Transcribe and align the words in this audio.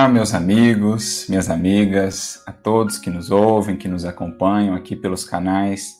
Olá, 0.00 0.08
meus 0.08 0.32
amigos, 0.32 1.26
minhas 1.28 1.50
amigas, 1.50 2.42
a 2.46 2.52
todos 2.52 2.96
que 2.96 3.10
nos 3.10 3.30
ouvem, 3.30 3.76
que 3.76 3.86
nos 3.86 4.06
acompanham 4.06 4.74
aqui 4.74 4.96
pelos 4.96 5.24
canais 5.24 5.94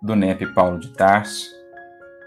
do 0.00 0.14
NEP 0.14 0.54
Paulo 0.54 0.78
de 0.78 0.92
Tarso. 0.92 1.50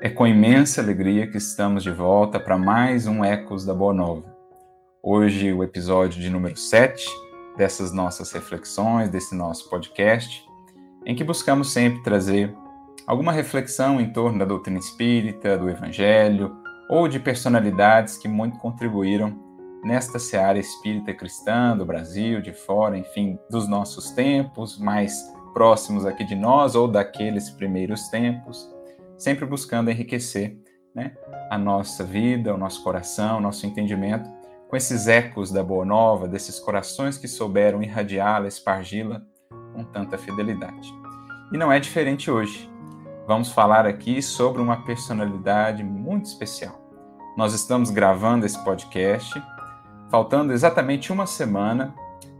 É 0.02 0.10
com 0.10 0.28
imensa 0.28 0.82
alegria 0.82 1.26
que 1.26 1.38
estamos 1.38 1.82
de 1.82 1.92
volta 1.92 2.42
para 2.42 2.58
mais 2.58 3.08
um 3.08 3.24
Ecos 3.24 3.66
da 3.66 3.74
Boa 3.74 3.94
Nova. 3.94 4.36
Hoje, 5.02 5.54
o 5.54 5.64
episódio 5.64 6.22
de 6.22 6.30
número 6.30 6.58
7 6.58 7.10
dessas 7.56 7.94
nossas 7.94 8.30
reflexões, 8.34 9.10
desse 9.10 9.34
nosso 9.34 9.70
podcast, 9.70 10.44
em 11.06 11.16
que 11.16 11.24
buscamos 11.24 11.72
sempre 11.72 12.04
trazer 12.04 12.54
alguma 13.08 13.32
reflexão 13.32 14.02
em 14.02 14.12
torno 14.12 14.40
da 14.40 14.46
doutrina 14.46 14.78
espírita, 14.78 15.58
do 15.58 15.70
evangelho 15.70 16.54
ou 16.90 17.08
de 17.08 17.18
personalidades 17.18 18.18
que 18.18 18.28
muito 18.28 18.58
contribuíram 18.58 19.42
nesta 19.84 20.18
seara 20.18 20.58
espírita 20.58 21.14
cristã 21.14 21.76
do 21.76 21.86
Brasil, 21.86 22.42
de 22.42 22.54
fora, 22.54 22.98
enfim, 22.98 23.38
dos 23.50 23.68
nossos 23.68 24.12
tempos, 24.12 24.78
mais 24.80 25.32
próximos 25.54 26.06
aqui 26.06 26.24
de 26.24 26.36
nós 26.36 26.76
ou 26.76 26.88
daqueles 26.88 27.50
primeiros 27.50 28.08
tempos, 28.08 28.70
sempre 29.18 29.46
buscando 29.46 29.92
enriquecer 29.92 30.58
né, 30.96 31.14
a 31.50 31.58
nossa 31.58 32.04
vida, 32.04 32.54
o 32.54 32.58
nosso 32.58 32.84
coração, 32.84 33.38
o 33.38 33.42
nosso 33.42 33.66
entendimento 33.66 34.30
com 34.70 34.76
esses 34.76 35.08
ecos 35.08 35.52
da 35.52 35.64
Boa 35.64 35.86
Nova, 35.86 36.28
desses 36.28 36.60
corações 36.60 37.18
que 37.18 37.28
souberam 37.28 37.84
irradiá-la, 37.84 38.48
espargi-la 38.48 39.22
com 39.74 39.84
tanta 39.84 40.18
fidelidade. 40.18 40.92
E 41.52 41.58
não 41.58 41.72
é 41.72 41.80
diferente 41.80 42.32
hoje. 42.32 42.72
Vamos 43.28 43.52
falar 43.52 43.86
aqui 43.86 44.22
sobre 44.22 44.62
uma 44.62 44.84
personalidade 44.84 45.84
muito 45.84 46.26
especial. 46.26 46.82
Nós 47.38 47.54
estamos 47.54 47.90
gravando 47.90 48.46
esse 48.46 48.62
podcast 48.64 49.42
faltando 50.14 50.54
exatamente 50.54 51.12
uma 51.12 51.26
semana 51.26 51.96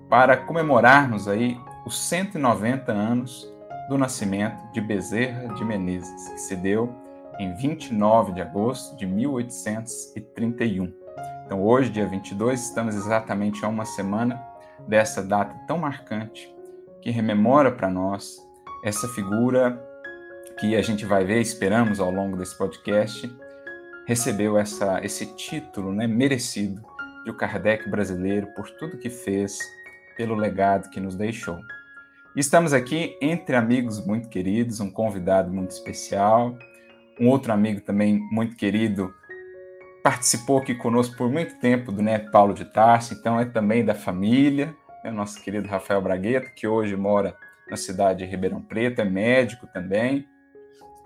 para 0.08 0.38
comemorarmos 0.38 1.28
aí 1.28 1.60
os 1.88 2.08
190 2.08 2.92
anos 2.92 3.52
do 3.90 3.98
nascimento 3.98 4.72
de 4.72 4.80
Bezerra 4.80 5.52
de 5.56 5.66
Menezes, 5.66 6.30
que 6.30 6.40
se 6.40 6.56
deu 6.56 6.94
em 7.40 7.52
29 7.56 8.34
de 8.34 8.44
agosto 8.44 8.96
de 8.96 9.08
1831. 9.08 10.94
Então, 11.48 11.64
hoje, 11.64 11.90
dia 11.90 12.06
22, 12.06 12.62
estamos 12.62 12.94
exatamente 12.94 13.66
a 13.66 13.68
uma 13.68 13.86
semana 13.86 14.40
dessa 14.88 15.24
data 15.24 15.56
tão 15.66 15.80
marcante 15.80 16.56
que 17.02 17.10
rememora 17.10 17.72
para 17.72 17.90
nós 17.90 18.38
essa 18.84 19.08
figura 19.08 19.84
que 20.60 20.76
a 20.76 20.82
gente 20.84 21.08
vai 21.08 21.26
ver, 21.26 21.42
esperamos 21.42 22.00
ao 22.00 22.12
longo 22.12 22.38
desse 22.38 22.56
podcast, 22.56 23.36
recebeu 24.06 24.60
essa, 24.60 25.04
esse 25.04 25.26
título 25.36 25.92
né, 25.92 26.06
merecido 26.06 26.93
de 27.24 27.32
o 27.32 27.34
Kardec 27.34 27.90
brasileiro 27.90 28.48
por 28.56 28.70
tudo 28.72 28.98
que 28.98 29.10
fez, 29.10 29.58
pelo 30.16 30.36
legado 30.36 30.90
que 30.90 31.00
nos 31.00 31.16
deixou. 31.16 31.60
E 32.36 32.40
estamos 32.40 32.74
aqui 32.74 33.18
entre 33.22 33.56
amigos 33.56 34.06
muito 34.06 34.28
queridos, 34.28 34.80
um 34.80 34.90
convidado 34.90 35.52
muito 35.52 35.72
especial, 35.72 36.58
um 37.20 37.28
outro 37.28 37.54
amigo 37.54 37.82
também 37.82 38.20
muito 38.32 38.56
querido, 38.56 39.14
participou 40.04 40.58
aqui 40.58 40.76
conosco 40.76 41.16
por 41.16 41.30
muito 41.30 41.60
tempo 41.60 41.92
do 41.92 42.02
NEP 42.02 42.32
Paulo 42.32 42.54
de 42.54 42.66
Tarso, 42.66 43.14
então 43.14 43.40
é 43.40 43.46
também 43.46 43.86
da 43.86 43.94
família, 43.94 44.76
é 45.04 45.10
o 45.10 45.14
nosso 45.14 45.42
querido 45.44 45.68
Rafael 45.68 46.02
Bragueta, 46.02 46.50
que 46.50 46.68
hoje 46.68 46.96
mora 46.96 47.36
na 47.70 47.78
cidade 47.78 48.20
de 48.20 48.26
Ribeirão 48.26 48.62
Preto, 48.62 49.00
é 49.00 49.06
médico 49.06 49.68
também, 49.68 50.28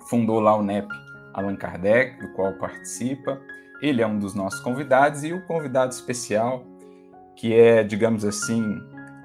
fundou 0.09 0.39
lá 0.39 0.55
o 0.55 0.63
NEP 0.63 0.87
Allan 1.33 1.55
Kardec, 1.55 2.19
do 2.19 2.33
qual 2.33 2.53
participa, 2.53 3.39
ele 3.81 4.01
é 4.01 4.07
um 4.07 4.17
dos 4.17 4.33
nossos 4.33 4.59
convidados 4.59 5.23
e 5.23 5.33
o 5.33 5.45
convidado 5.45 5.93
especial, 5.93 6.65
que 7.35 7.53
é, 7.53 7.83
digamos 7.83 8.25
assim, 8.25 8.63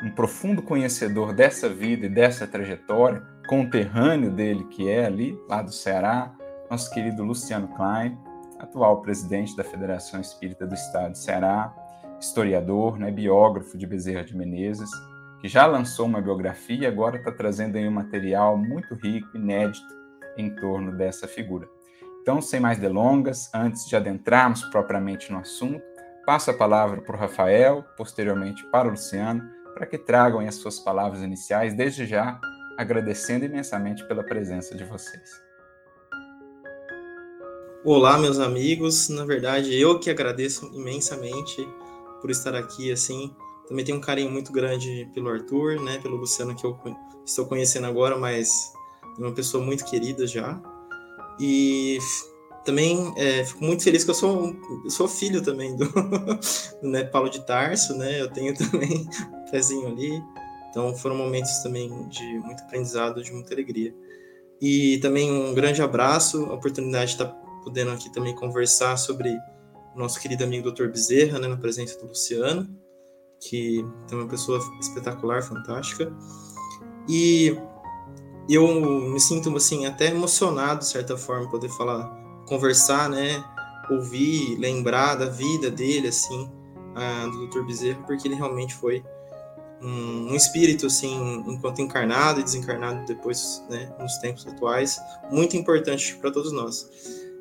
um 0.02 0.10
profundo 0.10 0.62
conhecedor 0.62 1.32
dessa 1.32 1.68
vida 1.68 2.06
e 2.06 2.08
dessa 2.08 2.46
trajetória, 2.46 3.22
conterrâneo 3.46 4.30
dele 4.30 4.64
que 4.64 4.88
é 4.88 5.06
ali, 5.06 5.38
lá 5.48 5.62
do 5.62 5.72
Ceará, 5.72 6.32
nosso 6.70 6.92
querido 6.92 7.22
Luciano 7.22 7.68
Klein, 7.68 8.18
atual 8.58 9.02
presidente 9.02 9.56
da 9.56 9.64
Federação 9.64 10.20
Espírita 10.20 10.66
do 10.66 10.74
Estado 10.74 11.12
de 11.12 11.18
Ceará, 11.18 11.74
historiador, 12.20 12.98
né, 12.98 13.10
biógrafo 13.10 13.76
de 13.76 13.86
Bezerra 13.86 14.24
de 14.24 14.36
Menezes, 14.36 14.90
que 15.40 15.48
já 15.48 15.66
lançou 15.66 16.06
uma 16.06 16.20
biografia 16.20 16.84
e 16.84 16.86
agora 16.86 17.16
está 17.16 17.32
trazendo 17.32 17.76
aí 17.76 17.86
um 17.86 17.92
material 17.92 18.56
muito 18.56 18.94
rico, 18.94 19.36
inédito, 19.36 19.92
em 20.36 20.54
torno 20.54 20.96
dessa 20.96 21.26
figura. 21.26 21.68
Então, 22.22 22.40
sem 22.40 22.60
mais 22.60 22.78
delongas, 22.78 23.50
antes 23.52 23.84
de 23.84 23.96
adentrarmos 23.96 24.62
propriamente 24.66 25.32
no 25.32 25.38
assunto, 25.38 25.82
passo 26.24 26.52
a 26.52 26.54
palavra 26.54 27.02
para 27.02 27.16
o 27.16 27.18
Rafael, 27.18 27.84
posteriormente 27.96 28.64
para 28.70 28.86
o 28.86 28.92
Luciano, 28.92 29.42
para 29.74 29.86
que 29.86 29.98
tragam 29.98 30.38
as 30.38 30.54
suas 30.54 30.78
palavras 30.78 31.20
iniciais, 31.20 31.74
desde 31.74 32.06
já 32.06 32.40
agradecendo 32.78 33.44
imensamente 33.44 34.06
pela 34.06 34.22
presença 34.22 34.76
de 34.76 34.84
vocês. 34.84 35.42
Olá, 37.84 38.16
meus 38.16 38.38
amigos. 38.38 39.08
Na 39.08 39.24
verdade, 39.24 39.74
eu 39.74 39.98
que 39.98 40.08
agradeço 40.08 40.70
imensamente 40.72 41.68
por 42.20 42.30
estar 42.30 42.54
aqui. 42.54 42.92
Assim, 42.92 43.34
também 43.66 43.84
tenho 43.84 43.98
um 43.98 44.00
carinho 44.00 44.30
muito 44.30 44.52
grande 44.52 45.10
pelo 45.12 45.28
Arthur, 45.28 45.82
né, 45.82 45.98
pelo 45.98 46.18
Luciano 46.18 46.54
que 46.54 46.64
eu 46.64 46.78
estou 47.26 47.46
conhecendo 47.46 47.88
agora, 47.88 48.16
mas 48.16 48.72
é 49.18 49.20
uma 49.20 49.32
pessoa 49.32 49.64
muito 49.64 49.84
querida 49.84 50.24
já. 50.24 50.62
E 51.40 51.98
também 52.64 53.12
é, 53.16 53.44
fico 53.44 53.64
muito 53.64 53.82
feliz 53.82 54.04
que 54.04 54.10
eu 54.10 54.14
sou, 54.14 54.54
eu 54.84 54.90
sou 54.90 55.08
filho 55.08 55.42
também 55.42 55.76
do, 55.76 55.86
do 56.80 56.88
né, 56.88 57.04
Paulo 57.04 57.28
de 57.28 57.44
Tarso, 57.44 57.94
né? 57.96 58.20
Eu 58.20 58.30
tenho 58.30 58.54
também 58.56 59.08
um 59.32 59.50
pezinho 59.50 59.88
ali. 59.88 60.22
Então 60.70 60.94
foram 60.96 61.16
momentos 61.16 61.58
também 61.58 62.08
de 62.08 62.24
muito 62.40 62.62
aprendizado, 62.62 63.22
de 63.22 63.32
muita 63.32 63.52
alegria. 63.52 63.94
E 64.60 64.98
também 64.98 65.30
um 65.30 65.52
grande 65.54 65.82
abraço, 65.82 66.44
a 66.46 66.54
oportunidade 66.54 67.16
de 67.16 67.22
estar 67.22 67.26
podendo 67.64 67.90
aqui 67.90 68.10
também 68.12 68.34
conversar 68.34 68.96
sobre 68.96 69.36
o 69.94 69.98
nosso 69.98 70.20
querido 70.20 70.44
amigo 70.44 70.70
Dr. 70.70 70.86
Bezerra, 70.86 71.38
né, 71.38 71.48
na 71.48 71.56
presença 71.56 71.98
do 71.98 72.06
Luciano, 72.06 72.68
que 73.40 73.84
é 74.10 74.14
uma 74.14 74.28
pessoa 74.28 74.60
espetacular, 74.80 75.42
fantástica. 75.42 76.12
E 77.08 77.56
eu 78.54 78.66
me 78.74 79.20
sinto 79.20 79.54
assim 79.56 79.86
até 79.86 80.08
emocionado 80.08 80.80
de 80.80 80.86
certa 80.86 81.16
forma 81.16 81.48
poder 81.50 81.68
falar, 81.68 82.08
conversar, 82.46 83.08
né, 83.08 83.44
ouvir, 83.90 84.56
lembrar 84.58 85.14
da 85.14 85.26
vida 85.26 85.70
dele 85.70 86.08
assim, 86.08 86.50
a, 86.94 87.26
do 87.26 87.46
Dr. 87.46 87.62
Bezerra, 87.64 88.02
porque 88.06 88.26
ele 88.26 88.34
realmente 88.34 88.74
foi 88.74 89.04
um, 89.80 90.32
um, 90.32 90.36
espírito 90.36 90.86
assim, 90.86 91.42
enquanto 91.46 91.80
encarnado 91.80 92.40
e 92.40 92.42
desencarnado 92.42 93.04
depois, 93.06 93.64
né, 93.68 93.92
nos 94.00 94.16
tempos 94.18 94.46
atuais, 94.46 94.98
muito 95.30 95.56
importante 95.56 96.16
para 96.16 96.30
todos 96.30 96.52
nós. 96.52 96.88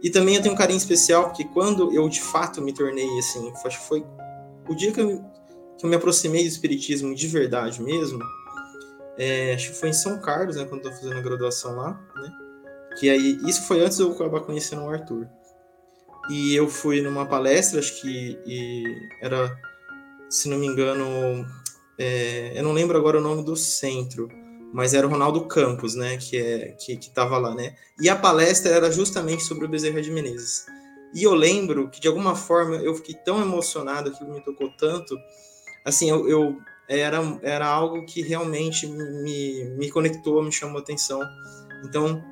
E 0.02 0.10
também 0.10 0.36
eu 0.36 0.42
tenho 0.42 0.56
um 0.56 0.58
carinho 0.58 0.78
especial 0.78 1.26
porque 1.26 1.46
quando 1.46 1.94
eu 1.94 2.10
de 2.10 2.22
fato 2.22 2.62
me 2.62 2.74
tornei 2.74 3.08
assim, 3.20 3.52
acho 3.66 3.80
que 3.80 3.88
foi 3.88 4.06
o 4.68 4.74
dia 4.74 4.92
que 4.92 5.00
eu, 5.00 5.24
que 5.78 5.86
eu 5.86 5.90
me 5.90 5.96
aproximei 5.96 6.42
do 6.42 6.48
espiritismo 6.48 7.14
de 7.14 7.28
verdade 7.28 7.82
mesmo, 7.82 8.20
é, 9.18 9.54
acho 9.54 9.72
que 9.72 9.78
foi 9.78 9.90
em 9.90 9.94
São 9.94 10.20
Carlos, 10.20 10.56
né, 10.56 10.66
quando 10.66 10.86
eu 10.86 10.92
tô 10.92 10.98
fazendo 10.98 11.18
a 11.18 11.22
graduação 11.22 11.76
lá, 11.76 12.00
né? 12.16 12.32
Que 13.00 13.10
aí, 13.10 13.38
isso 13.46 13.64
foi 13.64 13.82
antes 13.82 13.98
de 13.98 14.04
eu 14.04 14.12
acabar 14.12 14.42
conhecendo 14.42 14.84
o 14.84 14.90
Arthur. 14.90 15.28
E 16.30 16.56
eu 16.56 16.68
fui 16.68 17.02
numa 17.02 17.26
palestra, 17.26 17.80
acho 17.80 18.02
que 18.02 18.38
era, 19.22 19.58
se 20.30 20.50
não 20.50 20.58
me 20.58 20.68
engano, 20.68 21.46
é, 21.98 22.54
eu 22.56 22.64
não 22.64 22.74
lembro 22.74 22.98
agora 22.98 23.18
o 23.18 23.22
nome 23.22 23.44
do 23.44 23.56
centro, 23.56 24.28
mas 24.74 24.94
era 24.94 25.06
o 25.06 25.10
Ronaldo 25.10 25.46
Campos, 25.48 25.96
né, 25.96 26.18
que 26.18 26.38
é 26.38 26.76
que, 26.80 26.96
que 26.96 27.10
tava 27.12 27.38
lá, 27.38 27.54
né? 27.54 27.76
E 28.00 28.10
a 28.10 28.16
palestra 28.16 28.72
era 28.72 28.92
justamente 28.92 29.44
sobre 29.44 29.66
o 29.66 29.70
Bezerra 29.70 30.02
de 30.02 30.12
Menezes. 30.12 30.66
E 31.14 31.24
eu 31.24 31.34
lembro 31.34 31.90
que 31.90 32.00
de 32.00 32.08
alguma 32.08 32.36
forma 32.36 32.76
eu 32.78 32.96
fiquei 32.96 33.16
tão 33.16 33.42
emocionado, 33.42 34.10
aquilo 34.10 34.34
me 34.34 34.42
tocou 34.42 34.70
tanto, 34.78 35.18
assim, 35.84 36.10
eu, 36.10 36.28
eu 36.30 36.58
era, 37.00 37.40
era 37.42 37.68
algo 37.68 38.06
que 38.06 38.22
realmente 38.22 38.86
me, 38.88 39.66
me 39.78 39.90
conectou, 39.90 40.44
me 40.44 40.52
chamou 40.52 40.80
atenção. 40.80 41.22
Então, 41.86 42.24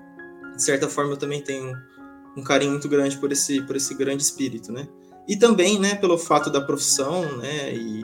de 0.55 0.61
certa 0.61 0.87
forma, 0.89 1.13
eu 1.13 1.17
também 1.17 1.41
tenho 1.41 1.73
um 2.35 2.43
carinho 2.43 2.71
muito 2.71 2.89
grande 2.89 3.17
por 3.17 3.31
esse, 3.31 3.61
por 3.61 3.75
esse 3.75 3.95
grande 3.95 4.21
espírito, 4.21 4.71
né? 4.71 4.87
E 5.27 5.37
também, 5.37 5.79
né, 5.79 5.95
pelo 5.95 6.17
fato 6.17 6.49
da 6.49 6.59
profissão, 6.59 7.37
né, 7.37 7.73
e 7.73 8.03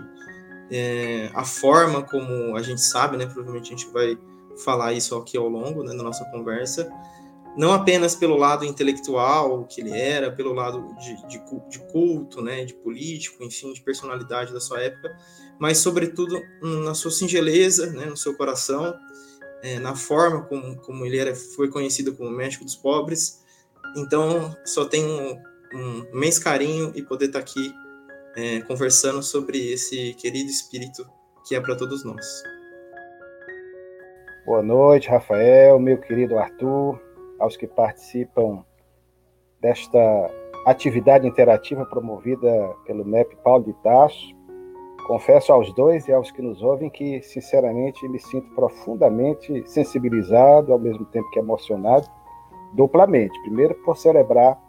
é, 0.70 1.32
a 1.34 1.44
forma 1.44 2.04
como 2.04 2.56
a 2.56 2.62
gente 2.62 2.82
sabe, 2.82 3.18
né, 3.18 3.26
provavelmente 3.26 3.74
a 3.74 3.76
gente 3.76 3.92
vai 3.92 4.18
falar 4.64 4.94
isso 4.94 5.16
aqui 5.16 5.36
ao 5.36 5.50
longo 5.50 5.84
né, 5.84 5.96
da 5.96 6.04
nossa 6.04 6.24
conversa, 6.26 6.90
não 7.58 7.72
apenas 7.72 8.16
pelo 8.16 8.36
lado 8.36 8.66
intelectual 8.66 9.66
que 9.66 9.82
ele 9.82 9.92
era, 9.92 10.32
pelo 10.32 10.54
lado 10.54 10.94
de, 10.96 11.28
de, 11.28 11.42
de 11.70 11.80
culto, 11.92 12.42
né, 12.42 12.66
de 12.66 12.74
político, 12.74 13.44
enfim, 13.44 13.72
de 13.74 13.82
personalidade 13.82 14.54
da 14.54 14.60
sua 14.60 14.82
época, 14.82 15.16
mas 15.58 15.78
sobretudo 15.78 16.42
na 16.62 16.94
sua 16.94 17.12
singeleza, 17.12 17.92
né, 17.92 18.06
no 18.06 18.18
seu 18.18 18.36
coração, 18.36 18.94
é, 19.64 19.80
na 19.80 19.96
forma 19.96 20.44
como, 20.44 20.76
como 20.82 21.06
ele 21.06 21.18
era, 21.18 21.34
foi 21.34 21.70
conhecido 21.70 22.14
como 22.16 22.30
médico 22.30 22.66
dos 22.66 22.76
pobres. 22.76 23.44
Então, 23.96 24.56
só 24.66 24.86
tenho 24.86 25.08
um, 25.08 25.42
um 25.74 26.06
imenso 26.14 26.42
carinho 26.42 26.92
e 26.94 27.02
poder 27.02 27.28
estar 27.28 27.40
aqui 27.40 27.74
é, 28.36 28.62
conversando 28.62 29.24
sobre 29.24 29.72
esse 29.72 30.14
querido 30.16 30.50
espírito 30.50 31.08
que 31.48 31.56
é 31.56 31.62
para 31.62 31.76
todos 31.76 32.04
nós. 32.04 32.26
Boa 34.46 34.62
noite, 34.62 35.10
Rafael, 35.10 35.80
meu 35.80 35.98
querido 36.00 36.38
Arthur, 36.38 37.02
aos 37.40 37.58
que 37.58 37.68
participam 37.68 38.64
desta 39.62 40.00
atividade 40.66 41.28
interativa 41.28 41.86
promovida 41.86 42.76
pelo 42.86 43.06
NEP 43.06 43.36
Paulo 43.38 43.64
de 43.66 43.74
Tasso. 43.82 44.36
Confesso 45.08 45.54
aos 45.54 45.72
dois 45.74 46.08
e 46.08 46.14
aos 46.14 46.32
que 46.32 46.42
nos 46.42 46.64
ouvem 46.64 46.90
que, 46.90 47.22
sinceramente, 47.22 48.08
me 48.10 48.20
sinto 48.20 48.50
profundamente 48.56 49.64
sensibilizado, 49.68 50.74
ao 50.74 50.80
mesmo 50.80 51.06
tempo 51.06 51.30
que 51.30 51.38
emocionado, 51.38 52.08
duplamente. 52.74 53.40
Primeiro, 53.42 53.76
por 53.84 53.96
celebrar 53.96 54.60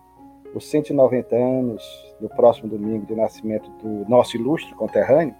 os 0.55 0.69
190 0.71 1.35
anos 1.35 1.83
do 2.21 2.29
próximo 2.29 2.69
domingo 2.69 3.07
de 3.07 3.15
nascimento 3.15 3.71
do 3.83 4.09
nosso 4.09 4.37
ilustre 4.37 4.75
conterrâneo, 4.75 5.35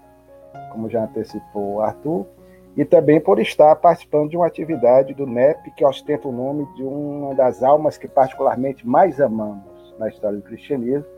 como 0.71 0.89
já 0.89 1.03
antecipou 1.03 1.81
Arthur, 1.81 2.25
e 2.77 2.85
também 2.85 3.19
por 3.19 3.39
estar 3.39 3.75
participando 3.77 4.29
de 4.29 4.37
uma 4.37 4.45
atividade 4.45 5.15
do 5.15 5.25
NEP 5.25 5.71
que 5.71 5.83
ostenta 5.83 6.27
o 6.27 6.31
nome 6.31 6.67
de 6.75 6.83
uma 6.83 7.33
das 7.33 7.63
almas 7.63 7.97
que 7.97 8.07
particularmente 8.07 8.87
mais 8.87 9.19
amamos 9.19 9.95
na 9.97 10.07
história 10.07 10.37
do 10.37 10.43
cristianismo. 10.43 11.09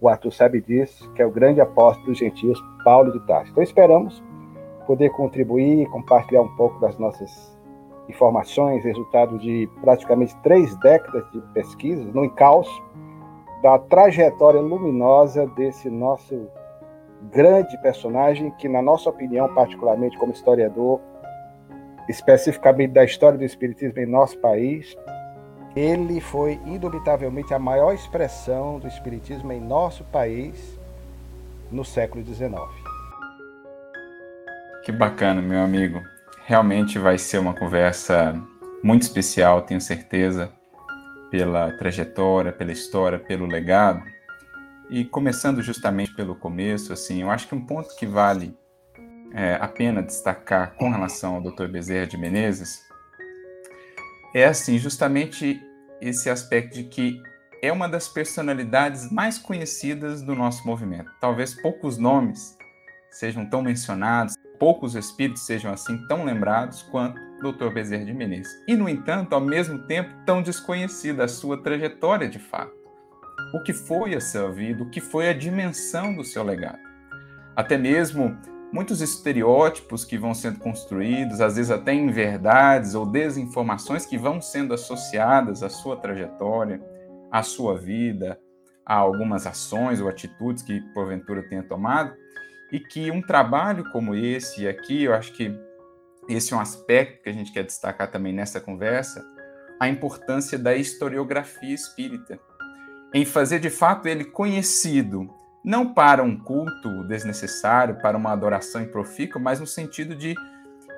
O 0.00 0.08
Arthur 0.08 0.32
sabe 0.32 0.62
disso, 0.62 1.12
que 1.12 1.20
é 1.20 1.26
o 1.26 1.30
grande 1.30 1.60
apóstolo 1.60 2.06
dos 2.06 2.18
gentios, 2.18 2.58
Paulo 2.82 3.12
de 3.12 3.20
Tarso. 3.26 3.52
Então 3.52 3.62
esperamos 3.62 4.24
poder 4.86 5.10
contribuir, 5.10 5.86
compartilhar 5.90 6.40
um 6.40 6.56
pouco 6.56 6.80
das 6.80 6.96
nossas 6.96 7.54
informações, 8.08 8.82
resultado 8.82 9.38
de 9.38 9.68
praticamente 9.82 10.34
três 10.42 10.74
décadas 10.76 11.30
de 11.30 11.42
pesquisas 11.52 12.06
no 12.14 12.24
encalço 12.24 12.82
da 13.62 13.78
trajetória 13.78 14.60
luminosa 14.60 15.46
desse 15.48 15.90
nosso 15.90 16.48
grande 17.22 17.76
personagem 17.78 18.50
que, 18.52 18.68
na 18.68 18.80
nossa 18.80 19.10
opinião, 19.10 19.52
particularmente 19.54 20.16
como 20.18 20.32
historiador, 20.32 21.00
especificamente 22.08 22.92
da 22.92 23.04
história 23.04 23.38
do 23.38 23.44
Espiritismo 23.44 23.98
em 24.00 24.06
nosso 24.06 24.38
país, 24.38 24.96
ele 25.76 26.20
foi 26.20 26.60
indubitavelmente 26.64 27.52
a 27.52 27.58
maior 27.58 27.92
expressão 27.94 28.78
do 28.78 28.88
Espiritismo 28.88 29.52
em 29.52 29.60
nosso 29.60 30.04
país 30.04 30.78
no 31.70 31.84
século 31.84 32.24
XIX. 32.24 32.52
Que 34.84 34.92
bacana, 34.92 35.42
meu 35.42 35.60
amigo. 35.60 36.00
Realmente 36.46 36.98
vai 36.98 37.18
ser 37.18 37.38
uma 37.38 37.54
conversa 37.54 38.34
muito 38.82 39.02
especial, 39.02 39.62
tenho 39.62 39.80
certeza, 39.80 40.50
pela 41.30 41.72
trajetória, 41.72 42.52
pela 42.52 42.72
história, 42.72 43.18
pelo 43.18 43.44
legado. 43.44 44.02
E 44.90 45.04
começando 45.04 45.60
justamente 45.60 46.14
pelo 46.14 46.34
começo, 46.34 46.92
assim, 46.92 47.22
eu 47.22 47.30
acho 47.30 47.46
que 47.46 47.54
um 47.54 47.64
ponto 47.64 47.94
que 47.96 48.06
vale 48.06 48.56
é, 49.32 49.54
a 49.60 49.68
pena 49.68 50.02
destacar 50.02 50.74
com 50.76 50.90
relação 50.90 51.36
ao 51.36 51.42
Dr. 51.42 51.66
Bezerra 51.66 52.06
de 52.06 52.16
Menezes 52.16 52.80
é 54.34 54.46
assim, 54.46 54.78
justamente 54.78 55.60
esse 56.00 56.30
aspecto 56.30 56.74
de 56.74 56.84
que 56.84 57.20
é 57.62 57.72
uma 57.72 57.88
das 57.88 58.08
personalidades 58.08 59.10
mais 59.10 59.36
conhecidas 59.38 60.22
do 60.22 60.34
nosso 60.34 60.66
movimento. 60.66 61.10
Talvez 61.20 61.54
poucos 61.54 61.98
nomes 61.98 62.56
sejam 63.10 63.44
tão 63.48 63.62
mencionados, 63.62 64.36
poucos 64.58 64.94
espíritos 64.94 65.44
sejam 65.44 65.72
assim 65.72 65.98
tão 66.06 66.24
lembrados 66.24 66.82
quanto 66.82 67.20
Dr. 67.40 67.70
Bezerra 67.72 68.04
de 68.04 68.12
Menezes. 68.12 68.52
E, 68.66 68.76
no 68.76 68.88
entanto, 68.88 69.32
ao 69.32 69.40
mesmo 69.40 69.86
tempo, 69.86 70.10
tão 70.24 70.42
desconhecida 70.42 71.24
a 71.24 71.28
sua 71.28 71.62
trajetória 71.62 72.28
de 72.28 72.38
fato. 72.38 72.77
O 73.52 73.60
que 73.60 73.72
foi 73.72 74.14
a 74.14 74.20
sua 74.20 74.50
vida, 74.50 74.82
o 74.82 74.90
que 74.90 75.00
foi 75.00 75.28
a 75.28 75.32
dimensão 75.32 76.14
do 76.14 76.24
seu 76.24 76.42
legado. 76.42 76.78
Até 77.56 77.78
mesmo 77.78 78.36
muitos 78.72 79.00
estereótipos 79.00 80.04
que 80.04 80.18
vão 80.18 80.34
sendo 80.34 80.58
construídos, 80.58 81.40
às 81.40 81.56
vezes 81.56 81.70
até 81.70 81.94
inverdades 81.94 82.94
ou 82.94 83.06
desinformações 83.06 84.04
que 84.04 84.18
vão 84.18 84.40
sendo 84.40 84.74
associadas 84.74 85.62
à 85.62 85.68
sua 85.68 85.96
trajetória, 85.96 86.80
à 87.30 87.42
sua 87.42 87.76
vida, 87.78 88.38
a 88.84 88.94
algumas 88.94 89.46
ações 89.46 90.00
ou 90.00 90.08
atitudes 90.08 90.62
que 90.62 90.80
porventura 90.92 91.42
tenha 91.48 91.62
tomado, 91.62 92.14
e 92.70 92.78
que 92.78 93.10
um 93.10 93.22
trabalho 93.22 93.90
como 93.92 94.14
esse, 94.14 94.62
e 94.62 94.68
aqui 94.68 95.04
eu 95.04 95.14
acho 95.14 95.32
que 95.32 95.54
esse 96.28 96.52
é 96.52 96.56
um 96.56 96.60
aspecto 96.60 97.22
que 97.22 97.30
a 97.30 97.32
gente 97.32 97.52
quer 97.52 97.64
destacar 97.64 98.10
também 98.10 98.32
nessa 98.32 98.60
conversa, 98.60 99.24
a 99.80 99.88
importância 99.88 100.58
da 100.58 100.74
historiografia 100.74 101.74
espírita, 101.74 102.38
em 103.14 103.24
fazer 103.24 103.58
de 103.58 103.70
fato 103.70 104.06
ele 104.06 104.24
conhecido, 104.24 105.28
não 105.64 105.92
para 105.92 106.22
um 106.22 106.38
culto 106.38 107.06
desnecessário, 107.08 108.00
para 108.00 108.16
uma 108.16 108.32
adoração 108.32 108.82
improfícua, 108.82 109.40
mas 109.40 109.60
no 109.60 109.66
sentido 109.66 110.14
de 110.14 110.34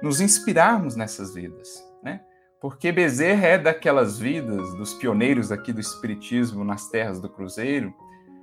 nos 0.02 0.20
inspirarmos 0.20 0.96
nessas 0.96 1.34
vidas, 1.34 1.84
né? 2.02 2.20
Porque 2.60 2.92
Bezerra 2.92 3.46
é 3.46 3.58
daquelas 3.58 4.18
vidas 4.18 4.74
dos 4.74 4.92
pioneiros 4.94 5.50
aqui 5.50 5.72
do 5.72 5.80
espiritismo 5.80 6.62
nas 6.62 6.88
terras 6.88 7.20
do 7.20 7.28
Cruzeiro, 7.28 7.94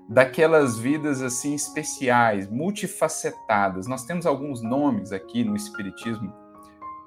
daquelas 0.10 0.80
vidas 0.80 1.22
assim 1.22 1.54
especiais, 1.54 2.50
multifacetadas. 2.50 3.88
Nós 3.88 4.06
temos 4.06 4.26
alguns 4.26 4.62
nomes 4.62 5.12
aqui 5.12 5.44
no 5.44 5.56
espiritismo 5.56 6.34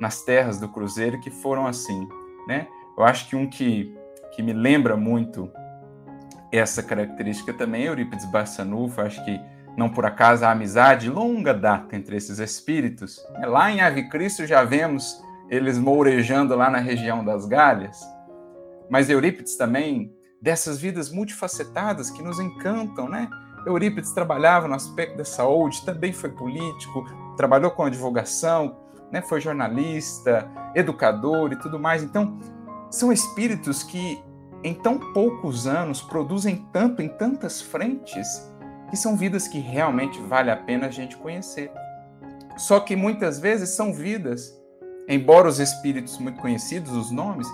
nas 0.01 0.23
terras 0.23 0.61
do 0.61 0.69
Cruzeiro 0.69 1.21
que 1.21 1.31
foram 1.31 1.67
assim, 1.67 2.09
né? 2.47 2.69
Eu 2.97 3.05
acho 3.05 3.29
que 3.29 3.37
um 3.37 3.49
que, 3.49 3.95
que 4.35 4.43
me 4.43 4.53
lembra 4.53 4.97
muito 4.97 5.51
essa 6.53 6.83
característica 6.83 7.53
também 7.53 7.85
Eurípides 7.85 8.25
Barçanufo, 8.27 9.01
acho 9.01 9.25
que 9.25 9.41
não 9.77 9.89
por 9.89 10.05
acaso 10.05 10.45
a 10.45 10.51
amizade 10.51 11.09
longa 11.09 11.55
data 11.55 11.95
entre 11.95 12.17
esses 12.17 12.39
espíritos. 12.39 13.25
É, 13.37 13.47
lá 13.47 13.71
em 13.71 13.81
Ave 13.81 14.09
Cristo 14.09 14.47
já 14.47 14.65
vemos 14.65 15.23
eles 15.49 15.79
mourejando 15.79 16.55
lá 16.57 16.71
na 16.71 16.79
região 16.79 17.25
das 17.25 17.47
Galhas, 17.47 18.01
mas 18.89 19.09
Eurípides 19.09 19.57
também, 19.57 20.13
dessas 20.41 20.81
vidas 20.81 21.11
multifacetadas 21.11 22.11
que 22.11 22.23
nos 22.23 22.41
encantam, 22.41 23.09
né? 23.09 23.29
Eurípides 23.67 24.13
trabalhava 24.13 24.67
no 24.67 24.75
aspecto 24.75 25.17
da 25.17 25.25
saúde, 25.25 25.85
também 25.85 26.13
foi 26.13 26.31
político, 26.31 27.05
trabalhou 27.37 27.71
com 27.71 27.85
advogação, 27.85 28.77
né, 29.13 29.21
foi 29.21 29.41
jornalista, 29.41 30.49
educador 30.75 31.53
e 31.53 31.57
tudo 31.57 31.79
mais. 31.79 32.03
Então, 32.03 32.39
são 32.91 33.13
espíritos 33.13 33.83
que 33.83 34.23
em 34.63 34.75
tão 34.75 34.99
poucos 35.13 35.67
anos 35.67 36.03
produzem 36.03 36.67
tanto 36.73 37.01
em 37.01 37.09
tantas 37.09 37.61
frentes 37.61 38.51
que 38.91 38.97
são 38.97 39.17
vidas 39.17 39.49
que 39.49 39.59
realmente 39.59 40.21
vale 40.21 40.51
a 40.51 40.57
pena 40.57 40.87
a 40.87 40.91
gente 40.91 41.17
conhecer. 41.17 41.71
Só 42.59 42.81
que 42.81 42.97
muitas 42.97 43.39
vezes 43.39 43.71
são 43.71 43.93
vidas, 43.93 44.61
embora 45.09 45.49
os 45.49 45.61
espíritos 45.61 46.19
muito 46.19 46.41
conhecidos, 46.41 46.93
os 46.93 47.11
nomes, 47.11 47.47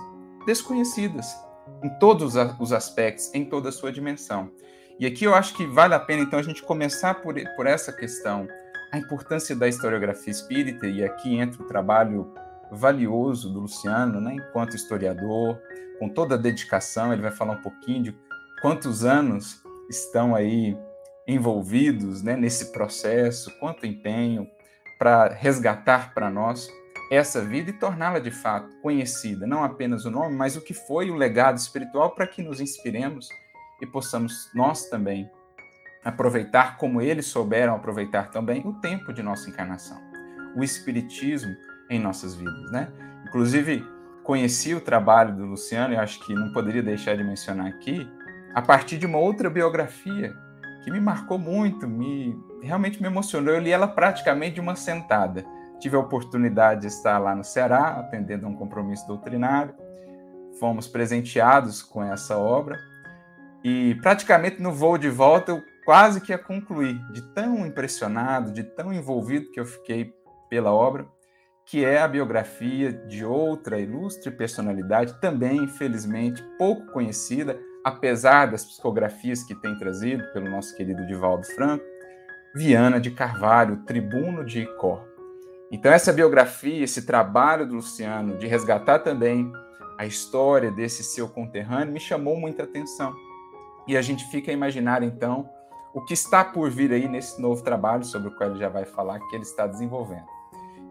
desconhecidas 0.46 1.36
em 1.82 1.90
todos 1.98 2.34
os 2.58 2.72
aspectos, 2.72 3.32
em 3.34 3.44
toda 3.44 3.68
a 3.68 3.72
sua 3.72 3.92
dimensão. 3.92 4.50
E 4.98 5.06
aqui 5.06 5.24
eu 5.24 5.34
acho 5.34 5.54
que 5.54 5.66
vale 5.66 5.94
a 5.94 6.00
pena 6.00 6.22
então 6.22 6.38
a 6.38 6.42
gente 6.42 6.62
começar 6.62 7.14
por, 7.16 7.34
por 7.54 7.66
essa 7.66 7.92
questão 7.92 8.48
a 8.92 8.98
importância 8.98 9.54
da 9.54 9.68
historiografia 9.68 10.30
espírita, 10.30 10.86
e 10.86 11.04
aqui 11.04 11.36
entra 11.36 11.62
o 11.62 11.66
trabalho 11.66 12.32
valioso 12.70 13.52
do 13.52 13.60
Luciano, 13.60 14.20
né, 14.20 14.34
enquanto 14.34 14.76
historiador, 14.76 15.58
com 15.98 16.08
toda 16.08 16.34
a 16.34 16.38
dedicação, 16.38 17.12
ele 17.12 17.22
vai 17.22 17.30
falar 17.30 17.54
um 17.54 17.62
pouquinho 17.62 18.02
de 18.04 18.18
quantos 18.60 19.04
anos 19.04 19.62
estão 19.88 20.34
aí 20.34 20.76
envolvidos 21.26 22.22
né, 22.22 22.36
nesse 22.36 22.72
processo, 22.72 23.50
quanto 23.58 23.86
empenho 23.86 24.46
para 24.98 25.28
resgatar 25.28 26.14
para 26.14 26.30
nós 26.30 26.68
essa 27.10 27.40
vida 27.44 27.70
e 27.70 27.72
torná-la 27.72 28.18
de 28.18 28.30
fato 28.30 28.68
conhecida, 28.80 29.46
não 29.46 29.62
apenas 29.62 30.04
o 30.04 30.10
nome, 30.10 30.34
mas 30.34 30.56
o 30.56 30.60
que 30.60 30.74
foi 30.74 31.10
o 31.10 31.14
legado 31.14 31.56
espiritual 31.56 32.10
para 32.10 32.26
que 32.26 32.42
nos 32.42 32.60
inspiremos 32.60 33.28
e 33.80 33.86
possamos 33.86 34.50
nós 34.54 34.88
também 34.88 35.30
aproveitar 36.04 36.76
como 36.76 37.00
eles 37.00 37.26
souberam 37.26 37.74
aproveitar 37.74 38.30
também 38.30 38.62
o 38.64 38.72
tempo 38.74 39.12
de 39.12 39.22
nossa 39.22 39.48
encarnação, 39.48 40.00
o 40.56 40.62
espiritismo 40.62 41.54
em 41.90 41.98
nossas 41.98 42.34
vidas, 42.34 42.70
né? 42.70 42.88
Inclusive, 43.26 43.84
conheci 44.22 44.74
o 44.74 44.80
trabalho 44.80 45.34
do 45.34 45.44
Luciano 45.44 45.94
e 45.94 45.96
acho 45.96 46.20
que 46.24 46.34
não 46.34 46.52
poderia 46.52 46.82
deixar 46.82 47.16
de 47.16 47.22
mencionar 47.22 47.66
aqui, 47.66 48.08
a 48.54 48.62
partir 48.62 48.98
de 48.98 49.06
uma 49.06 49.18
outra 49.18 49.50
biografia 49.50 50.34
que 50.82 50.90
me 50.90 51.00
marcou 51.00 51.38
muito, 51.38 51.86
me 51.86 52.36
realmente 52.62 53.00
me 53.00 53.08
emocionou. 53.08 53.54
Eu 53.54 53.60
li 53.60 53.70
ela 53.70 53.88
praticamente 53.88 54.54
de 54.54 54.60
uma 54.60 54.76
sentada. 54.76 55.44
Tive 55.78 55.96
a 55.96 56.00
oportunidade 56.00 56.82
de 56.82 56.86
estar 56.86 57.18
lá 57.18 57.34
no 57.34 57.44
Ceará, 57.44 57.98
atendendo 57.98 58.46
a 58.46 58.48
um 58.48 58.54
compromisso 58.54 59.06
doutrinário. 59.06 59.74
Fomos 60.58 60.88
presenteados 60.88 61.82
com 61.82 62.02
essa 62.02 62.38
obra 62.38 62.78
e 63.62 63.96
praticamente 63.96 64.62
no 64.62 64.72
voo 64.72 64.96
de 64.96 65.10
volta 65.10 65.52
eu 65.52 65.62
quase 65.84 66.20
que 66.20 66.32
a 66.32 66.38
concluir, 66.38 66.98
de 67.12 67.22
tão 67.34 67.66
impressionado, 67.66 68.52
de 68.52 68.62
tão 68.62 68.92
envolvido 68.92 69.50
que 69.50 69.60
eu 69.60 69.66
fiquei 69.66 70.12
pela 70.48 70.72
obra, 70.72 71.06
que 71.66 71.84
é 71.84 72.00
a 72.00 72.06
biografia 72.06 72.92
de 72.92 73.24
outra 73.24 73.80
ilustre 73.80 74.30
personalidade, 74.30 75.20
também, 75.20 75.56
infelizmente, 75.56 76.40
pouco 76.56 76.86
conhecida, 76.92 77.58
apesar 77.84 78.46
das 78.46 78.64
psicografias 78.64 79.42
que 79.42 79.54
tem 79.54 79.76
trazido 79.76 80.22
pelo 80.32 80.48
nosso 80.48 80.76
querido 80.76 81.04
Divaldo 81.04 81.44
Franco, 81.44 81.84
Viana 82.54 83.00
de 83.00 83.10
Carvalho, 83.10 83.82
tribuno 83.84 84.44
de 84.44 84.60
Icó. 84.60 85.04
Então, 85.70 85.92
essa 85.92 86.12
biografia, 86.12 86.84
esse 86.84 87.04
trabalho 87.04 87.66
do 87.66 87.74
Luciano 87.74 88.38
de 88.38 88.46
resgatar 88.46 89.00
também 89.00 89.52
a 89.98 90.06
história 90.06 90.70
desse 90.70 91.02
seu 91.02 91.28
conterrâneo 91.28 91.92
me 91.92 91.98
chamou 91.98 92.38
muita 92.38 92.62
atenção. 92.62 93.12
E 93.88 93.96
a 93.96 94.02
gente 94.02 94.24
fica 94.30 94.52
a 94.52 94.54
imaginar, 94.54 95.02
então, 95.02 95.48
o 95.92 96.00
que 96.04 96.14
está 96.14 96.44
por 96.44 96.70
vir 96.70 96.92
aí 96.92 97.08
nesse 97.08 97.42
novo 97.42 97.64
trabalho, 97.64 98.04
sobre 98.04 98.28
o 98.28 98.36
qual 98.36 98.50
ele 98.50 98.60
já 98.60 98.68
vai 98.68 98.84
falar, 98.84 99.18
que 99.18 99.34
ele 99.34 99.42
está 99.42 99.66
desenvolvendo. 99.66 100.35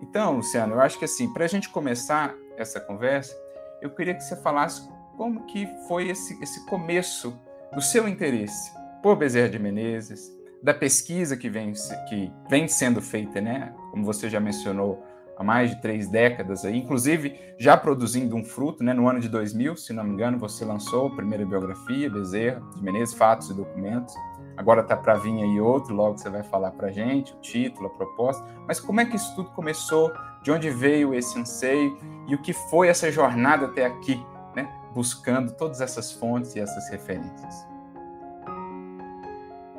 Então, 0.01 0.37
Luciano, 0.37 0.75
eu 0.75 0.81
acho 0.81 0.97
que 0.99 1.05
assim, 1.05 1.31
para 1.33 1.45
a 1.45 1.47
gente 1.47 1.69
começar 1.69 2.35
essa 2.57 2.79
conversa, 2.79 3.35
eu 3.81 3.89
queria 3.89 4.13
que 4.13 4.23
você 4.23 4.35
falasse 4.37 4.87
como 5.17 5.45
que 5.45 5.67
foi 5.87 6.09
esse, 6.09 6.41
esse 6.41 6.65
começo 6.65 7.39
do 7.73 7.81
seu 7.81 8.07
interesse 8.07 8.71
por 9.01 9.15
Bezerra 9.15 9.49
de 9.49 9.59
Menezes, 9.59 10.31
da 10.63 10.73
pesquisa 10.73 11.37
que 11.37 11.49
vem, 11.49 11.73
que 12.09 12.31
vem 12.49 12.67
sendo 12.67 13.01
feita, 13.01 13.39
né? 13.39 13.73
Como 13.91 14.03
você 14.03 14.29
já 14.29 14.39
mencionou, 14.39 15.03
há 15.37 15.43
mais 15.43 15.69
de 15.69 15.81
três 15.81 16.07
décadas 16.07 16.65
aí, 16.65 16.77
inclusive 16.77 17.39
já 17.57 17.77
produzindo 17.77 18.35
um 18.35 18.43
fruto, 18.43 18.83
né? 18.83 18.93
No 18.93 19.07
ano 19.07 19.19
de 19.19 19.29
2000, 19.29 19.75
se 19.77 19.93
não 19.93 20.03
me 20.03 20.11
engano, 20.11 20.39
você 20.39 20.65
lançou 20.65 21.07
a 21.07 21.15
primeira 21.15 21.45
biografia, 21.45 22.09
Bezerra 22.09 22.61
de 22.75 22.83
Menezes, 22.83 23.13
Fatos 23.13 23.49
e 23.49 23.53
Documentos. 23.53 24.13
Agora 24.57 24.81
está 24.81 24.95
para 24.95 25.15
vir 25.15 25.43
aí 25.43 25.59
outro, 25.59 25.93
logo 25.93 26.17
você 26.17 26.29
vai 26.29 26.43
falar 26.43 26.71
para 26.71 26.89
gente 26.91 27.33
o 27.33 27.37
título, 27.37 27.87
a 27.87 27.89
proposta. 27.89 28.45
Mas 28.67 28.79
como 28.79 29.01
é 29.01 29.05
que 29.05 29.15
isso 29.15 29.35
tudo 29.35 29.49
começou? 29.51 30.11
De 30.41 30.51
onde 30.51 30.69
veio 30.69 31.13
esse 31.13 31.37
anseio? 31.37 31.97
E 32.27 32.35
o 32.35 32.41
que 32.41 32.53
foi 32.53 32.87
essa 32.87 33.11
jornada 33.11 33.65
até 33.65 33.85
aqui, 33.85 34.23
né? 34.55 34.69
Buscando 34.93 35.51
todas 35.51 35.81
essas 35.81 36.11
fontes 36.11 36.55
e 36.55 36.59
essas 36.59 36.89
referências. 36.89 37.67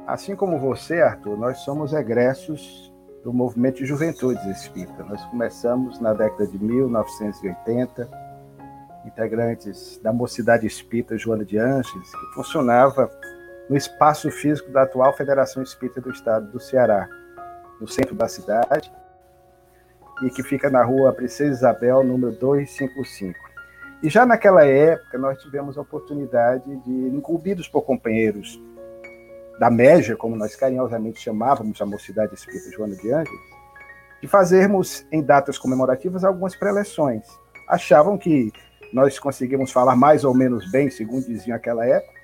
Assim 0.07 0.37
como 0.37 0.59
você, 0.59 1.01
Arthur, 1.01 1.37
nós 1.37 1.59
somos 1.59 1.93
egressos 1.93 2.93
do 3.25 3.33
movimento 3.33 3.79
de 3.79 3.87
juventudes 3.87 4.45
espírita. 4.45 5.03
Nós 5.03 5.25
começamos 5.25 5.99
na 5.99 6.13
década 6.13 6.47
de 6.47 6.57
1980, 6.63 8.09
integrantes 9.05 9.99
da 10.01 10.13
Mocidade 10.13 10.65
Espírita 10.65 11.19
Joana 11.19 11.45
de 11.45 11.59
Anjos, 11.59 12.09
que 12.09 12.35
funcionava 12.35 13.11
no 13.69 13.77
espaço 13.77 14.31
físico 14.31 14.71
da 14.71 14.83
atual 14.83 15.13
Federação 15.17 15.63
Espírita 15.63 16.01
do 16.01 16.11
Estado 16.11 16.51
do 16.51 16.61
Ceará, 16.61 17.09
no 17.81 17.89
centro 17.89 18.15
da 18.15 18.29
cidade, 18.29 18.93
e 20.23 20.31
que 20.31 20.43
fica 20.43 20.71
na 20.71 20.83
rua 20.83 21.13
Princesa 21.13 21.53
Isabel, 21.53 22.03
número 22.03 22.33
255. 22.33 23.39
E 24.03 24.09
já 24.09 24.25
naquela 24.25 24.65
época 24.65 25.19
nós 25.19 25.41
tivemos 25.43 25.77
a 25.77 25.81
oportunidade 25.81 26.65
de, 26.85 26.91
incumbidos 26.91 27.69
por 27.69 27.83
companheiros 27.83 28.61
da 29.59 29.71
média, 29.71 30.17
como 30.17 30.37
nós 30.37 30.55
carinhosamente 30.55 31.21
chamávamos 31.21 31.81
a 31.81 31.87
Mocidade 31.87 32.35
Espírita 32.35 32.71
Joana 32.71 32.95
de 32.95 33.11
Ângeles, 33.11 33.41
de 34.21 34.29
fazermos 34.29 35.07
em 35.11 35.23
datas 35.23 35.59
comemorativas 35.59 36.25
algumas 36.25 36.55
preleções. 36.55 37.25
Achavam 37.69 38.17
que 38.17 38.53
nós 38.93 39.19
conseguimos 39.19 39.73
falar 39.73 39.97
mais 39.97 40.25
ou 40.25 40.35
menos 40.35 40.71
bem, 40.71 40.91
segundo 40.91 41.27
diziam 41.27 41.57
naquela 41.57 41.87
época, 41.87 42.16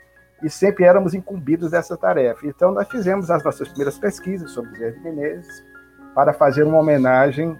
e 0.42 0.50
sempre 0.50 0.84
éramos 0.84 1.14
incumbidos 1.14 1.70
dessa 1.70 1.96
tarefa. 1.96 2.46
Então, 2.46 2.72
nós 2.72 2.88
fizemos 2.88 3.30
as 3.30 3.42
nossas 3.44 3.68
primeiras 3.68 3.98
pesquisas 3.98 4.50
sobre 4.50 4.76
Zé 4.76 4.90
de 4.90 5.00
Menezes 5.00 5.64
para 6.14 6.32
fazer 6.32 6.64
uma 6.64 6.78
homenagem, 6.78 7.56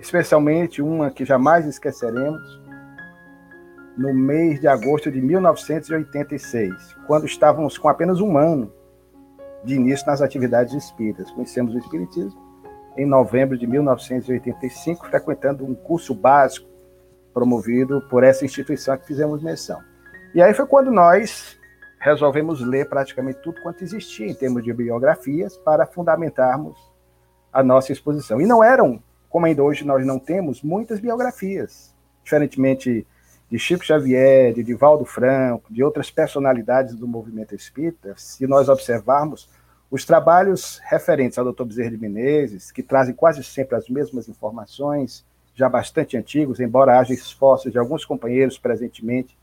especialmente 0.00 0.80
uma 0.80 1.10
que 1.10 1.24
jamais 1.24 1.66
esqueceremos, 1.66 2.60
no 3.96 4.12
mês 4.12 4.60
de 4.60 4.68
agosto 4.68 5.10
de 5.10 5.20
1986, 5.20 6.96
quando 7.06 7.24
estávamos 7.24 7.78
com 7.78 7.88
apenas 7.88 8.20
um 8.20 8.36
ano 8.36 8.72
de 9.64 9.74
início 9.74 10.06
nas 10.06 10.20
atividades 10.20 10.74
espíritas. 10.74 11.30
Conhecemos 11.30 11.74
o 11.74 11.78
Espiritismo 11.78 12.46
em 12.96 13.06
novembro 13.06 13.58
de 13.58 13.66
1985, 13.66 15.06
frequentando 15.06 15.64
um 15.64 15.74
curso 15.74 16.14
básico 16.14 16.68
promovido 17.32 18.00
por 18.08 18.24
essa 18.24 18.44
instituição 18.44 18.96
que 18.96 19.06
fizemos 19.06 19.42
menção. 19.42 19.78
E 20.34 20.40
aí 20.40 20.54
foi 20.54 20.66
quando 20.66 20.90
nós 20.90 21.55
resolvemos 21.98 22.60
ler 22.60 22.88
praticamente 22.88 23.40
tudo 23.42 23.60
quanto 23.62 23.82
existia 23.82 24.26
em 24.26 24.34
termos 24.34 24.62
de 24.62 24.72
biografias 24.72 25.56
para 25.56 25.86
fundamentarmos 25.86 26.76
a 27.52 27.62
nossa 27.62 27.92
exposição. 27.92 28.40
E 28.40 28.46
não 28.46 28.62
eram, 28.62 29.02
como 29.28 29.46
ainda 29.46 29.62
hoje 29.62 29.84
nós 29.84 30.04
não 30.06 30.18
temos, 30.18 30.62
muitas 30.62 31.00
biografias, 31.00 31.94
diferentemente 32.22 33.06
de 33.50 33.58
Chico 33.58 33.84
Xavier, 33.84 34.52
de 34.52 34.62
Divaldo 34.62 35.04
Franco, 35.04 35.72
de 35.72 35.82
outras 35.82 36.10
personalidades 36.10 36.94
do 36.94 37.06
movimento 37.06 37.54
espírita, 37.54 38.14
se 38.16 38.46
nós 38.46 38.68
observarmos, 38.68 39.48
os 39.90 40.04
trabalhos 40.04 40.80
referentes 40.84 41.38
ao 41.38 41.52
Dr. 41.52 41.64
Bezerra 41.64 41.90
de 41.90 41.96
Menezes, 41.96 42.72
que 42.72 42.82
trazem 42.82 43.14
quase 43.14 43.42
sempre 43.44 43.76
as 43.76 43.88
mesmas 43.88 44.28
informações, 44.28 45.24
já 45.54 45.68
bastante 45.68 46.16
antigos, 46.16 46.60
embora 46.60 46.98
haja 46.98 47.14
esforços 47.14 47.70
de 47.72 47.78
alguns 47.78 48.04
companheiros 48.04 48.58
presentemente, 48.58 49.38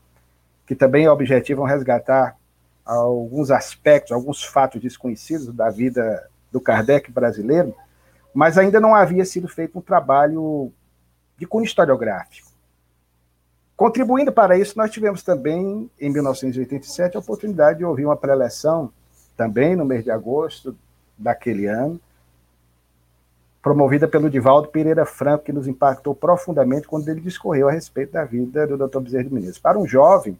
que 0.66 0.74
também 0.74 1.08
objetivam 1.08 1.64
resgatar 1.64 2.36
alguns 2.84 3.50
aspectos, 3.50 4.12
alguns 4.12 4.44
fatos 4.44 4.80
desconhecidos 4.80 5.46
da 5.54 5.70
vida 5.70 6.28
do 6.52 6.60
Kardec 6.60 7.10
brasileiro, 7.10 7.74
mas 8.32 8.58
ainda 8.58 8.80
não 8.80 8.94
havia 8.94 9.24
sido 9.24 9.48
feito 9.48 9.78
um 9.78 9.82
trabalho 9.82 10.72
de 11.38 11.46
cunho 11.46 11.64
historiográfico. 11.64 12.52
Contribuindo 13.76 14.32
para 14.32 14.56
isso, 14.56 14.76
nós 14.76 14.90
tivemos 14.90 15.22
também, 15.22 15.90
em 15.98 16.10
1987, 16.10 17.16
a 17.16 17.20
oportunidade 17.20 17.78
de 17.78 17.84
ouvir 17.84 18.04
uma 18.04 18.16
preleção 18.16 18.92
também 19.36 19.74
no 19.74 19.84
mês 19.84 20.04
de 20.04 20.10
agosto 20.10 20.76
daquele 21.18 21.66
ano, 21.66 22.00
promovida 23.60 24.06
pelo 24.06 24.30
Divaldo 24.30 24.68
Pereira 24.68 25.04
Franco, 25.06 25.44
que 25.44 25.52
nos 25.52 25.66
impactou 25.66 26.14
profundamente 26.14 26.86
quando 26.86 27.08
ele 27.08 27.20
discorreu 27.20 27.68
a 27.68 27.72
respeito 27.72 28.12
da 28.12 28.24
vida 28.24 28.66
do 28.66 28.76
Dr. 28.76 29.00
Bezerra 29.00 29.24
de 29.24 29.34
Menezes. 29.34 29.58
Para 29.58 29.78
um 29.78 29.86
jovem 29.86 30.38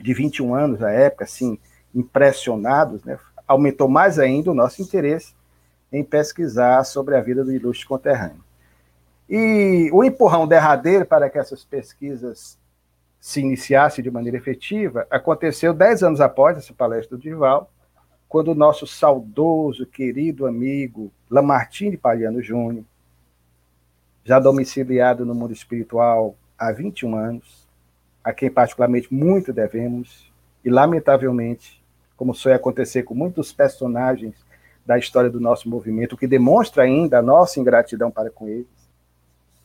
de 0.00 0.14
21 0.14 0.54
anos, 0.54 0.82
à 0.82 0.90
época, 0.90 1.24
assim, 1.24 1.58
impressionados, 1.94 3.04
né, 3.04 3.18
aumentou 3.46 3.88
mais 3.88 4.18
ainda 4.18 4.50
o 4.50 4.54
nosso 4.54 4.82
interesse 4.82 5.34
em 5.92 6.02
pesquisar 6.02 6.84
sobre 6.84 7.16
a 7.16 7.20
vida 7.20 7.44
do 7.44 7.52
ilustre 7.52 7.86
conterrâneo. 7.86 8.42
E 9.28 9.88
o 9.92 10.04
empurrão 10.04 10.46
derradeiro 10.46 11.06
para 11.06 11.30
que 11.30 11.38
essas 11.38 11.64
pesquisas 11.64 12.58
se 13.20 13.40
iniciassem 13.40 14.04
de 14.04 14.10
maneira 14.10 14.36
efetiva 14.36 15.06
aconteceu 15.10 15.72
dez 15.72 16.02
anos 16.02 16.20
após 16.20 16.58
essa 16.58 16.74
palestra 16.74 17.16
do 17.16 17.22
Divaldo, 17.22 17.68
quando 18.28 18.48
o 18.48 18.54
nosso 18.54 18.86
saudoso, 18.86 19.86
querido 19.86 20.46
amigo 20.46 21.10
Lamartine 21.30 21.96
Paliano 21.96 22.42
Júnior, 22.42 22.84
já 24.24 24.38
domiciliado 24.38 25.24
no 25.24 25.34
mundo 25.34 25.52
espiritual 25.52 26.34
há 26.58 26.72
21 26.72 27.14
anos, 27.16 27.63
a 28.24 28.32
quem 28.32 28.50
particularmente 28.50 29.12
muito 29.12 29.52
devemos, 29.52 30.32
e 30.64 30.70
lamentavelmente, 30.70 31.84
como 32.16 32.34
suele 32.34 32.56
acontecer 32.56 33.02
com 33.02 33.14
muitos 33.14 33.52
personagens 33.52 34.34
da 34.84 34.98
história 34.98 35.28
do 35.28 35.40
nosso 35.40 35.68
movimento, 35.68 36.14
o 36.14 36.16
que 36.16 36.26
demonstra 36.26 36.84
ainda 36.84 37.18
a 37.18 37.22
nossa 37.22 37.60
ingratidão 37.60 38.10
para 38.10 38.30
com 38.30 38.48
eles, 38.48 38.66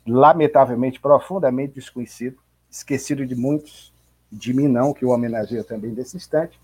lamentavelmente 0.06 1.00
profundamente 1.00 1.76
desconhecido, 1.76 2.38
esquecido 2.70 3.26
de 3.26 3.36
muitos, 3.36 3.94
de 4.32 4.54
mim 4.54 4.68
não, 4.68 4.94
que 4.94 5.06
o 5.06 5.10
homenageia 5.10 5.64
também 5.64 5.92
nesse 5.92 6.18
instante, 6.18 6.60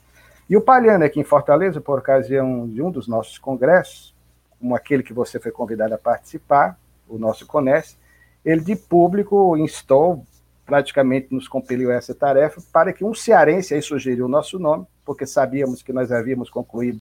e 0.50 0.56
o 0.56 0.62
Palhano, 0.62 1.04
aqui 1.04 1.20
em 1.20 1.24
Fortaleza, 1.24 1.82
por 1.82 1.98
ocasião 1.98 2.68
de 2.68 2.82
um 2.82 2.92
dos 2.92 3.08
nossos 3.08 3.40
congressos, 3.40 4.14
como 4.60 4.76
aquele 4.76 5.02
que 5.02 5.14
você 5.14 5.40
foi 5.40 5.52
convidado 5.52 5.94
a 5.96 5.98
participar, 5.98 6.78
o 7.08 7.18
nosso 7.18 7.46
CONES, 7.48 7.98
ele 8.44 8.62
de 8.62 8.76
público 8.76 9.58
instou, 9.58 10.24
praticamente 10.66 11.34
nos 11.34 11.48
compeliu 11.48 11.92
a 11.92 11.96
essa 11.96 12.16
tarefa, 12.16 12.62
para 12.74 12.92
que 12.92 13.04
um 13.04 13.14
cearense, 13.14 13.74
aí 13.74 13.82
sugeriu 13.82 14.26
o 14.26 14.30
nosso 14.30 14.58
nome, 14.58 14.86
porque 15.06 15.26
sabíamos 15.26 15.84
que 15.84 15.94
nós 15.94 16.12
havíamos 16.12 16.50
concluído 16.50 17.00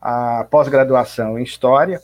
a 0.00 0.46
pós-graduação 0.50 1.38
em 1.38 1.42
História, 1.42 2.00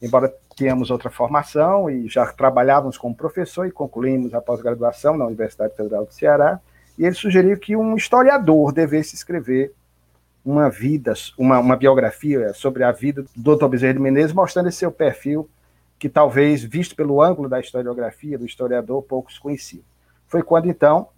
embora 0.00 0.32
tínhamos 0.54 0.90
outra 0.90 1.10
formação 1.10 1.88
e 1.88 2.08
já 2.08 2.26
trabalhávamos 2.26 2.98
como 2.98 3.14
professor 3.14 3.66
e 3.66 3.70
concluímos 3.70 4.34
a 4.34 4.40
pós-graduação 4.40 5.16
na 5.16 5.26
Universidade 5.26 5.74
Federal 5.76 6.04
do 6.04 6.12
Ceará, 6.12 6.60
e 6.98 7.04
ele 7.04 7.14
sugeriu 7.14 7.56
que 7.58 7.76
um 7.76 7.96
historiador 7.96 8.72
devesse 8.72 9.14
escrever 9.14 9.72
uma 10.44 10.68
vida, 10.68 11.12
uma, 11.36 11.58
uma 11.58 11.76
biografia 11.76 12.52
sobre 12.54 12.82
a 12.82 12.90
vida 12.90 13.24
do 13.36 13.56
Dr. 13.56 13.68
Bezerra 13.68 13.94
de 13.94 14.00
Menezes, 14.00 14.32
mostrando 14.32 14.68
esse 14.68 14.78
seu 14.78 14.90
perfil, 14.90 15.48
que 15.98 16.08
talvez, 16.08 16.62
visto 16.62 16.94
pelo 16.94 17.20
ângulo 17.20 17.48
da 17.48 17.58
historiografia, 17.58 18.38
do 18.38 18.46
historiador, 18.46 19.02
poucos 19.02 19.38
conheciam. 19.38 19.82
Foi 20.26 20.42
quando, 20.42 20.68
então, 20.68 21.08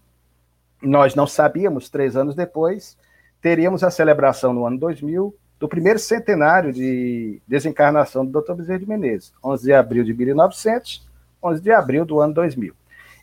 nós 0.80 1.14
não 1.14 1.26
sabíamos, 1.26 1.90
três 1.90 2.16
anos 2.16 2.34
depois, 2.34 2.96
teríamos 3.40 3.84
a 3.84 3.90
celebração 3.90 4.52
no 4.52 4.66
ano 4.66 4.78
2000 4.78 5.34
do 5.58 5.68
primeiro 5.68 5.98
centenário 5.98 6.72
de 6.72 7.42
desencarnação 7.46 8.24
do 8.24 8.40
Dr. 8.40 8.54
Bezerra 8.54 8.78
de 8.78 8.88
Menezes, 8.88 9.32
11 9.44 9.62
de 9.62 9.72
abril 9.74 10.04
de 10.04 10.14
1900, 10.14 11.06
11 11.42 11.60
de 11.60 11.70
abril 11.70 12.06
do 12.06 12.18
ano 12.18 12.32
2000. 12.32 12.74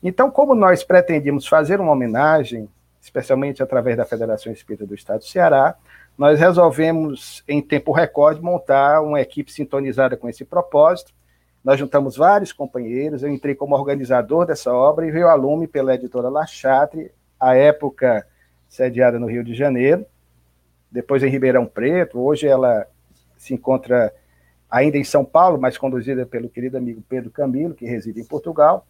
Então, 0.04 0.30
como 0.30 0.54
nós 0.54 0.84
pretendíamos 0.84 1.48
fazer 1.48 1.80
uma 1.80 1.92
homenagem, 1.92 2.70
especialmente 3.02 3.64
através 3.64 3.98
da 3.98 4.06
Federação 4.06 4.54
Espírita 4.54 4.86
do 4.86 4.94
Estado 4.94 5.20
do 5.20 5.26
Ceará, 5.26 5.76
nós 6.16 6.40
resolvemos, 6.40 7.44
em 7.48 7.62
tempo 7.62 7.92
recorde, 7.92 8.42
montar 8.42 9.02
uma 9.02 9.20
equipe 9.20 9.52
sintonizada 9.52 10.16
com 10.16 10.30
esse 10.30 10.46
propósito. 10.46 11.14
Nós 11.68 11.78
juntamos 11.78 12.16
vários 12.16 12.54
companheiros, 12.54 13.24
eu 13.24 13.30
entrei 13.30 13.54
como 13.54 13.76
organizador 13.76 14.46
dessa 14.46 14.74
obra 14.74 15.06
e 15.06 15.12
veio 15.12 15.28
a 15.28 15.34
lume 15.34 15.68
pela 15.68 15.94
editora 15.94 16.30
La 16.30 16.46
Chatre, 16.46 17.12
à 17.38 17.58
época 17.58 18.26
sediada 18.70 19.20
no 19.20 19.28
Rio 19.28 19.44
de 19.44 19.54
Janeiro, 19.54 20.06
depois 20.90 21.22
em 21.24 21.28
Ribeirão 21.28 21.66
Preto, 21.66 22.22
hoje 22.22 22.48
ela 22.48 22.88
se 23.36 23.54
encontra 23.54 24.14
ainda 24.72 24.98
em 24.98 25.04
São 25.04 25.26
Paulo, 25.26 25.60
mas 25.60 25.78
conduzida 25.78 26.26
pelo 26.26 26.48
querido 26.48 26.78
amigo 26.78 27.04
Pedro 27.10 27.30
Camilo, 27.30 27.76
que 27.76 27.86
reside 27.86 28.22
em 28.22 28.26
Portugal. 28.26 28.88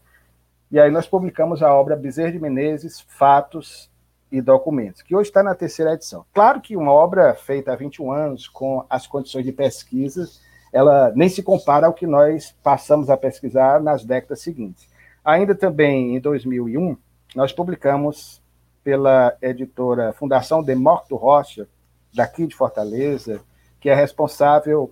E 0.70 0.80
aí 0.80 0.92
nós 0.92 1.08
publicamos 1.08 1.64
a 1.64 1.74
obra 1.74 1.96
Bezerra 1.96 2.32
de 2.32 2.40
Menezes, 2.40 3.02
Fatos 3.02 3.90
e 4.32 4.40
Documentos, 4.40 5.02
que 5.02 5.16
hoje 5.16 5.32
está 5.32 5.42
na 5.42 5.56
terceira 5.56 5.94
edição. 5.94 6.28
Claro 6.32 6.62
que 6.62 6.78
uma 6.78 6.92
obra 6.92 7.34
feita 7.34 7.74
há 7.74 7.76
21 7.76 8.12
anos, 8.12 8.48
com 8.48 8.86
as 8.88 9.08
condições 9.08 9.46
de 9.46 9.52
pesquisa, 9.52 10.30
ela 10.72 11.12
nem 11.16 11.30
se 11.30 11.42
compara 11.42 11.88
ao 11.88 11.94
que 11.94 12.06
nós 12.06 12.56
passamos 12.64 13.10
a 13.10 13.18
pesquisar 13.18 13.82
nas 13.82 14.04
décadas 14.04 14.42
seguintes. 14.42 14.88
Ainda 15.24 15.56
também 15.56 16.16
em 16.16 16.20
2001, 16.20 16.98
nós 17.36 17.52
publicamos 17.52 18.42
pela 18.84 19.36
editora 19.42 20.14
Fundação 20.14 20.64
Demócrito 20.64 21.16
Rocha, 21.16 21.68
daqui 22.14 22.48
de 22.48 22.56
Fortaleza, 22.56 23.42
que 23.80 23.90
é 23.90 23.94
responsável 23.94 24.92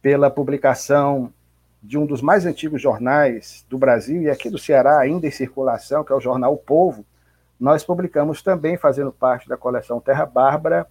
pela 0.00 0.30
publicação 0.30 1.32
de 1.82 1.96
um 1.98 2.06
dos 2.06 2.20
mais 2.20 2.44
antigos 2.44 2.80
jornais 2.80 3.64
do 3.68 3.78
Brasil 3.78 4.22
e 4.22 4.30
aqui 4.30 4.50
do 4.50 4.58
Ceará, 4.58 4.98
ainda 4.98 5.26
em 5.26 5.30
circulação, 5.30 6.04
que 6.04 6.12
é 6.12 6.16
o 6.16 6.20
jornal 6.20 6.52
o 6.52 6.58
Povo, 6.58 7.04
nós 7.58 7.84
publicamos 7.84 8.42
também, 8.42 8.76
fazendo 8.76 9.12
parte 9.12 9.48
da 9.48 9.56
coleção 9.56 10.00
Terra 10.00 10.24
Bárbara, 10.24 10.86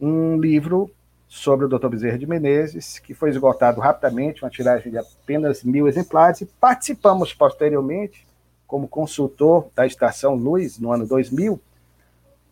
um 0.00 0.36
livro 0.38 0.90
sobre 1.30 1.64
o 1.64 1.68
Dr. 1.68 1.86
Bezerra 1.86 2.18
de 2.18 2.26
Menezes, 2.26 2.98
que 2.98 3.14
foi 3.14 3.30
esgotado 3.30 3.80
rapidamente, 3.80 4.42
uma 4.42 4.50
tiragem 4.50 4.90
de 4.90 4.98
apenas 4.98 5.62
mil 5.62 5.86
exemplares, 5.86 6.40
e 6.40 6.46
participamos 6.46 7.32
posteriormente, 7.32 8.26
como 8.66 8.88
consultor 8.88 9.70
da 9.72 9.86
Estação 9.86 10.34
Luz, 10.34 10.80
no 10.80 10.90
ano 10.90 11.06
2000, 11.06 11.60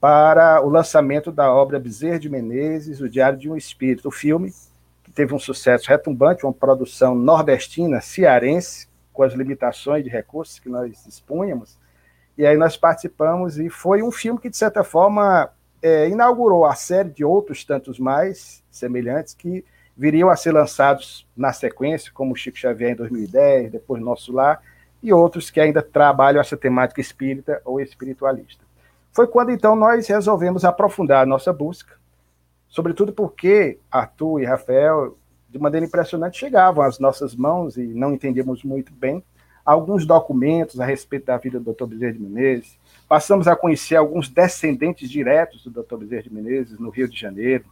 para 0.01 0.65
o 0.65 0.69
lançamento 0.69 1.33
da 1.33 1.53
obra 1.53 1.81
Bezerra 1.81 2.21
de 2.21 2.29
Menezes, 2.29 3.01
O 3.01 3.09
Diário 3.09 3.37
de 3.37 3.51
um 3.51 3.57
Espírito, 3.57 4.07
o 4.07 4.13
filme, 4.13 4.55
teve 5.13 5.35
um 5.35 5.41
sucesso 5.41 5.89
retumbante, 5.89 6.47
uma 6.47 6.53
produção 6.53 7.17
nordestina, 7.17 8.01
cearense, 8.01 8.87
com 9.13 9.25
as 9.25 9.33
limitações 9.33 10.05
de 10.05 10.11
recursos 10.11 10.61
que 10.61 10.69
nós 10.69 11.03
dispunhamos. 11.05 11.77
E 12.37 12.47
aí 12.47 12.57
nós 12.57 12.77
participamos 12.77 13.59
e 13.59 13.69
foi 13.69 14.05
um 14.05 14.13
filme 14.13 14.39
que, 14.39 14.49
de 14.49 14.57
certa 14.57 14.85
forma, 14.85 15.51
é, 15.83 16.09
inaugurou 16.09 16.65
a 16.65 16.75
série 16.75 17.11
de 17.11 17.25
outros 17.25 17.65
tantos 17.65 17.99
mais 17.99 18.63
semelhantes 18.71 19.35
que 19.35 19.65
viriam 19.97 20.29
a 20.31 20.37
ser 20.37 20.53
lançados 20.53 21.27
na 21.37 21.53
sequência, 21.53 22.13
como 22.13 22.37
Chico 22.37 22.57
Xavier 22.57 22.93
em 22.93 22.97
2010, 22.97 23.73
depois 23.73 24.03
Nosso 24.03 24.33
Lar, 24.33 24.63
e 25.03 25.13
outros 25.13 25.51
que 25.51 25.61
ainda 25.61 25.83
trabalham 25.83 26.41
essa 26.41 26.57
temática 26.57 27.01
espírita 27.01 27.61
ou 27.65 27.81
espiritualista. 27.81 28.65
Foi 29.13 29.27
quando 29.27 29.51
então 29.51 29.75
nós 29.75 30.07
resolvemos 30.07 30.65
aprofundar 30.65 31.23
a 31.23 31.27
nossa 31.27 31.53
busca 31.53 31.99
sobretudo 32.69 33.13
porque 33.13 33.79
Arthur 33.91 34.41
e 34.41 34.45
Rafael, 34.45 35.17
de 35.49 35.59
maneira 35.59 35.87
impressionante, 35.87 36.39
chegavam 36.39 36.85
às 36.85 36.99
nossas 36.99 37.35
mãos 37.35 37.77
e 37.77 37.83
não 37.83 38.13
entendíamos 38.13 38.63
muito 38.63 38.93
bem 38.93 39.25
alguns 39.69 40.07
documentos 40.07 40.81
a 40.81 40.87
respeito 40.87 41.27
da 41.27 41.37
vida 41.37 41.61
do 41.61 41.75
Dr. 41.75 41.85
Bezerra 41.85 42.15
de 42.15 42.21
Menezes. 42.21 42.79
Passamos 43.07 43.47
a 43.47 43.55
conhecer 43.55 43.97
alguns 43.97 44.27
descendentes 44.27 45.11
diretos 45.11 45.63
do 45.63 45.83
Dr. 45.83 45.97
Bezerra 45.99 46.23
de 46.23 46.33
Menezes 46.33 46.79
no 46.79 46.89
Rio 46.89 47.07
de 47.07 47.21
Janeiro. 47.21 47.67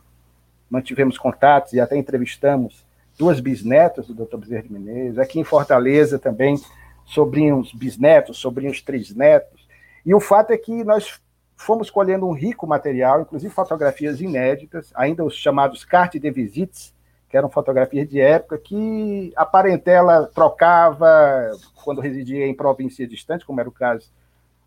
Mantivemos 0.69 1.17
contatos 1.17 1.73
e 1.73 1.81
até 1.81 1.97
entrevistamos 1.97 2.85
duas 3.19 3.41
bisnetas 3.41 4.09
do 4.09 4.13
Dr. 4.13 4.37
Bezerra 4.37 4.65
de 4.65 4.73
Menezes. 4.75 5.19
Aqui 5.19 5.41
em 5.41 5.45
Fortaleza 5.45 6.19
também, 6.19 6.61
sobrinhos 7.07 7.73
bisnetos, 7.73 8.37
sobrinhos 8.37 8.83
trisnetos. 8.83 9.67
E 10.05 10.15
o 10.15 10.21
fato 10.21 10.51
é 10.51 10.59
que 10.59 10.85
nós 10.85 11.19
fomos 11.57 11.89
colhendo 11.89 12.27
um 12.27 12.33
rico 12.33 12.67
material, 12.67 13.23
inclusive 13.23 13.55
fotografias 13.55 14.21
inéditas, 14.21 14.93
ainda 14.95 15.25
os 15.25 15.35
chamados 15.35 15.83
cartes 15.83 16.21
de 16.21 16.31
visites, 16.31 16.95
que 17.29 17.37
eram 17.37 17.49
fotografias 17.49 18.09
de 18.09 18.21
época 18.21 18.59
que 18.59 19.33
a 19.37 19.45
parentela 19.45 20.31
trocava 20.35 21.51
quando 21.85 22.01
residia 22.01 22.47
em 22.47 22.55
província 22.55 23.07
distante, 23.07 23.45
como 23.45 23.61
era 23.61 23.69
o 23.69 23.73
caso 23.73 24.09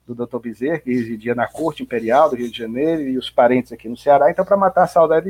do 0.05 0.25
Dr. 0.25 0.39
Bezerra, 0.39 0.79
que 0.79 0.91
residia 0.91 1.35
na 1.35 1.47
Corte 1.47 1.83
Imperial 1.83 2.29
do 2.29 2.35
Rio 2.35 2.49
de 2.49 2.57
Janeiro, 2.57 3.03
e 3.03 3.17
os 3.17 3.29
parentes 3.29 3.71
aqui 3.71 3.87
no 3.87 3.95
Ceará. 3.95 4.31
Então, 4.31 4.43
para 4.43 4.57
matar 4.57 4.83
a 4.83 4.87
saudade, 4.87 5.29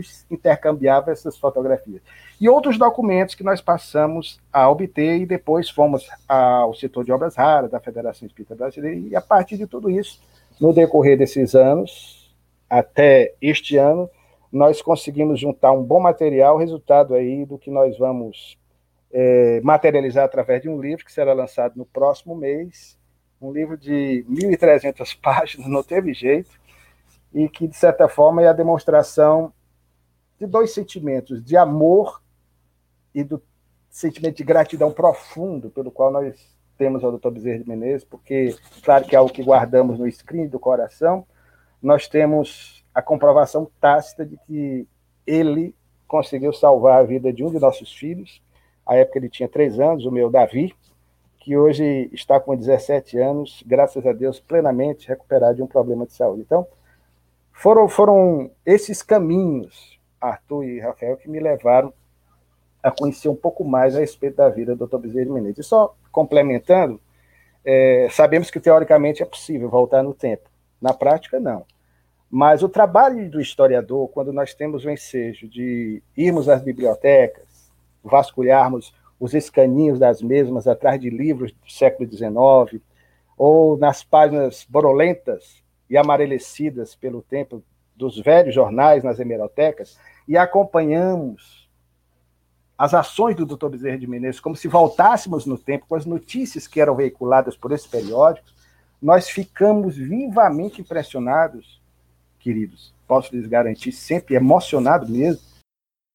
essas 1.12 1.38
fotografias. 1.38 2.02
E 2.40 2.48
outros 2.48 2.78
documentos 2.78 3.36
que 3.36 3.44
nós 3.44 3.60
passamos 3.60 4.40
a 4.54 4.70
obter, 4.70 5.20
e 5.20 5.26
depois 5.26 5.70
fomos 5.70 6.10
ao 6.28 6.74
setor 6.74 7.04
de 7.04 7.12
obras 7.12 7.36
raras 7.36 7.70
da 7.70 7.80
Federação 7.80 8.26
Espírita 8.26 8.56
Brasileira, 8.56 8.98
e 8.98 9.16
a 9.16 9.22
partir 9.22 9.58
de 9.58 9.68
tudo 9.68 9.90
isso, 9.90 10.22
no 10.62 10.72
decorrer 10.72 11.18
desses 11.18 11.56
anos, 11.56 12.34
até 12.70 13.34
este 13.42 13.76
ano, 13.76 14.10
nós 14.52 14.82
conseguimos 14.82 15.40
juntar 15.40 15.72
um 15.72 15.84
bom 15.84 16.00
material, 16.00 16.58
resultado 16.58 17.14
aí 17.14 17.46
do 17.46 17.58
que 17.58 17.70
nós 17.70 17.98
vamos 17.98 18.58
é, 19.12 19.62
materializar 19.62 20.26
através 20.26 20.62
de 20.62 20.70
um 20.70 20.80
livro 20.80 21.06
que 21.06 21.12
será 21.12 21.34
lançado 21.34 21.76
no 21.76 21.86
próximo 21.86 22.36
mês, 22.36 22.98
um 23.42 23.52
livro 23.52 23.78
de 23.78 24.26
1.300 24.30 25.18
páginas, 25.22 25.68
não 25.68 25.84
teve 25.84 26.14
jeito, 26.14 26.52
e 27.34 27.48
que, 27.48 27.68
de 27.68 27.76
certa 27.76 28.08
forma, 28.08 28.42
é 28.42 28.48
a 28.48 28.54
demonstração 28.54 29.54
de 30.40 30.48
dois 30.48 30.72
sentimentos, 30.72 31.44
de 31.44 31.56
amor 31.56 32.22
e 33.14 33.24
do 33.24 33.42
sentimento 33.90 34.38
de 34.38 34.44
gratidão 34.44 34.92
profundo 34.92 35.70
pelo 35.70 35.92
qual 35.92 36.12
nós 36.12 36.58
temos 36.78 37.04
ao 37.04 37.12
Dr. 37.18 37.30
Bezerra 37.30 37.60
de 37.60 37.68
Menezes, 37.68 38.06
porque, 38.06 38.56
claro 38.84 39.06
que 39.06 39.16
é 39.16 39.20
algo 39.20 39.32
que 39.32 39.44
guardamos 39.44 40.00
no 40.00 40.10
screen 40.10 40.48
do 40.48 40.60
coração, 40.60 41.26
nós 41.82 42.08
temos 42.08 42.79
a 43.00 43.02
comprovação 43.02 43.70
tácita 43.80 44.26
de 44.26 44.38
que 44.46 44.86
ele 45.26 45.74
conseguiu 46.06 46.52
salvar 46.52 47.00
a 47.00 47.04
vida 47.04 47.32
de 47.32 47.44
um 47.46 47.50
de 47.50 47.58
nossos 47.58 47.94
filhos, 47.94 48.42
à 48.86 48.96
época 48.96 49.20
ele 49.20 49.30
tinha 49.30 49.48
três 49.48 49.80
anos, 49.80 50.06
o 50.06 50.12
meu 50.12 50.30
Davi, 50.30 50.76
que 51.40 51.56
hoje 51.56 52.10
está 52.12 52.40
com 52.42 52.56
17 52.58 53.18
anos, 53.18 53.64
graças 53.66 54.06
a 54.06 54.12
Deus, 54.12 54.40
plenamente 54.40 55.08
recuperado 55.08 55.56
de 55.56 55.64
um 55.64 55.68
problema 55.68 56.06
de 56.06 56.12
saúde. 56.12 56.42
Então, 56.42 56.68
foram, 57.54 57.88
foram 57.88 58.52
esses 58.66 59.02
caminhos, 59.02 59.98
Arthur 60.20 60.66
e 60.66 60.80
Rafael, 60.82 61.16
que 61.16 61.30
me 61.30 61.40
levaram 61.40 61.94
a 62.84 62.92
conhecer 62.92 63.30
um 63.30 63.36
pouco 63.36 63.64
mais 63.64 63.96
a 63.96 64.00
respeito 64.00 64.36
da 64.36 64.50
vida 64.50 64.76
do 64.76 64.88
Dr. 64.88 64.98
Bezerra 64.98 65.26
de 65.26 65.32
Menezes. 65.32 65.60
E 65.60 65.64
só 65.64 65.96
complementando, 66.12 67.00
é, 67.64 68.08
sabemos 68.12 68.52
que 68.52 68.60
teoricamente 68.60 69.24
é 69.24 69.26
possível 69.26 69.70
voltar 69.70 70.04
no 70.04 70.14
tempo. 70.14 70.50
Na 70.82 70.94
prática, 70.94 71.40
não. 71.40 71.66
Mas 72.30 72.62
o 72.62 72.70
trabalho 72.70 73.30
do 73.30 73.42
historiador, 73.42 74.08
quando 74.10 74.32
nós 74.32 74.54
temos 74.54 74.86
o 74.86 74.90
ensejo 74.90 75.48
de 75.48 76.04
irmos 76.16 76.48
às 76.48 76.62
bibliotecas, 76.62 77.72
vasculharmos 78.04 78.94
os 79.20 79.34
escaninhos 79.34 80.00
das 80.00 80.22
mesmas 80.22 80.68
atrás 80.68 81.00
de 81.02 81.10
livros 81.10 81.52
do 81.52 81.70
século 81.70 82.10
XIX, 82.10 82.82
ou 83.38 83.78
nas 83.78 84.04
páginas 84.04 84.66
borolentas 84.70 85.64
e 85.90 85.98
amarelecidas 85.98 86.94
pelo 86.96 87.22
tempo 87.22 87.64
dos 87.96 88.20
velhos 88.20 88.54
jornais 88.54 89.04
nas 89.04 89.20
hemerotecas, 89.20 89.98
e 90.28 90.38
acompanhamos 90.38 91.68
as 92.78 92.94
ações 92.94 93.36
do 93.36 93.46
Dr. 93.46 93.68
Bezerra 93.68 93.98
de 93.98 94.08
Menezes, 94.08 94.40
como 94.40 94.56
se 94.56 94.70
voltássemos 94.70 95.46
no 95.46 95.58
tempo 95.58 95.86
com 95.90 95.96
as 95.96 96.06
notícias 96.06 96.66
que 96.66 96.80
eram 96.80 96.96
veiculadas 96.96 97.58
por 97.58 97.74
esses 97.74 97.88
periódicos, 97.88 98.56
nós 99.02 99.30
ficamos 99.30 99.98
vivamente 99.98 100.80
impressionados, 100.80 101.79
queridos, 102.40 102.94
posso 103.08 103.36
lhes 103.36 103.48
garantir, 103.48 103.92
sempre 103.92 104.36
emocionado 104.36 105.08
mesmo, 105.08 105.42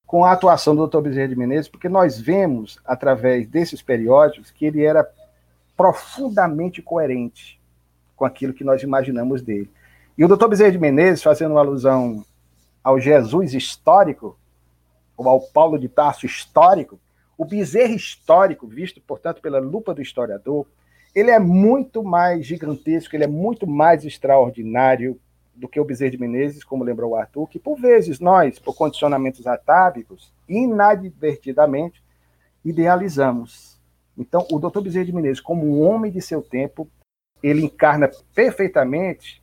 com 0.07 0.25
a 0.25 0.33
atuação 0.33 0.75
do 0.75 0.87
Dr. 0.87 1.01
Bezerra 1.01 1.29
de 1.29 1.37
Menezes, 1.37 1.69
porque 1.69 1.89
nós 1.89 2.21
vemos, 2.21 2.79
através 2.85 3.47
desses 3.49 3.83
periódicos, 3.83 4.51
que 4.51 4.67
ele 4.67 4.85
era 4.85 5.09
profundamente 5.77 6.81
coerente 6.83 7.61
com 8.15 8.25
aquilo 8.25 8.53
que 8.53 8.65
nós 8.65 8.83
imaginamos 8.83 9.43
dele. 9.43 9.71
E 10.17 10.25
o 10.25 10.29
Dr. 10.29 10.47
Bezerra 10.47 10.73
de 10.73 10.79
Menezes, 10.79 11.23
fazendo 11.23 11.53
uma 11.53 11.61
alusão 11.61 12.25
ao 12.83 13.01
Jesus 13.01 13.55
histórico, 13.55 14.39
ou 15.17 15.29
ao 15.29 15.41
Paulo 15.41 15.79
de 15.79 15.89
Tarso 15.89 16.27
histórico, 16.27 17.01
o 17.37 17.45
bezerro 17.45 17.95
histórico, 17.95 18.67
visto, 18.67 19.01
portanto, 19.01 19.41
pela 19.41 19.59
lupa 19.59 19.95
do 19.95 20.03
historiador, 20.03 20.67
ele 21.15 21.31
é 21.31 21.39
muito 21.39 22.03
mais 22.03 22.47
gigantesco, 22.47 23.15
ele 23.15 23.25
é 23.25 23.29
muito 23.29 23.67
mais 23.67 24.05
extraordinário 24.05 25.19
do 25.55 25.69
que 25.69 25.81
o 25.81 25.85
Bezerro 25.85 26.12
de 26.12 26.19
Menezes, 26.19 26.64
como 26.64 26.85
lembrou 26.85 27.12
o 27.12 27.17
Arthur, 27.17 27.49
que 27.49 27.59
por 27.59 27.77
vezes 27.77 28.21
nós, 28.21 28.59
por 28.59 28.75
condicionamentos 28.75 29.47
atávicos, 29.47 30.33
inadvertidamente, 30.49 32.03
idealizamos. 32.64 33.81
Então, 34.17 34.47
o 34.51 34.59
Dr. 34.59 34.81
Bezerro 34.81 35.07
de 35.07 35.12
Menezes, 35.12 35.40
como 35.40 35.67
um 35.67 35.83
homem 35.83 36.11
de 36.11 36.21
seu 36.21 36.43
tempo, 36.43 36.88
ele 37.43 37.62
encarna 37.62 38.11
perfeitamente 38.35 39.43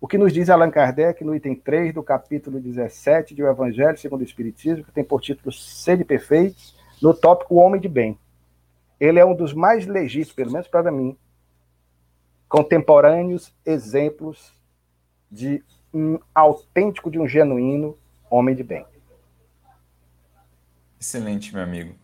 O 0.00 0.06
que 0.06 0.18
nos 0.18 0.34
diz 0.34 0.50
Allan 0.50 0.70
Kardec 0.70 1.24
no 1.24 1.34
item 1.34 1.54
3 1.54 1.94
do 1.94 2.02
capítulo 2.02 2.60
17 2.60 3.34
de 3.34 3.42
O 3.42 3.48
Evangelho 3.48 3.96
segundo 3.96 4.20
o 4.20 4.24
Espiritismo, 4.24 4.84
que 4.84 4.92
tem 4.92 5.02
por 5.02 5.20
título 5.20 5.50
Sede 5.50 6.04
Perfeitos, 6.04 6.78
no 7.00 7.14
tópico 7.14 7.54
Homem 7.54 7.80
de 7.80 7.88
Bem. 7.88 8.18
Ele 9.00 9.18
é 9.18 9.24
um 9.24 9.34
dos 9.34 9.54
mais 9.54 9.86
legítimos, 9.86 10.34
pelo 10.34 10.52
menos 10.52 10.68
para 10.68 10.92
mim, 10.92 11.16
contemporâneos 12.48 13.52
exemplos 13.64 14.53
de 15.30 15.62
um 15.92 16.18
autêntico, 16.34 17.10
de 17.10 17.18
um 17.18 17.26
genuíno 17.26 17.96
homem 18.30 18.54
de 18.54 18.64
bem. 18.64 18.84
Excelente, 21.00 21.54
meu 21.54 21.62
amigo. 21.62 21.94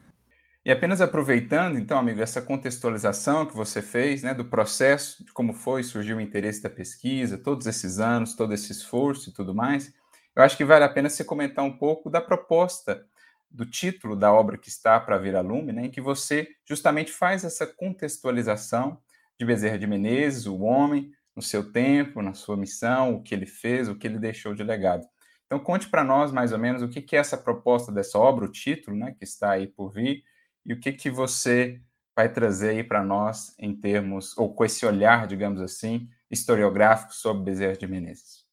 E 0.64 0.70
apenas 0.70 1.00
aproveitando, 1.00 1.78
então, 1.78 1.98
amigo, 1.98 2.20
essa 2.20 2.42
contextualização 2.42 3.46
que 3.46 3.56
você 3.56 3.80
fez, 3.80 4.22
né, 4.22 4.34
do 4.34 4.44
processo, 4.44 5.24
de 5.24 5.32
como 5.32 5.54
foi, 5.54 5.82
surgiu 5.82 6.18
o 6.18 6.20
interesse 6.20 6.62
da 6.62 6.68
pesquisa, 6.68 7.38
todos 7.38 7.66
esses 7.66 7.98
anos, 7.98 8.34
todo 8.34 8.52
esse 8.52 8.70
esforço 8.70 9.30
e 9.30 9.32
tudo 9.32 9.54
mais, 9.54 9.92
eu 10.36 10.42
acho 10.42 10.56
que 10.56 10.64
vale 10.64 10.84
a 10.84 10.88
pena 10.88 11.08
você 11.08 11.24
comentar 11.24 11.64
um 11.64 11.76
pouco 11.76 12.10
da 12.10 12.20
proposta 12.20 13.04
do 13.50 13.64
título 13.64 14.14
da 14.14 14.32
obra 14.32 14.58
que 14.58 14.68
está 14.68 15.00
para 15.00 15.18
vir 15.18 15.34
a 15.34 15.40
lume, 15.40 15.72
né, 15.72 15.86
em 15.86 15.90
que 15.90 16.00
você 16.00 16.46
justamente 16.68 17.10
faz 17.10 17.42
essa 17.42 17.66
contextualização 17.66 19.00
de 19.38 19.46
Bezerra 19.46 19.78
de 19.78 19.86
Menezes, 19.86 20.46
o 20.46 20.60
homem, 20.60 21.10
no 21.34 21.42
seu 21.42 21.72
tempo, 21.72 22.22
na 22.22 22.34
sua 22.34 22.56
missão, 22.56 23.14
o 23.14 23.22
que 23.22 23.34
ele 23.34 23.46
fez, 23.46 23.88
o 23.88 23.94
que 23.94 24.06
ele 24.06 24.18
deixou 24.18 24.54
de 24.54 24.62
legado. 24.62 25.06
Então, 25.46 25.58
conte 25.58 25.88
para 25.88 26.04
nós 26.04 26.30
mais 26.30 26.52
ou 26.52 26.58
menos 26.58 26.82
o 26.82 26.88
que, 26.88 27.02
que 27.02 27.16
é 27.16 27.18
essa 27.18 27.36
proposta 27.36 27.90
dessa 27.90 28.18
obra, 28.18 28.44
o 28.44 28.52
título, 28.52 28.96
né, 28.96 29.14
que 29.18 29.24
está 29.24 29.50
aí 29.50 29.66
por 29.66 29.90
vir, 29.90 30.22
e 30.64 30.72
o 30.72 30.78
que, 30.78 30.92
que 30.92 31.10
você 31.10 31.80
vai 32.14 32.28
trazer 32.28 32.70
aí 32.70 32.84
para 32.84 33.02
nós 33.02 33.54
em 33.58 33.74
termos, 33.74 34.36
ou 34.36 34.54
com 34.54 34.64
esse 34.64 34.84
olhar, 34.84 35.26
digamos 35.26 35.60
assim, 35.60 36.08
historiográfico 36.30 37.14
sobre 37.14 37.44
Bezerra 37.44 37.76
de 37.76 37.86
Menezes. 37.86 38.46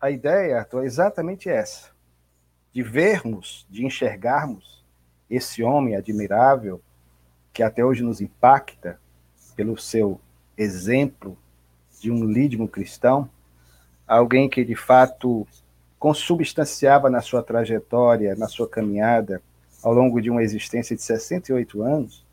A 0.00 0.10
ideia, 0.10 0.58
Arthur, 0.58 0.82
é 0.82 0.86
exatamente 0.86 1.48
essa, 1.48 1.90
de 2.72 2.82
vermos, 2.82 3.66
de 3.70 3.84
enxergarmos 3.84 4.84
esse 5.30 5.62
homem 5.62 5.96
admirável 5.96 6.82
que 7.52 7.62
até 7.62 7.84
hoje 7.84 8.02
nos 8.02 8.20
impacta 8.20 9.00
pelo 9.54 9.78
seu 9.78 10.20
exemplo 10.56 11.36
de 12.00 12.10
um 12.10 12.24
lídimo 12.24 12.68
cristão, 12.68 13.28
alguém 14.06 14.48
que 14.48 14.64
de 14.64 14.74
fato 14.74 15.46
consubstanciava 15.98 17.08
na 17.08 17.20
sua 17.20 17.42
trajetória, 17.42 18.36
na 18.36 18.46
sua 18.46 18.68
caminhada, 18.68 19.40
ao 19.82 19.92
longo 19.92 20.20
de 20.20 20.30
uma 20.30 20.42
existência 20.42 20.94
de 20.94 21.02
68 21.02 21.82
anos, 21.82 22.24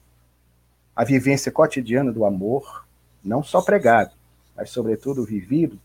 a 0.96 1.04
vivência 1.04 1.52
cotidiana 1.52 2.12
do 2.12 2.26
amor, 2.26 2.86
não 3.24 3.42
só 3.42 3.62
pregado, 3.62 4.12
mas 4.56 4.70
sobretudo 4.70 5.24
vivido. 5.24 5.80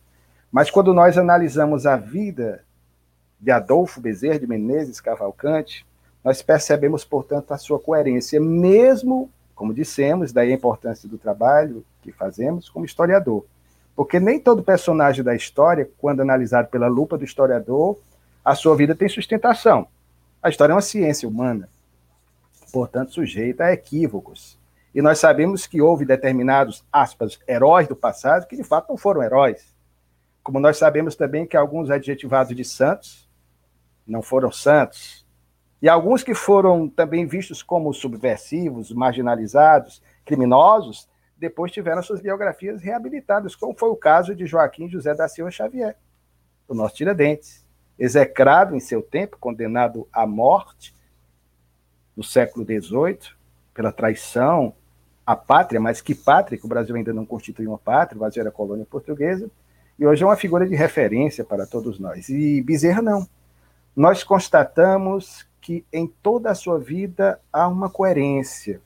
Mas 0.50 0.70
quando 0.70 0.92
nós 0.92 1.16
analisamos 1.16 1.86
a 1.86 1.96
vida 1.96 2.64
de 3.40 3.50
Adolfo 3.50 4.00
Bezerra 4.00 4.38
de 4.38 4.46
Menezes 4.46 5.00
Cavalcante, 5.00 5.86
nós 6.24 6.42
percebemos, 6.42 7.04
portanto, 7.04 7.52
a 7.52 7.58
sua 7.58 7.78
coerência, 7.78 8.40
mesmo 8.40 9.30
como 9.56 9.74
dissemos, 9.74 10.32
daí 10.32 10.52
a 10.52 10.54
importância 10.54 11.08
do 11.08 11.18
trabalho 11.18 11.84
que 12.02 12.12
fazemos 12.12 12.68
como 12.68 12.84
historiador. 12.84 13.44
Porque 13.96 14.20
nem 14.20 14.38
todo 14.38 14.62
personagem 14.62 15.24
da 15.24 15.34
história, 15.34 15.90
quando 15.98 16.20
analisado 16.20 16.68
pela 16.68 16.86
lupa 16.86 17.16
do 17.16 17.24
historiador, 17.24 17.98
a 18.44 18.54
sua 18.54 18.76
vida 18.76 18.94
tem 18.94 19.08
sustentação. 19.08 19.88
A 20.42 20.50
história 20.50 20.72
é 20.72 20.76
uma 20.76 20.82
ciência 20.82 21.26
humana, 21.26 21.68
portanto, 22.70 23.14
sujeita 23.14 23.64
a 23.64 23.72
equívocos. 23.72 24.58
E 24.94 25.02
nós 25.02 25.18
sabemos 25.18 25.66
que 25.66 25.80
houve 25.80 26.04
determinados, 26.04 26.84
aspas, 26.92 27.40
heróis 27.48 27.88
do 27.88 27.96
passado 27.96 28.46
que 28.46 28.56
de 28.56 28.62
fato 28.62 28.90
não 28.90 28.96
foram 28.96 29.22
heróis. 29.22 29.74
Como 30.42 30.60
nós 30.60 30.76
sabemos 30.76 31.16
também 31.16 31.46
que 31.46 31.56
alguns 31.56 31.90
adjetivados 31.90 32.54
de 32.54 32.64
santos 32.64 33.26
não 34.06 34.22
foram 34.22 34.52
santos, 34.52 35.25
e 35.80 35.88
alguns 35.88 36.22
que 36.22 36.34
foram 36.34 36.88
também 36.88 37.26
vistos 37.26 37.62
como 37.62 37.92
subversivos, 37.92 38.92
marginalizados, 38.92 40.02
criminosos, 40.24 41.08
depois 41.36 41.70
tiveram 41.70 42.02
suas 42.02 42.20
biografias 42.20 42.80
reabilitadas, 42.80 43.54
como 43.54 43.78
foi 43.78 43.90
o 43.90 43.96
caso 43.96 44.34
de 44.34 44.46
Joaquim 44.46 44.88
José 44.88 45.14
da 45.14 45.28
Silva 45.28 45.50
Xavier, 45.50 45.96
o 46.66 46.74
nosso 46.74 46.94
Tiradentes, 46.94 47.64
execrado 47.98 48.74
em 48.74 48.80
seu 48.80 49.02
tempo, 49.02 49.36
condenado 49.38 50.08
à 50.12 50.26
morte 50.26 50.94
no 52.16 52.24
século 52.24 52.64
XVIII 52.64 53.34
pela 53.74 53.92
traição 53.92 54.74
à 55.26 55.36
pátria, 55.36 55.80
mas 55.80 56.00
que 56.00 56.14
pátria, 56.14 56.58
que 56.58 56.64
o 56.64 56.68
Brasil 56.68 56.96
ainda 56.96 57.12
não 57.12 57.26
constitui 57.26 57.66
uma 57.66 57.78
pátria, 57.78 58.16
o 58.16 58.20
Brasil 58.20 58.40
era 58.40 58.50
colônia 58.50 58.86
portuguesa, 58.86 59.50
e 59.98 60.06
hoje 60.06 60.22
é 60.22 60.26
uma 60.26 60.36
figura 60.36 60.66
de 60.66 60.74
referência 60.74 61.44
para 61.44 61.66
todos 61.66 61.98
nós. 61.98 62.28
E 62.28 62.62
Bezerra 62.62 63.02
não. 63.02 63.26
Nós 63.94 64.22
constatamos 64.22 65.46
que 65.66 65.84
em 65.92 66.06
toda 66.06 66.48
a 66.48 66.54
sua 66.54 66.78
vida 66.78 67.40
há 67.52 67.66
uma 67.66 67.90
coerência. 67.90 68.80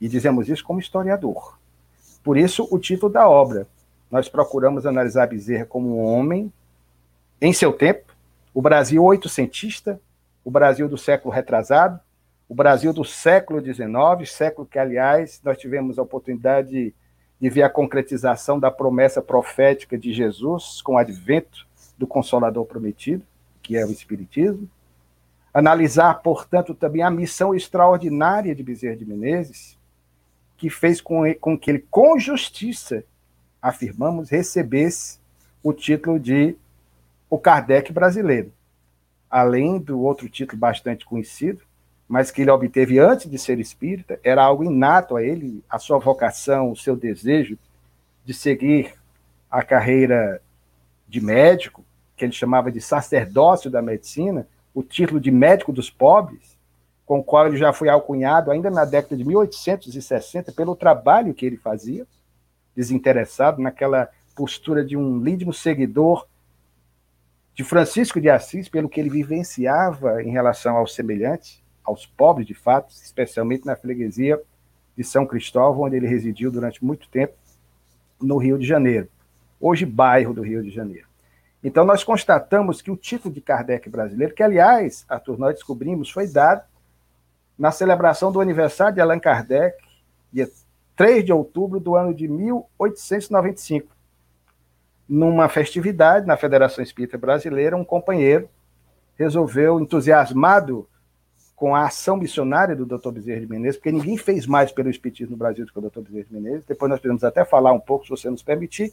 E 0.00 0.08
dizemos 0.08 0.48
isso 0.48 0.64
como 0.64 0.80
historiador. 0.80 1.58
Por 2.24 2.38
isso, 2.38 2.66
o 2.70 2.78
título 2.78 3.12
da 3.12 3.28
obra. 3.28 3.66
Nós 4.10 4.26
procuramos 4.26 4.86
analisar 4.86 5.26
Bezerra 5.26 5.66
como 5.66 5.98
um 5.98 6.02
homem, 6.02 6.50
em 7.42 7.52
seu 7.52 7.74
tempo, 7.74 8.16
o 8.54 8.62
Brasil 8.62 9.04
oitocentista, 9.04 10.00
o 10.42 10.50
Brasil 10.50 10.88
do 10.88 10.96
século 10.96 11.34
retrasado, 11.34 12.00
o 12.48 12.54
Brasil 12.54 12.90
do 12.94 13.04
século 13.04 13.60
XIX, 13.62 14.32
século 14.32 14.66
que, 14.66 14.78
aliás, 14.78 15.42
nós 15.44 15.58
tivemos 15.58 15.98
a 15.98 16.02
oportunidade 16.02 16.94
de, 17.38 17.50
ver 17.50 17.64
a 17.64 17.68
concretização 17.68 18.58
da 18.58 18.70
promessa 18.70 19.20
profética 19.20 19.98
de 19.98 20.14
Jesus 20.14 20.80
com 20.80 20.94
o 20.94 20.98
advento 20.98 21.66
do 21.98 22.06
Consolador 22.06 22.64
Prometido, 22.64 23.22
que 23.62 23.76
é 23.76 23.84
o 23.84 23.90
Espiritismo. 23.90 24.70
Analisar, 25.52 26.14
portanto, 26.22 26.74
também 26.74 27.02
a 27.02 27.10
missão 27.10 27.54
extraordinária 27.54 28.54
de 28.54 28.62
Bezerra 28.62 28.96
de 28.96 29.04
Menezes, 29.04 29.78
que 30.56 30.68
fez 30.68 31.00
com, 31.00 31.22
com 31.34 31.58
que 31.58 31.70
ele, 31.70 31.86
com 31.90 32.18
justiça, 32.18 33.04
afirmamos, 33.60 34.30
recebesse 34.30 35.18
o 35.62 35.72
título 35.72 36.18
de 36.18 36.56
o 37.30 37.38
Kardec 37.38 37.92
brasileiro. 37.92 38.52
Além 39.30 39.78
do 39.78 40.00
outro 40.00 40.28
título 40.28 40.58
bastante 40.58 41.04
conhecido, 41.04 41.62
mas 42.08 42.30
que 42.30 42.40
ele 42.40 42.50
obteve 42.50 42.98
antes 42.98 43.30
de 43.30 43.38
ser 43.38 43.60
espírita, 43.60 44.18
era 44.24 44.42
algo 44.42 44.64
inato 44.64 45.16
a 45.16 45.22
ele, 45.22 45.62
a 45.68 45.78
sua 45.78 45.98
vocação, 45.98 46.72
o 46.72 46.76
seu 46.76 46.96
desejo 46.96 47.58
de 48.24 48.32
seguir 48.32 48.94
a 49.50 49.62
carreira 49.62 50.40
de 51.06 51.20
médico, 51.20 51.84
que 52.16 52.24
ele 52.24 52.32
chamava 52.32 52.72
de 52.72 52.80
sacerdócio 52.80 53.70
da 53.70 53.82
medicina, 53.82 54.46
o 54.74 54.82
título 54.82 55.20
de 55.20 55.30
médico 55.30 55.72
dos 55.72 55.90
pobres, 55.90 56.58
com 57.04 57.20
o 57.20 57.24
qual 57.24 57.46
ele 57.46 57.56
já 57.56 57.72
foi 57.72 57.88
alcunhado 57.88 58.50
ainda 58.50 58.70
na 58.70 58.84
década 58.84 59.16
de 59.16 59.24
1860 59.24 60.52
pelo 60.52 60.76
trabalho 60.76 61.34
que 61.34 61.46
ele 61.46 61.56
fazia, 61.56 62.06
desinteressado 62.76 63.60
naquela 63.62 64.10
postura 64.36 64.84
de 64.84 64.96
um 64.96 65.18
lídimo 65.18 65.52
seguidor 65.52 66.26
de 67.54 67.64
Francisco 67.64 68.20
de 68.20 68.30
Assis, 68.30 68.68
pelo 68.68 68.88
que 68.88 69.00
ele 69.00 69.10
vivenciava 69.10 70.22
em 70.22 70.30
relação 70.30 70.76
aos 70.76 70.94
semelhantes, 70.94 71.60
aos 71.82 72.06
pobres 72.06 72.46
de 72.46 72.54
fato, 72.54 72.92
especialmente 72.92 73.66
na 73.66 73.74
freguesia 73.74 74.40
de 74.96 75.02
São 75.02 75.26
Cristóvão, 75.26 75.82
onde 75.82 75.96
ele 75.96 76.06
residiu 76.06 76.52
durante 76.52 76.84
muito 76.84 77.08
tempo, 77.08 77.34
no 78.20 78.36
Rio 78.36 78.58
de 78.58 78.66
Janeiro, 78.66 79.08
hoje 79.60 79.84
bairro 79.84 80.32
do 80.32 80.42
Rio 80.42 80.62
de 80.62 80.70
Janeiro. 80.70 81.07
Então, 81.62 81.84
nós 81.84 82.04
constatamos 82.04 82.80
que 82.80 82.90
o 82.90 82.96
título 82.96 83.34
de 83.34 83.40
Kardec 83.40 83.88
brasileiro, 83.88 84.34
que, 84.34 84.42
aliás, 84.42 85.04
Arthur, 85.08 85.38
nós 85.38 85.54
descobrimos, 85.54 86.10
foi 86.10 86.28
dado 86.28 86.62
na 87.58 87.72
celebração 87.72 88.30
do 88.30 88.40
aniversário 88.40 88.94
de 88.94 89.00
Allan 89.00 89.18
Kardec, 89.18 89.76
dia 90.32 90.48
3 90.94 91.24
de 91.24 91.32
outubro 91.32 91.80
do 91.80 91.96
ano 91.96 92.14
de 92.14 92.28
1895. 92.28 93.88
Numa 95.08 95.48
festividade 95.48 96.26
na 96.26 96.36
Federação 96.36 96.84
Espírita 96.84 97.18
Brasileira, 97.18 97.76
um 97.76 97.84
companheiro 97.84 98.48
resolveu, 99.16 99.80
entusiasmado 99.80 100.88
com 101.56 101.74
a 101.74 101.86
ação 101.86 102.16
missionária 102.16 102.76
do 102.76 102.86
Dr. 102.86 103.10
Bezerra 103.10 103.40
de 103.40 103.48
Menezes, 103.48 103.76
porque 103.76 103.90
ninguém 103.90 104.16
fez 104.16 104.46
mais 104.46 104.70
pelo 104.70 104.88
Espiritismo 104.88 105.32
no 105.32 105.36
Brasil 105.36 105.66
do 105.66 105.72
que 105.72 105.78
o 105.78 105.82
Dr. 105.82 106.02
Bezerra 106.02 106.24
de 106.24 106.34
Menezes. 106.34 106.64
Depois 106.64 106.88
nós 106.88 107.00
podemos 107.00 107.24
até 107.24 107.44
falar 107.44 107.72
um 107.72 107.80
pouco, 107.80 108.04
se 108.04 108.10
você 108.10 108.30
nos 108.30 108.44
permitir, 108.44 108.92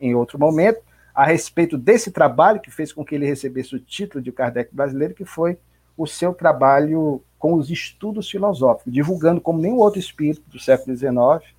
em 0.00 0.14
outro 0.14 0.38
momento 0.38 0.80
a 1.18 1.24
respeito 1.24 1.76
desse 1.76 2.12
trabalho 2.12 2.60
que 2.60 2.70
fez 2.70 2.92
com 2.92 3.04
que 3.04 3.12
ele 3.12 3.26
recebesse 3.26 3.74
o 3.74 3.80
título 3.80 4.22
de 4.22 4.30
Kardec 4.30 4.72
brasileiro, 4.72 5.14
que 5.14 5.24
foi 5.24 5.58
o 5.96 6.06
seu 6.06 6.32
trabalho 6.32 7.20
com 7.40 7.54
os 7.54 7.72
estudos 7.72 8.30
filosóficos, 8.30 8.92
divulgando 8.92 9.40
como 9.40 9.58
nenhum 9.58 9.78
outro 9.78 9.98
espírito 9.98 10.48
do 10.48 10.60
século 10.60 10.96
XIX 10.96 11.52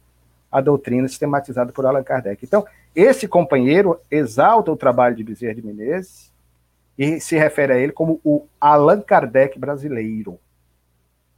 a 0.49 0.61
doutrina 0.61 1.09
sistematizada 1.09 1.73
por 1.73 1.85
Allan 1.85 2.03
Kardec. 2.03 2.45
Então, 2.45 2.65
esse 2.95 3.27
companheiro 3.27 3.99
exalta 4.09 4.71
o 4.71 4.77
trabalho 4.77 5.17
de 5.17 5.25
Bezerra 5.25 5.55
de 5.55 5.61
Menezes 5.61 6.31
e 6.97 7.19
se 7.19 7.37
refere 7.37 7.73
a 7.73 7.77
ele 7.77 7.91
como 7.91 8.21
o 8.23 8.45
Allan 8.61 9.01
Kardec 9.01 9.59
brasileiro. 9.59 10.39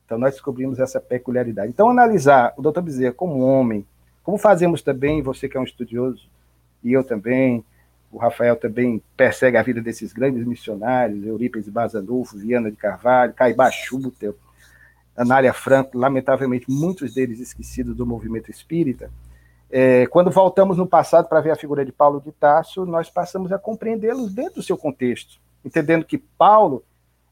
Então, 0.05 0.19
nós 0.19 0.36
descobrimos 0.36 0.77
essa 0.77 0.99
peculiaridade. 0.99 1.69
Então, 1.69 1.89
analisar 1.89 2.53
o 2.55 2.62
Dr. 2.62 2.81
Bezerra 2.81 3.13
como 3.15 3.39
homem, 3.39 3.84
como 4.21 4.38
fazemos 4.38 4.84
também, 4.84 5.23
você 5.23 5.49
que 5.49 5.57
é 5.57 5.60
um 5.60 5.63
estudioso, 5.63 6.29
e 6.84 6.93
eu 6.93 7.03
também, 7.03 7.65
O 8.12 8.17
Rafael 8.17 8.56
também 8.56 9.02
persegue 9.15 9.58
a 9.58 9.63
vida 9.63 9.82
desses 9.82 10.12
grandes 10.12 10.45
missionários, 10.45 11.26
Eurípides 11.26 11.69
Bazanufo, 11.69 12.38
Viana 12.38 12.69
de 12.69 12.76
Carvalho, 12.76 13.34
Caibá 13.34 13.71
Schutel, 13.71 14.36
Anália 15.15 15.54
Franco, 15.54 15.97
lamentavelmente 15.97 16.65
muitos 16.69 17.13
deles 17.13 17.39
esquecidos 17.39 17.95
do 17.95 18.06
movimento 18.06 18.52
espírita. 18.52 19.10
É, 19.69 20.06
quando 20.08 20.30
voltamos 20.30 20.78
no 20.78 20.86
passado 20.86 21.30
para 21.30 21.39
ver 21.39 21.52
a 21.52 21.56
figura 21.56 21.86
de 21.86 21.91
Paulo 21.93 22.19
de 22.19 22.32
Tarso, 22.34 22.86
nós 22.86 23.10
passamos 23.10 23.54
a 23.54 23.58
compreendê-los 23.58 24.34
dentro 24.34 24.56
do 24.56 24.63
seu 24.63 24.78
contexto, 24.78 25.39
entendendo 25.63 26.04
que 26.04 26.17
Paulo 26.17 26.84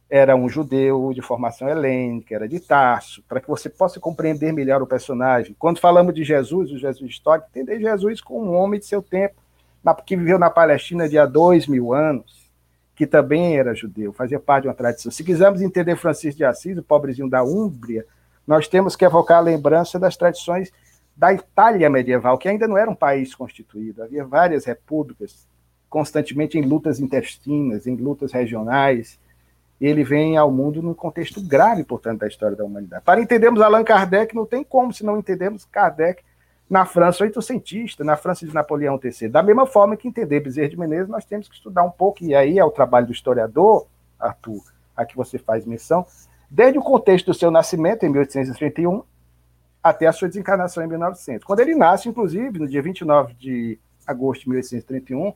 era 0.10 0.36
um 0.36 0.50
judeu 0.50 1.12
de 1.14 1.22
formação 1.22 1.68
helênica, 1.68 2.34
era 2.34 2.48
de 2.48 2.60
Tarso, 2.60 3.22
para 3.28 3.42
que 3.42 3.48
você 3.48 3.70
possa 3.70 4.00
compreender 4.00 4.52
melhor 4.54 4.82
o 4.82 4.88
personagem. 4.88 5.56
Quando 5.60 5.80
falamos 5.80 6.16
de 6.16 6.24
Jesus, 6.24 6.72
o 6.72 6.78
Jesus 6.78 7.12
histórico, 7.12 7.48
entender 7.50 7.80
Jesus 7.80 8.22
como 8.22 8.52
um 8.52 8.56
homem 8.56 8.80
de 8.80 8.86
seu 8.86 9.02
tempo, 9.02 9.36
que 10.06 10.16
viveu 10.16 10.38
na 10.38 10.50
Palestina 10.50 11.08
de 11.08 11.18
há 11.18 11.26
dois 11.26 11.68
mil 11.68 11.94
anos, 11.94 12.52
que 12.96 13.08
também 13.08 13.58
era 13.58 13.74
judeu, 13.74 14.12
fazia 14.12 14.40
parte 14.40 14.64
de 14.64 14.68
uma 14.68 14.74
tradição. 14.74 15.12
Se 15.12 15.24
quisermos 15.24 15.62
entender 15.62 15.96
Francisco 15.96 16.38
de 16.38 16.44
Assis, 16.44 16.78
o 16.78 16.84
pobrezinho 16.84 17.30
da 17.30 17.44
Úmbria, 17.44 18.06
nós 18.46 18.68
temos 18.68 18.96
que 18.96 19.06
evocar 19.06 19.38
a 19.38 19.42
lembrança 19.42 19.98
das 19.98 20.18
tradições 20.18 20.72
da 21.16 21.34
Itália 21.34 21.90
medieval, 21.90 22.38
que 22.38 22.50
ainda 22.50 22.68
não 22.68 22.78
era 22.78 22.90
um 22.90 22.96
país 22.96 23.36
constituído, 23.36 24.04
havia 24.04 24.26
várias 24.26 24.66
repúblicas, 24.66 25.48
constantemente 25.90 26.58
em 26.58 26.62
lutas 26.62 27.00
intestinas, 27.00 27.88
em 27.88 27.96
lutas 27.96 28.32
regionais, 28.32 29.20
ele 29.80 30.04
vem 30.04 30.38
ao 30.38 30.52
mundo 30.52 30.82
num 30.82 30.94
contexto 30.94 31.42
grave, 31.42 31.84
portanto, 31.84 32.20
da 32.20 32.28
história 32.28 32.56
da 32.56 32.66
humanidade. 32.66 33.04
Para 33.04 33.22
entendermos 33.22 33.62
Allan 33.62 33.84
Kardec, 33.84 34.36
não 34.36 34.46
tem 34.46 34.64
como 34.64 34.94
se 34.94 35.06
não 35.06 35.18
entendemos 35.18 35.66
Kardec 35.66 36.22
na 36.70 36.86
França 36.86 37.24
oitocentista, 37.24 38.04
na 38.04 38.16
França 38.16 38.46
de 38.46 38.54
Napoleão 38.54 39.00
III. 39.02 39.30
Da 39.30 39.42
mesma 39.42 39.66
forma 39.66 39.98
que 39.98 40.08
entender 40.08 40.40
Bezerra 40.40 40.70
de 40.70 40.78
Menezes, 40.78 41.10
nós 41.10 41.26
temos 41.26 41.48
que 41.48 41.56
estudar 41.56 41.84
um 41.84 41.90
pouco, 41.90 42.24
e 42.24 42.36
aí 42.36 42.60
é 42.60 42.64
o 42.64 42.70
trabalho 42.70 43.08
do 43.08 43.12
historiador, 43.12 43.88
Arthur, 44.20 44.62
a 44.96 45.06
que 45.06 45.16
você 45.16 45.40
faz 45.40 45.66
menção, 45.66 46.06
desde 46.50 46.78
o 46.78 46.84
contexto 46.84 47.28
do 47.28 47.34
seu 47.34 47.50
nascimento, 47.50 48.06
em 48.06 48.10
1831, 48.10 49.04
até 49.82 50.08
a 50.08 50.12
sua 50.12 50.28
desencarnação 50.28 50.84
em 50.84 50.88
1900. 50.88 51.44
Quando 51.46 51.62
ele 51.62 51.74
nasce, 51.74 52.10
inclusive, 52.10 52.60
no 52.60 52.68
dia 52.68 52.82
29 52.82 53.34
de 53.34 53.80
agosto 54.06 54.44
de 54.44 54.50
1831, 54.50 55.34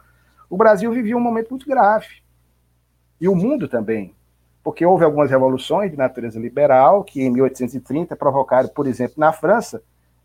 o 0.49 0.57
Brasil 0.57 0.91
vivia 0.91 1.17
um 1.17 1.21
momento 1.21 1.49
muito 1.51 1.67
grave. 1.67 2.21
E 3.19 3.27
o 3.27 3.35
mundo 3.35 3.67
também 3.67 4.13
porque 4.63 4.85
houve 4.85 5.03
algumas 5.03 5.29
revoluções 5.29 5.91
de 5.91 5.97
natureza 5.97 6.39
liberal 6.39 7.03
que, 7.03 7.21
em 7.21 7.29
1830, 7.29 8.15
provocaram, 8.15 8.69
por 8.69 8.87
exemplo, 8.87 9.15
na 9.17 9.33
França, 9.33 9.83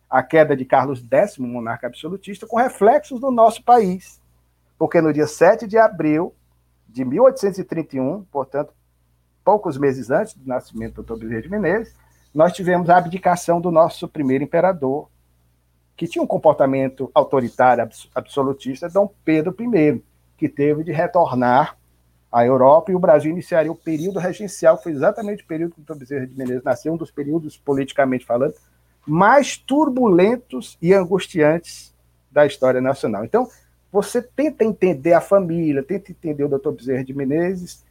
a 0.08 0.22
queda 0.22 0.56
de 0.56 0.64
Carlos 0.64 1.04
X, 1.10 1.38
monarca 1.38 1.86
absolutista, 1.86 2.46
com 2.46 2.56
reflexos 2.56 3.20
no 3.20 3.30
nosso 3.30 3.62
país. 3.62 4.20
Porque 4.78 5.00
no 5.00 5.12
dia 5.12 5.26
7 5.26 5.66
de 5.66 5.76
abril 5.76 6.34
de 6.88 7.04
1831, 7.04 8.24
portanto, 8.24 8.72
poucos 9.44 9.76
meses 9.76 10.10
antes 10.10 10.34
do 10.34 10.46
nascimento 10.46 11.02
do 11.02 11.14
Dr. 11.14 11.20
Bezerra 11.20 11.42
de 11.42 11.50
Menezes, 11.50 11.94
nós 12.34 12.52
tivemos 12.52 12.88
a 12.88 12.96
abdicação 12.96 13.60
do 13.60 13.70
nosso 13.70 14.06
primeiro 14.06 14.44
imperador, 14.44 15.08
que 15.96 16.06
tinha 16.06 16.22
um 16.22 16.26
comportamento 16.26 17.10
autoritário 17.12 17.88
absolutista, 18.14 18.88
Dom 18.88 19.12
Pedro 19.24 19.54
I, 19.58 20.02
que 20.36 20.48
teve 20.48 20.84
de 20.84 20.92
retornar 20.92 21.76
a 22.30 22.44
Europa 22.44 22.92
e 22.92 22.94
o 22.94 23.00
Brasil 23.00 23.30
iniciaria 23.30 23.72
o 23.72 23.74
período 23.74 24.18
regencial, 24.18 24.76
que 24.76 24.84
foi 24.84 24.92
exatamente 24.92 25.42
o 25.42 25.46
período 25.46 25.74
que 25.74 25.92
o 25.92 25.96
Bezerra 25.96 26.26
de 26.26 26.36
Menezes 26.36 26.62
nasceu, 26.62 26.92
um 26.92 26.96
dos 26.96 27.10
períodos, 27.10 27.56
politicamente 27.56 28.24
falando, 28.24 28.54
mais 29.08 29.56
turbulentos 29.56 30.76
e 30.80 30.92
angustiantes 30.92 31.94
da 32.30 32.46
história 32.46 32.80
nacional. 32.80 33.24
Então, 33.24 33.48
você 33.90 34.20
tenta 34.20 34.64
entender 34.64 35.14
a 35.14 35.20
família, 35.20 35.82
tenta 35.82 36.12
entender 36.12 36.44
o 36.44 36.48
doutor 36.48 36.72
Bezerra 36.72 37.04
de 37.04 37.14
Menezes 37.14 37.84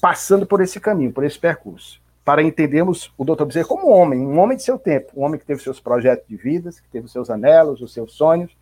passando 0.00 0.46
por 0.46 0.60
esse 0.60 0.80
caminho, 0.80 1.12
por 1.12 1.24
esse 1.24 1.38
percurso, 1.38 2.00
para 2.24 2.42
entendermos 2.42 3.12
o 3.16 3.24
doutor 3.24 3.46
Bezerra 3.46 3.68
como 3.68 3.88
um 3.88 3.92
homem, 3.92 4.20
um 4.20 4.38
homem 4.38 4.56
de 4.56 4.62
seu 4.62 4.78
tempo, 4.78 5.12
um 5.16 5.22
homem 5.22 5.38
que 5.38 5.46
teve 5.46 5.62
seus 5.62 5.78
projetos 5.78 6.26
de 6.28 6.36
vida, 6.36 6.70
que 6.70 6.90
teve 6.90 7.06
os 7.06 7.12
seus 7.12 7.30
anelos, 7.30 7.80
os 7.80 7.92
seus 7.92 8.14
sonhos, 8.14 8.56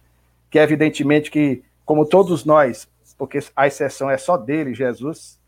que 0.51 0.59
evidentemente 0.59 1.31
que, 1.31 1.63
como 1.85 2.05
todos 2.05 2.45
nós, 2.45 2.89
porque 3.17 3.39
a 3.55 3.67
exceção 3.67 4.11
é 4.11 4.19
só 4.19 4.37
dele, 4.37 4.75
Jesus, 4.75 5.39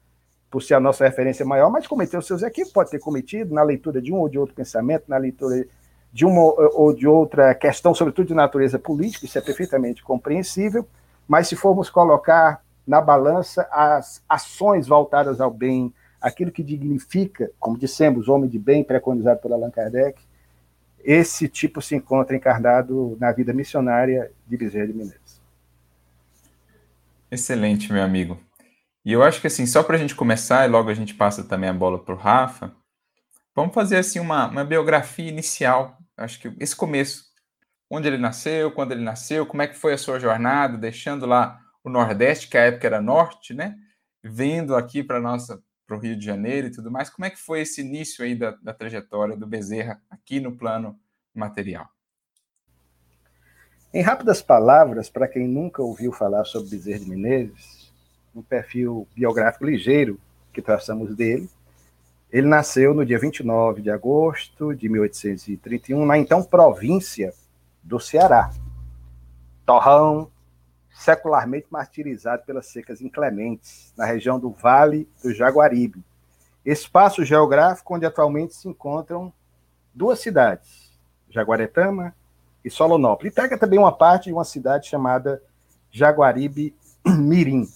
por 0.51 0.63
ser 0.63 0.75
a 0.75 0.81
nossa 0.81 1.05
referência 1.05 1.45
maior, 1.45 1.71
mas 1.71 1.87
cometeu 1.87 2.21
seus 2.21 2.43
equívocos, 2.43 2.73
pode 2.73 2.91
ter 2.91 2.99
cometido 2.99 3.55
na 3.55 3.63
leitura 3.63 4.01
de 4.01 4.13
um 4.13 4.19
ou 4.19 4.29
de 4.29 4.39
outro 4.39 4.55
pensamento, 4.55 5.05
na 5.09 5.17
leitura 5.17 5.67
de 6.13 6.27
uma 6.27 6.43
ou 6.43 6.95
de 6.95 7.07
outra 7.07 7.55
questão, 7.55 7.95
sobretudo 7.95 8.29
de 8.29 8.35
natureza 8.35 8.79
política, 8.79 9.25
isso 9.25 9.39
é 9.39 9.41
perfeitamente 9.41 10.03
compreensível, 10.03 10.87
mas 11.27 11.49
se 11.49 11.57
formos 11.57 11.89
colocar 11.89 12.63
na 12.87 13.01
balança 13.01 13.67
as 13.71 14.23
ações 14.29 14.87
voltadas 14.87 15.41
ao 15.41 15.51
bem, 15.51 15.93
aquilo 16.21 16.53
que 16.53 16.63
dignifica, 16.63 17.51
como 17.59 17.79
dissemos, 17.79 18.29
o 18.29 18.35
homem 18.35 18.51
de 18.51 18.59
bem 18.59 18.85
preconizado 18.85 19.41
por 19.41 19.53
Allan 19.53 19.71
Kardec, 19.71 20.21
esse 21.03 21.49
tipo 21.49 21.81
se 21.81 21.97
encontra 21.97 22.37
encarnado 22.37 23.17
na 23.19 23.33
vida 23.33 23.53
missionária 23.53 24.31
de 24.47 24.57
Bezerra 24.57 24.87
de 24.87 24.93
Menezes. 24.93 25.41
Excelente, 27.31 27.93
meu 27.93 28.03
amigo. 28.03 28.39
E 29.05 29.13
eu 29.13 29.23
acho 29.23 29.41
que 29.41 29.47
assim, 29.47 29.67
só 29.67 29.83
para 29.83 29.97
a 29.97 29.99
gente 29.99 30.15
começar, 30.15 30.67
e 30.67 30.71
logo 30.71 30.91
a 30.91 30.95
gente 30.95 31.15
passa 31.15 31.43
também 31.43 31.69
a 31.69 31.73
bola 31.73 31.99
para 31.99 32.15
o 32.15 32.19
Rafa, 32.19 32.73
vamos 33.55 33.75
fazer 33.75 33.97
assim 33.97 34.21
uma, 34.21 34.49
uma 34.49 34.65
biografia 34.65 35.29
inicial. 35.29 35.97
Acho 36.17 36.41
que 36.41 36.53
esse 36.61 36.75
começo. 36.75 37.31
Onde 37.91 38.09
ele 38.09 38.17
nasceu, 38.17 38.71
quando 38.71 38.93
ele 38.93 39.03
nasceu, 39.03 39.45
como 39.45 39.61
é 39.61 39.67
que 39.67 39.77
foi 39.77 39.93
a 39.93 39.99
sua 39.99 40.19
jornada, 40.19 40.79
deixando 40.79 41.27
lá 41.27 41.61
o 41.85 41.91
Nordeste, 41.91 42.49
que 42.49 42.57
a 42.57 42.63
época 42.63 42.87
era 42.87 43.03
Norte, 43.03 43.53
né? 43.53 43.77
Vindo 44.25 44.75
aqui 44.75 45.03
para 45.03 45.21
nossa 45.21 45.63
para 45.87 45.97
o 45.97 46.01
Rio 46.01 46.17
de 46.17 46.25
Janeiro 46.25 46.69
e 46.69 46.71
tudo 46.71 46.91
mais. 46.91 47.11
Como 47.11 47.27
é 47.27 47.31
que 47.31 47.39
foi 47.39 47.61
esse 47.61 47.83
início 47.83 48.25
aí 48.25 48.35
da, 48.35 48.53
da 48.63 48.73
trajetória 48.73 49.37
do 49.37 49.47
Bezerra 49.47 50.01
aqui 50.11 50.41
no 50.41 50.57
plano 50.57 50.99
material? 51.35 51.87
Em 53.93 54.01
rápidas 54.01 54.41
palavras, 54.41 55.11
para 55.11 55.29
quem 55.29 55.47
nunca 55.47 55.83
ouviu 55.83 56.13
falar 56.13 56.45
sobre 56.45 56.71
Bezerra 56.71 57.01
de 57.01 57.11
Menezes, 57.11 57.93
um 58.35 58.43
perfil 58.43 59.07
biográfico 59.15 59.67
ligeiro 59.67 60.19
que 60.51 60.63
traçamos 60.63 61.15
dele, 61.15 61.49
ele 62.33 62.47
nasceu 62.47 62.95
no 62.95 63.05
dia 63.05 63.19
29 63.19 63.83
de 63.83 63.91
agosto 63.91 64.75
de 64.75 64.89
1831, 64.89 66.07
na 66.07 66.17
então 66.17 66.43
província 66.43 67.35
do 67.83 68.01
Ceará. 68.01 68.51
Torrão, 69.67 70.31
secularmente 70.91 71.67
martirizado 71.71 72.43
pelas 72.45 72.67
secas 72.67 73.03
inclementes, 73.03 73.93
na 73.99 74.07
região 74.07 74.41
do 74.41 74.51
Vale 74.51 75.07
do 75.23 75.35
Jaguaribe, 75.35 76.03
espaço 76.65 77.23
geográfico 77.23 77.95
onde 77.95 78.07
atualmente 78.07 78.55
se 78.55 78.67
encontram 78.67 79.31
duas 79.95 80.19
cidades, 80.21 80.91
Jaguaretama 81.29 82.15
e 82.65 82.71
Solonópolis. 82.71 83.31
E 83.31 83.35
pega 83.35 83.59
também 83.59 83.79
uma 83.79 83.93
parte 83.93 84.27
de 84.27 84.33
uma 84.33 84.45
cidade 84.45 84.89
chamada 84.89 85.43
Jaguaribe 85.91 86.75
Mirim. 87.07 87.69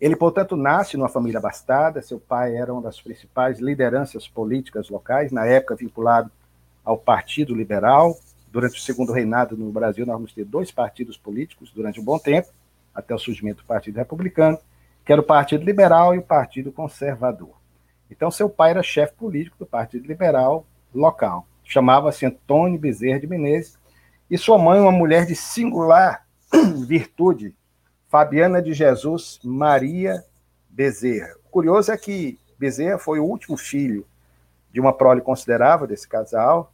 Ele, 0.00 0.16
portanto, 0.16 0.56
nasce 0.56 0.96
numa 0.96 1.08
família 1.08 1.38
abastada, 1.38 2.00
seu 2.00 2.18
pai 2.18 2.56
era 2.56 2.72
uma 2.72 2.82
das 2.82 3.00
principais 3.00 3.58
lideranças 3.58 4.26
políticas 4.26 4.88
locais, 4.88 5.30
na 5.30 5.44
época 5.44 5.76
vinculado 5.76 6.30
ao 6.84 6.96
Partido 6.96 7.54
Liberal. 7.54 8.16
Durante 8.50 8.78
o 8.78 8.82
segundo 8.82 9.12
reinado 9.12 9.56
no 9.56 9.70
Brasil, 9.70 10.06
nós 10.06 10.16
vamos 10.16 10.32
ter 10.32 10.44
dois 10.44 10.70
partidos 10.70 11.16
políticos 11.16 11.70
durante 11.70 12.00
um 12.00 12.04
bom 12.04 12.18
tempo, 12.18 12.48
até 12.94 13.14
o 13.14 13.18
surgimento 13.18 13.62
do 13.62 13.66
Partido 13.66 13.96
Republicano, 13.96 14.58
que 15.04 15.12
era 15.12 15.20
o 15.20 15.24
Partido 15.24 15.64
Liberal 15.64 16.14
e 16.14 16.18
o 16.18 16.22
Partido 16.22 16.72
Conservador. 16.72 17.54
Então, 18.10 18.30
seu 18.30 18.48
pai 18.48 18.70
era 18.70 18.82
chefe 18.82 19.14
político 19.14 19.56
do 19.58 19.66
Partido 19.66 20.06
Liberal 20.06 20.66
local 20.94 21.46
chamava-se 21.70 22.26
Antônio 22.26 22.78
Bezerra 22.78 23.20
de 23.20 23.28
Menezes, 23.28 23.78
e 24.28 24.36
sua 24.36 24.58
mãe, 24.58 24.80
uma 24.80 24.90
mulher 24.90 25.24
de 25.24 25.36
singular 25.36 26.26
virtude, 26.86 27.54
Fabiana 28.10 28.60
de 28.60 28.72
Jesus 28.72 29.38
Maria 29.44 30.24
Bezerra. 30.68 31.32
O 31.46 31.48
curioso 31.48 31.92
é 31.92 31.96
que 31.96 32.40
Bezerra 32.58 32.98
foi 32.98 33.20
o 33.20 33.24
último 33.24 33.56
filho 33.56 34.04
de 34.72 34.80
uma 34.80 34.92
prole 34.92 35.20
considerável 35.20 35.86
desse 35.86 36.08
casal, 36.08 36.72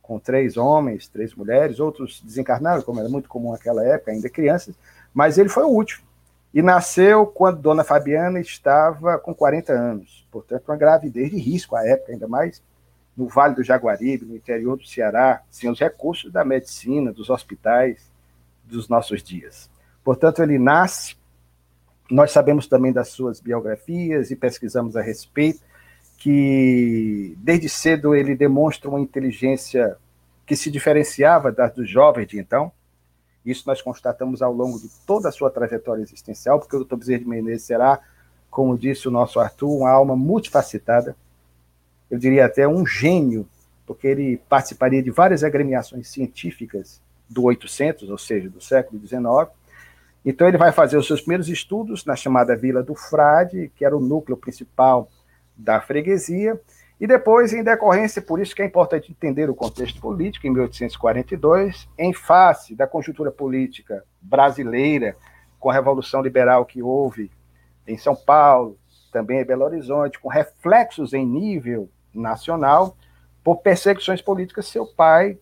com 0.00 0.18
três 0.18 0.56
homens, 0.56 1.06
três 1.06 1.34
mulheres, 1.34 1.78
outros 1.78 2.22
desencarnaram, 2.22 2.80
como 2.80 3.00
era 3.00 3.08
muito 3.10 3.28
comum 3.28 3.52
naquela 3.52 3.84
época, 3.84 4.12
ainda 4.12 4.30
crianças, 4.30 4.74
mas 5.12 5.36
ele 5.36 5.50
foi 5.50 5.64
o 5.64 5.68
último. 5.68 6.06
E 6.54 6.62
nasceu 6.62 7.26
quando 7.26 7.60
Dona 7.60 7.84
Fabiana 7.84 8.40
estava 8.40 9.18
com 9.18 9.34
40 9.34 9.74
anos, 9.74 10.26
portanto, 10.30 10.68
uma 10.68 10.76
gravidez 10.78 11.30
de 11.30 11.36
risco 11.36 11.76
à 11.76 11.86
época, 11.86 12.12
ainda 12.12 12.26
mais 12.26 12.62
no 13.14 13.28
Vale 13.28 13.54
do 13.54 13.62
Jaguaribe, 13.62 14.24
no 14.24 14.34
interior 14.34 14.78
do 14.78 14.86
Ceará, 14.86 15.42
sem 15.50 15.68
os 15.70 15.78
recursos 15.78 16.32
da 16.32 16.46
medicina, 16.46 17.12
dos 17.12 17.28
hospitais 17.28 18.10
dos 18.64 18.88
nossos 18.88 19.22
dias. 19.22 19.68
Portanto, 20.08 20.42
ele 20.42 20.58
nasce, 20.58 21.16
nós 22.10 22.30
sabemos 22.30 22.66
também 22.66 22.90
das 22.90 23.08
suas 23.08 23.40
biografias 23.40 24.30
e 24.30 24.36
pesquisamos 24.36 24.96
a 24.96 25.02
respeito, 25.02 25.60
que 26.16 27.36
desde 27.36 27.68
cedo 27.68 28.14
ele 28.14 28.34
demonstra 28.34 28.88
uma 28.88 29.00
inteligência 29.00 29.98
que 30.46 30.56
se 30.56 30.70
diferenciava 30.70 31.52
das 31.52 31.74
dos 31.74 31.90
jovens 31.90 32.26
de 32.26 32.38
então, 32.38 32.72
Isso 33.44 33.64
nós 33.66 33.82
constatamos 33.82 34.40
ao 34.40 34.50
longo 34.50 34.80
de 34.80 34.88
toda 35.06 35.28
a 35.28 35.32
sua 35.32 35.50
trajetória 35.50 36.00
existencial, 36.00 36.58
porque 36.58 36.74
o 36.74 36.84
Dr. 36.84 36.96
Bezerra 36.96 37.18
de 37.18 37.28
Menezes 37.28 37.66
será, 37.66 38.00
como 38.50 38.78
disse 38.78 39.08
o 39.08 39.10
nosso 39.10 39.38
Arthur, 39.38 39.76
uma 39.76 39.90
alma 39.90 40.16
multifacetada, 40.16 41.14
eu 42.10 42.18
diria 42.18 42.46
até 42.46 42.66
um 42.66 42.86
gênio, 42.86 43.46
porque 43.86 44.06
ele 44.06 44.38
participaria 44.48 45.02
de 45.02 45.10
várias 45.10 45.44
agremiações 45.44 46.08
científicas 46.08 46.98
do 47.28 47.42
800, 47.42 48.08
ou 48.08 48.16
seja, 48.16 48.48
do 48.48 48.58
século 48.58 49.06
XIX. 49.06 49.57
Então 50.28 50.46
ele 50.46 50.58
vai 50.58 50.72
fazer 50.72 50.98
os 50.98 51.06
seus 51.06 51.22
primeiros 51.22 51.48
estudos 51.48 52.04
na 52.04 52.14
chamada 52.14 52.54
Vila 52.54 52.82
do 52.82 52.94
Frade, 52.94 53.72
que 53.74 53.82
era 53.82 53.96
o 53.96 54.00
núcleo 54.00 54.36
principal 54.36 55.08
da 55.56 55.80
freguesia, 55.80 56.60
e 57.00 57.06
depois, 57.06 57.54
em 57.54 57.64
decorrência, 57.64 58.20
por 58.20 58.38
isso 58.38 58.54
que 58.54 58.60
é 58.60 58.66
importante 58.66 59.10
entender 59.10 59.48
o 59.48 59.54
contexto 59.54 59.98
político, 60.02 60.46
em 60.46 60.50
1842, 60.50 61.88
em 61.96 62.12
face 62.12 62.74
da 62.74 62.86
conjuntura 62.86 63.32
política 63.32 64.04
brasileira, 64.20 65.16
com 65.58 65.70
a 65.70 65.72
Revolução 65.72 66.20
Liberal 66.20 66.66
que 66.66 66.82
houve 66.82 67.30
em 67.86 67.96
São 67.96 68.14
Paulo, 68.14 68.76
também 69.10 69.40
em 69.40 69.46
Belo 69.46 69.64
Horizonte, 69.64 70.18
com 70.18 70.28
reflexos 70.28 71.14
em 71.14 71.24
nível 71.24 71.88
nacional, 72.12 72.98
por 73.42 73.62
perseguições 73.62 74.20
políticas, 74.20 74.66
seu 74.66 74.84
pai 74.84 75.38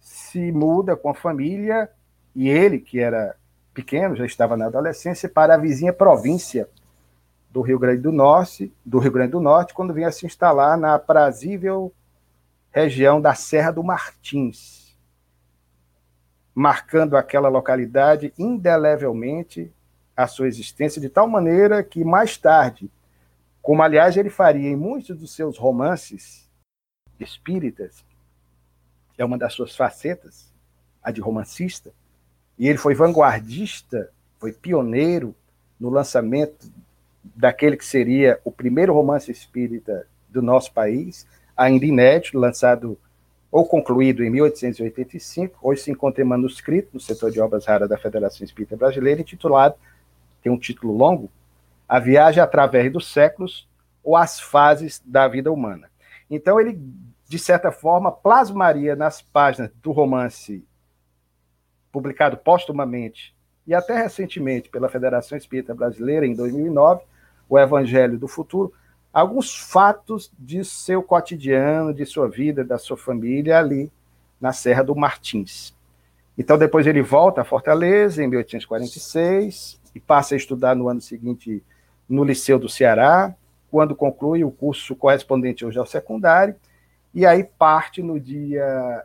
se 0.00 0.50
muda 0.50 0.96
com 0.96 1.10
a 1.10 1.14
família, 1.14 1.90
e 2.34 2.48
ele, 2.48 2.78
que 2.78 2.98
era 2.98 3.38
pequeno, 3.72 4.16
já 4.16 4.24
estava 4.24 4.56
na 4.56 4.66
adolescência, 4.66 5.28
para 5.28 5.54
a 5.54 5.58
vizinha 5.58 5.92
província 5.92 6.68
do 7.50 7.60
Rio 7.60 7.78
Grande 7.78 8.02
do 8.02 8.12
Norte, 8.12 8.72
do 8.84 8.98
Rio 8.98 9.12
Grande 9.12 9.32
do 9.32 9.40
Norte, 9.40 9.74
quando 9.74 9.94
vinha 9.94 10.10
se 10.12 10.26
instalar 10.26 10.78
na 10.78 10.94
aprazível 10.94 11.92
região 12.70 13.20
da 13.20 13.34
Serra 13.34 13.72
do 13.72 13.82
Martins, 13.82 14.96
marcando 16.54 17.16
aquela 17.16 17.48
localidade 17.48 18.32
indelevelmente 18.38 19.72
a 20.16 20.26
sua 20.26 20.46
existência, 20.46 21.00
de 21.00 21.08
tal 21.08 21.26
maneira 21.26 21.82
que 21.82 22.04
mais 22.04 22.36
tarde, 22.36 22.90
como 23.62 23.82
aliás 23.82 24.16
ele 24.16 24.30
faria 24.30 24.68
em 24.68 24.76
muitos 24.76 25.18
dos 25.18 25.34
seus 25.34 25.58
romances 25.58 26.48
espíritas, 27.18 28.04
é 29.18 29.24
uma 29.24 29.38
das 29.38 29.52
suas 29.52 29.76
facetas, 29.76 30.52
a 31.02 31.10
de 31.10 31.20
romancista, 31.20 31.92
e 32.60 32.68
ele 32.68 32.76
foi 32.76 32.94
vanguardista, 32.94 34.10
foi 34.38 34.52
pioneiro 34.52 35.34
no 35.80 35.88
lançamento 35.88 36.70
daquele 37.34 37.74
que 37.74 37.84
seria 37.86 38.38
o 38.44 38.52
primeiro 38.52 38.92
romance 38.92 39.30
espírita 39.30 40.06
do 40.28 40.42
nosso 40.42 40.70
país, 40.70 41.26
ainda 41.56 41.86
inédito, 41.86 42.38
lançado 42.38 42.98
ou 43.50 43.66
concluído 43.66 44.22
em 44.22 44.28
1885, 44.28 45.58
hoje 45.62 45.80
se 45.80 45.90
encontra 45.90 46.22
em 46.22 46.26
manuscrito 46.26 46.90
no 46.92 47.00
setor 47.00 47.30
de 47.30 47.40
obras 47.40 47.64
raras 47.64 47.88
da 47.88 47.96
Federação 47.96 48.44
Espírita 48.44 48.76
Brasileira, 48.76 49.22
intitulado, 49.22 49.74
tem 50.42 50.52
um 50.52 50.58
título 50.58 50.94
longo, 50.94 51.30
A 51.88 51.98
Viagem 51.98 52.42
através 52.42 52.92
dos 52.92 53.10
séculos 53.10 53.66
ou 54.04 54.18
as 54.18 54.38
fases 54.38 55.00
da 55.02 55.26
vida 55.26 55.50
humana. 55.50 55.90
Então 56.30 56.60
ele, 56.60 56.78
de 57.26 57.38
certa 57.38 57.72
forma, 57.72 58.12
plasmaria 58.12 58.94
nas 58.94 59.22
páginas 59.22 59.70
do 59.82 59.92
romance 59.92 60.62
publicado 61.92 62.36
póstumamente 62.36 63.34
e 63.66 63.74
até 63.74 63.96
recentemente 63.96 64.68
pela 64.68 64.88
Federação 64.88 65.36
Espírita 65.36 65.74
Brasileira, 65.74 66.26
em 66.26 66.34
2009, 66.34 67.02
o 67.48 67.58
Evangelho 67.58 68.18
do 68.18 68.26
Futuro, 68.26 68.72
alguns 69.12 69.56
fatos 69.56 70.32
de 70.38 70.64
seu 70.64 71.02
cotidiano, 71.02 71.92
de 71.92 72.06
sua 72.06 72.28
vida, 72.28 72.64
da 72.64 72.78
sua 72.78 72.96
família 72.96 73.58
ali 73.58 73.90
na 74.40 74.52
Serra 74.52 74.82
do 74.82 74.96
Martins. 74.96 75.74
Então, 76.38 76.56
depois 76.56 76.86
ele 76.86 77.02
volta 77.02 77.42
a 77.42 77.44
Fortaleza, 77.44 78.22
em 78.22 78.28
1846, 78.28 79.80
e 79.94 80.00
passa 80.00 80.34
a 80.34 80.38
estudar 80.38 80.74
no 80.74 80.88
ano 80.88 81.00
seguinte 81.00 81.62
no 82.08 82.24
Liceu 82.24 82.58
do 82.58 82.68
Ceará, 82.68 83.34
quando 83.70 83.94
conclui 83.94 84.42
o 84.42 84.50
curso 84.50 84.96
correspondente 84.96 85.64
hoje 85.64 85.78
ao 85.78 85.86
secundário, 85.86 86.56
e 87.14 87.26
aí 87.26 87.44
parte 87.44 88.02
no 88.02 88.18
dia 88.18 89.04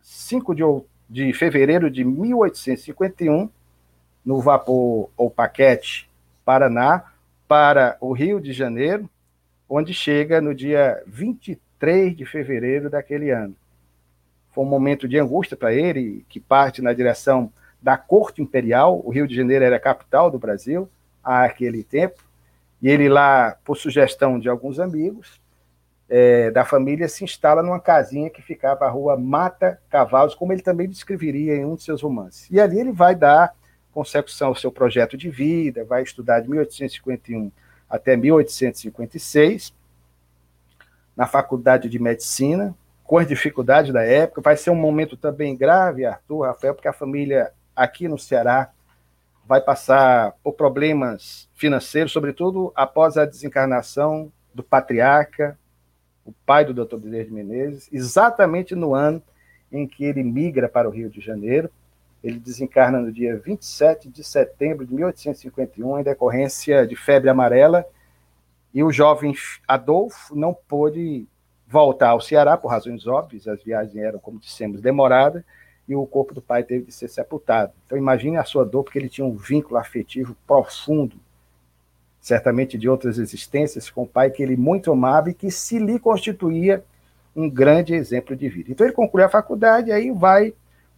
5 0.00 0.54
de, 0.54 0.62
de 1.08 1.32
fevereiro 1.32 1.90
de 1.90 2.04
1851, 2.04 3.48
no 4.24 4.40
vapor 4.40 5.10
ou 5.16 5.30
paquete 5.30 6.08
Paraná, 6.44 7.04
para 7.46 7.96
o 8.00 8.12
Rio 8.12 8.40
de 8.40 8.52
Janeiro, 8.52 9.08
onde 9.68 9.92
chega 9.92 10.40
no 10.40 10.54
dia 10.54 11.02
23 11.06 12.16
de 12.16 12.24
fevereiro 12.24 12.88
daquele 12.88 13.30
ano. 13.30 13.54
Foi 14.50 14.64
um 14.64 14.68
momento 14.68 15.08
de 15.08 15.18
angústia 15.18 15.56
para 15.56 15.74
ele, 15.74 16.24
que 16.28 16.40
parte 16.40 16.80
na 16.80 16.92
direção 16.92 17.52
da 17.82 17.96
corte 17.96 18.40
imperial. 18.40 19.02
O 19.04 19.10
Rio 19.10 19.26
de 19.26 19.34
Janeiro 19.34 19.64
era 19.64 19.76
a 19.76 19.80
capital 19.80 20.30
do 20.30 20.38
Brasil 20.38 20.88
àquele 21.22 21.82
tempo, 21.82 22.22
e 22.80 22.88
ele 22.88 23.08
lá, 23.08 23.56
por 23.64 23.76
sugestão 23.76 24.38
de 24.38 24.48
alguns 24.48 24.78
amigos 24.78 25.40
é, 26.08 26.50
da 26.50 26.64
família, 26.64 27.08
se 27.08 27.24
instala 27.24 27.62
numa 27.62 27.80
casinha 27.80 28.30
que 28.30 28.42
ficava 28.42 28.84
à 28.84 28.88
rua 28.90 29.16
Mata 29.16 29.80
Cavalos, 29.88 30.34
como 30.34 30.52
ele 30.52 30.62
também 30.62 30.88
descreveria 30.88 31.56
em 31.56 31.64
um 31.64 31.74
de 31.74 31.82
seus 31.82 32.02
romances. 32.02 32.48
E 32.50 32.60
ali 32.60 32.78
ele 32.78 32.92
vai 32.92 33.14
dar 33.14 33.54
consecução 33.92 34.48
ao 34.48 34.54
seu 34.54 34.72
projeto 34.72 35.16
de 35.16 35.30
vida, 35.30 35.84
vai 35.84 36.02
estudar 36.02 36.40
de 36.40 36.48
1851 36.48 37.50
até 37.88 38.16
1856 38.16 39.72
na 41.16 41.26
Faculdade 41.26 41.88
de 41.88 41.98
Medicina, 41.98 42.74
com 43.04 43.18
as 43.18 43.28
dificuldades 43.28 43.92
da 43.92 44.02
época. 44.02 44.40
Vai 44.40 44.56
ser 44.56 44.70
um 44.70 44.74
momento 44.74 45.16
também 45.16 45.56
grave, 45.56 46.04
Arthur, 46.04 46.46
Rafael, 46.46 46.74
porque 46.74 46.88
a 46.88 46.92
família 46.92 47.52
aqui 47.74 48.08
no 48.08 48.18
Ceará 48.18 48.70
vai 49.46 49.60
passar 49.60 50.32
por 50.42 50.54
problemas 50.54 51.48
financeiros, 51.54 52.12
sobretudo 52.12 52.72
após 52.74 53.16
a 53.16 53.24
desencarnação 53.24 54.32
do 54.54 54.62
patriarca, 54.62 55.58
o 56.24 56.32
pai 56.46 56.64
do 56.64 56.72
Dr. 56.72 56.96
Bezerra 56.96 57.24
de 57.24 57.32
Menezes, 57.32 57.88
exatamente 57.92 58.74
no 58.74 58.94
ano 58.94 59.22
em 59.70 59.86
que 59.86 60.04
ele 60.04 60.22
migra 60.22 60.68
para 60.68 60.88
o 60.88 60.92
Rio 60.92 61.10
de 61.10 61.20
Janeiro 61.20 61.70
ele 62.24 62.38
desencarna 62.38 62.98
no 62.98 63.12
dia 63.12 63.36
27 63.36 64.08
de 64.08 64.24
setembro 64.24 64.86
de 64.86 64.94
1851, 64.94 66.00
em 66.00 66.02
decorrência 66.02 66.86
de 66.86 66.96
febre 66.96 67.28
amarela, 67.28 67.84
e 68.72 68.82
o 68.82 68.90
jovem 68.90 69.34
Adolfo 69.68 70.34
não 70.34 70.54
pôde 70.54 71.26
voltar 71.68 72.08
ao 72.08 72.22
Ceará 72.22 72.56
por 72.56 72.68
razões 72.68 73.06
óbvias, 73.06 73.46
as 73.46 73.62
viagens 73.62 73.94
eram, 73.94 74.18
como 74.18 74.38
dissemos, 74.38 74.80
demoradas, 74.80 75.44
e 75.86 75.94
o 75.94 76.06
corpo 76.06 76.32
do 76.32 76.40
pai 76.40 76.64
teve 76.64 76.86
de 76.86 76.92
ser 76.92 77.08
sepultado. 77.08 77.74
Então 77.84 77.98
imagine 77.98 78.38
a 78.38 78.44
sua 78.44 78.64
dor, 78.64 78.84
porque 78.84 78.98
ele 78.98 79.10
tinha 79.10 79.26
um 79.26 79.36
vínculo 79.36 79.76
afetivo 79.76 80.34
profundo, 80.46 81.16
certamente 82.24 82.78
de 82.78 82.88
outras 82.88 83.18
existências, 83.18 83.90
com 83.90 84.04
o 84.04 84.08
pai 84.08 84.30
que 84.30 84.42
ele 84.42 84.56
muito 84.56 84.90
amava 84.90 85.28
e 85.28 85.34
que 85.34 85.50
se 85.50 85.78
lhe 85.78 85.98
constituía 85.98 86.82
um 87.36 87.50
grande 87.50 87.92
exemplo 87.92 88.34
de 88.34 88.48
vida. 88.48 88.72
Então 88.72 88.86
ele 88.86 88.94
conclui 88.94 89.22
a 89.22 89.28
faculdade 89.28 89.90
e 89.90 89.92
aí 89.92 90.10
vai 90.10 90.54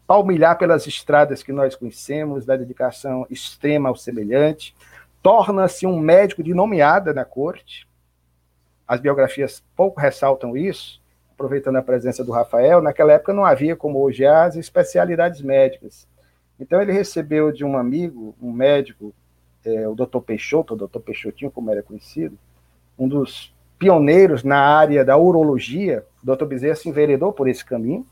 palmilhar 0.07 0.57
pelas 0.57 0.87
estradas 0.87 1.43
que 1.43 1.51
nós 1.51 1.75
conhecemos, 1.75 2.47
da 2.47 2.57
dedicação 2.57 3.27
extrema 3.29 3.89
ao 3.89 3.97
semelhante, 3.97 4.73
torna-se 5.21 5.85
um 5.85 5.99
médico 5.99 6.45
de 6.45 6.55
nomeada 6.55 7.13
na 7.13 7.25
corte. 7.25 7.89
As 8.87 9.01
biografias 9.01 9.65
pouco 9.75 10.01
ressaltam 10.01 10.57
isso, 10.57 11.03
aproveitando 11.35 11.75
a 11.75 11.83
presença 11.83 12.23
do 12.23 12.31
Rafael. 12.31 12.81
Naquela 12.81 13.15
época 13.15 13.33
não 13.33 13.45
havia, 13.45 13.75
como 13.75 14.01
hoje, 14.01 14.25
as 14.25 14.55
especialidades 14.55 15.43
médicas. 15.43 16.07
Então 16.61 16.81
ele 16.81 16.93
recebeu 16.93 17.51
de 17.51 17.65
um 17.65 17.77
amigo, 17.77 18.33
um 18.41 18.53
médico, 18.53 19.13
é, 19.67 19.89
o 19.89 19.95
Dr. 19.95 20.21
Peixoto, 20.21 20.75
o 20.75 20.77
Dr. 20.77 21.01
Peixotinho, 21.01 21.51
como 21.51 21.71
era 21.71 21.83
conhecido, 21.83 22.39
um 22.97 23.09
dos 23.09 23.53
pioneiros 23.79 24.45
na 24.45 24.59
área 24.59 25.05
da 25.05 25.17
urologia. 25.17 26.05
O 26.23 26.35
Dr. 26.35 26.45
Bezerra 26.45 26.77
se 26.77 26.89
enveredou 26.89 27.33
por 27.33 27.49
esse 27.49 27.65
caminho. 27.65 28.07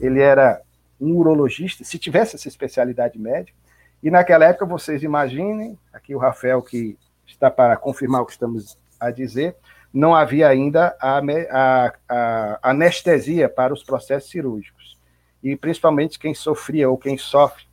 Ele 0.00 0.20
era 0.20 0.62
um 1.00 1.14
urologista, 1.16 1.84
se 1.84 1.98
tivesse 1.98 2.36
essa 2.36 2.48
especialidade 2.48 3.18
médica. 3.18 3.56
E 4.02 4.10
naquela 4.10 4.46
época, 4.46 4.66
vocês 4.66 5.02
imaginem, 5.02 5.78
aqui 5.92 6.14
o 6.14 6.18
Rafael 6.18 6.62
que 6.62 6.98
está 7.26 7.50
para 7.50 7.76
confirmar 7.76 8.22
o 8.22 8.26
que 8.26 8.32
estamos 8.32 8.78
a 8.98 9.10
dizer, 9.10 9.56
não 9.92 10.14
havia 10.14 10.48
ainda 10.48 10.96
a, 11.00 11.20
a, 11.50 11.92
a 12.08 12.70
anestesia 12.70 13.48
para 13.48 13.72
os 13.72 13.82
processos 13.82 14.30
cirúrgicos. 14.30 14.98
E 15.42 15.54
principalmente 15.54 16.18
quem 16.18 16.34
sofria 16.34 16.88
ou 16.88 16.96
quem 16.96 17.18
sofre 17.18 17.64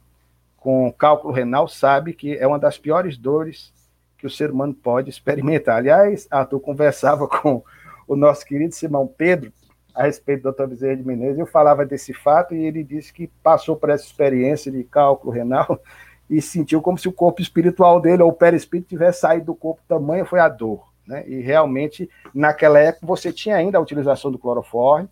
com 0.62 0.94
cálculo 0.94 1.34
renal 1.34 1.68
sabe 1.68 2.14
que 2.14 2.38
é 2.38 2.46
uma 2.46 2.60
das 2.60 2.78
piores 2.78 3.18
dores 3.18 3.74
que 4.16 4.28
o 4.28 4.30
ser 4.30 4.52
humano 4.52 4.76
pode 4.76 5.10
experimentar. 5.10 5.78
Aliás, 5.78 6.28
Arthur 6.30 6.60
conversava 6.60 7.28
com 7.28 7.64
o 8.08 8.16
nosso 8.16 8.46
querido 8.46 8.74
Simão 8.76 9.08
Pedro, 9.08 9.52
a 9.94 10.04
respeito 10.04 10.44
do 10.44 10.52
Dr. 10.52 10.68
Bezerra 10.68 10.96
de 10.98 11.04
Menezes, 11.04 11.40
eu 11.40 11.48
falava 11.48 11.84
desse 11.84 12.14
fato 12.14 12.54
e 12.54 12.64
ele 12.64 12.84
disse 12.84 13.12
que 13.12 13.28
passou 13.42 13.76
por 13.76 13.90
essa 13.90 14.06
experiência 14.06 14.72
de 14.72 14.84
cálculo 14.84 15.34
renal 15.34 15.82
e 16.30 16.40
sentiu 16.42 16.80
como 16.80 16.98
se 16.98 17.10
o 17.10 17.12
corpo 17.12 17.42
espiritual 17.42 18.00
dele, 18.00 18.22
ou 18.22 18.30
o 18.30 18.34
perispírito, 18.34 18.90
tivesse 18.90 19.22
saído 19.22 19.48
do 19.48 19.56
corpo, 19.56 19.82
tamanho 19.88 20.26
foi 20.26 20.40
a 20.40 20.48
dor. 20.48 20.88
Né? 21.08 21.28
E 21.28 21.42
realmente, 21.42 22.08
naquela 22.34 22.80
época, 22.80 23.08
você 23.08 23.34
tinha 23.34 23.56
ainda 23.56 23.80
a 23.80 23.82
utilização 23.82 24.32
do 24.32 24.38
cloroforme, 24.38 25.10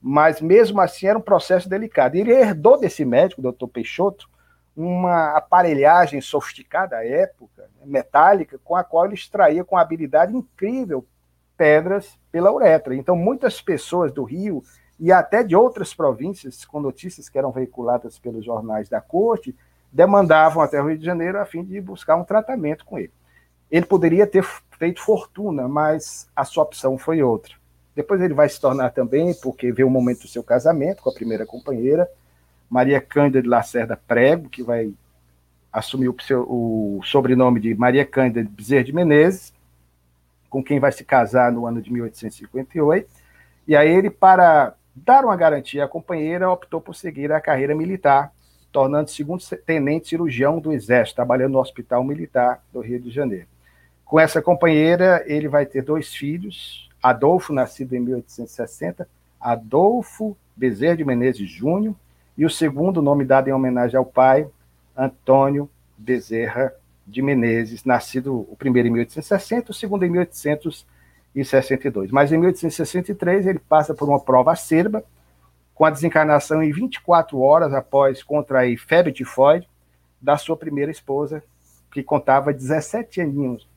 mas 0.00 0.42
mesmo 0.42 0.78
assim 0.78 1.06
era 1.06 1.18
um 1.18 1.22
processo 1.22 1.68
delicado. 1.68 2.16
E 2.16 2.20
ele 2.20 2.32
herdou 2.32 2.78
desse 2.78 3.02
médico, 3.02 3.40
o 3.40 3.42
doutor 3.42 3.66
Peixoto, 3.66 4.28
uma 4.76 5.36
aparelhagem 5.36 6.20
sofisticada 6.20 6.96
à 6.96 7.06
época, 7.06 7.68
né, 7.78 7.84
metálica, 7.84 8.58
com 8.64 8.76
a 8.76 8.84
qual 8.84 9.04
ele 9.04 9.14
extraía 9.14 9.64
com 9.64 9.76
habilidade 9.76 10.34
incrível 10.34 11.04
pedras 11.56 12.18
pela 12.32 12.52
uretra. 12.52 12.94
Então, 12.94 13.14
muitas 13.14 13.60
pessoas 13.60 14.12
do 14.12 14.24
Rio 14.24 14.62
e 14.98 15.12
até 15.12 15.42
de 15.42 15.56
outras 15.56 15.94
províncias, 15.94 16.64
com 16.64 16.80
notícias 16.80 17.28
que 17.28 17.38
eram 17.38 17.50
veiculadas 17.50 18.18
pelos 18.18 18.44
jornais 18.44 18.88
da 18.88 19.00
corte, 19.00 19.54
demandavam 19.90 20.62
até 20.62 20.80
o 20.80 20.88
Rio 20.88 20.98
de 20.98 21.04
Janeiro 21.04 21.40
a 21.40 21.44
fim 21.44 21.64
de 21.64 21.80
buscar 21.80 22.16
um 22.16 22.24
tratamento 22.24 22.84
com 22.84 22.98
ele. 22.98 23.12
Ele 23.70 23.86
poderia 23.86 24.26
ter 24.26 24.44
feito 24.78 25.02
fortuna, 25.02 25.68
mas 25.68 26.28
a 26.34 26.44
sua 26.44 26.64
opção 26.64 26.96
foi 26.96 27.22
outra. 27.22 27.54
Depois 27.94 28.20
ele 28.20 28.34
vai 28.34 28.48
se 28.48 28.60
tornar 28.60 28.90
também, 28.90 29.34
porque 29.34 29.72
vê 29.72 29.84
o 29.84 29.90
momento 29.90 30.22
do 30.22 30.28
seu 30.28 30.42
casamento 30.42 31.02
com 31.02 31.10
a 31.10 31.14
primeira 31.14 31.44
companheira, 31.44 32.08
Maria 32.70 33.00
Cândida 33.00 33.42
de 33.42 33.48
Lacerda 33.48 33.96
Prego, 33.96 34.48
que 34.48 34.62
vai 34.62 34.94
assumir 35.72 36.08
o, 36.08 36.16
seu, 36.20 36.42
o 36.42 37.00
sobrenome 37.04 37.58
de 37.60 37.74
Maria 37.74 38.06
Cândida 38.06 38.44
de 38.44 38.48
Bezerra 38.48 38.84
de 38.84 38.92
Menezes, 38.92 39.52
com 40.48 40.62
quem 40.62 40.78
vai 40.78 40.92
se 40.92 41.04
casar 41.04 41.50
no 41.50 41.66
ano 41.66 41.82
de 41.82 41.92
1858. 41.92 43.08
E 43.66 43.76
aí 43.76 43.88
ele, 43.88 44.08
para 44.08 44.74
dar 44.94 45.24
uma 45.24 45.36
garantia 45.36 45.84
à 45.84 45.88
companheira, 45.88 46.50
optou 46.50 46.80
por 46.80 46.94
seguir 46.94 47.32
a 47.32 47.40
carreira 47.40 47.74
militar, 47.74 48.32
tornando-se 48.72 49.16
segundo 49.16 49.42
tenente 49.64 50.08
cirurgião 50.08 50.60
do 50.60 50.72
Exército, 50.72 51.16
trabalhando 51.16 51.52
no 51.52 51.60
Hospital 51.60 52.04
Militar 52.04 52.62
do 52.72 52.80
Rio 52.80 53.00
de 53.00 53.10
Janeiro. 53.10 53.46
Com 54.04 54.18
essa 54.18 54.40
companheira, 54.40 55.24
ele 55.26 55.48
vai 55.48 55.66
ter 55.66 55.82
dois 55.82 56.14
filhos, 56.14 56.88
Adolfo, 57.02 57.52
nascido 57.52 57.94
em 57.94 58.00
1860, 58.00 59.08
Adolfo 59.40 60.36
Bezerra 60.56 60.96
de 60.96 61.04
Menezes 61.04 61.48
Júnior, 61.48 61.94
e 62.40 62.46
o 62.46 62.48
segundo 62.48 63.02
nome 63.02 63.22
dado 63.22 63.48
em 63.48 63.52
homenagem 63.52 63.98
ao 63.98 64.06
pai, 64.06 64.48
Antônio 64.96 65.68
Bezerra 65.98 66.72
de 67.06 67.20
Menezes, 67.20 67.84
nascido 67.84 68.46
o 68.50 68.56
primeiro 68.56 68.88
em 68.88 68.92
1860, 68.92 69.72
o 69.72 69.74
segundo 69.74 70.06
em 70.06 70.08
1862. 70.08 72.10
Mas 72.10 72.32
em 72.32 72.38
1863 72.38 73.46
ele 73.46 73.58
passa 73.58 73.92
por 73.92 74.08
uma 74.08 74.18
prova 74.18 74.52
acerba, 74.52 75.04
com 75.74 75.84
a 75.84 75.90
desencarnação 75.90 76.62
em 76.62 76.72
24 76.72 77.38
horas 77.38 77.74
após 77.74 78.22
contrair 78.22 78.78
febre 78.78 79.12
tifoide 79.12 79.68
da 80.18 80.38
sua 80.38 80.56
primeira 80.56 80.90
esposa, 80.90 81.44
que 81.92 82.02
contava 82.02 82.54
17 82.54 83.20
aninhos, 83.20 83.68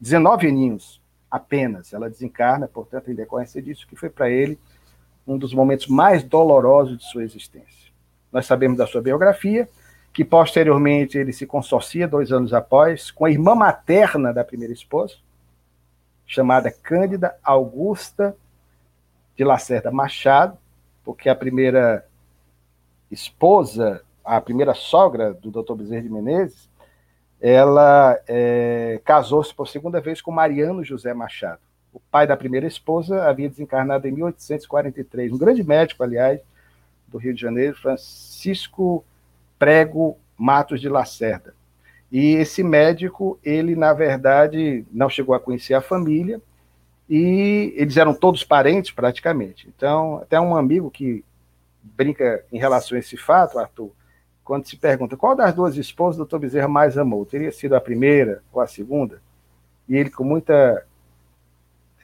19 0.00 0.46
aninhos 0.46 1.02
apenas. 1.28 1.92
Ela 1.92 2.08
desencarna, 2.08 2.68
portanto, 2.68 3.10
em 3.10 3.14
decorrência 3.16 3.60
disso, 3.60 3.88
que 3.88 3.96
foi 3.96 4.08
para 4.08 4.30
ele 4.30 4.56
um 5.26 5.36
dos 5.36 5.52
momentos 5.52 5.88
mais 5.88 6.22
dolorosos 6.22 6.98
de 6.98 7.10
sua 7.10 7.24
existência. 7.24 7.83
Nós 8.34 8.46
sabemos 8.46 8.76
da 8.76 8.84
sua 8.84 9.00
biografia, 9.00 9.68
que 10.12 10.24
posteriormente 10.24 11.16
ele 11.16 11.32
se 11.32 11.46
consorcia 11.46 12.08
dois 12.08 12.32
anos 12.32 12.52
após 12.52 13.12
com 13.12 13.26
a 13.26 13.30
irmã 13.30 13.54
materna 13.54 14.32
da 14.32 14.42
primeira 14.42 14.72
esposa, 14.72 15.14
chamada 16.26 16.68
Cândida 16.68 17.36
Augusta 17.44 18.36
de 19.36 19.44
Lacerda 19.44 19.92
Machado, 19.92 20.58
porque 21.04 21.28
a 21.28 21.34
primeira 21.34 22.04
esposa, 23.08 24.02
a 24.24 24.40
primeira 24.40 24.74
sogra 24.74 25.32
do 25.32 25.52
Dr. 25.52 25.74
Bezerra 25.76 26.02
de 26.02 26.10
Menezes, 26.10 26.68
ela 27.40 28.18
é, 28.26 29.00
casou-se 29.04 29.54
por 29.54 29.68
segunda 29.68 30.00
vez 30.00 30.20
com 30.20 30.32
Mariano 30.32 30.82
José 30.82 31.14
Machado. 31.14 31.60
O 31.92 32.00
pai 32.00 32.26
da 32.26 32.36
primeira 32.36 32.66
esposa 32.66 33.28
havia 33.28 33.48
desencarnado 33.48 34.08
em 34.08 34.12
1843, 34.12 35.30
um 35.30 35.38
grande 35.38 35.62
médico, 35.62 36.02
aliás, 36.02 36.40
do 37.14 37.18
Rio 37.18 37.32
de 37.32 37.40
Janeiro, 37.40 37.76
Francisco 37.76 39.04
Prego 39.56 40.18
Matos 40.36 40.80
de 40.80 40.88
Lacerda. 40.88 41.54
E 42.10 42.34
esse 42.34 42.62
médico, 42.62 43.38
ele, 43.42 43.76
na 43.76 43.92
verdade, 43.92 44.84
não 44.92 45.08
chegou 45.08 45.34
a 45.34 45.40
conhecer 45.40 45.74
a 45.74 45.80
família, 45.80 46.40
e 47.08 47.72
eles 47.76 47.96
eram 47.96 48.14
todos 48.14 48.42
parentes, 48.42 48.90
praticamente. 48.90 49.68
Então, 49.68 50.18
até 50.18 50.40
um 50.40 50.56
amigo 50.56 50.90
que 50.90 51.24
brinca 51.82 52.44
em 52.50 52.58
relação 52.58 52.96
a 52.96 52.98
esse 52.98 53.16
fato, 53.16 53.58
Arthur, 53.58 53.92
quando 54.42 54.66
se 54.66 54.76
pergunta 54.76 55.16
qual 55.16 55.36
das 55.36 55.54
duas 55.54 55.76
esposas 55.76 56.16
o 56.16 56.18
doutor 56.18 56.40
Bezerra 56.40 56.68
mais 56.68 56.98
amou, 56.98 57.24
teria 57.24 57.52
sido 57.52 57.74
a 57.76 57.80
primeira 57.80 58.42
ou 58.52 58.60
a 58.60 58.66
segunda? 58.66 59.22
E 59.88 59.96
ele, 59.96 60.10
com 60.10 60.24
muita 60.24 60.84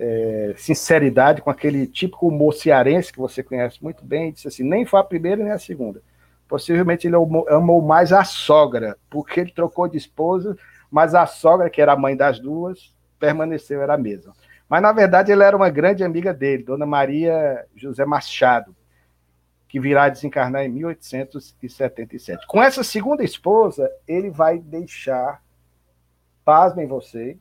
é, 0.02 0.54
sinceridade, 0.56 1.42
com 1.42 1.50
aquele 1.50 1.86
típico 1.86 2.26
humor 2.26 2.54
cearense 2.54 3.12
que 3.12 3.18
você 3.18 3.42
conhece 3.42 3.82
muito 3.84 4.02
bem, 4.02 4.32
disse 4.32 4.48
assim: 4.48 4.64
nem 4.64 4.86
foi 4.86 4.98
a 4.98 5.04
primeira 5.04 5.42
nem 5.44 5.52
a 5.52 5.58
segunda. 5.58 6.02
Possivelmente 6.48 7.06
ele 7.06 7.16
amou 7.16 7.82
mais 7.82 8.10
a 8.10 8.24
sogra, 8.24 8.96
porque 9.10 9.40
ele 9.40 9.52
trocou 9.52 9.86
de 9.86 9.98
esposa, 9.98 10.56
mas 10.90 11.14
a 11.14 11.26
sogra, 11.26 11.68
que 11.68 11.82
era 11.82 11.92
a 11.92 11.96
mãe 11.96 12.16
das 12.16 12.40
duas, 12.40 12.96
permaneceu, 13.18 13.82
era 13.82 13.94
a 13.94 13.98
mesma. 13.98 14.32
Mas, 14.68 14.80
na 14.80 14.90
verdade, 14.90 15.30
ele 15.30 15.44
era 15.44 15.56
uma 15.56 15.68
grande 15.68 16.02
amiga 16.02 16.32
dele, 16.32 16.64
Dona 16.64 16.86
Maria 16.86 17.66
José 17.76 18.04
Machado, 18.06 18.74
que 19.68 19.78
virá 19.78 20.08
desencarnar 20.08 20.64
em 20.64 20.70
1877. 20.70 22.46
Com 22.46 22.62
essa 22.62 22.82
segunda 22.82 23.22
esposa, 23.22 23.88
ele 24.08 24.30
vai 24.30 24.58
deixar, 24.58 25.42
pasmem 26.44 26.86
vocês, 26.86 27.36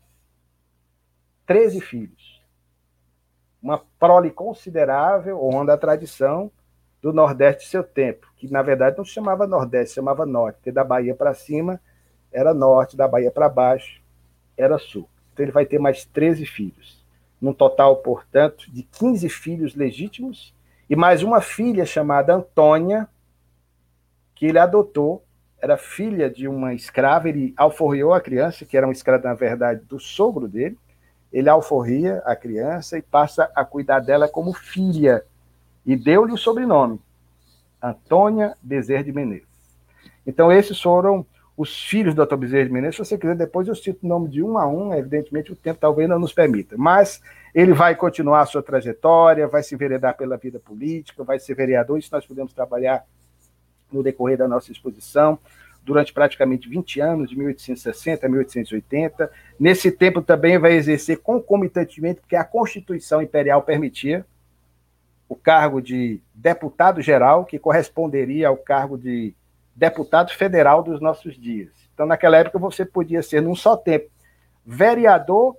13 1.48 1.82
filhos 1.82 2.39
uma 3.62 3.82
prole 4.00 4.32
considerável, 4.32 5.44
honra 5.44 5.74
a 5.74 5.78
tradição 5.78 6.52
do 7.02 7.14
Nordeste 7.14 7.64
de 7.64 7.70
seu 7.70 7.84
tempo, 7.84 8.28
que 8.36 8.52
na 8.52 8.62
verdade 8.62 8.98
não 8.98 9.06
se 9.06 9.12
chamava 9.12 9.48
Nordeste, 9.48 9.90
se 9.90 9.96
chamava 9.96 10.26
Norte, 10.26 10.56
porque 10.56 10.72
da 10.72 10.84
Bahia 10.84 11.16
para 11.16 11.34
cima 11.34 11.80
era 12.32 12.54
Norte, 12.54 12.98
da 12.98 13.08
Bahia 13.08 13.32
para 13.32 13.50
baixo 13.50 14.02
era 14.58 14.78
Sul. 14.78 15.08
Então 15.34 15.46
ele 15.46 15.52
vai 15.52 15.66
ter 15.66 15.80
mais 15.80 16.06
13 16.06 16.46
filhos, 16.46 17.06
num 17.40 17.54
total, 17.54 17.98
portanto, 17.98 18.70
de 18.72 18.84
15 18.84 19.30
filhos 19.30 19.76
legítimos 19.76 20.54
e 20.90 20.96
mais 20.96 21.24
uma 21.24 21.40
filha 21.40 21.86
chamada 21.86 22.34
Antônia, 22.34 23.08
que 24.36 24.46
ele 24.46 24.60
adotou, 24.60 25.24
era 25.62 25.78
filha 25.78 26.30
de 26.30 26.48
uma 26.48 26.74
escrava, 26.74 27.30
ele 27.30 27.54
alforriou 27.56 28.14
a 28.14 28.22
criança, 28.22 28.66
que 28.66 28.76
era 28.76 28.88
uma 28.88 28.94
escrava, 28.94 29.28
na 29.28 29.34
verdade, 29.34 29.82
do 29.86 30.00
sogro 30.00 30.48
dele, 30.48 30.78
ele 31.32 31.50
alforria 31.50 32.22
a 32.26 32.36
criança 32.36 32.98
e 32.98 33.02
passa 33.02 33.50
a 33.56 33.64
cuidar 33.64 34.00
dela 34.00 34.28
como 34.28 34.54
filha, 34.54 35.24
e 35.86 35.96
deu-lhe 35.96 36.34
o 36.34 36.38
sobrenome, 36.38 37.00
Antônia 37.82 38.56
Bezerra 38.62 39.04
de 39.04 39.12
Menezes. 39.12 39.48
Então, 40.26 40.52
esses 40.52 40.80
foram 40.82 41.26
os 41.56 41.84
filhos 41.84 42.14
do 42.14 42.26
Dr. 42.26 42.36
Bezerra 42.36 42.66
de 42.66 42.72
Menezes. 42.72 42.96
Se 42.96 43.06
você 43.06 43.18
quiser, 43.18 43.36
depois 43.36 43.68
eu 43.68 43.76
cito 43.76 44.06
o 44.06 44.08
nome 44.08 44.30
de 44.30 44.44
um 44.44 44.58
a 44.58 44.68
um, 44.68 44.94
evidentemente 44.94 45.52
o 45.52 45.56
tempo 45.56 45.80
talvez 45.80 46.08
não 46.08 46.20
nos 46.20 46.34
permita. 46.34 46.76
Mas 46.78 47.22
ele 47.54 47.74
vai 47.74 47.96
continuar 47.96 48.42
a 48.42 48.46
sua 48.46 48.62
trajetória, 48.62 49.48
vai 49.48 49.64
se 49.64 49.76
enveredar 49.76 50.16
pela 50.16 50.38
vida 50.38 50.60
política, 50.60 51.24
vai 51.24 51.40
ser 51.40 51.56
vereador, 51.56 51.98
isso 51.98 52.10
nós 52.12 52.26
podemos 52.26 52.54
trabalhar 52.54 53.06
no 53.92 54.04
decorrer 54.04 54.38
da 54.38 54.48
nossa 54.48 54.72
exposição 54.72 55.40
durante 55.84 56.14
praticamente 56.14 56.70
20 56.70 57.00
anos, 57.00 57.30
de 57.30 57.38
1860 57.38 58.26
a 58.26 58.30
1880. 58.30 59.32
Nesse 59.60 59.92
tempo 59.92 60.22
também 60.22 60.58
vai 60.58 60.74
exercer 60.74 61.18
concomitantemente, 61.18 62.22
porque 62.22 62.36
a 62.36 62.44
Constituição 62.44 63.22
Imperial 63.22 63.62
permitia, 63.62 64.26
o 65.28 65.36
cargo 65.36 65.82
de 65.82 66.22
deputado 66.34 67.02
geral, 67.02 67.46
que 67.46 67.60
corresponderia 67.60 68.48
ao 68.48 68.58
cargo 68.58 68.98
de 68.98 69.34
deputado 69.76 70.32
federal 70.34 70.84
dos 70.84 71.00
nossos 71.00 71.40
dias. 71.40 71.70
Então, 71.94 72.06
naquela 72.06 72.38
época, 72.38 72.58
você 72.60 72.86
podia 72.86 73.22
ser, 73.22 73.42
num 73.42 73.56
só 73.56 73.78
tempo, 73.78 74.10
vereador, 74.66 75.56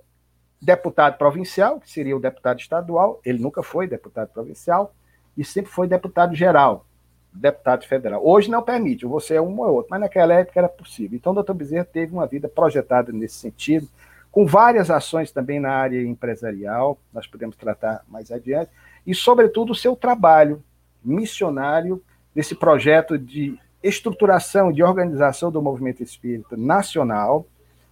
deputado 0.61 1.17
provincial, 1.17 1.79
que 1.79 1.89
seria 1.89 2.15
o 2.15 2.19
deputado 2.19 2.59
estadual, 2.59 3.19
ele 3.25 3.39
nunca 3.39 3.63
foi 3.63 3.87
deputado 3.87 4.29
provincial, 4.29 4.93
e 5.35 5.43
sempre 5.43 5.71
foi 5.71 5.87
deputado 5.87 6.35
geral 6.35 6.85
deputado 7.33 7.85
federal. 7.85 8.21
Hoje 8.25 8.49
não 8.49 8.61
permite, 8.61 9.05
você 9.05 9.35
é 9.35 9.41
um 9.41 9.59
ou 9.59 9.73
outro, 9.73 9.89
mas 9.89 10.01
naquela 10.01 10.33
época 10.33 10.59
era 10.59 10.69
possível. 10.69 11.15
Então, 11.15 11.31
o 11.31 11.35
doutor 11.35 11.53
Bezerra 11.53 11.85
teve 11.85 12.13
uma 12.13 12.27
vida 12.27 12.49
projetada 12.49 13.11
nesse 13.11 13.35
sentido, 13.35 13.87
com 14.31 14.45
várias 14.45 14.89
ações 14.89 15.31
também 15.31 15.59
na 15.59 15.71
área 15.71 16.01
empresarial, 16.01 16.97
nós 17.13 17.27
podemos 17.27 17.55
tratar 17.55 18.03
mais 18.07 18.31
adiante, 18.31 18.71
e, 19.05 19.13
sobretudo, 19.13 19.71
o 19.71 19.75
seu 19.75 19.95
trabalho 19.95 20.63
missionário 21.03 22.01
nesse 22.33 22.55
projeto 22.55 23.17
de 23.17 23.57
estruturação, 23.83 24.71
de 24.71 24.83
organização 24.83 25.51
do 25.51 25.61
movimento 25.61 26.03
espírita 26.03 26.55
nacional, 26.55 27.45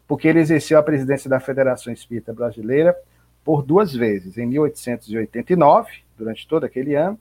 porque 0.08 0.28
ele 0.28 0.40
exerceu 0.40 0.80
a 0.80 0.84
presidência 0.84 1.30
da 1.30 1.40
Federação 1.40 1.92
Espírita 1.92 2.34
Brasileira 2.34 2.96
por 3.44 3.64
duas 3.64 3.94
vezes, 3.94 4.38
em 4.38 4.46
1889, 4.46 5.92
durante 6.18 6.48
todo 6.48 6.64
aquele 6.64 6.96
ano, 6.96 7.20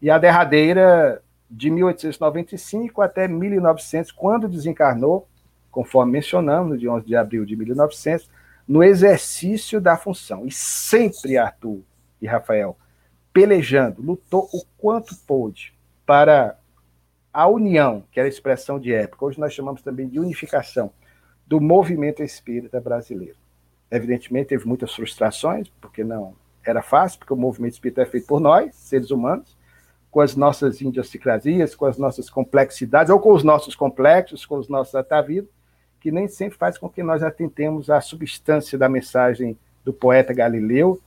e 0.00 0.10
a 0.10 0.18
derradeira 0.18 1.22
de 1.50 1.70
1895 1.70 3.00
até 3.00 3.28
1900, 3.28 4.12
quando 4.12 4.48
desencarnou, 4.48 5.28
conforme 5.70 6.12
mencionamos, 6.12 6.80
de 6.80 6.88
11 6.88 7.06
de 7.06 7.16
abril 7.16 7.44
de 7.44 7.56
1900, 7.56 8.30
no 8.66 8.82
exercício 8.82 9.80
da 9.80 9.96
função. 9.96 10.46
E 10.46 10.50
sempre 10.50 11.38
Arthur 11.38 11.80
e 12.20 12.26
Rafael 12.26 12.76
pelejando, 13.32 14.00
lutou 14.00 14.48
o 14.50 14.64
quanto 14.78 15.14
pôde 15.26 15.74
para 16.06 16.58
a 17.30 17.46
união, 17.46 18.02
que 18.10 18.18
era 18.18 18.26
a 18.26 18.30
expressão 18.30 18.80
de 18.80 18.94
época, 18.94 19.26
hoje 19.26 19.38
nós 19.38 19.52
chamamos 19.52 19.82
também 19.82 20.08
de 20.08 20.18
unificação, 20.18 20.90
do 21.46 21.60
movimento 21.60 22.22
espírita 22.22 22.80
brasileiro. 22.80 23.36
Evidentemente, 23.90 24.48
teve 24.48 24.66
muitas 24.66 24.94
frustrações, 24.94 25.68
porque 25.80 26.02
não 26.02 26.34
era 26.64 26.82
fácil, 26.82 27.18
porque 27.18 27.32
o 27.32 27.36
movimento 27.36 27.74
espírita 27.74 28.02
é 28.02 28.06
feito 28.06 28.26
por 28.26 28.40
nós, 28.40 28.74
seres 28.74 29.10
humanos, 29.10 29.55
com 30.16 30.22
as 30.22 30.34
nossas 30.34 30.80
idiosincrasias, 30.80 31.74
com 31.74 31.84
as 31.84 31.98
nossas 31.98 32.30
complexidades, 32.30 33.10
ou 33.12 33.20
com 33.20 33.34
os 33.34 33.44
nossos 33.44 33.74
complexos, 33.74 34.46
com 34.46 34.56
os 34.56 34.66
nossos 34.66 34.94
atavidos, 34.94 35.50
que 36.00 36.10
nem 36.10 36.26
sempre 36.26 36.56
faz 36.56 36.78
com 36.78 36.88
que 36.88 37.02
nós 37.02 37.22
atentemos 37.22 37.90
à 37.90 38.00
substância 38.00 38.78
da 38.78 38.88
mensagem 38.88 39.58
do 39.84 39.92
poeta 39.92 40.32
Galileu, 40.32 40.98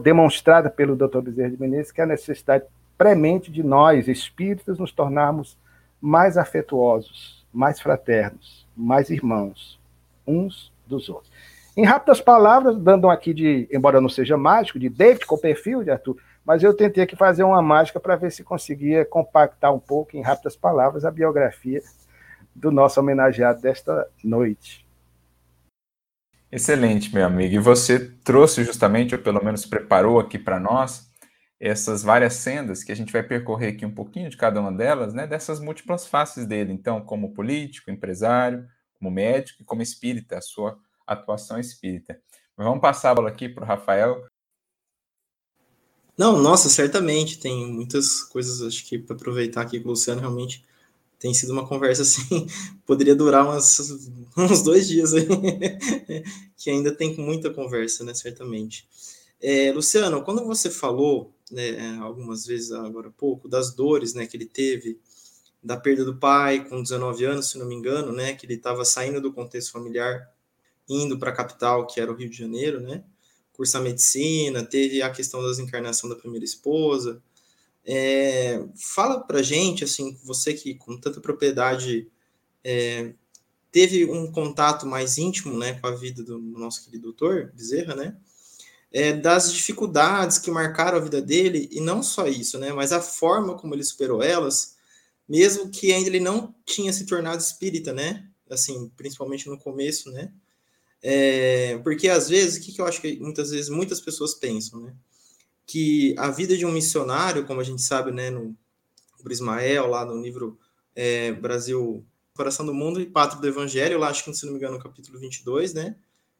demonstrada 0.00 0.70
pelo 0.70 0.94
Dr. 0.94 1.22
Bezerra 1.22 1.50
de 1.50 1.60
Menezes, 1.60 1.90
que 1.90 2.00
é 2.00 2.04
a 2.04 2.06
necessidade 2.06 2.62
premente 2.96 3.50
de 3.50 3.64
nós, 3.64 4.06
espíritos, 4.06 4.78
nos 4.78 4.92
tornarmos 4.92 5.58
mais 6.00 6.38
afetuosos, 6.38 7.44
mais 7.52 7.80
fraternos, 7.80 8.64
mais 8.76 9.10
irmãos, 9.10 9.76
uns 10.24 10.72
dos 10.86 11.08
outros. 11.08 11.32
Em 11.76 11.84
rápidas 11.84 12.20
palavras, 12.20 12.76
dando 12.76 13.10
aqui 13.10 13.34
de, 13.34 13.68
embora 13.72 14.00
não 14.00 14.08
seja 14.08 14.36
mágico, 14.36 14.78
de 14.78 14.88
David 14.88 15.26
Copperfield, 15.26 15.90
Arthur, 15.90 16.16
mas 16.50 16.64
eu 16.64 16.74
tentei 16.74 17.04
aqui 17.04 17.14
fazer 17.14 17.44
uma 17.44 17.62
mágica 17.62 18.00
para 18.00 18.16
ver 18.16 18.32
se 18.32 18.42
conseguia 18.42 19.04
compactar 19.04 19.72
um 19.72 19.78
pouco, 19.78 20.16
em 20.16 20.20
rápidas 20.20 20.56
palavras, 20.56 21.04
a 21.04 21.10
biografia 21.12 21.80
do 22.52 22.72
nosso 22.72 22.98
homenageado 22.98 23.60
desta 23.60 24.10
noite. 24.24 24.84
Excelente, 26.50 27.14
meu 27.14 27.24
amigo. 27.24 27.54
E 27.54 27.58
você 27.60 28.00
trouxe 28.24 28.64
justamente, 28.64 29.14
ou 29.14 29.22
pelo 29.22 29.40
menos 29.44 29.64
preparou 29.64 30.18
aqui 30.18 30.40
para 30.40 30.58
nós, 30.58 31.08
essas 31.60 32.02
várias 32.02 32.34
sendas 32.34 32.82
que 32.82 32.90
a 32.90 32.96
gente 32.96 33.12
vai 33.12 33.22
percorrer 33.22 33.74
aqui 33.74 33.86
um 33.86 33.94
pouquinho 33.94 34.28
de 34.28 34.36
cada 34.36 34.60
uma 34.60 34.72
delas, 34.72 35.14
né? 35.14 35.28
Dessas 35.28 35.60
múltiplas 35.60 36.08
faces 36.08 36.46
dele. 36.46 36.72
Então, 36.72 37.00
como 37.00 37.32
político, 37.32 37.92
empresário, 37.92 38.66
como 38.98 39.08
médico 39.08 39.62
e 39.62 39.64
como 39.64 39.82
espírita, 39.82 40.38
a 40.38 40.42
sua 40.42 40.76
atuação 41.06 41.60
espírita. 41.60 42.20
Mas 42.56 42.66
vamos 42.66 42.80
passar 42.80 43.12
a 43.12 43.14
bola 43.14 43.28
aqui 43.28 43.48
para 43.48 43.62
o 43.62 43.68
Rafael. 43.68 44.26
Não, 46.20 46.38
nossa, 46.38 46.68
certamente. 46.68 47.38
Tem 47.38 47.66
muitas 47.66 48.20
coisas, 48.20 48.60
acho 48.60 48.84
que, 48.84 48.98
para 48.98 49.16
aproveitar 49.16 49.62
aqui 49.62 49.80
com 49.80 49.88
o 49.88 49.92
Luciano, 49.92 50.20
realmente 50.20 50.62
tem 51.18 51.32
sido 51.32 51.50
uma 51.50 51.66
conversa 51.66 52.02
assim, 52.04 52.46
poderia 52.84 53.14
durar 53.14 53.42
umas, 53.42 53.78
uns 54.36 54.62
dois 54.62 54.86
dias 54.86 55.14
aí, 55.14 55.24
que 56.58 56.68
ainda 56.68 56.94
tem 56.94 57.16
muita 57.16 57.48
conversa, 57.48 58.04
né, 58.04 58.12
certamente. 58.12 58.86
É, 59.40 59.72
Luciano, 59.72 60.22
quando 60.22 60.44
você 60.44 60.68
falou, 60.68 61.32
né, 61.50 61.98
algumas 62.02 62.44
vezes 62.44 62.70
agora 62.70 63.08
há 63.08 63.12
pouco, 63.12 63.48
das 63.48 63.74
dores, 63.74 64.12
né, 64.12 64.26
que 64.26 64.36
ele 64.36 64.44
teve, 64.44 65.00
da 65.62 65.78
perda 65.78 66.04
do 66.04 66.18
pai 66.18 66.68
com 66.68 66.82
19 66.82 67.24
anos, 67.24 67.48
se 67.48 67.56
não 67.56 67.64
me 67.64 67.74
engano, 67.74 68.12
né, 68.12 68.34
que 68.34 68.44
ele 68.44 68.56
estava 68.56 68.84
saindo 68.84 69.22
do 69.22 69.32
contexto 69.32 69.72
familiar, 69.72 70.30
indo 70.86 71.18
para 71.18 71.30
a 71.30 71.34
capital, 71.34 71.86
que 71.86 71.98
era 71.98 72.12
o 72.12 72.14
Rio 72.14 72.28
de 72.28 72.36
Janeiro, 72.36 72.78
né, 72.78 73.04
cursar 73.60 73.82
medicina, 73.82 74.64
teve 74.64 75.02
a 75.02 75.10
questão 75.10 75.42
das 75.42 75.58
encarnação 75.58 76.08
da 76.08 76.16
primeira 76.16 76.46
esposa, 76.46 77.22
é, 77.84 78.64
fala 78.74 79.20
para 79.20 79.42
gente, 79.42 79.84
assim, 79.84 80.18
você 80.24 80.54
que 80.54 80.76
com 80.76 80.96
tanta 80.96 81.20
propriedade 81.20 82.08
é, 82.64 83.12
teve 83.70 84.06
um 84.06 84.32
contato 84.32 84.86
mais 84.86 85.18
íntimo, 85.18 85.58
né, 85.58 85.74
com 85.78 85.86
a 85.86 85.94
vida 85.94 86.22
do 86.22 86.38
nosso 86.38 86.82
querido 86.82 87.02
doutor 87.02 87.52
Bezerra, 87.54 87.94
né, 87.94 88.16
é, 88.90 89.12
das 89.12 89.52
dificuldades 89.52 90.38
que 90.38 90.50
marcaram 90.50 90.96
a 90.96 91.02
vida 91.02 91.20
dele 91.20 91.68
e 91.70 91.82
não 91.82 92.02
só 92.02 92.26
isso, 92.26 92.58
né, 92.58 92.72
mas 92.72 92.94
a 92.94 93.02
forma 93.02 93.58
como 93.58 93.74
ele 93.74 93.84
superou 93.84 94.22
elas, 94.22 94.74
mesmo 95.28 95.68
que 95.68 95.92
ainda 95.92 96.08
ele 96.08 96.20
não 96.20 96.54
tinha 96.64 96.94
se 96.94 97.04
tornado 97.04 97.42
espírita, 97.42 97.92
né, 97.92 98.26
assim, 98.48 98.90
principalmente 98.96 99.50
no 99.50 99.58
começo, 99.58 100.10
né, 100.10 100.32
é, 101.02 101.78
porque 101.78 102.08
às 102.08 102.28
vezes, 102.28 102.58
o 102.58 102.64
que, 102.64 102.72
que 102.72 102.80
eu 102.80 102.86
acho 102.86 103.00
que 103.00 103.18
muitas 103.18 103.50
vezes 103.50 103.70
muitas 103.70 104.00
pessoas 104.00 104.34
pensam, 104.34 104.80
né, 104.80 104.94
que 105.66 106.14
a 106.18 106.30
vida 106.30 106.56
de 106.56 106.66
um 106.66 106.72
missionário, 106.72 107.46
como 107.46 107.60
a 107.60 107.64
gente 107.64 107.80
sabe, 107.80 108.10
né, 108.10 108.28
no 108.28 108.56
Ismael, 109.30 109.86
lá 109.86 110.04
no 110.04 110.20
livro 110.20 110.58
é, 110.94 111.32
Brasil, 111.32 112.04
Coração 112.34 112.66
do 112.66 112.74
Mundo 112.74 113.00
e 113.00 113.06
Pátrio 113.06 113.40
do 113.40 113.48
Evangelho, 113.48 113.98
lá 113.98 114.08
acho 114.08 114.24
que, 114.24 114.34
se 114.34 114.44
não 114.44 114.52
me 114.52 114.58
engano, 114.58 114.76
no 114.76 114.82
capítulo 114.82 115.18
22, 115.18 115.72
né, 115.74 115.96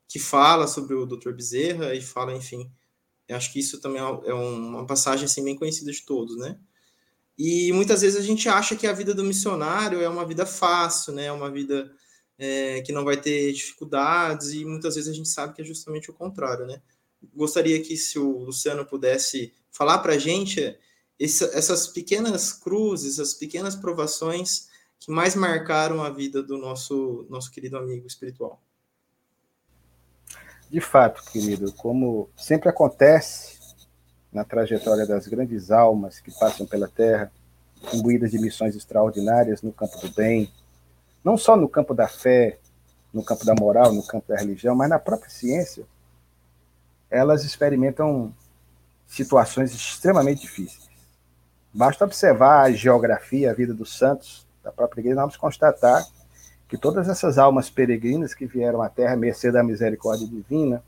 que 0.09 0.19
fala 0.19 0.67
sobre 0.67 0.95
o 0.95 1.07
Dr. 1.07 1.33
Bezerra 1.33 1.95
e 1.95 2.01
fala, 2.01 2.35
enfim, 2.35 2.71
eu 3.29 3.37
acho 3.37 3.53
que 3.53 3.61
isso 3.61 3.81
também 3.81 4.03
é, 4.03 4.31
é 4.31 4.35
uma 4.35 4.85
passagem 4.87 5.25
assim, 5.25 5.45
bem 5.45 5.57
conhecida 5.57 5.93
de 5.93 6.03
todos, 6.03 6.37
né, 6.37 6.59
e 7.39 7.73
muitas 7.73 8.03
vezes 8.03 8.19
a 8.19 8.23
gente 8.23 8.49
acha 8.51 8.77
que 8.77 8.87
a 8.87 8.93
vida 8.93 9.15
do 9.15 9.25
missionário 9.25 10.03
é 10.03 10.09
uma 10.09 10.27
vida 10.27 10.45
fácil, 10.45 11.15
né, 11.15 11.27
é 11.27 11.33
uma 11.33 11.51
vida 11.51 11.91
é, 12.41 12.81
que 12.81 12.91
não 12.91 13.05
vai 13.05 13.19
ter 13.19 13.53
dificuldades, 13.53 14.55
e 14.55 14.65
muitas 14.65 14.95
vezes 14.95 15.11
a 15.11 15.15
gente 15.15 15.29
sabe 15.29 15.53
que 15.53 15.61
é 15.61 15.65
justamente 15.65 16.11
o 16.11 16.15
contrário, 16.15 16.67
né, 16.67 16.81
gostaria 17.37 17.81
que 17.83 17.99
se 17.99 18.19
o 18.19 18.45
Luciano 18.45 18.85
pudesse 18.87 19.53
falar 19.71 19.99
para 19.99 20.15
a 20.15 20.19
gente 20.19 20.75
esse, 21.19 21.45
essas 21.55 21.87
pequenas 21.87 22.51
cruzes, 22.51 23.19
essas 23.19 23.35
pequenas 23.35 23.77
provações 23.77 24.69
que 24.99 25.11
mais 25.11 25.35
marcaram 25.35 26.03
a 26.03 26.09
vida 26.09 26.43
do 26.43 26.57
nosso, 26.57 27.27
nosso 27.29 27.51
querido 27.51 27.77
amigo 27.77 28.07
espiritual. 28.07 28.61
De 30.71 30.81
fato, 30.81 31.23
querido, 31.31 31.73
como 31.75 32.31
sempre 32.37 32.71
acontece 32.71 33.59
na 34.33 34.45
trajetória 34.45 35.07
das 35.07 35.27
grandes 35.27 35.71
almas 35.71 36.21
que 36.21 36.31
passam 36.39 36.67
pela 36.67 36.89
Terra, 36.89 37.31
imbuídas 37.93 38.31
de 38.31 38.39
missões 38.39 38.77
extraordinárias 38.77 39.61
no 39.61 39.73
campo 39.73 39.99
do 39.99 40.11
bem, 40.15 40.51
não 41.25 41.37
só 41.37 41.57
no 41.57 41.69
campo 41.69 41.95
da 41.95 42.09
fé, 42.09 42.59
no 43.13 43.25
campo 43.25 43.45
da 43.45 43.55
moral, 43.55 43.93
no 43.93 44.07
campo 44.07 44.29
da 44.29 44.37
religião, 44.37 44.75
mas 44.75 44.89
na 44.89 44.99
própria 44.99 45.31
ciência, 45.31 45.85
elas 47.11 47.45
experimentam 47.45 48.33
situações 49.07 49.73
extremamente 49.73 50.43
difíceis. 50.43 50.89
Basta 51.73 52.05
observar 52.05 52.63
a 52.63 52.73
geografia, 52.73 53.51
a 53.51 53.55
vida 53.55 53.75
dos 53.75 53.97
santos 53.97 54.47
da 54.63 54.71
própria 54.71 55.01
igreja, 55.01 55.21
vamos 55.21 55.37
constatar 55.37 56.05
que 56.69 56.79
todas 56.79 57.09
essas 57.09 57.37
almas 57.37 57.69
peregrinas 57.69 58.33
que 58.33 58.47
vieram 58.47 58.81
à 58.81 58.89
Terra, 58.89 59.17
mercê 59.17 59.51
da 59.51 59.63
misericórdia 59.63 60.27
divina, 60.27 60.83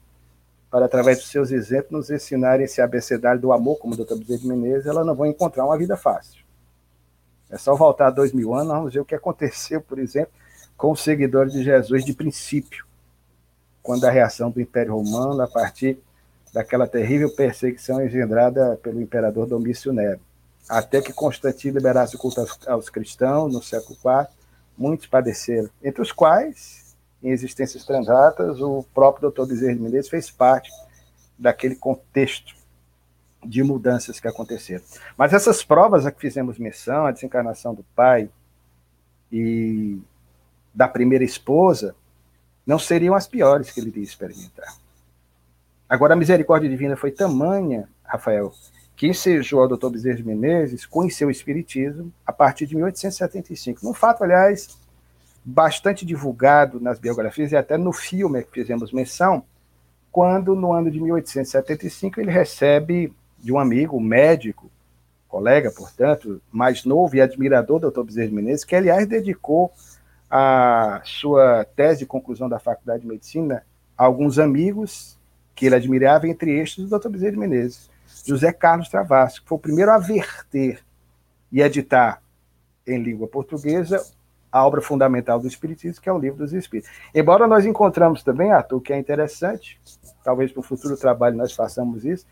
para, 0.70 0.86
através 0.86 1.18
dos 1.18 1.28
seus 1.28 1.50
exemplos, 1.50 2.08
nos 2.08 2.10
ensinarem 2.10 2.64
esse 2.64 2.80
abecedário 2.80 3.40
do 3.40 3.52
amor, 3.52 3.78
como 3.78 3.94
o 3.94 3.96
doutor 3.96 4.16
Bezerra 4.18 4.40
de 4.40 4.46
Menezes, 4.46 4.86
elas 4.86 5.04
não 5.04 5.14
vão 5.14 5.26
encontrar 5.26 5.66
uma 5.66 5.76
vida 5.76 5.96
fácil. 5.96 6.41
É 7.52 7.58
só 7.58 7.76
voltar 7.76 8.06
a 8.06 8.10
dois 8.10 8.32
mil 8.32 8.54
anos, 8.54 8.72
vamos 8.72 8.94
ver 8.94 9.00
o 9.00 9.04
que 9.04 9.14
aconteceu, 9.14 9.82
por 9.82 9.98
exemplo, 9.98 10.32
com 10.74 10.90
os 10.90 11.02
seguidores 11.02 11.52
de 11.52 11.62
Jesus 11.62 12.02
de 12.02 12.14
princípio, 12.14 12.86
quando 13.82 14.04
a 14.06 14.10
reação 14.10 14.50
do 14.50 14.58
Império 14.58 14.94
Romano, 14.94 15.42
a 15.42 15.46
partir 15.46 15.98
daquela 16.50 16.86
terrível 16.86 17.28
perseguição 17.34 18.02
engendrada 18.02 18.80
pelo 18.82 19.02
imperador 19.02 19.46
Domício 19.46 19.92
Nero. 19.92 20.20
Até 20.66 21.02
que 21.02 21.12
Constantino 21.12 21.76
liberasse 21.76 22.16
o 22.16 22.18
culto 22.18 22.42
aos 22.66 22.88
cristãos 22.88 23.52
no 23.52 23.62
século 23.62 23.98
IV, 23.98 24.28
muitos 24.76 25.06
padeceram, 25.06 25.68
entre 25.82 26.00
os 26.00 26.10
quais, 26.10 26.96
em 27.22 27.28
existências 27.28 27.84
transatas, 27.84 28.62
o 28.62 28.82
próprio 28.94 29.30
Dr. 29.30 29.44
Bezerra 29.44 29.74
de 29.74 29.80
Menezes 29.80 30.08
fez 30.08 30.30
parte 30.30 30.70
daquele 31.38 31.74
contexto 31.74 32.61
de 33.44 33.62
mudanças 33.62 34.20
que 34.20 34.28
aconteceram. 34.28 34.84
Mas 35.16 35.32
essas 35.32 35.64
provas 35.64 36.06
a 36.06 36.12
que 36.12 36.20
fizemos 36.20 36.58
menção, 36.58 37.06
a 37.06 37.10
desencarnação 37.10 37.74
do 37.74 37.84
pai 37.94 38.30
e 39.30 39.98
da 40.74 40.88
primeira 40.88 41.24
esposa, 41.24 41.94
não 42.66 42.78
seriam 42.78 43.14
as 43.14 43.26
piores 43.26 43.70
que 43.70 43.80
ele 43.80 43.88
iria 43.88 44.02
experimentar. 44.02 44.76
Agora, 45.88 46.14
a 46.14 46.16
misericórdia 46.16 46.70
divina 46.70 46.96
foi 46.96 47.10
tamanha, 47.10 47.88
Rafael, 48.02 48.52
que 48.96 49.06
ensejou 49.06 49.60
ao 49.60 49.68
Dr. 49.68 49.90
Bezerra 49.90 50.16
de 50.16 50.24
Menezes 50.24 50.86
conhecer 50.86 51.24
o 51.24 51.30
Espiritismo 51.30 52.12
a 52.24 52.32
partir 52.32 52.66
de 52.66 52.76
1875. 52.76 53.84
Num 53.84 53.92
fato, 53.92 54.22
aliás, 54.22 54.78
bastante 55.44 56.06
divulgado 56.06 56.80
nas 56.80 56.98
biografias 56.98 57.52
e 57.52 57.56
até 57.56 57.76
no 57.76 57.92
filme 57.92 58.42
que 58.44 58.52
fizemos 58.52 58.92
menção, 58.92 59.44
quando, 60.10 60.54
no 60.54 60.72
ano 60.72 60.90
de 60.90 61.00
1875, 61.00 62.20
ele 62.20 62.30
recebe 62.30 63.12
de 63.42 63.52
um 63.52 63.58
amigo, 63.58 64.00
médico, 64.00 64.70
colega, 65.28 65.70
portanto, 65.70 66.40
mais 66.50 66.84
novo 66.84 67.16
e 67.16 67.20
admirador 67.20 67.80
do 67.80 67.90
Dr. 67.90 68.04
Bezerra 68.04 68.28
de 68.28 68.34
Menezes, 68.34 68.64
que, 68.64 68.76
aliás, 68.76 69.06
dedicou 69.06 69.72
a 70.30 71.00
sua 71.04 71.66
tese 71.76 72.00
de 72.00 72.06
conclusão 72.06 72.48
da 72.48 72.58
Faculdade 72.58 73.02
de 73.02 73.08
Medicina 73.08 73.64
a 73.96 74.04
alguns 74.04 74.38
amigos 74.38 75.18
que 75.54 75.66
ele 75.66 75.74
admirava, 75.74 76.28
entre 76.28 76.58
estes, 76.58 76.90
o 76.90 76.98
Dr. 76.98 77.08
Bezerra 77.08 77.32
de 77.32 77.38
Menezes. 77.38 77.90
José 78.24 78.52
Carlos 78.52 78.88
Travassos, 78.88 79.40
que 79.40 79.48
foi 79.48 79.56
o 79.56 79.60
primeiro 79.60 79.90
a 79.90 79.98
verter 79.98 80.84
e 81.50 81.60
editar 81.60 82.22
em 82.86 83.02
língua 83.02 83.26
portuguesa 83.26 84.04
a 84.50 84.66
obra 84.66 84.82
fundamental 84.82 85.40
do 85.40 85.48
Espiritismo, 85.48 86.02
que 86.02 86.08
é 86.08 86.12
o 86.12 86.18
Livro 86.18 86.38
dos 86.38 86.52
Espíritos. 86.52 86.92
Embora 87.14 87.46
nós 87.46 87.64
encontramos 87.64 88.22
também, 88.22 88.52
Arthur, 88.52 88.82
que 88.82 88.92
é 88.92 88.98
interessante, 88.98 89.80
talvez 90.22 90.52
para 90.52 90.60
o 90.60 90.62
futuro 90.62 90.94
trabalho 90.96 91.36
nós 91.36 91.52
façamos 91.54 92.04
isso, 92.04 92.26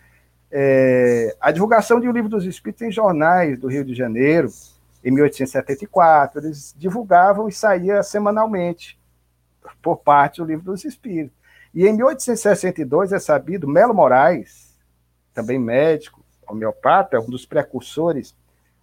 é, 0.50 1.36
a 1.40 1.50
divulgação 1.50 2.00
de 2.00 2.08
O 2.08 2.12
Livro 2.12 2.28
dos 2.28 2.44
Espíritos 2.44 2.82
em 2.82 2.90
jornais 2.90 3.58
do 3.58 3.68
Rio 3.68 3.84
de 3.84 3.94
Janeiro, 3.94 4.48
em 5.04 5.10
1874, 5.10 6.40
eles 6.40 6.74
divulgavam 6.76 7.48
e 7.48 7.52
saía 7.52 8.02
semanalmente 8.02 8.98
por 9.80 9.98
parte 9.98 10.40
do 10.40 10.46
Livro 10.46 10.64
dos 10.64 10.84
Espíritos. 10.84 11.36
E 11.72 11.86
em 11.86 11.92
1862 11.96 13.12
é 13.12 13.18
sabido, 13.18 13.68
Melo 13.68 13.94
Moraes, 13.94 14.76
também 15.32 15.58
médico, 15.58 16.24
homeopata, 16.48 17.20
um 17.20 17.30
dos 17.30 17.46
precursores 17.46 18.34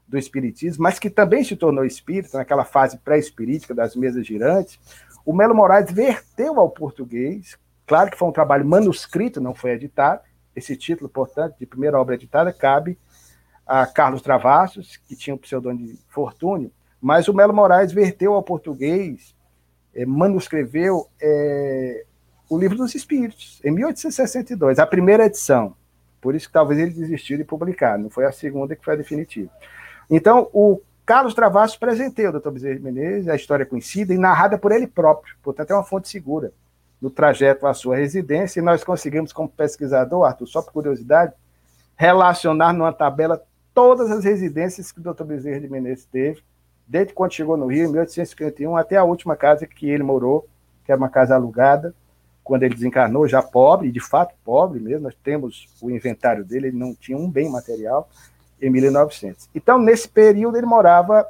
do 0.07 0.17
espiritismo, 0.17 0.83
mas 0.83 0.97
que 0.97 1.09
também 1.09 1.43
se 1.43 1.55
tornou 1.57 1.83
espírita 1.83 2.37
naquela 2.37 2.63
fase 2.63 2.97
pré-espirítica 2.97 3.75
das 3.75 3.93
mesas 3.93 4.25
girantes, 4.25 4.79
o 5.25 5.33
Melo 5.33 5.53
Moraes 5.53 5.91
verteu 5.91 6.57
ao 6.59 6.69
português, 6.69 7.57
claro 7.85 8.09
que 8.09 8.17
foi 8.17 8.29
um 8.29 8.31
trabalho 8.31 8.65
manuscrito, 8.65 9.41
não 9.41 9.53
foi 9.53 9.71
editado, 9.71 10.21
esse 10.57 10.75
título, 10.75 11.07
portanto, 11.07 11.55
de 11.59 11.67
primeira 11.67 11.99
obra 12.01 12.15
editada, 12.15 12.51
cabe 12.51 12.97
a 13.65 13.85
Carlos 13.85 14.23
Travassos, 14.23 14.97
que 15.07 15.15
tinha 15.15 15.35
o 15.35 15.37
pseudônimo 15.37 15.85
de 15.85 15.99
Fortúnio, 16.09 16.71
mas 16.99 17.27
o 17.27 17.33
Melo 17.33 17.53
Moraes 17.53 17.91
verteu 17.91 18.33
ao 18.33 18.41
português, 18.41 19.35
é, 19.93 20.03
manuscreveu 20.03 21.07
é, 21.21 22.05
o 22.49 22.57
Livro 22.57 22.75
dos 22.75 22.95
Espíritos, 22.95 23.61
em 23.63 23.71
1862, 23.71 24.79
a 24.79 24.87
primeira 24.87 25.25
edição. 25.25 25.75
Por 26.19 26.33
isso 26.33 26.47
que 26.47 26.53
talvez 26.53 26.79
ele 26.79 26.91
desistiu 26.91 27.37
de 27.37 27.43
publicar, 27.43 27.99
não 27.99 28.09
foi 28.09 28.25
a 28.25 28.31
segunda 28.31 28.75
que 28.75 28.83
foi 28.83 28.95
a 28.95 28.97
definitiva. 28.97 29.51
Então, 30.09 30.49
o 30.51 30.81
Carlos 31.05 31.35
Travassos 31.35 31.77
presenteou 31.77 32.33
o 32.33 32.39
Dr. 32.39 32.49
Bezerra 32.49 32.79
Menezes, 32.79 33.29
a 33.29 33.35
história 33.35 33.65
conhecida 33.65 34.11
e 34.11 34.17
narrada 34.17 34.57
por 34.57 34.71
ele 34.71 34.87
próprio, 34.87 35.35
portanto 35.43 35.69
é 35.69 35.75
uma 35.75 35.83
fonte 35.83 36.09
segura, 36.09 36.51
no 37.01 37.09
trajeto 37.09 37.67
à 37.67 37.73
sua 37.73 37.95
residência, 37.95 38.59
e 38.59 38.63
nós 38.63 38.83
conseguimos, 38.83 39.31
como 39.31 39.49
pesquisador, 39.49 40.25
Arthur, 40.25 40.47
só 40.47 40.61
por 40.61 40.73
curiosidade, 40.73 41.33
relacionar 41.95 42.73
numa 42.73 42.93
tabela 42.93 43.41
todas 43.73 44.09
as 44.09 44.23
residências 44.23 44.91
que 44.91 44.99
o 44.99 45.03
Dr. 45.03 45.23
Bezerra 45.23 45.59
de 45.59 45.69
Menezes 45.69 46.05
teve, 46.05 46.41
desde 46.87 47.13
quando 47.13 47.33
chegou 47.33 47.57
no 47.57 47.67
Rio, 47.67 47.85
em 47.85 47.91
1851, 47.91 48.75
até 48.75 48.97
a 48.97 49.03
última 49.03 49.35
casa 49.35 49.67
que 49.67 49.89
ele 49.89 50.03
morou, 50.03 50.47
que 50.85 50.91
é 50.91 50.95
uma 50.95 51.09
casa 51.09 51.35
alugada, 51.35 51.93
quando 52.43 52.63
ele 52.63 52.73
desencarnou, 52.73 53.27
já 53.27 53.41
pobre, 53.41 53.91
de 53.91 53.99
fato 53.99 54.33
pobre 54.43 54.79
mesmo, 54.79 55.03
nós 55.03 55.15
temos 55.21 55.67
o 55.81 55.91
inventário 55.91 56.45
dele, 56.45 56.67
ele 56.67 56.77
não 56.77 56.95
tinha 56.95 57.17
um 57.17 57.29
bem 57.29 57.49
material, 57.51 58.09
em 58.61 58.69
1900. 58.69 59.49
Então, 59.53 59.77
nesse 59.77 60.07
período, 60.07 60.57
ele 60.57 60.65
morava 60.65 61.27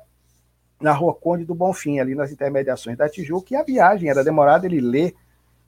na 0.79 0.93
Rua 0.93 1.13
Conde 1.13 1.43
do 1.43 1.55
Bonfim, 1.55 1.99
ali 1.99 2.13
nas 2.13 2.31
intermediações 2.31 2.97
da 2.97 3.09
Tijuca, 3.09 3.53
e 3.53 3.55
a 3.57 3.63
viagem 3.63 4.09
era 4.09 4.23
demorada, 4.23 4.65
ele 4.65 4.79
lê, 4.79 5.13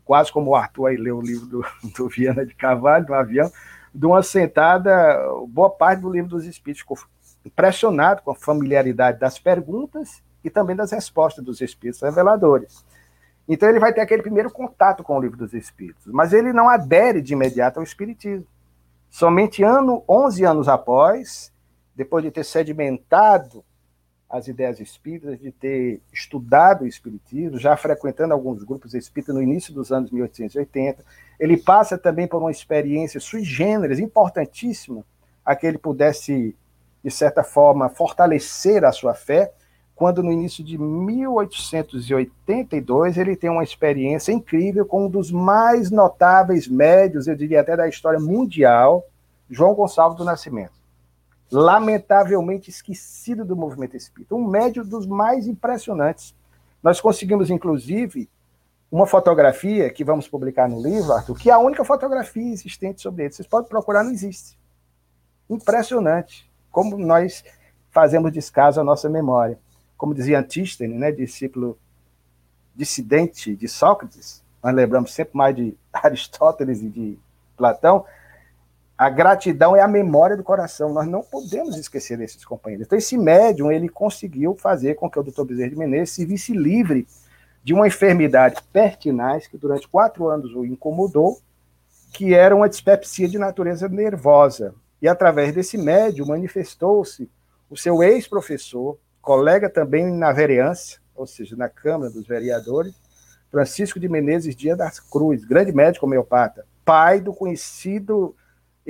quase 0.10 0.32
como 0.32 0.50
o 0.50 0.56
Arthur 0.56 0.88
aí 0.88 0.98
leu 0.98 1.20
o 1.20 1.22
livro 1.22 1.46
do, 1.46 1.66
do 1.96 2.10
Viana 2.10 2.44
de 2.44 2.56
Carvalho, 2.56 3.06
no 3.08 3.14
avião, 3.14 3.52
de 3.94 4.08
uma 4.08 4.24
sentada, 4.24 4.92
boa 5.48 5.70
parte 5.70 6.00
do 6.00 6.10
livro 6.10 6.32
dos 6.32 6.48
Espíritos 6.48 6.82
ficou 6.82 6.98
impressionado 7.46 8.24
com 8.24 8.32
a 8.32 8.36
familiaridade 8.36 9.20
das 9.20 9.38
perguntas 9.38 10.24
e 10.44 10.50
também 10.50 10.76
das 10.76 10.92
respostas 10.92 11.46
dos 11.46 11.62
Espíritos 11.62 12.02
reveladores. 12.02 12.84
Então 13.48 13.70
ele 13.70 13.80
vai 13.80 13.94
ter 13.94 14.02
aquele 14.02 14.24
primeiro 14.24 14.50
contato 14.50 15.04
com 15.04 15.16
o 15.16 15.22
livro 15.22 15.38
dos 15.38 15.54
Espíritos, 15.54 16.08
mas 16.08 16.34
ele 16.34 16.52
não 16.52 16.68
adere 16.68 17.22
de 17.22 17.34
imediato 17.34 17.78
ao 17.78 17.84
Espiritismo. 17.84 18.48
Somente 19.12 19.62
ano, 19.62 20.04
11 20.10 20.44
anos 20.44 20.68
após, 20.68 21.54
depois 21.96 22.24
de 22.24 22.32
ter 22.32 22.44
sedimentado 22.44 23.64
as 24.30 24.48
ideias 24.48 24.80
espíritas, 24.80 25.38
de 25.40 25.52
ter 25.52 26.00
estudado 26.14 26.84
o 26.84 26.88
espiritismo, 26.88 27.58
já 27.58 27.76
frequentando 27.76 28.32
alguns 28.34 28.64
grupos 28.64 28.94
espíritas 28.94 29.34
no 29.34 29.42
início 29.42 29.74
dos 29.74 29.92
anos 29.92 30.12
1880, 30.12 31.04
ele 31.40 31.58
passa 31.58 31.98
também 31.98 32.28
por 32.28 32.40
uma 32.40 32.52
experiência 32.52 33.20
sui 33.20 33.44
generis, 33.44 33.98
importantíssima, 34.00 35.04
a 35.44 35.56
que 35.56 35.66
ele 35.66 35.80
pudesse, 35.80 36.56
de 37.04 37.10
certa 37.10 37.44
forma, 37.44 37.90
fortalecer 37.90 38.86
a 38.86 38.92
sua 38.92 39.16
fé, 39.16 39.52
quando 39.96 40.22
no 40.22 40.32
início 40.32 40.64
de 40.64 40.78
1882 40.78 43.18
ele 43.18 43.36
tem 43.36 43.50
uma 43.50 43.64
experiência 43.64 44.32
incrível 44.32 44.86
com 44.86 45.08
um 45.08 45.10
dos 45.10 45.32
mais 45.32 45.90
notáveis 45.92 46.68
médios, 46.68 47.28
eu 47.28 47.36
diria 47.36 47.62
até 47.62 47.76
da 47.76 47.88
história 47.88 48.20
mundial, 48.20 49.04
João 49.50 49.74
Gonçalves 49.74 50.18
do 50.18 50.24
Nascimento. 50.24 50.79
Lamentavelmente 51.52 52.70
esquecido 52.70 53.44
do 53.44 53.56
movimento 53.56 53.98
espírita, 53.98 54.36
um 54.36 54.48
médio 54.48 54.84
dos 54.84 55.06
mais 55.06 55.48
impressionantes. 55.48 56.36
Nós 56.82 57.02
conseguimos, 57.02 57.50
inclusive, 57.50 58.30
uma 58.92 59.06
fotografia 59.06 59.90
que 59.90 60.04
vamos 60.04 60.28
publicar 60.28 60.70
no 60.70 60.82
livro, 60.82 61.12
Arthur, 61.14 61.36
que 61.36 61.50
é 61.50 61.54
a 61.54 61.60
única 61.60 61.84
fotografia 61.84 62.54
existente 62.54 63.02
sobre 63.02 63.24
ele. 63.24 63.34
Vocês 63.34 63.48
podem 63.48 63.70
procurar, 63.70 64.04
não 64.04 64.12
existe. 64.12 64.58
Impressionante 65.50 66.50
como 66.72 66.98
nós 66.98 67.44
fazemos 67.92 68.32
descaso 68.32 68.80
à 68.80 68.84
nossa 68.84 69.10
memória 69.10 69.58
como 70.00 70.16
dizia 70.16 70.40
Antístenes, 70.40 70.98
né, 70.98 71.12
discípulo 71.12 71.78
dissidente 72.74 73.54
de 73.54 73.68
Sócrates, 73.68 74.42
nós 74.64 74.74
lembramos 74.74 75.14
sempre 75.14 75.38
mais 75.38 75.54
de 75.54 75.76
Aristóteles 75.92 76.82
e 76.82 76.88
de 76.88 77.20
Platão, 77.58 78.06
a 79.00 79.10
gratidão 79.10 79.78
é 79.78 79.80
a 79.80 79.88
memória 79.88 80.36
do 80.36 80.44
coração. 80.44 80.92
Nós 80.92 81.08
não 81.08 81.22
podemos 81.22 81.78
esquecer 81.78 82.18
desses 82.18 82.44
companheiros. 82.44 82.86
Então, 82.86 82.98
esse 82.98 83.18
médium, 83.18 83.72
ele 83.72 83.88
conseguiu 83.88 84.58
fazer 84.58 84.96
com 84.96 85.10
que 85.10 85.18
o 85.18 85.24
doutor 85.24 85.46
Bezerra 85.46 85.70
de 85.70 85.78
Menezes 85.78 86.16
se 86.16 86.26
visse 86.26 86.52
livre 86.52 87.08
de 87.64 87.74
uma 87.74 87.88
enfermidade 87.88 88.62
pertinaz 88.74 89.48
que 89.48 89.58
durante 89.58 89.88
quatro 89.88 90.28
anos 90.28 90.54
o 90.54 90.66
incomodou, 90.66 91.40
que 92.12 92.34
era 92.34 92.54
uma 92.54 92.68
dispepsia 92.68 93.30
de 93.30 93.38
natureza 93.38 93.88
nervosa. 93.88 94.76
E 95.02 95.08
através 95.08 95.54
desse 95.54 95.78
médium 95.78 96.28
manifestou-se 96.28 97.32
o 97.70 97.78
seu 97.78 98.04
ex-professor, 98.04 99.00
colega 99.22 99.70
também 99.70 100.12
na 100.12 100.34
vereança, 100.34 100.98
ou 101.16 101.26
seja, 101.26 101.56
na 101.56 101.70
Câmara 101.70 102.12
dos 102.12 102.28
Vereadores, 102.28 102.94
Francisco 103.50 103.98
de 103.98 104.10
Menezes 104.10 104.58
Dias 104.58 104.78
das 104.78 105.00
Cruz, 105.00 105.46
grande 105.46 105.72
médico 105.72 106.06
homeopata, 106.06 106.66
pai 106.84 107.22
do 107.22 107.34
conhecido 107.34 108.36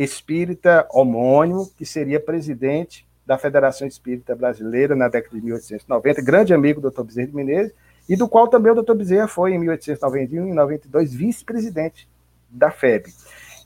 espírita 0.03 0.87
homônimo, 0.91 1.69
que 1.75 1.85
seria 1.85 2.19
presidente 2.19 3.05
da 3.25 3.37
Federação 3.37 3.85
Espírita 3.85 4.33
Brasileira 4.35 4.95
na 4.95 5.09
década 5.09 5.35
de 5.35 5.43
1890, 5.43 6.21
grande 6.21 6.53
amigo 6.53 6.79
do 6.79 6.89
Dr. 6.89 7.03
Bezerra 7.03 7.27
de 7.27 7.35
Menezes, 7.35 7.73
e 8.07 8.15
do 8.15 8.27
qual 8.27 8.47
também 8.47 8.71
o 8.71 8.81
Dr. 8.81 8.93
Bezerra 8.93 9.27
foi, 9.27 9.53
em 9.53 9.59
1891 9.59 10.47
e 10.47 10.53
92, 10.53 11.13
vice-presidente 11.13 12.09
da 12.49 12.71
FEB. 12.71 13.13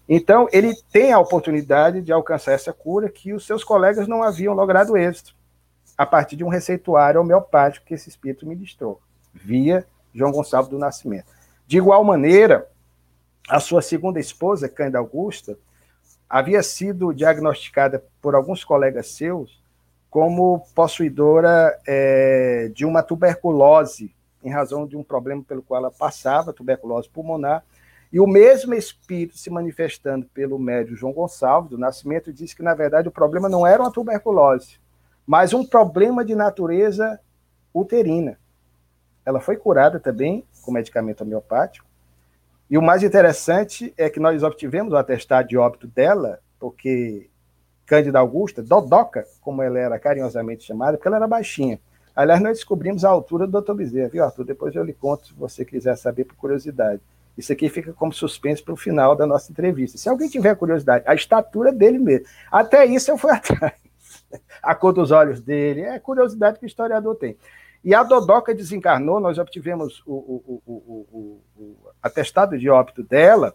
Então, 0.10 0.50
ele 0.52 0.74
tem 0.92 1.14
a 1.14 1.20
oportunidade 1.20 2.02
de 2.02 2.12
alcançar 2.12 2.52
essa 2.52 2.74
cura 2.74 3.10
que 3.10 3.32
os 3.32 3.46
seus 3.46 3.64
colegas 3.64 4.08
não 4.08 4.22
haviam 4.22 4.54
logrado 4.54 4.98
êxito 4.98 5.34
a 5.98 6.06
partir 6.06 6.36
de 6.36 6.44
um 6.44 6.50
receituário 6.50 7.22
homeopático 7.22 7.86
que 7.86 7.94
esse 7.94 8.10
espírito 8.10 8.48
ministrou, 8.48 9.00
via 9.34 9.86
João 10.14 10.32
Gonçalves 10.32 10.70
do 10.70 10.80
Nascimento. 10.80 11.28
De 11.68 11.78
igual 11.78 12.04
maneira, 12.04 12.68
a 13.48 13.60
sua 13.60 13.82
segunda 13.82 14.20
esposa, 14.20 14.68
Cândida 14.68 14.98
Augusta, 14.98 15.58
havia 16.30 16.64
sido 16.64 17.14
diagnosticada 17.14 18.04
por 18.22 18.36
alguns 18.36 18.64
colegas 18.64 19.08
seus 19.08 19.62
como 20.10 20.66
possuidora 20.76 21.76
é, 21.88 22.70
de 22.74 22.86
uma 22.86 23.02
tuberculose, 23.02 24.14
em 24.44 24.50
razão 24.52 24.86
de 24.86 24.96
um 24.96 25.04
problema 25.04 25.44
pelo 25.44 25.64
qual 25.64 25.80
ela 25.80 25.92
passava, 25.92 26.54
tuberculose 26.54 27.10
pulmonar, 27.10 27.64
e 28.12 28.20
o 28.20 28.28
mesmo 28.28 28.76
espírito 28.76 29.36
se 29.40 29.50
manifestando 29.50 30.28
pelo 30.28 30.60
médio 30.60 30.96
João 30.96 31.12
Gonçalves 31.12 31.72
do 31.72 31.80
Nascimento 31.80 32.32
disse 32.32 32.56
que, 32.56 32.62
na 32.62 32.76
verdade, 32.76 33.08
o 33.08 33.12
problema 33.12 33.50
não 33.50 33.66
era 33.66 33.82
uma 33.82 33.92
tuberculose, 33.92 34.80
mas 35.26 35.52
um 35.52 35.66
problema 35.66 36.24
de 36.24 36.36
natureza 36.36 37.20
uterina. 37.74 38.38
Ela 39.26 39.40
foi 39.40 39.58
curada 39.58 40.00
também 40.00 40.46
com 40.62 40.72
medicamento 40.72 41.22
homeopático. 41.22 41.88
E 42.74 42.78
o 42.80 42.82
mais 42.82 43.04
interessante 43.04 43.94
é 43.96 44.10
que 44.10 44.20
nós 44.20 44.42
obtivemos 44.42 44.94
o 44.94 44.98
atestado 44.98 45.48
de 45.48 45.56
óbito 45.56 45.86
dela, 45.86 46.40
porque 46.60 47.30
Cândida 47.86 48.18
Augusta, 48.18 48.64
Dodoca, 48.64 49.28
como 49.42 49.62
ela 49.62 49.78
era 49.78 50.00
carinhosamente 50.00 50.64
chamada, 50.64 50.98
porque 50.98 51.08
ela 51.08 51.18
era 51.18 51.28
baixinha. 51.28 51.80
Aliás, 52.16 52.42
nós 52.42 52.58
descobrimos 52.58 53.06
a 53.06 53.10
altura 53.10 53.46
do 53.46 53.62
Dr. 53.62 53.76
Bezerra, 53.76 54.10
viu, 54.10 54.24
Arthur? 54.24 54.46
Depois 54.46 54.74
eu 54.74 54.84
lhe 54.84 54.92
conto, 54.92 55.28
se 55.28 55.34
você 55.36 55.64
quiser 55.64 55.96
saber 55.96 56.24
por 56.24 56.36
curiosidade. 56.36 57.00
Isso 57.38 57.54
aqui 57.54 57.70
fica 57.70 57.94
como 57.94 58.12
suspense 58.12 58.64
para 58.64 58.74
o 58.74 58.78
final 58.78 59.16
da 59.16 59.28
nossa 59.28 59.52
entrevista. 59.52 60.00
Se 60.00 60.10
alguém 60.10 60.28
tiver 60.28 60.56
curiosidade, 60.56 61.04
a 61.06 61.14
estatura 61.14 61.72
dele 61.72 62.00
mesmo. 62.00 62.26
Até 62.52 62.88
isso 62.88 63.12
eu 63.12 63.20
fui 63.20 63.30
atrás 63.38 63.74
a 64.64 64.74
cor 64.74 64.94
dos 64.94 65.12
olhos 65.12 65.40
dele. 65.40 65.82
É 65.82 66.00
curiosidade 66.00 66.58
que 66.58 66.66
o 66.66 66.68
historiador 66.68 67.18
tem. 67.18 67.38
E 67.84 67.94
a 67.94 68.02
Dodoca 68.02 68.56
desencarnou, 68.56 69.20
nós 69.20 69.38
obtivemos 69.38 70.02
o, 70.06 70.14
o, 70.14 70.62
o, 70.66 71.42
o, 71.58 71.78
atestado 72.02 72.58
de 72.58 72.70
óbito 72.70 73.04
dela, 73.04 73.54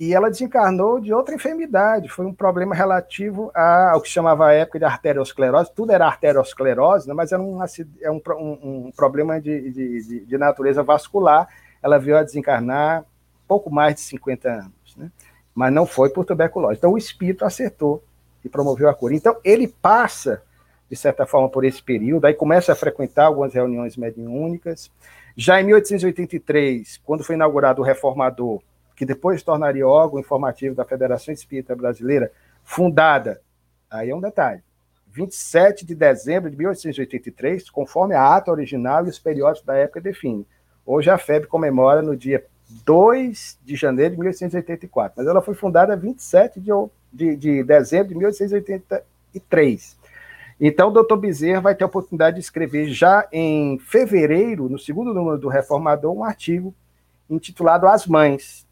e 0.00 0.12
ela 0.12 0.28
desencarnou 0.28 0.98
de 0.98 1.14
outra 1.14 1.34
enfermidade. 1.34 2.08
Foi 2.08 2.26
um 2.26 2.34
problema 2.34 2.74
relativo 2.74 3.52
ao 3.54 4.00
que 4.00 4.08
chamava 4.08 4.48
a 4.48 4.52
época 4.52 4.80
de 4.80 4.84
arteriosclerose. 4.84 5.70
Tudo 5.72 5.92
era 5.92 6.06
arteriosclerose, 6.06 7.06
né, 7.06 7.14
mas 7.14 7.30
era 7.30 7.40
um, 7.40 7.60
é 8.00 8.10
um, 8.10 8.20
um, 8.30 8.86
um 8.86 8.90
problema 8.90 9.40
de, 9.40 9.70
de, 9.70 10.26
de, 10.26 10.38
natureza 10.38 10.82
vascular. 10.82 11.46
Ela 11.80 11.98
veio 11.98 12.18
a 12.18 12.24
desencarnar 12.24 13.04
pouco 13.46 13.70
mais 13.70 13.94
de 13.94 14.00
50 14.00 14.48
anos, 14.48 14.96
né? 14.96 15.12
mas 15.54 15.72
não 15.72 15.86
foi 15.86 16.10
por 16.10 16.24
tuberculose. 16.24 16.78
Então 16.78 16.94
o 16.94 16.98
espírito 16.98 17.44
acertou 17.44 18.02
e 18.44 18.48
promoveu 18.48 18.88
a 18.88 18.94
cura. 18.94 19.14
Então, 19.14 19.36
ele 19.44 19.68
passa, 19.68 20.42
de 20.92 20.98
certa 20.98 21.24
forma, 21.24 21.48
por 21.48 21.64
esse 21.64 21.82
período. 21.82 22.26
Aí 22.26 22.34
começa 22.34 22.70
a 22.70 22.76
frequentar 22.76 23.24
algumas 23.24 23.54
reuniões 23.54 23.96
mediúnicas. 23.96 24.90
Já 25.34 25.58
em 25.58 25.64
1883, 25.64 27.00
quando 27.02 27.24
foi 27.24 27.34
inaugurado 27.34 27.80
o 27.80 27.84
Reformador, 27.84 28.60
que 28.94 29.06
depois 29.06 29.42
tornaria 29.42 29.88
órgão 29.88 30.20
informativo 30.20 30.74
da 30.74 30.84
Federação 30.84 31.32
Espírita 31.32 31.74
Brasileira, 31.74 32.30
fundada, 32.62 33.40
aí 33.90 34.10
é 34.10 34.14
um 34.14 34.20
detalhe, 34.20 34.62
27 35.10 35.86
de 35.86 35.94
dezembro 35.94 36.50
de 36.50 36.58
1883, 36.58 37.70
conforme 37.70 38.14
a 38.14 38.36
ata 38.36 38.50
original 38.50 39.06
e 39.06 39.08
os 39.08 39.18
periódicos 39.18 39.64
da 39.64 39.74
época 39.74 39.98
definem. 39.98 40.44
Hoje 40.84 41.08
a 41.08 41.16
FEB 41.16 41.46
comemora 41.46 42.02
no 42.02 42.14
dia 42.14 42.44
2 42.84 43.60
de 43.64 43.76
janeiro 43.76 44.10
de 44.10 44.18
1884, 44.20 45.14
mas 45.16 45.26
ela 45.26 45.40
foi 45.40 45.54
fundada 45.54 45.96
27 45.96 46.60
de, 46.60 46.70
de, 47.10 47.34
de 47.34 47.64
dezembro 47.64 48.08
de 48.08 48.14
1883. 48.14 50.01
Então, 50.60 50.88
o 50.88 50.92
doutor 50.92 51.16
Bezerra 51.16 51.60
vai 51.60 51.74
ter 51.74 51.84
a 51.84 51.86
oportunidade 51.86 52.36
de 52.36 52.42
escrever 52.42 52.88
já 52.88 53.26
em 53.32 53.78
fevereiro, 53.78 54.68
no 54.68 54.78
segundo 54.78 55.12
número 55.12 55.38
do 55.38 55.48
Reformador, 55.48 56.14
um 56.14 56.24
artigo 56.24 56.74
intitulado 57.28 57.86
As 57.86 58.06
Mães, 58.06 58.66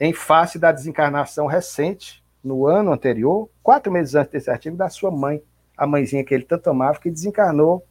em 0.00 0.12
face 0.12 0.58
da 0.58 0.72
desencarnação 0.72 1.46
recente, 1.46 2.22
no 2.42 2.66
ano 2.66 2.92
anterior, 2.92 3.48
quatro 3.62 3.90
meses 3.90 4.14
antes 4.14 4.32
desse 4.32 4.50
artigo, 4.50 4.76
da 4.76 4.90
sua 4.90 5.10
mãe, 5.10 5.42
a 5.76 5.86
mãezinha 5.86 6.22
que 6.22 6.34
ele 6.34 6.44
tanto 6.44 6.68
amava, 6.68 6.98
que 6.98 7.10
desencarnou 7.10 7.82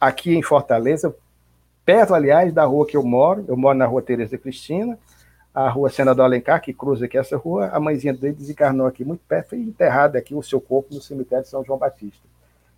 aqui 0.00 0.34
em 0.34 0.42
Fortaleza, 0.42 1.14
perto, 1.84 2.14
aliás, 2.14 2.52
da 2.52 2.64
rua 2.64 2.86
que 2.86 2.96
eu 2.96 3.04
moro. 3.04 3.44
Eu 3.46 3.56
moro 3.56 3.78
na 3.78 3.86
rua 3.86 4.02
Tereza 4.02 4.36
Cristina, 4.36 4.98
a 5.54 5.68
rua 5.68 5.90
Senador 5.90 6.24
Alencar, 6.24 6.60
que 6.60 6.72
cruza 6.74 7.04
aqui 7.04 7.16
essa 7.16 7.36
rua. 7.36 7.68
A 7.68 7.78
mãezinha 7.78 8.12
dele 8.12 8.34
desencarnou 8.34 8.86
aqui 8.86 9.04
muito 9.04 9.22
perto, 9.26 9.50
foi 9.50 9.60
enterrada 9.60 10.18
aqui 10.18 10.34
o 10.34 10.42
seu 10.42 10.60
corpo 10.60 10.92
no 10.92 11.00
cemitério 11.00 11.44
de 11.44 11.50
São 11.50 11.64
João 11.64 11.78
Batista. 11.78 12.22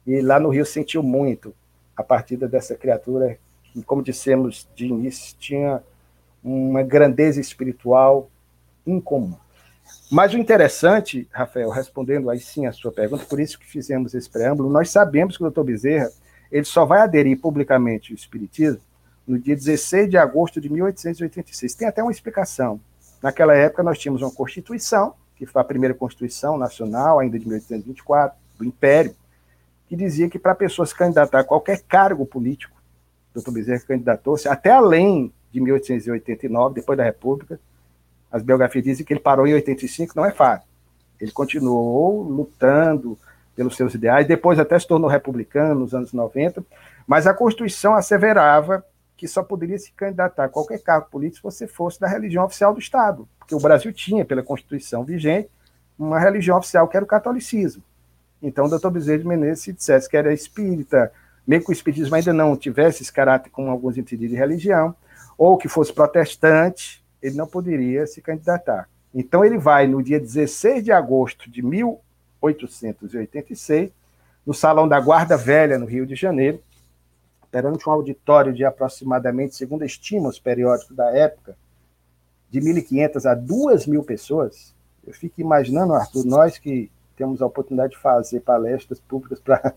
E 0.06 0.20
lá 0.20 0.38
no 0.38 0.50
Rio 0.50 0.64
sentiu 0.64 1.02
muito 1.02 1.54
a 1.96 2.02
partida 2.02 2.46
dessa 2.46 2.76
criatura, 2.76 3.38
que, 3.64 3.82
como 3.82 4.02
dissemos 4.02 4.68
de 4.74 4.86
início, 4.86 5.34
tinha 5.38 5.82
uma 6.44 6.82
grandeza 6.82 7.40
espiritual 7.40 8.30
incomum. 8.86 9.34
Mas 10.10 10.32
o 10.32 10.38
interessante, 10.38 11.28
Rafael, 11.32 11.70
respondendo 11.70 12.30
aí 12.30 12.38
sim 12.38 12.66
a 12.66 12.72
sua 12.72 12.92
pergunta, 12.92 13.24
por 13.24 13.40
isso 13.40 13.58
que 13.58 13.66
fizemos 13.66 14.14
esse 14.14 14.30
preâmbulo, 14.30 14.70
nós 14.70 14.90
sabemos 14.90 15.36
que 15.36 15.42
o 15.42 15.46
doutor 15.46 15.64
Bezerra 15.64 16.08
ele 16.50 16.64
só 16.64 16.84
vai 16.84 17.00
aderir 17.00 17.40
publicamente 17.40 18.12
ao 18.12 18.16
Espiritismo 18.16 18.80
no 19.26 19.38
dia 19.38 19.56
16 19.56 20.08
de 20.08 20.16
agosto 20.16 20.60
de 20.60 20.70
1886. 20.70 21.74
Tem 21.74 21.88
até 21.88 22.02
uma 22.02 22.12
explicação. 22.12 22.80
Naquela 23.20 23.54
época 23.54 23.82
nós 23.82 23.98
tínhamos 23.98 24.22
uma 24.22 24.30
Constituição, 24.30 25.14
que 25.34 25.44
foi 25.44 25.60
a 25.60 25.64
primeira 25.64 25.94
Constituição 25.94 26.56
Nacional, 26.56 27.18
ainda 27.18 27.38
de 27.38 27.46
1824, 27.46 28.38
do 28.58 28.64
Império, 28.64 29.14
que 29.88 29.96
dizia 29.96 30.28
que 30.28 30.38
para 30.38 30.52
a 30.52 30.56
pessoa 30.56 30.84
se 30.86 30.94
candidatar 30.94 31.40
a 31.40 31.44
qualquer 31.44 31.82
cargo 31.82 32.26
político, 32.26 32.76
doutor 33.32 33.52
Bezerra 33.52 33.80
candidatou-se 33.80 34.48
até 34.48 34.70
além 34.70 35.32
de 35.52 35.60
1889, 35.60 36.74
depois 36.74 36.98
da 36.98 37.04
República, 37.04 37.60
as 38.30 38.42
biografias 38.42 38.84
dizem 38.84 39.06
que 39.06 39.12
ele 39.12 39.20
parou 39.20 39.46
em 39.46 39.54
85, 39.54 40.14
não 40.16 40.24
é 40.24 40.30
fácil. 40.30 40.68
Ele 41.20 41.30
continuou 41.30 42.22
lutando 42.22 43.18
pelos 43.54 43.76
seus 43.76 43.94
ideais, 43.94 44.26
depois 44.26 44.58
até 44.58 44.78
se 44.78 44.86
tornou 44.86 45.08
republicano 45.08 45.80
nos 45.80 45.94
anos 45.94 46.12
90, 46.12 46.62
mas 47.06 47.26
a 47.26 47.32
Constituição 47.32 47.94
asseverava 47.94 48.84
que 49.16 49.26
só 49.26 49.42
poderia 49.42 49.78
se 49.78 49.92
candidatar 49.92 50.44
a 50.44 50.48
qualquer 50.48 50.78
cargo 50.82 51.08
político 51.10 51.50
se 51.50 51.58
você 51.58 51.66
fosse 51.66 51.98
da 51.98 52.06
religião 52.06 52.44
oficial 52.44 52.74
do 52.74 52.80
Estado, 52.80 53.26
porque 53.38 53.54
o 53.54 53.60
Brasil 53.60 53.92
tinha, 53.92 54.24
pela 54.26 54.42
Constituição 54.42 55.04
vigente, 55.04 55.48
uma 55.98 56.18
religião 56.18 56.58
oficial 56.58 56.86
que 56.86 56.96
era 56.96 57.04
o 57.04 57.08
catolicismo. 57.08 57.82
Então, 58.46 58.66
o 58.66 58.68
doutor 58.68 58.92
Bezerra 58.92 59.18
de 59.18 59.26
Menezes, 59.26 59.64
se 59.64 59.72
dissesse 59.72 60.08
que 60.08 60.16
era 60.16 60.32
espírita, 60.32 61.10
meio 61.44 61.64
que 61.64 61.70
o 61.70 61.72
espiritismo 61.72 62.14
ainda 62.14 62.32
não 62.32 62.56
tivesse 62.56 63.02
esse 63.02 63.12
caráter 63.12 63.50
com 63.50 63.68
alguns 63.68 63.98
entendidos 63.98 64.30
de 64.30 64.36
religião, 64.36 64.94
ou 65.36 65.58
que 65.58 65.66
fosse 65.66 65.92
protestante, 65.92 67.04
ele 67.20 67.36
não 67.36 67.48
poderia 67.48 68.06
se 68.06 68.22
candidatar. 68.22 68.88
Então 69.12 69.44
ele 69.44 69.58
vai 69.58 69.88
no 69.88 70.00
dia 70.00 70.20
16 70.20 70.84
de 70.84 70.92
agosto 70.92 71.50
de 71.50 71.60
1886, 71.60 73.90
no 74.46 74.54
Salão 74.54 74.86
da 74.86 75.00
Guarda 75.00 75.36
Velha, 75.36 75.76
no 75.76 75.86
Rio 75.86 76.06
de 76.06 76.14
Janeiro, 76.14 76.62
perante 77.50 77.88
um 77.88 77.92
auditório 77.92 78.52
de 78.52 78.64
aproximadamente, 78.64 79.56
segundo 79.56 79.84
estima 79.84 80.28
os 80.28 80.38
periódicos 80.38 80.94
da 80.94 81.10
época, 81.10 81.56
de 82.48 82.60
1.500 82.60 83.28
a 83.28 83.34
2.000 83.34 84.04
pessoas. 84.04 84.72
Eu 85.04 85.12
fico 85.12 85.40
imaginando, 85.40 85.94
Arthur, 85.94 86.24
nós 86.24 86.58
que 86.58 86.92
temos 87.16 87.42
a 87.42 87.46
oportunidade 87.46 87.92
de 87.92 87.98
fazer 87.98 88.40
palestras 88.40 89.00
públicas 89.00 89.40
para 89.40 89.74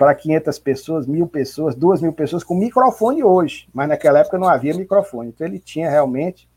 para 0.00 0.14
500 0.14 0.58
pessoas, 0.58 1.06
mil 1.06 1.26
pessoas, 1.26 1.74
duas 1.74 2.00
mil 2.00 2.14
pessoas 2.14 2.42
com 2.42 2.54
microfone 2.54 3.22
hoje, 3.22 3.68
mas 3.70 3.86
naquela 3.86 4.20
época 4.20 4.38
não 4.38 4.48
havia 4.48 4.72
microfone. 4.72 5.28
Então 5.28 5.46
ele 5.46 5.58
tinha 5.58 5.90
realmente 5.90 6.48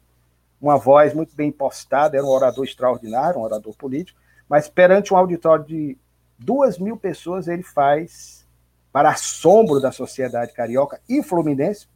uma 0.61 0.77
voz 0.77 1.13
muito 1.13 1.35
bem 1.35 1.51
postada, 1.51 2.15
era 2.15 2.25
um 2.25 2.29
orador 2.29 2.63
extraordinário, 2.63 3.41
um 3.41 3.43
orador 3.43 3.75
político, 3.75 4.17
mas 4.47 4.69
perante 4.69 5.13
um 5.13 5.17
auditório 5.17 5.65
de 5.65 5.97
duas 6.39 6.79
mil 6.79 6.95
pessoas, 6.95 7.49
ele 7.49 7.63
faz, 7.63 8.47
para 8.93 9.09
assombro 9.09 9.81
da 9.81 9.91
sociedade 9.91 10.53
carioca 10.53 11.01
e 11.09 11.21
fluminense, 11.21 11.89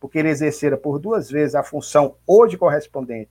porque 0.00 0.18
ele 0.18 0.30
exercera 0.30 0.74
por 0.74 0.98
duas 0.98 1.30
vezes 1.30 1.54
a 1.54 1.62
função 1.62 2.14
hoje 2.26 2.56
correspondente 2.56 3.30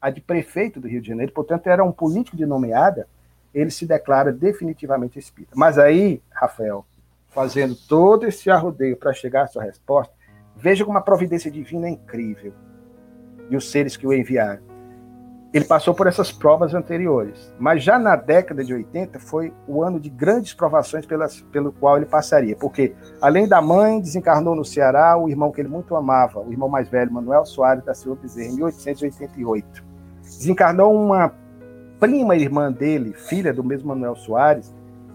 à 0.00 0.10
de 0.10 0.20
prefeito 0.20 0.80
do 0.80 0.88
Rio 0.88 1.00
de 1.00 1.06
Janeiro, 1.06 1.30
portanto, 1.30 1.68
era 1.68 1.84
um 1.84 1.92
político 1.92 2.36
de 2.36 2.44
nomeada, 2.44 3.06
ele 3.54 3.70
se 3.70 3.86
declara 3.86 4.32
definitivamente 4.32 5.18
espírita. 5.18 5.52
Mas 5.56 5.78
aí, 5.78 6.22
Rafael, 6.30 6.86
fazendo 7.28 7.74
todo 7.74 8.26
esse 8.26 8.50
arrodeio 8.50 8.96
para 8.96 9.12
chegar 9.12 9.42
à 9.42 9.46
sua 9.46 9.62
resposta, 9.62 10.14
veja 10.56 10.84
como 10.84 10.98
a 10.98 11.02
providência 11.02 11.50
divina 11.50 11.86
é 11.86 11.90
incrível 11.90 12.52
e 13.50 13.56
os 13.56 13.70
seres 13.70 13.96
que 13.96 14.06
o 14.06 14.12
enviaram. 14.12 14.72
Ele 15.52 15.66
passou 15.66 15.92
por 15.92 16.06
essas 16.06 16.32
provas 16.32 16.72
anteriores, 16.72 17.52
mas 17.58 17.82
já 17.82 17.98
na 17.98 18.16
década 18.16 18.64
de 18.64 18.72
80 18.72 19.18
foi 19.18 19.52
o 19.68 19.82
ano 19.82 20.00
de 20.00 20.08
grandes 20.08 20.54
provações 20.54 21.04
pelas, 21.04 21.42
pelo 21.42 21.72
qual 21.72 21.98
ele 21.98 22.06
passaria, 22.06 22.56
porque 22.56 22.94
além 23.20 23.46
da 23.46 23.60
mãe, 23.60 24.00
desencarnou 24.00 24.54
no 24.54 24.64
Ceará 24.64 25.14
o 25.18 25.28
irmão 25.28 25.52
que 25.52 25.60
ele 25.60 25.68
muito 25.68 25.94
amava, 25.94 26.40
o 26.40 26.50
irmão 26.50 26.70
mais 26.70 26.88
velho, 26.88 27.12
Manuel 27.12 27.44
Soares 27.44 27.84
da 27.84 27.92
Silva 27.92 28.22
Bezerra, 28.22 28.48
em 28.48 28.54
1888. 28.56 29.84
Desencarnou 30.22 30.94
uma 30.94 31.34
prima 32.02 32.34
irmã 32.34 32.72
dele, 32.72 33.12
filha 33.12 33.54
do 33.54 33.62
mesmo 33.62 33.90
Manuel 33.90 34.16
Soares, 34.16 34.74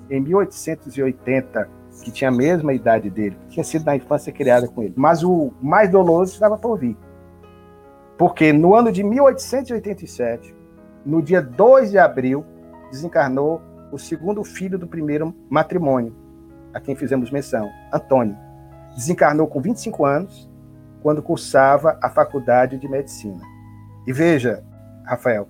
em 0.10 0.22
1880, 0.22 1.70
que 2.02 2.10
tinha 2.10 2.30
a 2.30 2.34
mesma 2.34 2.74
idade 2.74 3.10
dele, 3.10 3.38
tinha 3.50 3.64
sido 3.66 3.84
na 3.84 3.98
infância 3.98 4.32
criada 4.32 4.70
com 4.70 4.82
ele. 4.82 4.94
Mas 4.96 5.22
o 5.22 5.52
mais 5.62 5.92
doloroso 5.92 6.32
estava 6.32 6.58
por 6.58 6.80
vir. 6.80 6.96
Porque 8.18 8.54
no 8.54 8.74
ano 8.74 8.90
de 8.90 9.04
1887, 9.04 10.56
no 11.06 11.22
dia 11.22 11.42
2 11.42 11.92
de 11.92 11.98
abril, 11.98 12.46
desencarnou 12.90 13.62
o 13.92 13.98
segundo 13.98 14.42
filho 14.46 14.80
do 14.80 14.88
primeiro 14.88 15.36
matrimônio, 15.50 16.16
a 16.74 16.80
quem 16.80 16.96
fizemos 16.96 17.30
menção, 17.30 17.70
Antônio. 17.92 18.38
Desencarnou 18.96 19.46
com 19.48 19.60
25 19.60 20.06
anos, 20.06 20.50
quando 21.02 21.22
cursava 21.22 22.00
a 22.02 22.10
faculdade 22.10 22.78
de 22.78 22.88
medicina. 22.88 23.42
E 24.08 24.14
veja, 24.14 24.64
Rafael, 25.04 25.50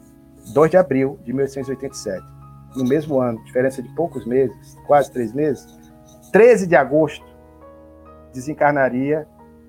2 0.54 0.72
de 0.72 0.78
abril 0.78 1.20
de 1.24 1.34
1887, 1.34 2.26
no 2.76 2.84
mesmo 2.84 3.20
ano, 3.20 3.44
diferença 3.46 3.82
de 3.82 3.90
poucos 3.96 4.26
meses, 4.26 4.78
quase 4.86 5.12
três 5.12 5.34
meses, 5.34 5.66
13 6.32 6.68
de 6.68 6.76
agosto, 6.76 7.26
desencarnaria 8.34 9.28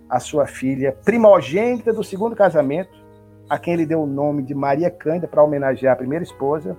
a 0.08 0.20
sua 0.20 0.46
filha 0.46 0.92
primogênita 1.04 1.92
do 1.92 2.02
segundo 2.02 2.34
casamento, 2.34 2.90
a 3.48 3.58
quem 3.58 3.74
ele 3.74 3.86
deu 3.86 4.02
o 4.02 4.06
nome 4.06 4.42
de 4.42 4.54
Maria 4.54 4.90
Cândida 4.90 5.28
para 5.28 5.42
homenagear 5.42 5.94
a 5.94 5.96
primeira 5.96 6.22
esposa, 6.22 6.76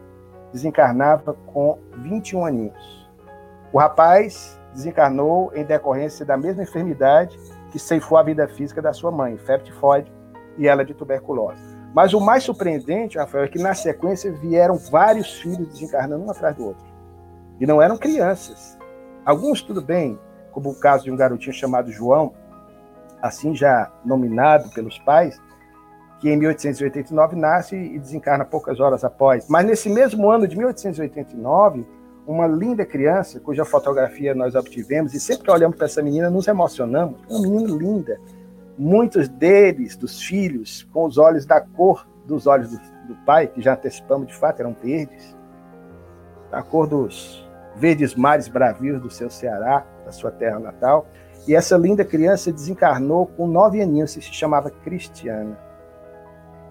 desencarnava 0.51 1.33
com 1.47 1.79
21 1.97 2.45
aninhos. 2.45 3.09
O 3.71 3.77
rapaz 3.77 4.59
desencarnou 4.73 5.51
em 5.55 5.63
decorrência 5.63 6.25
da 6.25 6.37
mesma 6.37 6.63
enfermidade 6.63 7.37
que 7.71 7.79
ceifou 7.79 8.17
a 8.17 8.23
vida 8.23 8.47
física 8.47 8.81
da 8.81 8.93
sua 8.93 9.11
mãe, 9.11 9.37
febre 9.37 9.65
tifoide, 9.65 10.11
e 10.57 10.67
ela 10.67 10.83
de 10.83 10.93
tuberculose. 10.93 11.68
Mas 11.93 12.13
o 12.13 12.19
mais 12.19 12.43
surpreendente, 12.43 13.17
Rafael, 13.17 13.45
é 13.45 13.47
que 13.47 13.59
na 13.59 13.73
sequência 13.73 14.31
vieram 14.31 14.77
vários 14.77 15.33
filhos 15.39 15.67
desencarnando 15.67 16.23
um 16.23 16.31
atrás 16.31 16.55
do 16.55 16.65
outro. 16.65 16.85
E 17.59 17.65
não 17.65 17.81
eram 17.81 17.97
crianças. 17.97 18.77
Alguns, 19.25 19.61
tudo 19.61 19.81
bem, 19.81 20.17
como 20.51 20.69
o 20.69 20.79
caso 20.79 21.03
de 21.03 21.11
um 21.11 21.15
garotinho 21.15 21.53
chamado 21.53 21.91
João, 21.91 22.33
assim 23.21 23.55
já 23.55 23.91
nominado 24.05 24.69
pelos 24.69 24.97
pais, 24.99 25.39
que 26.19 26.29
em 26.29 26.37
1889 26.37 27.35
nasce 27.35 27.75
e 27.75 27.97
desencarna 27.97 28.45
poucas 28.45 28.79
horas 28.79 29.03
após. 29.03 29.47
Mas 29.47 29.65
nesse 29.65 29.89
mesmo 29.89 30.29
ano 30.29 30.47
de 30.47 30.57
1889, 30.57 31.85
uma 32.27 32.45
linda 32.45 32.85
criança, 32.85 33.39
cuja 33.39 33.65
fotografia 33.65 34.35
nós 34.35 34.53
obtivemos, 34.53 35.13
e 35.13 35.19
sempre 35.19 35.45
que 35.45 35.51
olhamos 35.51 35.77
para 35.77 35.87
essa 35.87 36.01
menina 36.01 36.29
nos 36.29 36.47
emocionamos, 36.47 37.19
uma 37.29 37.41
menina 37.41 37.71
linda. 37.71 38.19
Muitos 38.81 39.27
deles, 39.27 39.97
dos 39.97 40.23
filhos, 40.23 40.87
com 40.93 41.05
os 41.05 41.17
olhos 41.17 41.45
da 41.45 41.59
cor 41.59 42.07
dos 42.25 42.47
olhos 42.47 42.71
do, 42.71 42.79
do 43.09 43.15
pai, 43.25 43.47
que 43.47 43.61
já 43.61 43.73
antecipamos 43.73 44.27
de 44.27 44.35
fato, 44.35 44.61
eram 44.61 44.73
verdes, 44.81 45.35
da 46.49 46.63
cor 46.63 46.87
dos, 46.87 47.45
verdes 47.75 48.15
mares 48.15 48.47
bravios 48.47 49.01
do 49.01 49.09
seu 49.09 49.29
Ceará, 49.29 49.85
da 50.05 50.13
sua 50.13 50.31
terra 50.31 50.59
natal. 50.59 51.05
E 51.47 51.55
essa 51.55 51.77
linda 51.77 52.03
criança 52.05 52.51
desencarnou 52.51 53.27
com 53.27 53.47
nove 53.47 53.81
aninhos 53.81 54.15
e 54.15 54.21
se 54.21 54.33
chamava 54.33 54.69
Cristiana. 54.69 55.57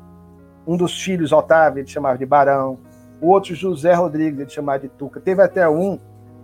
Um 0.67 0.77
dos 0.77 1.01
filhos, 1.03 1.33
Otávio, 1.33 1.81
ele 1.81 1.89
chamava 1.89 2.19
de 2.19 2.27
Barão. 2.27 2.79
O 3.21 3.29
outro, 3.29 3.55
José 3.55 3.93
Rodrigues, 3.95 4.41
ele 4.41 4.51
chamava 4.51 4.81
de 4.81 4.89
Tuca. 4.89 5.21
Teve 5.21 5.43
até 5.43 5.69
um 5.69 5.99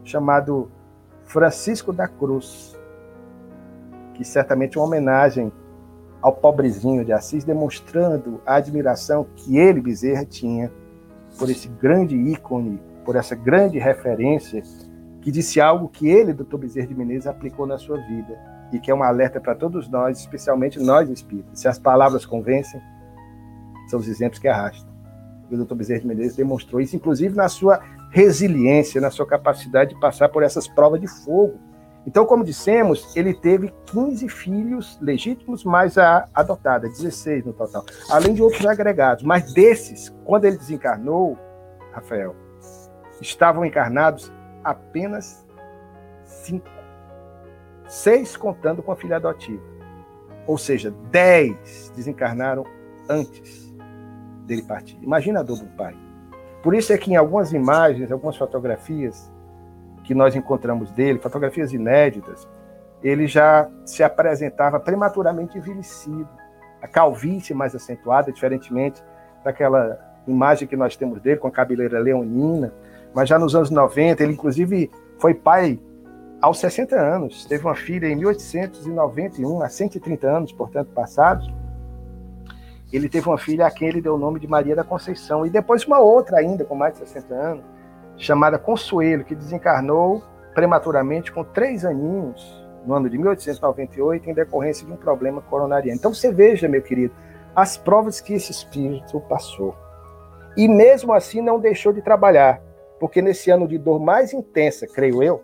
chamado 0.05 0.71
Francisco 1.25 1.93
da 1.93 2.09
Cruz, 2.09 2.79
que 4.15 4.25
certamente 4.25 4.77
é 4.77 4.81
uma 4.81 4.87
homenagem 4.87 5.53
ao 6.21 6.33
pobrezinho 6.33 7.05
de 7.05 7.13
Assis, 7.13 7.45
demonstrando 7.45 8.41
a 8.47 8.55
admiração 8.55 9.27
que 9.35 9.59
ele, 9.59 9.81
Bezerra, 9.81 10.25
tinha 10.25 10.71
por 11.39 11.51
esse 11.51 11.69
grande 11.69 12.17
ícone, 12.17 12.81
por 13.05 13.17
essa 13.17 13.35
grande 13.35 13.79
referência, 13.79 14.63
que 15.21 15.31
disse 15.31 15.61
algo 15.61 15.89
que 15.89 16.09
ele, 16.09 16.33
doutor 16.33 16.59
Bezerra 16.59 16.87
de 16.87 16.95
Menezes, 16.95 17.27
aplicou 17.27 17.67
na 17.67 17.79
sua 17.79 17.97
vida 17.99 18.39
e 18.73 18.79
que 18.79 18.91
é 18.91 18.95
um 18.95 19.03
alerta 19.03 19.41
para 19.41 19.55
todos 19.55 19.89
nós, 19.89 20.19
especialmente 20.19 20.81
nós 20.81 21.09
espíritas. 21.09 21.61
Se 21.61 21.69
as 21.69 21.79
palavras 21.79 22.25
convencem, 22.25 22.81
são 23.89 24.01
os 24.01 24.09
exemplos 24.09 24.39
que 24.39 24.49
arrastam. 24.49 24.91
E 25.51 25.55
o 25.55 25.59
doutor 25.59 25.75
Bezerra 25.75 26.01
de 26.01 26.07
Menezes 26.07 26.37
demonstrou 26.37 26.81
isso, 26.81 26.97
inclusive 26.97 27.37
na 27.37 27.49
sua 27.49 27.81
resiliência, 28.11 29.01
na 29.01 29.11
sua 29.11 29.27
capacidade 29.27 29.95
de 29.95 30.01
passar 30.01 30.29
por 30.29 30.43
essas 30.43 30.67
provas 30.67 31.01
de 31.01 31.07
fogo 31.07 31.59
então, 32.07 32.27
como 32.27 32.45
dissemos, 32.45 33.15
ele 33.17 33.33
teve 33.33 33.73
15 33.87 34.29
filhos 34.29 34.99
legítimos, 35.01 35.65
mais 35.65 35.97
a 35.97 36.29
adotada, 36.35 36.89
16 36.89 37.45
no 37.45 37.53
total, 37.53 37.85
além 38.11 38.35
de 38.35 38.43
outros 38.43 38.67
agregados. 38.67 39.23
Mas 39.23 39.53
desses, 39.55 40.13
quando 40.25 40.45
ele 40.45 40.57
desencarnou, 40.57 41.39
Rafael, 41.93 42.35
estavam 43.21 43.65
encarnados 43.65 44.33
apenas 44.65 45.47
cinco. 46.25 46.69
Seis 47.87 48.37
contando 48.37 48.83
com 48.83 48.91
a 48.91 48.97
filha 48.97 49.17
adotiva. 49.17 49.63
Ou 50.47 50.59
seja, 50.59 50.93
dez 51.11 51.93
desencarnaram 51.95 52.65
antes 53.09 53.73
dele 54.45 54.63
partir. 54.63 54.99
Imagina 55.03 55.41
a 55.41 55.43
dor 55.43 55.59
do 55.59 55.67
pai. 55.77 55.97
Por 56.63 56.75
isso 56.75 56.93
é 56.93 56.99
que 56.99 57.13
em 57.13 57.17
algumas 57.17 57.53
imagens, 57.53 58.11
algumas 58.11 58.37
fotografias, 58.37 59.32
que 60.05 60.15
nós 60.15 60.35
encontramos 60.35 60.91
dele, 60.91 61.19
fotografias 61.19 61.73
inéditas, 61.73 62.49
ele 63.03 63.27
já 63.27 63.69
se 63.85 64.03
apresentava 64.03 64.79
prematuramente 64.79 65.59
envelhecido, 65.59 66.29
a 66.81 66.89
calvície 66.89 67.55
mais 67.55 67.75
acentuada, 67.75 68.33
diferentemente 68.33 69.03
daquela 69.45 69.99
imagem 70.27 70.69
que 70.69 70.77
nós 70.77 70.97
temos 70.97 71.21
dele 71.21 71.39
com 71.39 71.49
a 71.49 71.51
cabeleira 71.51 71.99
leonina, 71.99 72.73
mas 73.15 73.29
já 73.29 73.39
nos 73.39 73.55
anos 73.55 73.71
90, 73.71 74.23
ele 74.23 74.33
inclusive 74.33 74.91
foi 75.19 75.35
pai 75.35 75.79
aos 76.41 76.59
60 76.59 76.97
anos, 76.97 77.45
teve 77.45 77.65
uma 77.65 77.75
filha 77.75 78.07
em 78.09 78.17
1891, 78.17 79.63
há 79.63 79.69
130 79.69 80.27
anos, 80.27 80.53
portanto, 80.53 80.89
passados. 80.93 81.49
Ele 82.93 83.09
teve 83.09 83.29
uma 83.29 83.39
filha 83.39 83.67
a 83.67 83.71
quem 83.71 83.89
ele 83.89 84.03
deu 84.03 84.17
o 84.17 84.19
nome 84.19 84.41
de 84.41 84.49
Maria 84.49 84.75
da 84.75 84.83
Conceição, 84.83 85.47
e 85.47 85.51
depois 85.51 85.85
uma 85.87 86.01
outra 86.01 86.39
ainda, 86.39 86.65
com 86.65 86.75
mais 86.75 86.95
de 86.95 86.99
60 87.01 87.33
anos, 87.33 87.65
chamada 88.17 88.59
Consuelo, 88.59 89.25
que 89.25 89.35
desencarnou 89.35 90.23
prematuramente 90.55 91.33
com 91.33 91.43
três 91.43 91.85
aninhos 91.85 92.63
no 92.85 92.95
ano 92.95 93.09
de 93.09 93.17
1898 93.17 94.29
em 94.29 94.35
decorrência 94.35 94.87
de 94.87 94.93
um 94.93 94.97
problema 94.97 95.41
coronariano. 95.41 95.99
Então 95.99 96.13
você 96.13 96.33
veja, 96.33 96.69
meu 96.69 96.83
querido, 96.83 97.15
as 97.55 97.77
provas 97.77 98.21
que 98.21 98.35
esse 98.35 98.51
espírito 98.51 99.21
passou. 99.21 99.75
E 100.57 100.69
mesmo 100.69 101.13
assim 101.13 101.41
não 101.41 101.59
deixou 101.59 101.93
de 101.93 102.03
trabalhar, 102.03 102.61
porque 103.01 103.23
nesse 103.23 103.51
ano 103.51 103.67
de 103.67 103.79
dor 103.79 104.01
mais 104.01 104.33
intensa, 104.33 104.87
creio 104.87 105.23
eu, 105.23 105.43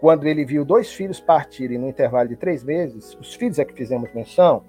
quando 0.00 0.26
ele 0.26 0.44
viu 0.44 0.64
dois 0.64 0.92
filhos 0.92 1.20
partirem 1.20 1.78
no 1.78 1.88
intervalo 1.88 2.28
de 2.28 2.36
três 2.36 2.62
meses, 2.62 3.16
os 3.20 3.34
filhos 3.34 3.58
a 3.58 3.64
que 3.64 3.74
fizemos 3.74 4.12
menção, 4.14 4.62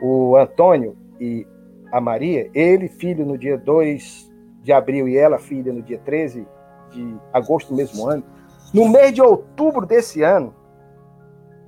o 0.00 0.36
Antônio 0.36 0.96
e 1.20 1.46
a 1.90 2.00
Maria, 2.00 2.50
ele, 2.54 2.88
filho 2.88 3.26
no 3.26 3.36
dia 3.36 3.58
2 3.58 4.32
de 4.64 4.72
abril 4.72 5.06
e 5.06 5.16
ela, 5.16 5.38
filha, 5.38 5.72
no 5.72 5.82
dia 5.82 5.98
13 5.98 6.48
de 6.90 7.16
agosto 7.32 7.68
do 7.68 7.76
mesmo 7.76 8.08
ano. 8.08 8.24
No 8.72 8.88
mês 8.88 9.12
de 9.12 9.20
outubro 9.20 9.86
desse 9.86 10.22
ano, 10.22 10.56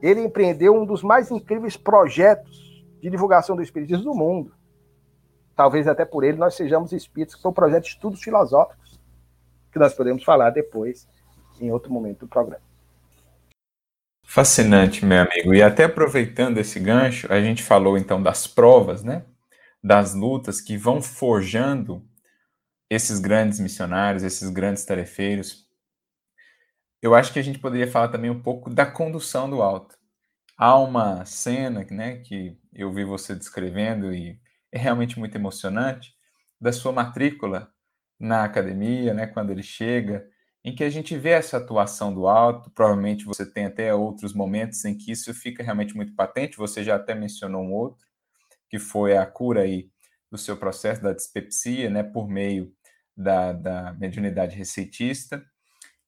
ele 0.00 0.22
empreendeu 0.22 0.74
um 0.74 0.86
dos 0.86 1.02
mais 1.02 1.30
incríveis 1.30 1.76
projetos 1.76 2.84
de 3.00 3.10
divulgação 3.10 3.54
do 3.54 3.62
Espiritismo 3.62 4.04
do 4.04 4.14
mundo. 4.14 4.54
Talvez 5.54 5.86
até 5.86 6.06
por 6.06 6.24
ele 6.24 6.38
nós 6.38 6.54
sejamos 6.54 6.92
espíritos, 6.92 7.34
que 7.34 7.42
foi 7.42 7.50
um 7.50 7.54
projeto 7.54 7.84
de 7.84 7.90
estudos 7.90 8.22
filosóficos, 8.22 8.98
que 9.70 9.78
nós 9.78 9.92
podemos 9.92 10.24
falar 10.24 10.50
depois, 10.50 11.06
em 11.60 11.70
outro 11.70 11.92
momento 11.92 12.20
do 12.20 12.28
programa. 12.28 12.64
Fascinante, 14.24 15.04
meu 15.04 15.20
amigo. 15.20 15.54
E 15.54 15.62
até 15.62 15.84
aproveitando 15.84 16.58
esse 16.58 16.80
gancho, 16.80 17.30
a 17.30 17.40
gente 17.40 17.62
falou 17.62 17.98
então 17.98 18.22
das 18.22 18.46
provas, 18.46 19.04
né? 19.04 19.24
Das 19.82 20.14
lutas 20.14 20.60
que 20.60 20.76
vão 20.76 21.00
forjando 21.00 22.02
esses 22.88 23.18
grandes 23.18 23.58
missionários, 23.60 24.22
esses 24.22 24.50
grandes 24.50 24.84
tarefeiros. 24.84 25.66
Eu 27.02 27.14
acho 27.14 27.32
que 27.32 27.38
a 27.38 27.42
gente 27.42 27.58
poderia 27.58 27.90
falar 27.90 28.08
também 28.08 28.30
um 28.30 28.40
pouco 28.42 28.70
da 28.70 28.86
condução 28.86 29.48
do 29.48 29.62
alto. 29.62 29.96
Há 30.56 30.78
uma 30.78 31.24
cena 31.24 31.86
né, 31.90 32.18
que 32.18 32.58
eu 32.72 32.92
vi 32.92 33.04
você 33.04 33.34
descrevendo 33.34 34.14
e 34.14 34.40
é 34.72 34.78
realmente 34.78 35.18
muito 35.18 35.36
emocionante, 35.36 36.14
da 36.60 36.72
sua 36.72 36.92
matrícula 36.92 37.70
na 38.18 38.44
academia, 38.44 39.12
né, 39.12 39.26
quando 39.26 39.50
ele 39.50 39.62
chega, 39.62 40.26
em 40.64 40.74
que 40.74 40.82
a 40.82 40.90
gente 40.90 41.16
vê 41.16 41.30
essa 41.30 41.58
atuação 41.58 42.12
do 42.12 42.26
alto. 42.26 42.70
Provavelmente 42.70 43.24
você 43.24 43.44
tem 43.44 43.66
até 43.66 43.94
outros 43.94 44.32
momentos 44.32 44.84
em 44.84 44.96
que 44.96 45.12
isso 45.12 45.32
fica 45.34 45.62
realmente 45.62 45.94
muito 45.94 46.14
patente. 46.14 46.56
Você 46.56 46.82
já 46.82 46.96
até 46.96 47.14
mencionou 47.14 47.62
um 47.62 47.72
outro, 47.72 48.06
que 48.68 48.78
foi 48.78 49.16
a 49.16 49.26
cura 49.26 49.62
aí 49.62 49.90
do 50.30 50.38
seu 50.38 50.56
processo 50.56 51.02
da 51.02 51.12
dispepsia, 51.12 51.88
né, 51.88 52.02
por 52.02 52.28
meio 52.28 52.74
da, 53.16 53.52
da 53.52 53.92
mediunidade 53.94 54.56
receitista. 54.56 55.44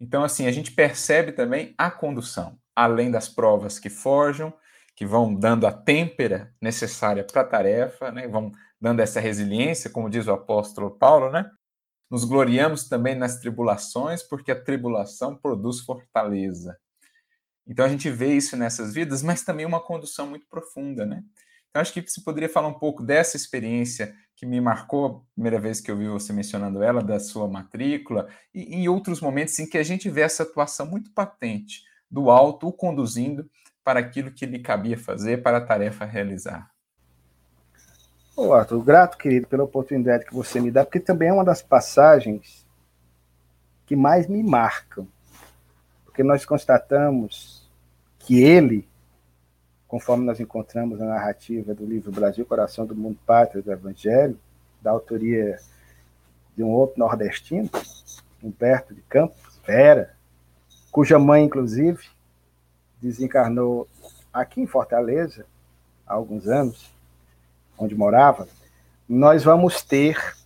Então, 0.01 0.23
assim, 0.23 0.47
a 0.47 0.53
gente 0.53 0.73
percebe 0.73 1.33
também 1.33 1.75
a 1.77 1.91
condução, 1.91 2.59
além 2.75 3.11
das 3.11 3.29
provas 3.29 3.79
que 3.79 3.91
forjam, 3.91 4.53
que 4.95 5.07
vão 5.07 5.35
dando 5.35 5.67
a 5.67 5.73
têmpera 5.73 6.53
necessária 6.61 7.25
para 7.25 7.43
a 7.43 7.45
tarefa, 7.45 8.11
né? 8.11 8.27
vão 8.29 8.53
dando 8.81 9.01
essa 9.01 9.21
resiliência, 9.21 9.91
como 9.91 10.11
diz 10.11 10.27
o 10.27 10.33
apóstolo 10.33 10.91
Paulo, 10.91 11.31
né? 11.31 11.51
Nos 12.11 12.25
gloriamos 12.25 12.89
também 12.89 13.15
nas 13.15 13.39
tribulações, 13.39 14.23
porque 14.23 14.51
a 14.51 14.61
tribulação 14.61 15.37
produz 15.37 15.81
fortaleza. 15.81 16.79
Então 17.67 17.85
a 17.85 17.89
gente 17.89 18.09
vê 18.11 18.35
isso 18.35 18.57
nessas 18.57 18.95
vidas, 18.95 19.23
mas 19.23 19.43
também 19.43 19.67
uma 19.67 19.81
condução 19.81 20.27
muito 20.27 20.47
profunda, 20.49 21.05
né? 21.05 21.23
Então, 21.71 21.83
acho 21.83 21.93
que 21.93 22.03
você 22.03 22.21
poderia 22.21 22.49
falar 22.49 22.69
um 22.69 22.79
pouco 22.79 23.03
dessa 23.03 23.37
experiência 23.37 24.15
que 24.35 24.47
me 24.47 24.61
marcou 24.61 25.07
a 25.07 25.33
primeira 25.35 25.59
vez 25.59 25.81
que 25.81 25.91
eu 25.91 25.97
vi 25.97 26.09
você 26.09 26.33
mencionando 26.33 26.83
ela, 26.83 27.03
da 27.03 27.19
sua 27.19 27.49
matrícula, 27.49 28.29
e 28.55 28.77
em 28.77 28.89
outros 28.89 29.21
momentos 29.21 29.59
em 29.59 29.67
que 29.67 29.77
a 29.77 29.83
gente 29.83 30.09
vê 30.09 30.23
essa 30.23 30.45
atuação 30.45 30.87
muito 30.87 31.13
patente 31.13 31.83
do 32.11 32.31
alto, 32.31 32.69
o 32.69 32.73
conduzindo 32.73 33.51
para 33.85 34.01
aquilo 34.01 34.31
que 34.31 34.47
lhe 34.47 34.61
cabia 34.61 34.97
fazer, 34.97 35.43
para 35.43 35.59
a 35.59 35.61
tarefa 35.61 36.05
realizar. 36.05 36.71
Ô, 38.37 38.53
Arthur, 38.53 38.81
grato, 38.85 39.19
querido, 39.19 39.49
pela 39.49 39.65
oportunidade 39.65 40.25
que 40.25 40.33
você 40.33 40.61
me 40.61 40.71
dá, 40.71 40.85
porque 40.85 41.01
também 41.01 41.29
é 41.29 41.33
uma 41.33 41.45
das 41.45 41.61
passagens 41.61 42.65
que 43.85 43.97
mais 43.97 44.29
me 44.29 44.43
marcam. 44.45 45.09
Porque 46.05 46.23
nós 46.23 46.45
constatamos 46.45 47.69
que 48.21 48.41
ele 48.41 48.89
conforme 49.89 50.27
nós 50.27 50.39
encontramos 50.39 51.01
na 51.01 51.07
narrativa 51.07 51.75
do 51.75 51.87
livro 51.87 52.13
Brasil, 52.13 52.45
Coração 52.45 52.85
do 52.85 52.95
Mundo, 52.95 53.19
Pátria 53.27 53.63
do 53.63 53.73
Evangelho, 53.73 54.39
da 54.83 54.91
autoria 54.91 55.59
de 56.55 56.63
um 56.63 56.69
outro 56.69 56.99
nordestino, 56.99 57.71
Humberto 58.43 58.95
de 58.95 59.01
Campos, 59.03 59.59
Vera, 59.67 60.15
cuja 60.93 61.19
mãe, 61.19 61.45
inclusive, 61.45 62.05
desencarnou 63.01 63.89
aqui 64.33 64.61
em 64.61 64.67
Fortaleza, 64.67 65.47
há 66.07 66.15
alguns 66.15 66.47
anos, 66.47 66.93
onde 67.79 67.95
morava, 67.95 68.47
nós 69.09 69.43
vamos 69.43 69.83
ter 69.83 70.37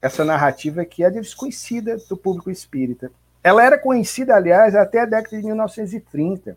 essa 0.00 0.24
narrativa 0.24 0.84
que 0.84 1.04
é 1.04 1.10
desconhecida 1.10 1.98
do 2.08 2.16
público 2.16 2.50
espírita. 2.50 3.10
Ela 3.42 3.64
era 3.64 3.78
conhecida, 3.78 4.34
aliás, 4.34 4.74
até 4.74 5.00
a 5.02 5.06
década 5.06 5.36
de 5.36 5.44
1930 5.44 6.56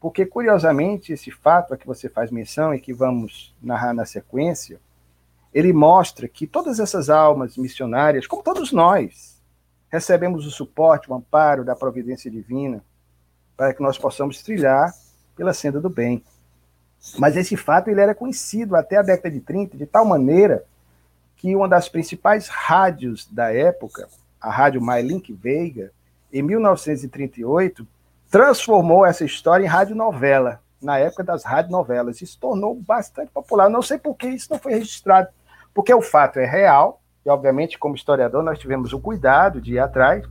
porque, 0.00 0.24
curiosamente, 0.24 1.12
esse 1.12 1.30
fato 1.30 1.74
a 1.74 1.76
que 1.76 1.86
você 1.86 2.08
faz 2.08 2.30
menção 2.30 2.72
e 2.72 2.80
que 2.80 2.92
vamos 2.92 3.54
narrar 3.60 3.92
na 3.92 4.04
sequência, 4.04 4.80
ele 5.52 5.72
mostra 5.72 6.28
que 6.28 6.46
todas 6.46 6.78
essas 6.78 7.10
almas 7.10 7.56
missionárias, 7.56 8.26
como 8.26 8.42
todos 8.42 8.72
nós, 8.72 9.40
recebemos 9.90 10.46
o 10.46 10.50
suporte, 10.50 11.10
o 11.10 11.14
amparo 11.14 11.64
da 11.64 11.74
providência 11.74 12.30
divina 12.30 12.82
para 13.56 13.74
que 13.74 13.82
nós 13.82 13.98
possamos 13.98 14.40
trilhar 14.42 14.94
pela 15.34 15.52
senda 15.52 15.80
do 15.80 15.88
bem. 15.88 16.22
Mas 17.18 17.36
esse 17.36 17.56
fato 17.56 17.88
ele 17.88 18.00
era 18.00 18.14
conhecido 18.14 18.76
até 18.76 18.96
a 18.96 19.02
década 19.02 19.30
de 19.30 19.40
30 19.40 19.76
de 19.76 19.86
tal 19.86 20.04
maneira 20.04 20.64
que 21.36 21.54
uma 21.56 21.68
das 21.68 21.88
principais 21.88 22.48
rádios 22.48 23.26
da 23.30 23.52
época, 23.52 24.08
a 24.40 24.50
rádio 24.50 24.80
Mailink 24.80 25.32
Veiga, 25.32 25.92
em 26.32 26.42
1938, 26.42 27.86
transformou 28.30 29.06
essa 29.06 29.24
história 29.24 29.64
em 29.64 29.68
radionovela, 29.68 30.60
na 30.80 30.98
época 30.98 31.24
das 31.24 31.44
radionovelas. 31.44 32.20
Isso 32.20 32.38
tornou 32.38 32.74
bastante 32.74 33.30
popular. 33.30 33.68
Não 33.68 33.82
sei 33.82 33.98
por 33.98 34.14
que 34.14 34.28
isso 34.28 34.48
não 34.50 34.58
foi 34.58 34.74
registrado, 34.74 35.28
porque 35.74 35.92
o 35.92 36.02
fato 36.02 36.38
é 36.38 36.46
real, 36.46 37.00
e 37.24 37.30
obviamente, 37.30 37.78
como 37.78 37.94
historiador, 37.94 38.42
nós 38.42 38.58
tivemos 38.58 38.92
o 38.92 39.00
cuidado 39.00 39.60
de 39.60 39.74
ir 39.74 39.78
atrás. 39.78 40.24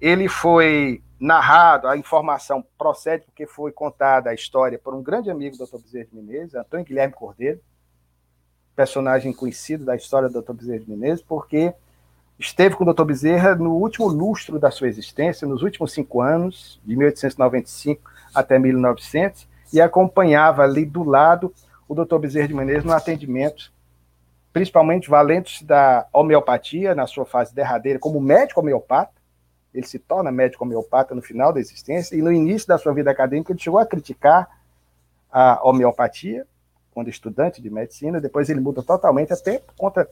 Ele 0.00 0.28
foi 0.28 1.02
narrado, 1.18 1.88
a 1.88 1.96
informação 1.96 2.64
procede 2.76 3.24
porque 3.24 3.46
foi 3.46 3.72
contada 3.72 4.30
a 4.30 4.34
história 4.34 4.78
por 4.78 4.94
um 4.94 5.02
grande 5.02 5.30
amigo 5.30 5.56
do 5.56 5.64
Dr. 5.64 5.78
Bezerra 5.78 6.06
de 6.06 6.16
Menezes, 6.16 6.54
Antônio 6.54 6.84
Guilherme 6.84 7.14
Cordeiro, 7.14 7.60
personagem 8.76 9.32
conhecido 9.32 9.84
da 9.84 9.96
história 9.96 10.28
do 10.28 10.42
Dr. 10.42 10.52
Bezerra 10.52 10.80
de 10.80 10.90
Menezes, 10.90 11.24
porque 11.24 11.72
esteve 12.38 12.74
com 12.74 12.84
o 12.84 12.92
Dr. 12.92 13.04
Bezerra 13.04 13.54
no 13.54 13.72
último 13.74 14.08
lustro 14.08 14.58
da 14.58 14.70
sua 14.70 14.88
existência, 14.88 15.46
nos 15.46 15.62
últimos 15.62 15.92
cinco 15.92 16.20
anos, 16.20 16.80
de 16.84 16.96
1895 16.96 18.10
até 18.34 18.58
1900, 18.58 19.46
e 19.72 19.80
acompanhava 19.80 20.62
ali 20.62 20.84
do 20.84 21.02
lado 21.04 21.52
o 21.88 21.94
Dr. 21.94 22.18
Bezerra 22.18 22.48
de 22.48 22.54
Menezes 22.54 22.84
no 22.84 22.92
atendimento, 22.92 23.72
principalmente 24.52 25.10
valente 25.10 25.64
da 25.64 26.06
homeopatia, 26.12 26.94
na 26.94 27.06
sua 27.06 27.24
fase 27.24 27.54
derradeira, 27.54 27.98
como 27.98 28.20
médico 28.20 28.60
homeopata. 28.60 29.12
Ele 29.72 29.86
se 29.86 29.98
torna 29.98 30.30
médico 30.30 30.64
homeopata 30.64 31.14
no 31.14 31.22
final 31.22 31.52
da 31.52 31.60
existência, 31.60 32.16
e 32.16 32.22
no 32.22 32.32
início 32.32 32.68
da 32.68 32.78
sua 32.78 32.92
vida 32.92 33.10
acadêmica 33.10 33.52
ele 33.52 33.60
chegou 33.60 33.78
a 33.78 33.86
criticar 33.86 34.48
a 35.30 35.60
homeopatia, 35.68 36.46
quando 36.92 37.08
estudante 37.08 37.60
de 37.60 37.68
medicina, 37.68 38.20
depois 38.20 38.48
ele 38.48 38.60
muda 38.60 38.80
totalmente, 38.80 39.32
até 39.32 39.58
por 39.58 39.74
conta 39.74 40.08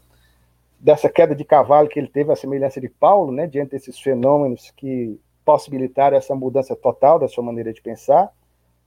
dessa 0.82 1.08
queda 1.08 1.32
de 1.32 1.44
cavalo 1.44 1.88
que 1.88 1.98
ele 1.98 2.08
teve, 2.08 2.32
a 2.32 2.36
semelhança 2.36 2.80
de 2.80 2.88
Paulo, 2.88 3.30
né, 3.30 3.46
diante 3.46 3.70
desses 3.70 4.00
fenômenos 4.00 4.72
que 4.76 5.18
possibilitaram 5.44 6.16
essa 6.16 6.34
mudança 6.34 6.74
total 6.74 7.20
da 7.20 7.28
sua 7.28 7.44
maneira 7.44 7.72
de 7.72 7.80
pensar 7.80 8.32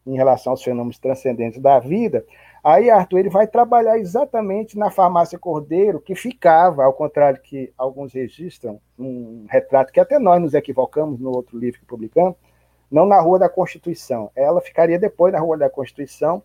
em 0.05 0.15
relação 0.15 0.51
aos 0.51 0.61
fenômenos 0.61 0.99
transcendentes 0.99 1.59
da 1.59 1.79
vida. 1.79 2.25
Aí 2.61 2.89
Arthur 2.89 3.19
ele 3.19 3.29
vai 3.29 3.47
trabalhar 3.47 3.97
exatamente 3.97 4.77
na 4.77 4.91
farmácia 4.91 5.39
Cordeiro, 5.39 6.01
que 6.01 6.15
ficava, 6.15 6.83
ao 6.83 6.93
contrário 6.93 7.41
que 7.41 7.71
alguns 7.77 8.13
registram, 8.13 8.79
um 8.99 9.45
retrato 9.49 9.93
que 9.93 9.99
até 9.99 10.19
nós 10.19 10.41
nos 10.41 10.53
equivocamos 10.53 11.19
no 11.19 11.31
outro 11.31 11.57
livro 11.57 11.79
que 11.79 11.85
publicamos, 11.85 12.35
não 12.91 13.05
na 13.05 13.21
Rua 13.21 13.39
da 13.39 13.49
Constituição. 13.49 14.29
Ela 14.35 14.61
ficaria 14.61 14.99
depois 14.99 15.33
na 15.33 15.39
Rua 15.39 15.57
da 15.57 15.69
Constituição, 15.69 16.43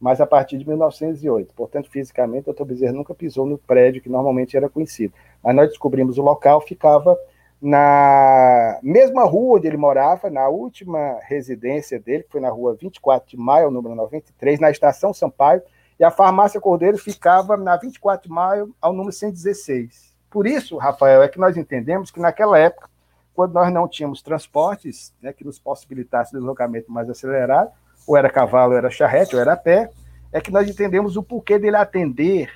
mas 0.00 0.20
a 0.20 0.26
partir 0.26 0.58
de 0.58 0.66
1908. 0.66 1.54
Portanto, 1.54 1.90
fisicamente, 1.90 2.48
o 2.48 2.52
Dr. 2.52 2.64
Bezerra 2.64 2.92
nunca 2.92 3.14
pisou 3.14 3.46
no 3.46 3.58
prédio 3.58 4.02
que 4.02 4.08
normalmente 4.08 4.56
era 4.56 4.68
conhecido. 4.68 5.12
Mas 5.42 5.54
nós 5.54 5.68
descobrimos 5.68 6.18
o 6.18 6.22
local, 6.22 6.60
ficava 6.60 7.16
na 7.60 8.78
mesma 8.82 9.24
rua 9.24 9.56
onde 9.56 9.66
ele 9.66 9.76
morava, 9.76 10.30
na 10.30 10.48
última 10.48 11.18
residência 11.22 11.98
dele, 11.98 12.22
que 12.22 12.30
foi 12.30 12.40
na 12.40 12.50
rua 12.50 12.76
24 12.80 13.28
de 13.28 13.36
maio, 13.36 13.70
número 13.70 13.94
93, 13.96 14.60
na 14.60 14.70
estação 14.70 15.12
Sampaio, 15.12 15.62
e 15.98 16.04
a 16.04 16.10
farmácia 16.10 16.60
Cordeiro 16.60 16.96
ficava 16.96 17.56
na 17.56 17.76
24 17.76 18.28
de 18.28 18.32
maio, 18.32 18.72
ao 18.80 18.92
número 18.92 19.12
116. 19.12 20.14
Por 20.30 20.46
isso, 20.46 20.76
Rafael, 20.76 21.22
é 21.22 21.28
que 21.28 21.38
nós 21.40 21.56
entendemos 21.56 22.12
que 22.12 22.20
naquela 22.20 22.56
época, 22.56 22.88
quando 23.34 23.54
nós 23.54 23.72
não 23.72 23.88
tínhamos 23.88 24.22
transportes 24.22 25.12
né, 25.20 25.32
que 25.32 25.44
nos 25.44 25.58
possibilitasse 25.58 26.32
deslocamento 26.32 26.92
mais 26.92 27.10
acelerado, 27.10 27.72
ou 28.08 28.16
era 28.16 28.30
cavalo, 28.30 28.72
ou 28.72 28.78
era 28.78 28.90
charrete, 28.90 29.36
ou 29.36 29.40
era 29.40 29.54
pé, 29.54 29.90
é 30.32 30.40
que 30.40 30.50
nós 30.50 30.68
entendemos 30.68 31.18
o 31.18 31.22
porquê 31.22 31.58
dele 31.58 31.76
atender 31.76 32.50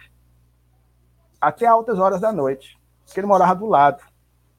até 1.38 1.66
altas 1.66 1.98
horas 1.98 2.22
da 2.22 2.32
noite, 2.32 2.80
porque 3.04 3.20
ele 3.20 3.26
morava 3.26 3.54
do 3.54 3.66
lado. 3.66 4.02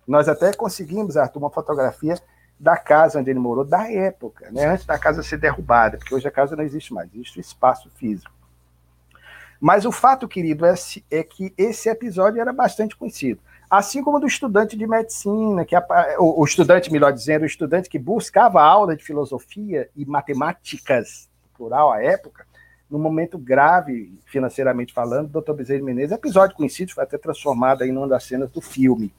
Nós 0.08 0.30
até 0.30 0.54
conseguimos, 0.54 1.18
Arthur, 1.18 1.40
uma 1.40 1.50
fotografia 1.50 2.16
da 2.60 2.78
casa 2.78 3.20
onde 3.20 3.32
ele 3.32 3.40
morou, 3.40 3.66
da 3.66 3.92
época, 3.92 4.52
né, 4.52 4.68
antes 4.68 4.86
da 4.86 5.00
casa 5.00 5.24
ser 5.24 5.38
derrubada, 5.38 5.98
porque 5.98 6.14
hoje 6.14 6.28
a 6.28 6.32
casa 6.32 6.56
não 6.56 6.64
existe 6.64 6.94
mais, 6.94 7.12
existe 7.12 7.40
o 7.40 7.42
espaço 7.42 7.90
físico. 7.96 8.32
Mas 9.60 9.86
o 9.86 9.92
fato, 9.92 10.28
querido, 10.28 10.64
é, 10.64 10.76
é 11.10 11.24
que 11.24 11.54
esse 11.58 11.90
episódio 11.90 12.40
era 12.40 12.54
bastante 12.54 12.96
conhecido 12.96 13.42
assim 13.78 14.04
como 14.04 14.20
do 14.20 14.28
estudante 14.28 14.78
de 14.78 14.86
medicina, 14.86 15.66
que 15.66 15.76
o, 16.20 16.46
estudante, 16.46 16.92
melhor 16.92 17.12
dizendo, 17.12 17.42
o 17.42 17.48
estudante 17.48 17.90
que 17.90 17.98
buscava 17.98 18.62
aula 18.62 18.96
de 18.96 19.04
filosofia 19.04 19.90
e 19.96 20.06
matemáticas, 20.06 21.28
plural 21.58 21.92
à 21.92 22.02
época, 22.04 22.46
num 22.88 23.00
momento 23.00 23.36
grave, 23.36 24.14
financeiramente 24.26 24.94
falando, 24.94 25.42
Dr. 25.42 25.54
Bezerra 25.54 25.84
Menezes, 25.84 26.12
episódio 26.12 26.56
conhecido, 26.56 26.94
foi 26.94 27.04
até 27.04 27.18
transformado 27.18 27.84
em 27.84 27.98
uma 27.98 28.08
das 28.08 28.26
cenas 28.26 28.52
do 28.52 28.62
filme. 28.62 29.12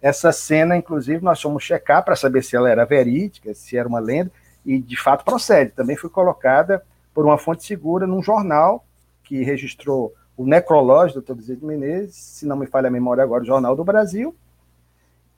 Essa 0.00 0.30
cena, 0.30 0.76
inclusive, 0.76 1.24
nós 1.24 1.42
fomos 1.42 1.64
checar 1.64 2.04
para 2.04 2.14
saber 2.14 2.44
se 2.44 2.54
ela 2.54 2.70
era 2.70 2.84
verídica, 2.84 3.52
se 3.54 3.76
era 3.76 3.88
uma 3.88 3.98
lenda, 3.98 4.30
e 4.64 4.78
de 4.78 4.96
fato 4.96 5.24
procede. 5.24 5.72
Também 5.72 5.96
foi 5.96 6.10
colocada 6.10 6.80
por 7.12 7.26
uma 7.26 7.38
fonte 7.38 7.64
segura 7.64 8.06
num 8.06 8.22
jornal 8.22 8.84
que 9.24 9.42
registrou 9.42 10.14
o 10.36 10.44
necrológio 10.44 11.20
do 11.20 11.24
Dr. 11.24 11.34
Bezerra 11.34 11.60
de 11.60 11.66
Menezes, 11.66 12.14
se 12.14 12.46
não 12.46 12.56
me 12.56 12.66
falha 12.66 12.88
a 12.88 12.90
memória 12.90 13.22
agora, 13.22 13.42
o 13.42 13.46
Jornal 13.46 13.74
do 13.74 13.84
Brasil, 13.84 14.34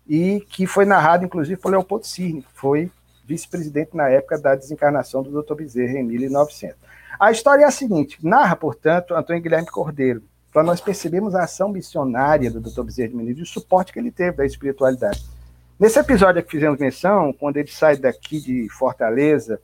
e 0.08 0.40
que 0.48 0.66
foi 0.66 0.84
narrado, 0.84 1.24
inclusive, 1.24 1.60
por 1.60 1.70
Leopoldo 1.70 2.06
Cirne, 2.06 2.42
que 2.42 2.52
foi 2.52 2.90
vice-presidente 3.24 3.94
na 3.94 4.08
época 4.08 4.38
da 4.38 4.54
desencarnação 4.54 5.22
do 5.22 5.42
Dr. 5.42 5.54
Bezerra, 5.54 5.98
em 5.98 6.02
1900. 6.02 6.76
A 7.20 7.30
história 7.30 7.64
é 7.64 7.66
a 7.66 7.70
seguinte, 7.70 8.18
narra, 8.22 8.56
portanto, 8.56 9.14
Antônio 9.14 9.42
Guilherme 9.42 9.68
Cordeiro, 9.68 10.22
para 10.52 10.62
nós 10.62 10.80
percebermos 10.80 11.34
a 11.34 11.44
ação 11.44 11.68
missionária 11.68 12.50
do 12.50 12.60
Dr. 12.60 12.82
Bezerra 12.82 13.08
de 13.08 13.16
Menezes 13.16 13.40
e 13.40 13.42
o 13.42 13.46
suporte 13.46 13.92
que 13.92 13.98
ele 13.98 14.10
teve 14.10 14.38
da 14.38 14.46
espiritualidade. 14.46 15.24
Nesse 15.78 15.98
episódio 15.98 16.42
que 16.42 16.50
fizemos 16.50 16.80
menção, 16.80 17.32
quando 17.32 17.58
ele 17.58 17.70
sai 17.70 17.96
daqui 17.96 18.40
de 18.40 18.68
Fortaleza, 18.70 19.60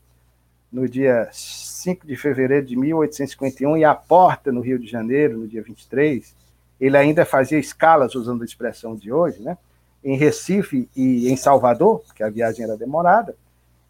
no 0.75 0.89
dia 0.89 1.29
5 1.31 2.05
de 2.05 2.17
fevereiro 2.17 2.67
de 2.67 2.75
1851 2.75 3.77
e 3.77 3.85
a 3.85 3.95
porta 3.95 4.51
no 4.51 4.61
Rio 4.61 4.77
de 4.77 4.89
Janeiro, 4.89 5.39
no 5.39 5.47
dia 5.47 5.63
23, 5.63 6.35
ele 6.81 6.97
ainda 6.97 7.25
fazia 7.25 7.61
escalas, 7.61 8.17
usando 8.17 8.43
a 8.43 8.45
expressão 8.45 8.97
de 8.97 9.13
hoje, 9.13 9.41
né? 9.41 9.57
em 10.03 10.17
Recife 10.17 10.91
e 10.97 11.31
em 11.31 11.37
Salvador, 11.37 12.01
porque 12.01 12.25
a 12.25 12.29
viagem 12.29 12.65
era 12.65 12.77
demorada, 12.77 13.37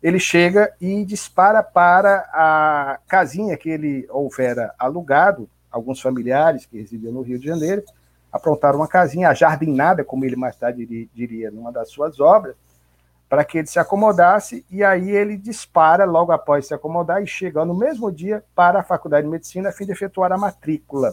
ele 0.03 0.21
chega 0.21 0.75
e 0.79 1.07
dispara 1.07 1.63
para 1.63 2.19
a 2.35 2.99
casinha 3.09 3.57
que 3.57 3.71
ele 3.71 4.07
houvera 4.11 4.75
alugado, 4.79 5.49
alguns 5.73 6.03
familiares 6.03 6.67
que 6.67 6.79
residiam 6.79 7.15
no 7.15 7.23
Rio 7.23 7.39
de 7.39 7.47
Janeiro, 7.47 7.83
aprontaram 8.31 8.79
uma 8.81 8.87
casinha 8.87 9.31
ajardinada, 9.31 10.05
como 10.05 10.27
ele 10.27 10.37
mais 10.37 10.55
tarde 10.55 11.09
diria, 11.15 11.51
numa 11.51 11.73
das 11.73 11.89
suas 11.89 12.21
obras, 12.21 12.55
para 13.29 13.45
que 13.45 13.59
ele 13.59 13.67
se 13.67 13.79
acomodasse, 13.79 14.65
e 14.71 14.85
aí 14.85 15.11
ele 15.11 15.37
dispara 15.37 16.05
logo 16.05 16.33
após 16.33 16.67
se 16.67 16.75
acomodar 16.75 17.23
e 17.23 17.27
chega 17.27 17.65
no 17.65 17.75
mesmo 17.75 18.13
dia 18.13 18.45
para 18.55 18.81
a 18.81 18.85
Faculdade 18.85 19.27
de 19.27 19.31
Medicina 19.31 19.71
a 19.71 19.73
fim 19.73 19.85
de 19.85 19.93
efetuar 19.93 20.31
a 20.33 20.39
matrícula. 20.39 21.13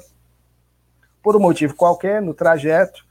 Por 1.23 1.35
um 1.35 1.39
motivo 1.39 1.75
qualquer, 1.75 2.21
no 2.21 2.33
trajeto, 2.33 3.05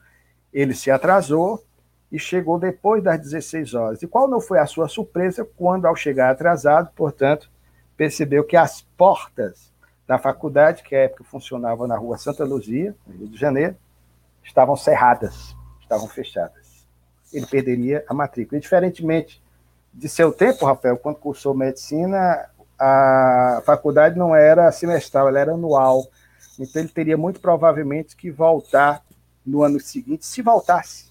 ele 0.53 0.75
se 0.75 0.91
atrasou 0.91 1.65
e 2.11 2.19
chegou 2.19 2.59
depois 2.59 3.03
das 3.03 3.21
16 3.21 3.75
horas. 3.75 4.03
E 4.03 4.07
qual 4.07 4.29
não 4.29 4.41
foi 4.41 4.59
a 4.59 4.67
sua 4.67 4.89
surpresa 4.89 5.49
quando, 5.57 5.87
ao 5.87 5.95
chegar 5.95 6.31
atrasado, 6.31 6.91
portanto, 6.95 7.51
percebeu 7.97 8.45
que 8.45 8.57
as 8.57 8.83
portas 8.97 9.73
da 10.07 10.19
faculdade, 10.19 10.83
que 10.83 10.97
à 10.97 11.01
época 11.01 11.23
funcionava 11.23 11.87
na 11.87 11.97
rua 11.97 12.19
Santa 12.19 12.45
Luzia, 12.45 12.97
no 13.07 13.17
Rio 13.17 13.29
de 13.29 13.39
Janeiro, 13.39 13.77
estavam 14.43 14.75
cerradas, 14.75 15.57
estavam 15.81 16.09
fechadas 16.09 16.60
ele 17.33 17.47
perderia 17.47 18.05
a 18.09 18.15
matrícula. 18.15 18.59
E, 18.59 18.61
diferentemente 18.61 19.43
de 19.93 20.09
seu 20.09 20.33
tempo, 20.33 20.67
Rafael, 20.67 20.97
quando 20.97 21.17
cursou 21.17 21.55
medicina, 21.55 22.49
a 22.79 23.63
faculdade 23.65 24.19
não 24.19 24.35
era 24.35 24.71
semestral, 24.73 25.29
ela 25.29 25.39
era 25.39 25.53
anual. 25.53 26.07
Então 26.59 26.83
ele 26.83 26.91
teria 26.91 27.17
muito 27.17 27.41
provavelmente 27.41 28.17
que 28.17 28.31
voltar 28.31 29.05
no 29.45 29.63
ano 29.63 29.81
seguinte, 29.81 30.27
se 30.27 30.43
voltasse. 30.43 31.11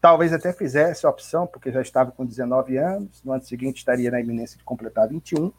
Talvez 0.00 0.32
até 0.32 0.52
fizesse 0.52 1.06
a 1.06 1.10
opção, 1.10 1.46
porque 1.46 1.70
já 1.70 1.82
estava 1.82 2.10
com 2.10 2.24
19 2.24 2.76
anos, 2.76 3.22
no 3.24 3.32
ano 3.32 3.44
seguinte 3.44 3.78
estaria 3.78 4.10
na 4.10 4.20
iminência 4.20 4.56
de 4.56 4.64
completar 4.64 5.08
21. 5.08 5.52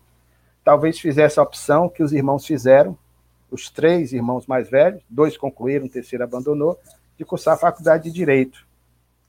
Talvez 0.64 1.00
fizesse 1.00 1.40
a 1.40 1.44
opção 1.44 1.90
que 1.90 2.04
os 2.04 2.12
irmãos 2.12 2.46
fizeram, 2.46 2.98
os 3.50 3.70
três 3.70 4.14
irmãos 4.14 4.48
mais 4.48 4.70
velhos, 4.70 5.04
dois 5.10 5.38
concluíram, 5.38 5.86
o 5.86 5.90
terceiro 5.90 6.24
abandonou, 6.24 6.80
de 7.18 7.26
cursar 7.26 7.56
a 7.56 7.58
faculdade 7.58 8.06
de 8.06 8.12
Direito, 8.12 8.66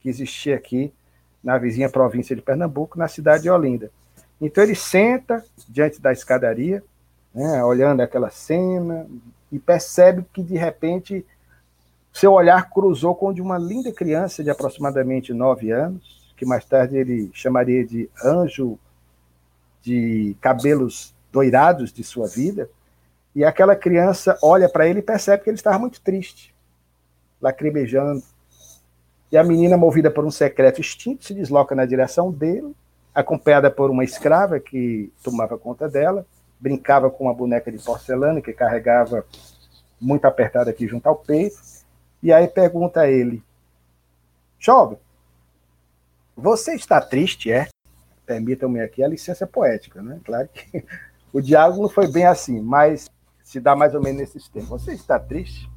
que 0.02 0.08
existia 0.08 0.56
aqui 0.56 0.92
na 1.42 1.56
vizinha 1.58 1.88
província 1.88 2.34
de 2.34 2.42
Pernambuco, 2.42 2.98
na 2.98 3.08
cidade 3.08 3.44
de 3.44 3.50
Olinda. 3.50 3.90
Então 4.40 4.62
ele 4.62 4.74
senta 4.74 5.44
diante 5.68 6.00
da 6.00 6.12
escadaria, 6.12 6.82
né, 7.32 7.62
olhando 7.64 8.00
aquela 8.00 8.30
cena, 8.30 9.06
e 9.50 9.58
percebe 9.58 10.24
que 10.32 10.42
de 10.42 10.56
repente 10.56 11.24
seu 12.12 12.32
olhar 12.32 12.68
cruzou 12.68 13.14
com 13.14 13.28
o 13.28 13.34
de 13.34 13.40
uma 13.40 13.56
linda 13.56 13.92
criança 13.92 14.42
de 14.42 14.50
aproximadamente 14.50 15.32
nove 15.32 15.70
anos, 15.70 16.32
que 16.36 16.44
mais 16.44 16.64
tarde 16.64 16.96
ele 16.96 17.30
chamaria 17.32 17.86
de 17.86 18.10
anjo 18.22 18.78
de 19.80 20.36
cabelos 20.40 21.14
doirados 21.30 21.92
de 21.92 22.04
sua 22.04 22.28
vida. 22.28 22.68
E 23.34 23.44
aquela 23.44 23.74
criança 23.74 24.38
olha 24.42 24.68
para 24.68 24.86
ele 24.86 24.98
e 24.98 25.02
percebe 25.02 25.42
que 25.42 25.48
ele 25.48 25.56
estava 25.56 25.78
muito 25.78 26.00
triste, 26.00 26.54
lacrimejando. 27.40 28.22
E 29.32 29.38
a 29.38 29.42
menina, 29.42 29.78
movida 29.78 30.10
por 30.10 30.26
um 30.26 30.30
secreto 30.30 30.78
instinto, 30.78 31.24
se 31.24 31.32
desloca 31.32 31.74
na 31.74 31.86
direção 31.86 32.30
dele, 32.30 32.76
acompanhada 33.14 33.70
por 33.70 33.90
uma 33.90 34.04
escrava 34.04 34.60
que 34.60 35.10
tomava 35.24 35.56
conta 35.56 35.88
dela, 35.88 36.26
brincava 36.60 37.10
com 37.10 37.24
uma 37.24 37.34
boneca 37.34 37.72
de 37.72 37.82
porcelana 37.82 38.42
que 38.42 38.52
carregava 38.52 39.24
muito 39.98 40.26
apertada 40.26 40.70
aqui 40.70 40.86
junto 40.86 41.06
ao 41.06 41.16
peito 41.16 41.56
e 42.22 42.30
aí 42.30 42.46
pergunta 42.46 43.00
a 43.00 43.10
ele: 43.10 43.42
Jovem, 44.58 44.98
você 46.36 46.74
está 46.74 47.00
triste, 47.00 47.50
é? 47.50 47.68
Permitam-me 48.26 48.82
aqui 48.82 49.02
a 49.02 49.08
licença 49.08 49.46
poética, 49.46 50.02
né? 50.02 50.20
Claro 50.24 50.48
que 50.48 50.84
o 51.32 51.40
diálogo 51.40 51.80
não 51.80 51.88
foi 51.88 52.06
bem 52.06 52.26
assim, 52.26 52.60
mas 52.60 53.10
se 53.42 53.58
dá 53.58 53.74
mais 53.74 53.94
ou 53.94 54.02
menos 54.02 54.20
nesses 54.20 54.46
termos. 54.48 54.68
Você 54.68 54.92
está 54.92 55.18
triste? 55.18 55.71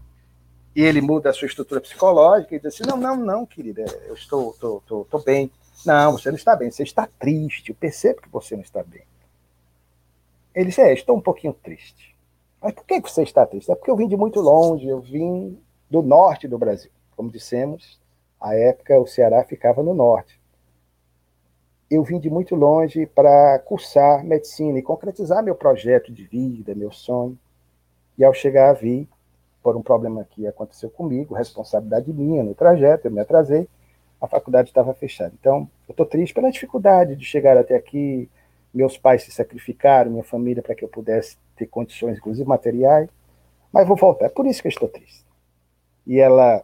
E 0.75 0.83
ele 0.83 0.99
muda 0.99 1.29
a 1.29 1.33
sua 1.33 1.47
estrutura 1.47 1.79
psicológica 1.79 2.53
e 2.53 2.59
diz 2.59 2.73
assim: 2.73 2.83
Não, 2.85 2.97
não, 2.97 3.15
não, 3.15 3.45
querida, 3.45 3.85
eu 4.05 4.13
estou, 4.13 4.51
estou, 4.51 4.81
estou, 5.03 5.23
bem. 5.23 5.49
Não, 5.85 6.11
você 6.11 6.29
não 6.29 6.35
está 6.35 6.55
bem, 6.55 6.69
você 6.69 6.83
está 6.83 7.07
triste. 7.07 7.69
Eu 7.69 7.75
percebo 7.75 8.21
que 8.21 8.29
você 8.29 8.55
não 8.55 8.63
está 8.63 8.83
bem. 8.83 9.03
Ele 10.53 10.65
disse: 10.65 10.81
É, 10.81 10.93
estou 10.93 11.15
um 11.15 11.21
pouquinho 11.21 11.53
triste. 11.53 12.13
Mas 12.61 12.73
por 12.73 12.85
que 12.85 12.99
você 12.99 13.23
está 13.23 13.45
triste? 13.45 13.71
É 13.71 13.75
porque 13.75 13.89
eu 13.89 13.95
vim 13.95 14.07
de 14.07 14.17
muito 14.17 14.41
longe, 14.41 14.87
eu 14.87 14.99
vim 14.99 15.57
do 15.89 16.01
norte 16.01 16.47
do 16.47 16.57
Brasil. 16.57 16.91
Como 17.15 17.31
dissemos, 17.31 18.01
à 18.41 18.53
época 18.53 18.99
o 18.99 19.07
Ceará 19.07 19.43
ficava 19.45 19.81
no 19.81 19.93
norte. 19.93 20.41
Eu 21.89 22.03
vim 22.03 22.19
de 22.19 22.29
muito 22.29 22.55
longe 22.55 23.05
para 23.05 23.59
cursar 23.59 24.25
medicina 24.25 24.79
e 24.79 24.81
concretizar 24.81 25.43
meu 25.43 25.55
projeto 25.55 26.11
de 26.11 26.23
vida, 26.23 26.75
meu 26.75 26.91
sonho. 26.91 27.37
E 28.17 28.25
ao 28.25 28.33
chegar, 28.33 28.73
vi, 28.73 29.07
por 29.65 29.75
um 29.75 29.81
problema 29.81 30.23
que 30.29 30.45
aconteceu 30.45 30.91
comigo, 30.91 31.33
responsabilidade 31.33 32.13
minha 32.13 32.43
no 32.43 32.53
trajeto, 32.53 33.07
eu 33.07 33.11
me 33.11 33.19
atrasei, 33.19 33.67
a 34.21 34.27
faculdade 34.27 34.69
estava 34.69 34.93
fechada. 34.93 35.33
Então, 35.39 35.67
eu 35.87 35.93
estou 35.93 36.05
triste 36.05 36.35
pela 36.35 36.51
dificuldade 36.51 37.15
de 37.15 37.25
chegar 37.25 37.57
até 37.57 37.75
aqui. 37.75 38.29
Meus 38.71 38.95
pais 38.95 39.23
se 39.23 39.31
sacrificaram, 39.31 40.11
minha 40.11 40.23
família, 40.23 40.61
para 40.61 40.75
que 40.75 40.85
eu 40.85 40.87
pudesse 40.87 41.39
ter 41.55 41.65
condições, 41.65 42.19
inclusive 42.19 42.47
materiais. 42.47 43.09
Mas 43.73 43.87
vou 43.87 43.97
voltar. 43.97 44.27
É 44.27 44.29
por 44.29 44.45
isso 44.45 44.61
que 44.61 44.67
eu 44.67 44.69
estou 44.69 44.87
triste 44.87 45.25
e 46.05 46.19
ela 46.19 46.63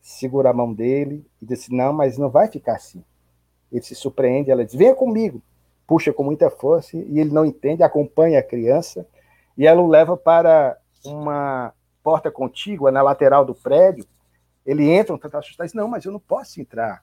segura 0.00 0.48
a 0.48 0.54
mão 0.54 0.72
dele 0.72 1.26
e 1.42 1.44
diz: 1.44 1.68
Não, 1.68 1.92
mas 1.92 2.16
não 2.16 2.30
vai 2.30 2.48
ficar 2.48 2.76
assim. 2.76 3.04
Ele 3.70 3.82
se 3.82 3.94
surpreende, 3.94 4.50
ela 4.50 4.64
diz: 4.64 4.74
Venha 4.74 4.94
comigo. 4.94 5.42
Puxa 5.86 6.10
com 6.10 6.22
muita 6.22 6.48
força 6.48 6.96
e 6.96 7.20
ele 7.20 7.30
não 7.30 7.44
entende, 7.44 7.82
acompanha 7.82 8.38
a 8.38 8.42
criança 8.42 9.06
e 9.58 9.66
ela 9.66 9.82
o 9.82 9.86
leva 9.86 10.16
para 10.16 10.78
uma 11.04 11.74
porta 12.04 12.30
contígua 12.30 12.92
na 12.92 13.00
lateral 13.00 13.44
do 13.44 13.54
prédio. 13.54 14.06
Ele 14.64 14.88
entra 14.90 15.18
tanto 15.18 15.38
assustado 15.38 15.64
e 15.64 15.68
diz: 15.68 15.74
Não, 15.74 15.88
mas 15.88 16.04
eu 16.04 16.12
não 16.12 16.20
posso 16.20 16.60
entrar. 16.60 17.02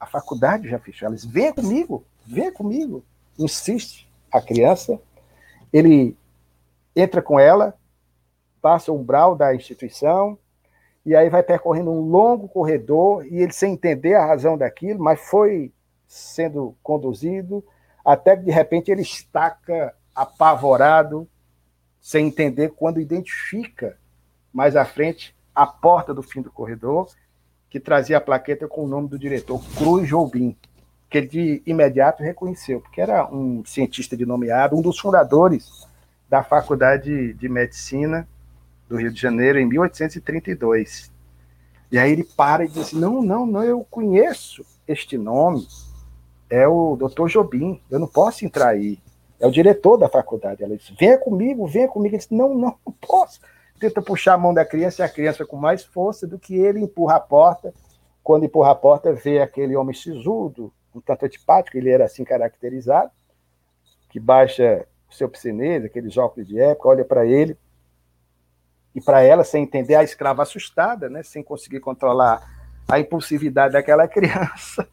A 0.00 0.06
faculdade 0.06 0.68
já 0.68 0.78
fechou. 0.78 1.10
Diz: 1.10 1.24
Venha 1.24 1.52
comigo, 1.52 2.04
venha 2.26 2.50
comigo. 2.50 3.04
Insiste 3.38 4.10
a 4.32 4.40
criança. 4.40 4.98
Ele 5.72 6.16
entra 6.96 7.20
com 7.20 7.38
ela, 7.38 7.74
passa 8.60 8.90
o 8.90 8.96
umbral 8.96 9.36
da 9.36 9.54
instituição, 9.54 10.38
e 11.04 11.14
aí 11.14 11.28
vai 11.28 11.42
percorrendo 11.42 11.90
um 11.90 12.00
longo 12.00 12.48
corredor 12.48 13.24
e 13.26 13.36
ele 13.36 13.52
sem 13.52 13.74
entender 13.74 14.14
a 14.14 14.26
razão 14.26 14.56
daquilo, 14.56 15.02
mas 15.02 15.20
foi 15.20 15.72
sendo 16.06 16.74
conduzido 16.82 17.64
até 18.04 18.36
que 18.36 18.44
de 18.44 18.50
repente 18.50 18.90
ele 18.90 19.02
estaca 19.02 19.94
apavorado, 20.14 21.28
sem 22.00 22.26
entender 22.26 22.70
quando 22.70 23.00
identifica 23.00 23.98
mais 24.58 24.74
à 24.74 24.84
frente 24.84 25.36
a 25.54 25.64
porta 25.64 26.12
do 26.12 26.20
fim 26.20 26.42
do 26.42 26.50
corredor 26.50 27.06
que 27.70 27.78
trazia 27.78 28.18
a 28.18 28.20
plaqueta 28.20 28.66
com 28.66 28.84
o 28.84 28.88
nome 28.88 29.06
do 29.06 29.16
diretor, 29.16 29.62
Cruz 29.76 30.08
Jobim, 30.08 30.56
que 31.08 31.16
ele 31.16 31.28
de 31.28 31.62
imediato 31.64 32.24
reconheceu, 32.24 32.80
porque 32.80 33.00
era 33.00 33.32
um 33.32 33.64
cientista 33.64 34.16
de 34.16 34.26
nomeado, 34.26 34.76
um 34.76 34.82
dos 34.82 34.98
fundadores 34.98 35.86
da 36.28 36.42
Faculdade 36.42 37.34
de 37.34 37.48
Medicina 37.48 38.26
do 38.88 38.96
Rio 38.96 39.12
de 39.12 39.20
Janeiro 39.20 39.60
em 39.60 39.64
1832. 39.64 41.12
E 41.92 41.96
aí 41.96 42.10
ele 42.10 42.24
para 42.24 42.64
e 42.64 42.68
diz 42.68 42.78
assim: 42.78 42.98
não, 42.98 43.22
não, 43.22 43.46
não, 43.46 43.62
eu 43.62 43.86
conheço 43.88 44.66
este 44.88 45.16
nome. 45.16 45.68
É 46.50 46.66
o 46.66 46.96
doutor 46.96 47.28
Jobim, 47.28 47.80
eu 47.88 48.00
não 48.00 48.08
posso 48.08 48.44
entrar 48.44 48.70
aí. 48.70 48.98
É 49.38 49.46
o 49.46 49.52
diretor 49.52 49.96
da 49.96 50.08
faculdade. 50.08 50.64
Ela 50.64 50.76
diz: 50.76 50.92
venha 50.98 51.16
comigo, 51.16 51.64
venha 51.64 51.86
comigo. 51.86 52.16
Ele 52.16 52.18
diz: 52.18 52.28
não, 52.28 52.54
não, 52.54 52.76
não 52.84 52.92
posso. 53.00 53.38
Tenta 53.78 54.02
puxar 54.02 54.34
a 54.34 54.38
mão 54.38 54.52
da 54.52 54.64
criança 54.64 55.02
e 55.02 55.04
a 55.04 55.08
criança, 55.08 55.46
com 55.46 55.56
mais 55.56 55.84
força 55.84 56.26
do 56.26 56.38
que 56.38 56.56
ele, 56.56 56.80
empurra 56.80 57.16
a 57.16 57.20
porta. 57.20 57.72
Quando 58.22 58.44
empurra 58.44 58.72
a 58.72 58.74
porta, 58.74 59.12
vê 59.12 59.40
aquele 59.40 59.76
homem 59.76 59.94
sisudo, 59.94 60.72
um 60.94 61.00
tanto 61.00 61.24
antipático, 61.24 61.76
ele 61.76 61.90
era 61.90 62.04
assim 62.04 62.24
caracterizado, 62.24 63.10
que 64.08 64.18
baixa 64.18 64.86
o 65.08 65.14
seu 65.14 65.28
piscinês, 65.28 65.84
aqueles 65.84 66.16
óculos 66.16 66.48
de 66.48 66.58
época, 66.58 66.88
olha 66.88 67.04
para 67.04 67.24
ele, 67.24 67.56
e 68.94 69.00
para 69.00 69.22
ela, 69.22 69.44
sem 69.44 69.62
entender, 69.62 69.94
a 69.94 70.02
escrava 70.02 70.42
assustada, 70.42 71.08
né, 71.08 71.22
sem 71.22 71.42
conseguir 71.42 71.80
controlar 71.80 72.42
a 72.88 72.98
impulsividade 72.98 73.74
daquela 73.74 74.08
criança. 74.08 74.88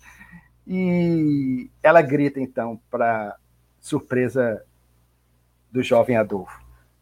E 0.68 1.70
ela 1.82 2.02
grita, 2.02 2.40
então, 2.40 2.80
para 2.90 3.36
surpresa 3.80 4.64
do 5.72 5.82
jovem 5.82 6.18
Adolfo: 6.18 6.60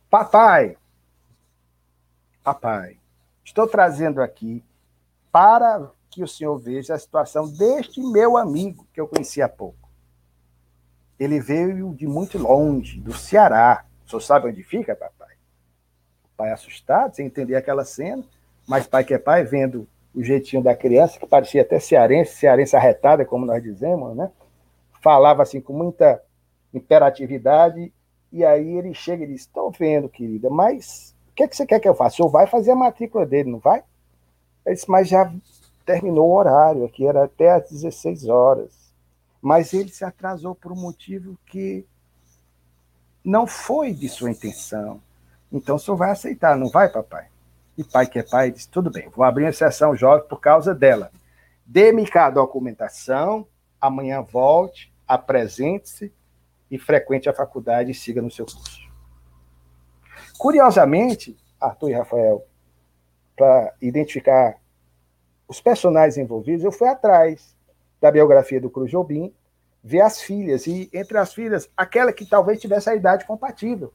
Papai, 0.10 0.78
papai, 2.44 2.98
estou 3.44 3.68
trazendo 3.68 4.22
aqui 4.22 4.64
para 5.32 5.90
que 6.10 6.24
o 6.24 6.28
senhor 6.28 6.58
veja 6.58 6.94
a 6.94 7.00
situação 7.00 7.48
deste 7.50 8.02
meu 8.02 8.38
amigo 8.38 8.88
que 8.94 9.02
eu 9.02 9.08
conheci 9.08 9.42
há 9.42 9.50
pouco. 9.50 9.90
Ele 11.20 11.40
veio 11.40 11.94
de 11.94 12.06
muito 12.06 12.38
longe, 12.38 13.00
do 13.00 13.14
Ceará. 13.14 13.86
O 14.06 14.10
senhor 14.10 14.22
sabe 14.22 14.50
onde 14.50 14.64
fica, 14.64 14.96
papai? 14.96 15.34
pai 16.36 16.52
assustado, 16.52 17.16
sem 17.16 17.28
entender 17.28 17.56
aquela 17.56 17.86
cena, 17.86 18.24
mas 18.68 18.88
pai 18.88 19.04
que 19.04 19.14
é 19.14 19.18
pai, 19.18 19.44
vendo 19.44 19.88
o 20.14 20.24
jeitinho 20.24 20.62
da 20.62 20.76
criança, 20.76 21.20
que 21.20 21.26
parecia 21.26 21.62
até 21.62 21.80
cearense, 21.80 22.36
cearense 22.36 22.76
arretada, 22.76 23.26
como 23.26 23.46
nós 23.46 23.62
dizemos, 23.64 24.16
né? 24.16 24.30
Falava 25.02 25.42
assim 25.44 25.62
com 25.62 25.74
muita 25.74 26.22
imperatividade, 26.74 27.92
e 28.32 28.44
aí 28.44 28.78
ele 28.78 28.94
chega 28.94 29.24
e 29.24 29.28
diz: 29.28 29.42
Estou 29.42 29.72
vendo, 29.72 30.10
querida, 30.10 30.50
mas 30.50 31.13
o 31.34 31.36
que, 31.36 31.44
é 31.44 31.48
que 31.48 31.58
você 31.58 31.66
quer 31.66 31.80
que 31.80 31.90
eu 31.90 31.96
faça? 31.96 32.14
O 32.14 32.18
senhor 32.18 32.30
vai 32.30 32.46
fazer 32.46 32.70
a 32.72 32.76
matrícula 32.76 33.26
dele, 33.26 33.50
não 33.50 33.58
vai? 33.58 33.84
Eu 34.64 34.72
disse, 34.72 34.88
mas 34.88 35.08
já 35.08 35.34
terminou 35.84 36.30
o 36.30 36.36
horário, 36.36 36.86
aqui 36.86 37.08
era 37.08 37.24
até 37.24 37.50
às 37.50 37.72
16 37.72 38.30
horas. 38.30 38.94
Mas 39.42 39.74
ele 39.74 39.90
se 39.90 40.06
atrasou 40.06 40.54
por 40.54 40.72
um 40.72 40.76
motivo 40.76 41.36
que 41.48 41.84
não 43.26 43.48
foi 43.48 43.94
de 43.94 44.08
sua 44.08 44.30
intenção. 44.30 45.02
Então 45.52 45.78
o 45.78 45.80
senhor 45.80 45.98
vai 45.98 46.12
aceitar, 46.12 46.56
não 46.56 46.70
vai, 46.70 46.88
papai? 46.88 47.30
E 47.76 47.84
pai 47.84 48.06
que 48.06 48.20
é 48.20 48.24
pai 48.24 48.52
diz: 48.52 48.68
tudo 48.68 48.92
bem, 48.92 49.10
vou 49.10 49.26
abrir 49.26 49.46
uma 49.46 49.52
sessão 49.52 49.96
jovem 49.96 50.28
por 50.28 50.40
causa 50.40 50.76
dela. 50.76 51.12
Dê-me 51.66 52.06
cá 52.06 52.28
a 52.28 52.30
documentação, 52.30 53.48
amanhã 53.82 54.22
volte, 54.22 54.94
apresente-se 55.08 56.14
e 56.70 56.78
frequente 56.78 57.28
a 57.28 57.34
faculdade 57.34 57.90
e 57.90 57.96
siga 57.96 58.22
no 58.22 58.30
seu 58.30 58.46
curso. 58.46 58.83
Curiosamente, 60.38 61.36
Arthur 61.60 61.90
e 61.90 61.94
Rafael, 61.94 62.46
para 63.36 63.74
identificar 63.82 64.58
os 65.48 65.60
personagens 65.62 66.18
envolvidos, 66.18 66.64
eu 66.64 66.72
fui 66.72 66.88
atrás 66.88 67.56
da 68.02 68.12
biografia 68.12 68.60
do 68.60 68.70
Cruz 68.70 68.92
Jobim 68.92 69.34
ver 69.84 70.02
as 70.02 70.22
filhas, 70.22 70.66
e 70.66 70.90
entre 70.94 71.18
as 71.18 71.34
filhas, 71.34 71.70
aquela 71.76 72.14
que 72.14 72.26
talvez 72.26 72.62
tivesse 72.62 72.90
a 72.90 72.96
idade 72.96 73.26
compatível. 73.26 73.94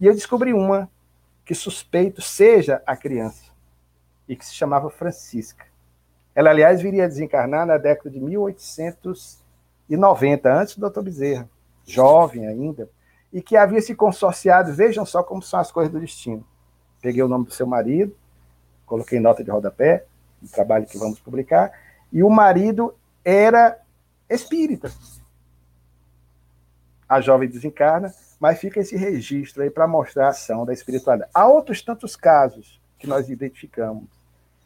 E 0.00 0.06
eu 0.06 0.14
descobri 0.14 0.52
uma 0.52 0.90
que 1.44 1.54
suspeito 1.54 2.20
seja 2.20 2.82
a 2.86 2.96
criança, 2.96 3.44
e 4.28 4.34
que 4.34 4.44
se 4.44 4.54
chamava 4.54 4.90
Francisca. 4.90 5.64
Ela, 6.34 6.50
aliás, 6.50 6.82
viria 6.82 7.04
a 7.04 7.08
desencarnar 7.08 7.64
na 7.66 7.78
década 7.78 8.10
de 8.10 8.18
1890, 8.20 10.52
antes 10.52 10.76
do 10.76 10.90
Dr. 10.90 11.02
Bezerra, 11.02 11.48
jovem 11.84 12.46
ainda, 12.46 12.90
e 13.32 13.40
que 13.40 13.56
havia 13.56 13.80
se 13.80 13.94
consorciado, 13.94 14.72
vejam 14.72 15.06
só 15.06 15.22
como 15.22 15.42
são 15.42 15.60
as 15.60 15.70
coisas 15.70 15.92
do 15.92 16.00
destino. 16.00 16.44
Peguei 17.00 17.22
o 17.22 17.28
nome 17.28 17.46
do 17.46 17.52
seu 17.52 17.66
marido, 17.66 18.14
coloquei 18.84 19.20
nota 19.20 19.44
de 19.44 19.50
rodapé, 19.50 20.04
um 20.42 20.48
trabalho 20.48 20.86
que 20.86 20.98
vamos 20.98 21.20
publicar, 21.20 21.72
e 22.12 22.22
o 22.22 22.30
marido 22.30 22.94
era 23.24 23.78
espírita. 24.28 24.90
A 27.08 27.20
jovem 27.20 27.48
desencarna, 27.48 28.12
mas 28.38 28.58
fica 28.58 28.80
esse 28.80 28.96
registro 28.96 29.62
aí 29.62 29.70
para 29.70 29.86
mostrar 29.86 30.26
a 30.26 30.30
ação 30.30 30.64
da 30.64 30.72
espiritualidade. 30.72 31.30
Há 31.34 31.46
outros 31.46 31.82
tantos 31.82 32.16
casos 32.16 32.80
que 32.98 33.06
nós 33.06 33.28
identificamos 33.28 34.04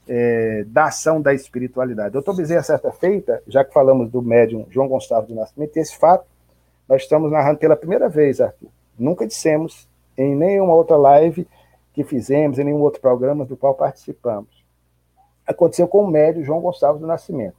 é, 0.07 0.65
da 0.67 0.87
ação 0.87 1.21
da 1.21 1.33
espiritualidade. 1.33 2.13
Doutor 2.13 2.37
Bezerra, 2.37 2.63
certa 2.63 2.93
feita, 2.93 3.43
já 3.47 3.65
que 3.65 3.73
falamos 3.73 4.11
do 4.11 4.21
médium 4.23 4.67
João 4.71 4.89
Gonçalves 4.89 5.29
do 5.29 5.35
Nascimento, 5.35 5.77
esse 5.77 5.97
fato 5.99 6.27
nós 6.89 7.03
estamos 7.03 7.31
narrando 7.31 7.59
pela 7.59 7.77
primeira 7.77 8.09
vez, 8.09 8.41
Arthur. 8.41 8.69
Nunca 8.99 9.27
dissemos 9.27 9.89
em 10.17 10.35
nenhuma 10.35 10.75
outra 10.75 10.97
live 10.97 11.47
que 11.93 12.05
fizemos, 12.05 12.59
em 12.59 12.65
nenhum 12.65 12.81
outro 12.81 13.01
programa 13.01 13.45
do 13.45 13.57
qual 13.57 13.75
participamos. 13.75 14.65
Aconteceu 15.47 15.87
com 15.87 16.05
o 16.05 16.11
médium 16.11 16.45
João 16.45 16.61
Gonçalves 16.61 17.01
do 17.01 17.07
Nascimento. 17.07 17.57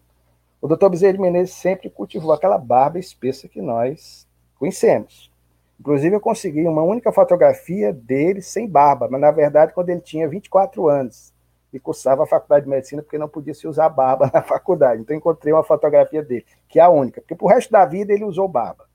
O 0.61 0.67
doutor 0.67 0.89
Bezerra 0.89 1.13
de 1.13 1.19
Menezes 1.19 1.53
sempre 1.53 1.89
cultivou 1.89 2.31
aquela 2.33 2.57
barba 2.57 2.97
espessa 2.97 3.47
que 3.47 3.61
nós 3.61 4.27
conhecemos. 4.57 5.31
Inclusive, 5.79 6.15
eu 6.15 6.19
consegui 6.21 6.65
uma 6.65 6.81
única 6.81 7.11
fotografia 7.11 7.93
dele 7.93 8.41
sem 8.41 8.67
barba, 8.67 9.07
mas 9.09 9.21
na 9.21 9.31
verdade, 9.31 9.73
quando 9.73 9.89
ele 9.89 10.01
tinha 10.01 10.27
24 10.27 10.87
anos 10.87 11.33
e 11.71 11.79
cursava 11.79 12.23
a 12.23 12.27
faculdade 12.27 12.63
de 12.63 12.71
medicina, 12.71 13.01
porque 13.01 13.17
não 13.17 13.27
podia 13.27 13.53
se 13.53 13.67
usar 13.67 13.89
barba 13.89 14.31
na 14.33 14.41
faculdade. 14.41 15.01
Então, 15.01 15.15
encontrei 15.15 15.53
uma 15.53 15.63
fotografia 15.63 16.23
dele, 16.23 16.45
que 16.69 16.79
é 16.79 16.83
a 16.83 16.89
única, 16.89 17.21
porque 17.21 17.35
pro 17.35 17.47
resto 17.47 17.71
da 17.71 17.85
vida 17.85 18.13
ele 18.13 18.23
usou 18.23 18.47
barba. 18.47 18.85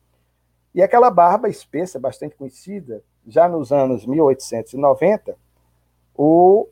E 0.75 0.83
aquela 0.83 1.11
barba 1.11 1.49
espessa, 1.49 1.99
bastante 1.99 2.37
conhecida, 2.37 3.03
já 3.27 3.49
nos 3.49 3.73
anos 3.73 4.07
1890, 4.07 5.37
o 6.15 6.69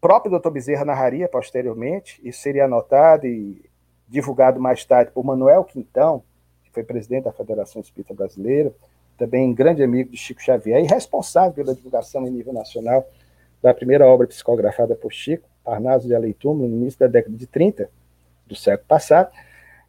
próprio 0.00 0.38
Dr. 0.38 0.50
Bezerra 0.50 0.84
narraria 0.84 1.28
posteriormente, 1.28 2.20
isso 2.22 2.40
seria 2.40 2.64
anotado 2.64 3.26
e 3.26 3.68
divulgado 4.08 4.60
mais 4.60 4.84
tarde 4.84 5.12
por 5.12 5.24
Manuel 5.24 5.64
Quintão, 5.64 6.22
que 6.64 6.70
foi 6.70 6.82
presidente 6.82 7.24
da 7.24 7.32
Federação 7.32 7.80
Espírita 7.80 8.12
Brasileira, 8.12 8.72
também 9.16 9.52
grande 9.54 9.82
amigo 9.82 10.10
de 10.10 10.16
Chico 10.16 10.42
Xavier 10.42 10.82
e 10.82 10.86
responsável 10.86 11.52
pela 11.52 11.74
divulgação 11.74 12.26
em 12.26 12.30
nível 12.30 12.52
nacional 12.52 13.06
da 13.62 13.74
primeira 13.74 14.06
obra 14.06 14.26
psicografada 14.26 14.96
por 14.96 15.12
Chico, 15.12 15.48
Parnaso 15.62 16.08
de 16.08 16.14
Aleitume, 16.14 16.66
no 16.66 16.76
início 16.76 16.98
da 16.98 17.06
década 17.06 17.36
de 17.36 17.46
30 17.46 17.90
do 18.46 18.56
século 18.56 18.88
passado. 18.88 19.30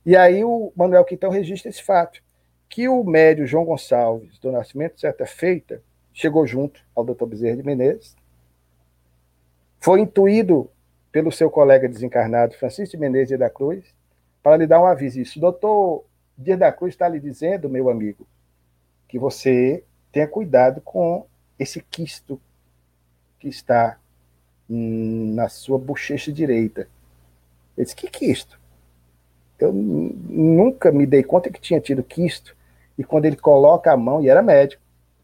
E 0.06 0.16
aí 0.16 0.44
o 0.44 0.72
Manuel 0.76 1.06
Quintão 1.06 1.30
registra 1.30 1.70
esse 1.70 1.82
fato, 1.82 2.22
que 2.72 2.88
o 2.88 3.04
médio 3.04 3.46
João 3.46 3.66
Gonçalves 3.66 4.40
do 4.40 4.50
Nascimento, 4.50 4.98
certa 4.98 5.26
feita, 5.26 5.84
chegou 6.14 6.48
junto 6.48 6.82
ao 6.96 7.04
Dr. 7.04 7.26
Bezerra 7.26 7.58
de 7.58 7.64
Menezes, 7.64 8.16
foi 9.78 10.00
intuído 10.00 10.72
pelo 11.12 11.34
seu 11.34 11.52
colega 11.52 11.90
desencarnado 11.90 12.56
Francisco 12.56 12.96
de 12.96 13.02
Menezes 13.02 13.38
da 13.38 13.50
Cruz 13.50 13.94
para 14.42 14.56
lhe 14.56 14.66
dar 14.66 14.82
um 14.82 14.86
aviso. 14.86 15.20
Isso, 15.20 15.38
doutor 15.38 16.06
Dias 16.38 16.58
da 16.58 16.72
Cruz 16.72 16.94
está 16.94 17.10
lhe 17.10 17.20
dizendo, 17.20 17.70
meu 17.70 17.90
amigo, 17.90 18.26
que 19.06 19.20
você 19.20 19.84
tenha 20.10 20.28
cuidado 20.28 20.80
com 20.80 21.28
esse 21.60 21.82
quisto 21.82 22.40
que 23.38 23.50
está 23.50 24.00
na 24.70 25.50
sua 25.50 25.78
bochecha 25.78 26.32
direita. 26.32 26.88
Ele 27.78 27.84
disse, 27.84 27.96
que 27.98 28.08
quisto? 28.08 28.58
Eu 29.60 29.74
nunca 29.74 30.90
me 30.90 31.06
dei 31.06 31.22
conta 31.22 31.50
que 31.50 31.60
tinha 31.60 31.82
tido 31.82 32.02
quisto. 32.02 32.56
E 33.02 33.04
quando 33.04 33.26
ele 33.26 33.36
coloca 33.36 33.92
a 33.92 33.98
mão, 33.98 34.22
e 34.22 34.30
era 34.30 34.44
médico, 34.44 34.80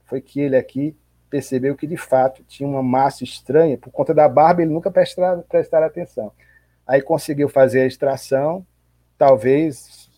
foi 0.06 0.20
que 0.20 0.40
ele 0.40 0.58
aqui 0.58 0.98
percebeu 1.30 1.76
que 1.76 1.86
de 1.86 1.96
fato 1.96 2.44
tinha 2.44 2.68
uma 2.68 2.82
massa 2.82 3.24
estranha, 3.24 3.78
por 3.78 3.92
conta 3.92 4.16
da 4.16 4.28
barba 4.28 4.64
ele 4.64 4.74
nunca 4.74 4.90
prestar, 4.90 5.38
prestar 5.44 5.84
atenção. 5.84 6.32
Aí 6.88 7.04
conseguiu 7.04 7.48
fazer 7.48 7.82
a 7.82 7.86
extração, 7.86 8.66
talvez 9.16 10.10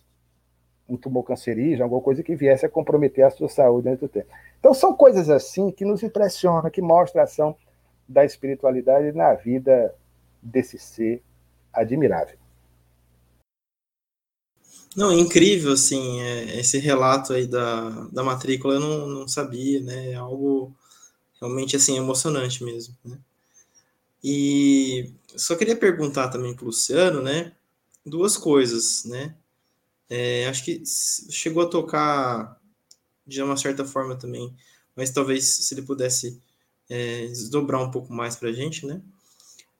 um 0.87 0.95
tumor 0.95 1.23
cancerígeno, 1.23 1.83
alguma 1.83 2.01
coisa 2.01 2.23
que 2.23 2.33
viesse 2.33 2.65
a 2.65 2.69
comprometer 2.69 3.25
a 3.25 3.29
sua 3.29 3.49
saúde 3.49 3.89
dentro 3.89 4.07
do 4.07 4.09
tempo. 4.09 4.29
Então 4.57 4.73
são 4.73 4.95
coisas 4.95 5.29
assim 5.29 5.69
que 5.69 5.83
nos 5.83 6.01
impressionam, 6.01 6.69
que 6.69 6.81
mostram 6.81 7.19
a 7.19 7.25
ação 7.25 7.57
da 8.07 8.23
espiritualidade 8.23 9.11
na 9.11 9.33
vida 9.33 9.93
desse 10.41 10.79
ser 10.79 11.21
admirável. 11.73 12.37
Não, 14.95 15.11
é 15.11 15.15
incrível, 15.15 15.71
assim, 15.73 16.19
é, 16.21 16.59
esse 16.59 16.77
relato 16.79 17.33
aí 17.33 17.45
da, 17.47 17.89
da 18.11 18.23
matrícula 18.23 18.75
eu 18.75 18.79
não, 18.79 19.07
não 19.07 19.27
sabia, 19.27 19.79
né? 19.81 20.11
É 20.11 20.15
algo 20.15 20.75
realmente, 21.41 21.75
assim, 21.75 21.97
emocionante 21.97 22.63
mesmo, 22.63 22.95
né? 23.05 23.19
E 24.23 25.13
só 25.35 25.55
queria 25.55 25.75
perguntar 25.75 26.29
também 26.29 26.53
para 26.53 26.63
o 26.63 26.67
Luciano, 26.67 27.21
né? 27.21 27.53
Duas 28.05 28.37
coisas, 28.37 29.05
né? 29.05 29.35
É, 30.09 30.47
acho 30.47 30.63
que 30.65 30.83
chegou 31.31 31.63
a 31.63 31.69
tocar 31.69 32.59
de 33.27 33.41
uma 33.43 33.57
certa 33.57 33.85
forma 33.85 34.17
também, 34.17 34.55
mas 34.95 35.11
talvez 35.11 35.45
se 35.45 35.73
ele 35.73 35.83
pudesse 35.83 36.41
é, 36.89 37.27
desdobrar 37.27 37.81
um 37.81 37.91
pouco 37.91 38.13
mais 38.13 38.35
para 38.35 38.49
a 38.49 38.53
gente, 38.53 38.85
né? 38.87 39.01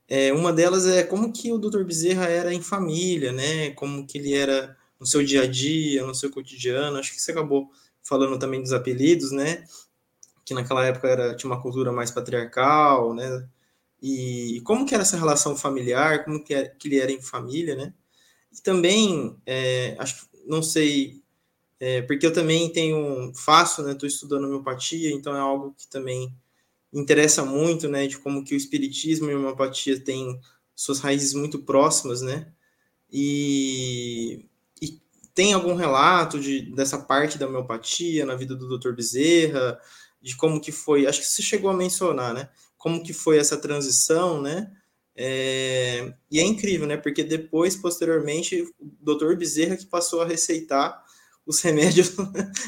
É, 0.07 0.34
uma 0.34 0.53
delas 0.53 0.88
é 0.88 1.03
como 1.03 1.34
que 1.34 1.52
o 1.53 1.60
Dr. 1.60 1.86
Bezerra 1.86 2.26
era 2.27 2.53
em 2.53 2.61
família, 2.61 3.31
né? 3.31 3.72
Como 3.72 4.07
que 4.07 4.18
ele 4.19 4.34
era 4.34 4.77
no 5.00 5.06
seu 5.06 5.24
dia 5.24 5.44
a 5.44 5.48
dia, 5.48 6.06
no 6.06 6.14
seu 6.14 6.30
cotidiano. 6.30 6.98
Acho 6.98 7.14
que 7.14 7.22
você 7.22 7.32
acabou 7.32 7.72
falando 8.04 8.38
também 8.38 8.62
dos 8.62 8.74
apelidos, 8.74 9.32
né? 9.32 9.64
Que 10.46 10.54
naquela 10.54 10.86
época 10.86 11.08
era, 11.08 11.36
tinha 11.36 11.52
uma 11.52 11.62
cultura 11.62 11.92
mais 11.92 12.12
patriarcal, 12.12 13.14
né? 13.14 13.48
E 14.02 14.62
como 14.64 14.86
que 14.86 14.94
era 14.94 15.04
essa 15.04 15.18
relação 15.18 15.56
familiar, 15.56 16.24
como 16.24 16.44
que, 16.44 16.54
é, 16.54 16.70
que 16.70 16.88
ele 16.88 17.00
era 17.00 17.12
em 17.12 17.22
família, 17.22 17.76
né? 17.76 17.94
E 18.52 18.62
também, 18.62 19.38
é, 19.46 19.96
acho 20.00 20.28
não 20.46 20.64
sei, 20.64 21.22
é, 21.80 22.02
porque 22.02 22.26
eu 22.26 22.34
também 22.34 22.72
tenho, 22.72 23.32
faço, 23.36 23.84
né? 23.84 23.92
Estou 23.92 24.08
estudando 24.08 24.46
homeopatia, 24.46 25.12
então 25.12 25.36
é 25.36 25.40
algo 25.40 25.76
que 25.78 25.88
também 25.88 26.34
interessa 26.92 27.46
muito, 27.46 27.88
né? 27.88 28.08
De 28.08 28.18
como 28.18 28.44
que 28.44 28.56
o 28.56 28.58
espiritismo 28.58 29.30
e 29.30 29.34
a 29.34 29.38
homeopatia 29.38 30.00
têm 30.00 30.40
suas 30.76 31.00
raízes 31.00 31.34
muito 31.34 31.60
próximas, 31.60 32.22
né? 32.22 32.52
E 33.12 34.46
tem 35.40 35.53
algum 35.53 35.74
relato 35.74 36.38
de, 36.38 36.70
dessa 36.76 36.98
parte 36.98 37.38
da 37.38 37.48
homeopatia 37.48 38.26
na 38.26 38.36
vida 38.36 38.57
do 38.57 38.78
Dr. 38.78 38.91
Bezerra, 38.91 39.80
de 40.22 40.36
como 40.36 40.60
que 40.60 40.70
foi, 40.70 41.07
acho 41.07 41.22
que 41.22 41.28
você 41.28 41.41
chegou 41.41 41.72
a 41.72 41.74
mencionar, 41.74 42.34
né? 42.34 42.49
Como 42.78 43.02
que 43.02 43.14
foi 43.14 43.38
essa 43.38 43.56
transição, 43.56 44.41
né? 44.41 44.70
É, 45.16 46.14
e 46.30 46.41
é 46.41 46.44
incrível, 46.44 46.86
né? 46.86 46.98
Porque 46.98 47.24
depois, 47.24 47.78
posteriormente, 47.78 48.64
o 48.78 49.16
Dr. 49.16 49.38
Bezerra 49.38 49.78
que 49.78 49.86
passou 49.86 50.22
a 50.22 50.26
receitar 50.26 51.02
os 51.45 51.61
remédios 51.64 52.18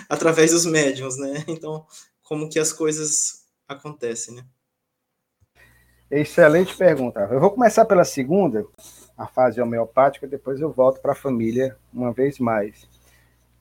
através 0.07 0.51
dos 0.51 0.65
médiums, 0.65 1.17
né? 1.17 1.43
Então, 1.49 1.85
como 2.23 2.47
que 2.47 2.57
as 2.57 2.71
coisas 2.71 3.47
acontecem, 3.67 4.35
né? 4.35 4.45
Excelente 6.09 6.73
pergunta. 6.77 7.27
Eu 7.29 7.41
vou 7.41 7.51
começar 7.51 7.83
pela 7.83 8.05
segunda, 8.05 8.65
a 9.17 9.27
fase 9.27 9.61
homeopática, 9.61 10.27
depois 10.27 10.59
eu 10.59 10.71
volto 10.71 11.01
para 11.01 11.11
a 11.11 11.15
família 11.15 11.75
uma 11.93 12.11
vez 12.11 12.39
mais. 12.39 12.87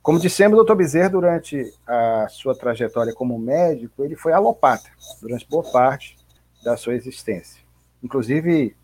Como 0.02 0.18
dissemos, 0.18 0.54
o 0.54 0.56
doutor 0.56 0.76
Bezerra, 0.76 1.10
durante 1.10 1.74
a 1.86 2.26
sua 2.28 2.54
trajetória 2.56 3.12
como 3.12 3.38
médico, 3.38 4.02
ele 4.02 4.16
foi 4.16 4.32
alopata 4.32 4.88
durante 5.20 5.46
boa 5.48 5.70
parte 5.70 6.16
da 6.64 6.76
sua 6.76 6.94
existência. 6.94 7.62
Inclusive, 8.02 8.74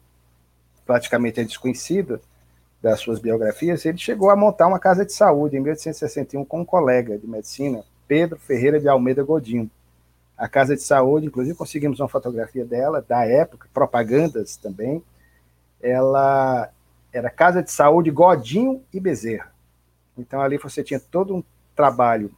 praticamente 0.84 1.40
é 1.40 1.44
desconhecido 1.44 2.20
das 2.82 3.00
suas 3.00 3.18
biografias, 3.18 3.84
ele 3.84 3.98
chegou 3.98 4.30
a 4.30 4.36
montar 4.36 4.66
uma 4.66 4.78
casa 4.78 5.04
de 5.04 5.12
saúde 5.12 5.56
em 5.56 5.60
1861 5.60 6.44
com 6.44 6.60
um 6.60 6.64
colega 6.64 7.18
de 7.18 7.26
medicina, 7.26 7.82
Pedro 8.06 8.38
Ferreira 8.38 8.78
de 8.78 8.86
Almeida 8.86 9.24
Godinho. 9.24 9.70
A 10.36 10.46
casa 10.46 10.76
de 10.76 10.82
saúde, 10.82 11.26
inclusive 11.26 11.56
conseguimos 11.56 11.98
uma 11.98 12.08
fotografia 12.08 12.64
dela, 12.64 13.04
da 13.06 13.24
época, 13.24 13.68
propagandas 13.72 14.56
também, 14.56 15.02
ela 15.82 16.70
era 17.12 17.30
Casa 17.30 17.62
de 17.62 17.70
Saúde 17.70 18.10
Godinho 18.10 18.82
e 18.92 19.00
Bezerra. 19.00 19.52
Então 20.16 20.40
ali 20.40 20.58
você 20.58 20.82
tinha 20.82 21.00
todo 21.00 21.36
um 21.36 21.44
trabalho, 21.74 22.30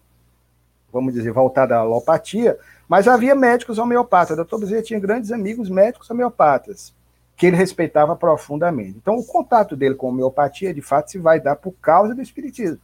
vamos 0.93 1.15
dizer, 1.15 1.33
voltado 1.33 1.75
à 1.75 1.79
alopatia, 1.79 2.59
mas 2.89 3.07
havia 3.07 3.35
médicos 3.35 3.79
homeopatas. 3.79 4.33
O 4.33 4.37
doutor 4.37 4.61
Bezerra 4.61 4.83
tinha 4.83 5.01
grandes 5.01 5.31
amigos 5.31 5.69
médicos 5.69 6.11
homeopatas, 6.11 6.95
que 7.37 7.47
ele 7.47 7.57
respeitava 7.57 8.17
profundamente. 8.17 8.97
Então 8.97 9.17
o 9.17 9.25
contato 9.25 9.77
dele 9.77 9.95
com 9.95 10.09
a 10.09 10.11
homeopatia, 10.11 10.75
de 10.75 10.83
fato, 10.83 11.11
se 11.11 11.19
vai 11.19 11.41
dar 11.41 11.57
por 11.57 11.73
causa 11.73 12.15
do 12.15 12.23
espiritismo. 12.23 12.81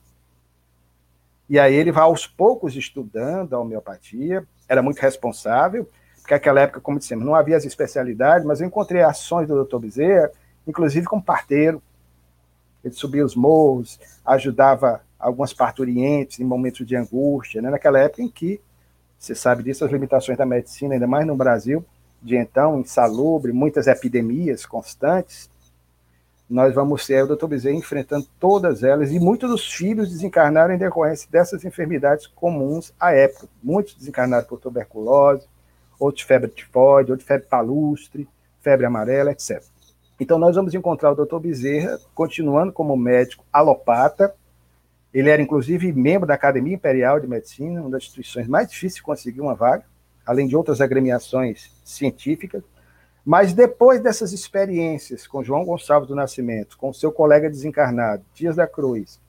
E 1.48 1.58
aí 1.58 1.74
ele 1.74 1.92
vai 1.92 2.04
aos 2.04 2.26
poucos 2.26 2.74
estudando 2.74 3.54
a 3.54 3.60
homeopatia, 3.60 4.46
era 4.68 4.82
muito 4.82 4.98
responsável, 4.98 5.88
porque 6.20 6.32
naquela 6.32 6.60
época, 6.60 6.80
como 6.80 6.98
dissemos, 6.98 7.24
não 7.24 7.34
havia 7.34 7.56
as 7.56 7.66
especialidades, 7.66 8.46
mas 8.46 8.60
eu 8.60 8.66
encontrei 8.66 9.02
ações 9.02 9.46
do 9.46 9.62
Dr. 9.62 9.78
Bezerra, 9.78 10.30
inclusive 10.66 11.06
como 11.06 11.22
parteiro. 11.22 11.82
Ele 12.82 12.94
subia 12.94 13.24
os 13.24 13.34
morros, 13.34 13.98
ajudava 14.24 15.02
algumas 15.18 15.52
parturientes 15.54 16.38
em 16.38 16.44
momentos 16.44 16.86
de 16.86 16.94
angústia, 16.96 17.62
né? 17.62 17.70
naquela 17.70 17.98
época 17.98 18.22
em 18.22 18.28
que, 18.28 18.60
você 19.18 19.34
sabe 19.34 19.62
disso, 19.62 19.84
as 19.84 19.90
limitações 19.90 20.36
da 20.36 20.44
medicina, 20.44 20.94
ainda 20.94 21.06
mais 21.06 21.26
no 21.26 21.34
Brasil, 21.34 21.84
de 22.22 22.36
então, 22.36 22.80
insalubre, 22.80 23.52
muitas 23.52 23.86
epidemias 23.86 24.66
constantes, 24.66 25.50
nós 26.48 26.74
vamos 26.74 27.06
ter 27.06 27.22
o 27.22 27.26
doutor 27.26 27.48
Bezerra 27.48 27.74
enfrentando 27.74 28.26
todas 28.38 28.82
elas, 28.82 29.10
e 29.10 29.18
muitos 29.18 29.48
dos 29.48 29.72
filhos 29.72 30.10
desencarnaram 30.10 30.74
em 30.74 30.78
decorrência 30.78 31.28
dessas 31.30 31.64
enfermidades 31.64 32.26
comuns 32.26 32.92
à 33.00 33.12
época. 33.12 33.48
Muitos 33.62 33.94
desencarnaram 33.94 34.46
por 34.46 34.60
tuberculose, 34.60 35.46
outros 35.98 36.24
febre 36.24 36.50
tifoide, 36.50 37.10
outros 37.10 37.26
febre 37.26 37.46
palustre, 37.46 38.28
febre 38.60 38.86
amarela, 38.86 39.32
etc. 39.32 39.62
Então 40.24 40.38
nós 40.38 40.56
vamos 40.56 40.72
encontrar 40.72 41.12
o 41.12 41.14
doutor 41.14 41.38
Bezerra 41.38 42.00
continuando 42.14 42.72
como 42.72 42.96
médico 42.96 43.44
alopata. 43.52 44.34
Ele 45.12 45.28
era 45.28 45.42
inclusive 45.42 45.92
membro 45.92 46.26
da 46.26 46.32
Academia 46.32 46.72
Imperial 46.72 47.20
de 47.20 47.26
Medicina, 47.26 47.82
uma 47.82 47.90
das 47.90 48.04
instituições 48.04 48.48
mais 48.48 48.70
difíceis 48.70 48.94
de 48.94 49.02
conseguir 49.02 49.42
uma 49.42 49.54
vaga, 49.54 49.84
além 50.24 50.46
de 50.48 50.56
outras 50.56 50.80
agremiações 50.80 51.70
científicas. 51.84 52.62
Mas 53.22 53.52
depois 53.52 54.00
dessas 54.00 54.32
experiências 54.32 55.26
com 55.26 55.44
João 55.44 55.62
Gonçalves 55.62 56.08
do 56.08 56.14
Nascimento, 56.14 56.78
com 56.78 56.90
seu 56.90 57.12
colega 57.12 57.50
desencarnado, 57.50 58.24
Dias 58.32 58.56
da 58.56 58.66
Cruz, 58.66 59.20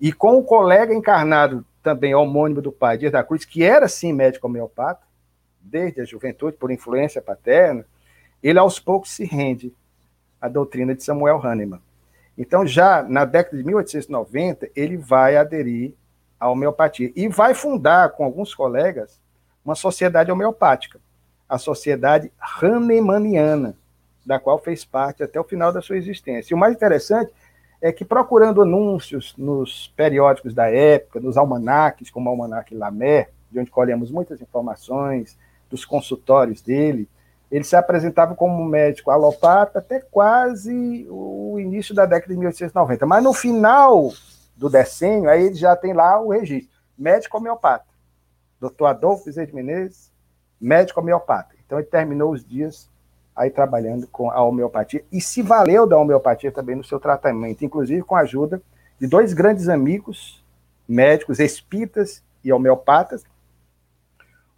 e 0.00 0.12
com 0.12 0.36
o 0.38 0.42
colega 0.42 0.92
encarnado 0.92 1.64
também 1.84 2.16
homônimo 2.16 2.60
do 2.60 2.72
pai, 2.72 2.98
Dias 2.98 3.12
da 3.12 3.22
Cruz, 3.22 3.44
que 3.44 3.62
era 3.62 3.86
sim 3.86 4.12
médico 4.12 4.48
homeopata, 4.48 5.06
desde 5.60 6.00
a 6.00 6.04
juventude, 6.04 6.56
por 6.56 6.72
influência 6.72 7.22
paterna, 7.22 7.86
ele 8.42 8.58
aos 8.58 8.80
poucos 8.80 9.12
se 9.12 9.24
rende 9.24 9.72
à 10.40 10.48
doutrina 10.48 10.94
de 10.94 11.02
Samuel 11.02 11.40
Hahnemann. 11.44 11.80
Então, 12.36 12.66
já 12.66 13.02
na 13.02 13.24
década 13.24 13.56
de 13.56 13.64
1890, 13.64 14.70
ele 14.76 14.96
vai 14.96 15.36
aderir 15.36 15.94
à 16.38 16.50
homeopatia 16.50 17.10
e 17.16 17.28
vai 17.28 17.54
fundar, 17.54 18.10
com 18.10 18.24
alguns 18.24 18.54
colegas, 18.54 19.18
uma 19.64 19.74
sociedade 19.74 20.30
homeopática 20.30 21.00
a 21.48 21.58
Sociedade 21.58 22.30
Hahnemanniana, 22.40 23.76
da 24.24 24.38
qual 24.38 24.58
fez 24.58 24.84
parte 24.84 25.22
até 25.22 25.38
o 25.38 25.44
final 25.44 25.72
da 25.72 25.80
sua 25.80 25.96
existência. 25.96 26.52
E 26.52 26.56
o 26.56 26.58
mais 26.58 26.74
interessante 26.74 27.32
é 27.80 27.92
que, 27.92 28.04
procurando 28.04 28.62
anúncios 28.62 29.34
nos 29.38 29.92
periódicos 29.96 30.54
da 30.54 30.68
época, 30.68 31.20
nos 31.20 31.36
almanaques, 31.36 32.10
como 32.10 32.28
o 32.28 32.32
Almanaque 32.32 32.74
Lamer, 32.74 33.30
de 33.50 33.60
onde 33.60 33.70
colhemos 33.70 34.10
muitas 34.10 34.40
informações, 34.40 35.38
dos 35.70 35.84
consultórios 35.84 36.60
dele, 36.60 37.08
ele 37.50 37.64
se 37.64 37.76
apresentava 37.76 38.34
como 38.34 38.64
médico 38.64 39.10
alopata 39.10 39.78
até 39.78 40.00
quase 40.00 41.06
o 41.08 41.58
início 41.58 41.94
da 41.94 42.04
década 42.04 42.32
de 42.32 42.38
1890. 42.38 43.06
Mas 43.06 43.22
no 43.22 43.32
final 43.32 44.10
do 44.56 44.68
decênio, 44.68 45.30
aí 45.30 45.46
ele 45.46 45.54
já 45.54 45.76
tem 45.76 45.92
lá 45.92 46.20
o 46.20 46.30
registro. 46.30 46.76
Médico 46.98 47.36
homeopata. 47.36 47.86
Doutor 48.60 48.86
Adolfo 48.86 49.26
Bezerra 49.26 49.46
de 49.46 49.54
Menezes, 49.54 50.10
médico 50.60 51.00
homeopata. 51.00 51.54
Então 51.64 51.78
ele 51.78 51.86
terminou 51.86 52.32
os 52.32 52.44
dias 52.44 52.88
aí 53.34 53.50
trabalhando 53.50 54.06
com 54.08 54.30
a 54.30 54.42
homeopatia 54.42 55.04
e 55.12 55.20
se 55.20 55.42
valeu 55.42 55.86
da 55.86 55.98
homeopatia 55.98 56.50
também 56.50 56.74
no 56.74 56.82
seu 56.82 56.98
tratamento, 56.98 57.64
inclusive 57.64 58.02
com 58.02 58.16
a 58.16 58.20
ajuda 58.20 58.62
de 58.98 59.06
dois 59.06 59.34
grandes 59.34 59.68
amigos, 59.68 60.42
médicos 60.88 61.38
espíritas 61.38 62.24
e 62.42 62.50
homeopatas, 62.50 63.24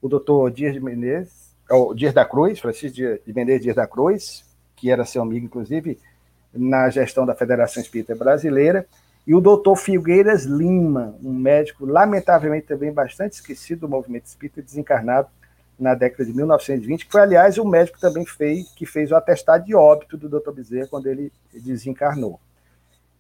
o 0.01 0.09
doutor 0.09 0.51
Dias 0.53 0.75
de 0.75 0.81
Menezes, 0.81 1.48
o 1.71 1.95
Dias 1.95 2.15
da 2.15 2.25
Cruz, 2.25 2.59
Francisco 2.59 2.97
de 2.97 3.33
Menezes 3.35 3.63
Dias 3.63 3.77
da 3.77 3.87
Cruz, 3.87 4.45
que 4.75 4.91
era 4.91 5.05
seu 5.05 5.23
amigo, 5.23 5.47
inclusive, 5.47 5.99
na 6.53 6.89
gestão 6.89 7.27
da 7.27 7.35
Federação 7.35 7.83
Espírita 7.83 8.15
Brasileira, 8.15 8.87
e 9.27 9.35
o 9.35 9.41
doutor 9.41 9.77
Figueiras 9.77 10.45
Lima, 10.45 11.15
um 11.23 11.35
médico 11.35 11.85
lamentavelmente 11.85 12.67
também 12.67 12.91
bastante 12.91 13.35
esquecido 13.35 13.81
do 13.81 13.89
movimento 13.89 14.25
espírita, 14.25 14.63
desencarnado 14.63 15.29
na 15.79 15.95
década 15.95 16.25
de 16.25 16.33
1920, 16.35 17.05
que 17.05 17.13
foi, 17.13 17.21
aliás, 17.21 17.59
o 17.59 17.65
médico 17.65 18.01
também 18.01 18.25
fez, 18.25 18.71
que 18.71 18.87
fez 18.87 19.13
o 19.13 19.17
atestado 19.17 19.67
de 19.67 19.75
óbito 19.75 20.17
do 20.17 20.29
Dr. 20.29 20.51
Bezerra 20.53 20.89
quando 20.89 21.07
ele 21.07 21.31
desencarnou. 21.53 22.41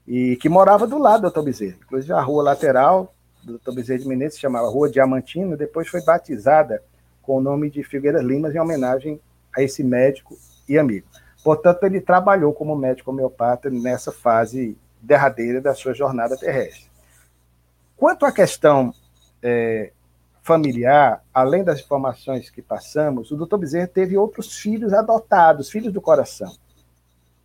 E 0.06 0.36
que 0.36 0.48
morava 0.48 0.86
do 0.86 0.98
lado 0.98 1.22
do 1.22 1.30
Dr. 1.30 1.42
Bezerra. 1.42 1.76
Inclusive, 1.84 2.12
a 2.14 2.20
rua 2.22 2.42
lateral 2.42 3.14
do 3.44 3.58
Dr. 3.58 3.72
Bezerra 3.72 3.98
de 3.98 4.08
Menezes 4.08 4.36
se 4.36 4.40
chamava 4.40 4.68
Rua 4.70 4.90
Diamantino, 4.90 5.58
depois 5.58 5.88
foi 5.88 6.02
batizada 6.02 6.82
com 7.28 7.36
o 7.36 7.42
nome 7.42 7.68
de 7.68 7.84
Figueiras 7.84 8.24
Limas, 8.24 8.54
em 8.54 8.58
homenagem 8.58 9.20
a 9.54 9.62
esse 9.62 9.84
médico 9.84 10.34
e 10.66 10.78
amigo. 10.78 11.06
Portanto, 11.44 11.84
ele 11.84 12.00
trabalhou 12.00 12.54
como 12.54 12.74
médico 12.74 13.10
homeopata 13.10 13.68
nessa 13.68 14.10
fase 14.10 14.78
derradeira 15.02 15.60
da 15.60 15.74
sua 15.74 15.92
jornada 15.92 16.38
terrestre. 16.38 16.90
Quanto 17.98 18.24
à 18.24 18.32
questão 18.32 18.94
é, 19.42 19.92
familiar, 20.42 21.22
além 21.34 21.62
das 21.62 21.80
informações 21.80 22.48
que 22.48 22.62
passamos, 22.62 23.30
o 23.30 23.36
doutor 23.36 23.58
Bezerra 23.58 23.86
teve 23.86 24.16
outros 24.16 24.56
filhos 24.56 24.94
adotados, 24.94 25.68
filhos 25.68 25.92
do 25.92 26.00
coração. 26.00 26.50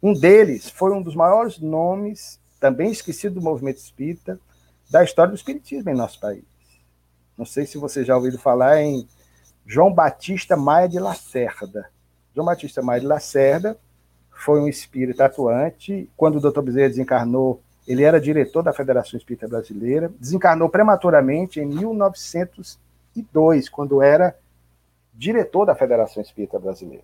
Um 0.02 0.14
deles 0.14 0.70
foi 0.70 0.94
um 0.94 1.02
dos 1.02 1.14
maiores 1.14 1.60
nomes, 1.60 2.40
também 2.58 2.90
esquecido 2.90 3.36
do 3.36 3.42
movimento 3.42 3.80
espírita, 3.80 4.40
da 4.90 5.04
história 5.04 5.32
do 5.32 5.38
espiritismo 5.38 5.90
em 5.90 5.94
nosso 5.94 6.22
país. 6.22 6.46
Não 7.38 7.46
sei 7.46 7.66
se 7.66 7.78
você 7.78 8.06
já 8.06 8.16
ouviu 8.16 8.40
falar 8.40 8.82
em 8.82 9.06
João 9.66 9.94
Batista 9.94 10.56
Maia 10.56 10.88
de 10.88 11.00
Lacerda. 11.00 11.90
João 12.34 12.46
Batista 12.46 12.82
Maia 12.82 13.02
de 13.02 13.08
Lacerda 13.08 13.78
foi 14.32 14.60
um 14.60 14.68
espírita 14.68 15.26
atuante. 15.26 16.10
Quando 16.18 16.38
o 16.38 16.42
doutor 16.42 16.64
Bezerra 16.64 16.90
desencarnou, 16.90 17.62
ele 17.88 18.04
era 18.04 18.20
diretor 18.20 18.62
da 18.62 18.74
Federação 18.74 19.18
Espírita 19.18 19.48
Brasileira. 19.48 20.12
Desencarnou 20.20 20.70
prematuramente 20.70 21.60
em 21.60 21.66
1900 21.66 22.80
2002, 23.16 23.70
quando 23.70 24.02
era 24.02 24.36
diretor 25.14 25.66
da 25.66 25.76
Federação 25.76 26.24
Espírita 26.24 26.60
Brasileira. 26.60 27.04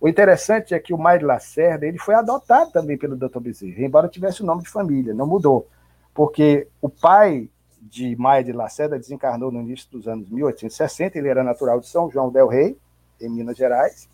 O 0.00 0.08
interessante 0.08 0.72
é 0.72 0.78
que 0.78 0.94
o 0.94 0.98
Maio 0.98 1.26
Lacerda 1.26 1.86
ele 1.86 1.98
foi 1.98 2.14
adotado 2.14 2.70
também 2.70 2.96
pelo 2.96 3.16
Dr. 3.16 3.40
Bezerra, 3.40 3.82
embora 3.82 4.08
tivesse 4.08 4.42
o 4.42 4.46
nome 4.46 4.62
de 4.62 4.68
família, 4.68 5.12
não 5.12 5.26
mudou, 5.26 5.68
porque 6.14 6.68
o 6.80 6.88
pai 6.88 7.50
de 7.80 8.14
Maia 8.16 8.44
de 8.44 8.52
Lacerda 8.52 8.98
desencarnou 8.98 9.50
no 9.50 9.60
início 9.60 9.88
dos 9.90 10.06
anos 10.06 10.28
1860, 10.28 11.18
ele 11.18 11.28
era 11.28 11.42
natural 11.42 11.80
de 11.80 11.88
São 11.88 12.10
João 12.10 12.30
del 12.30 12.46
Rei, 12.46 12.76
em 13.20 13.28
Minas 13.28 13.56
Gerais. 13.56 14.08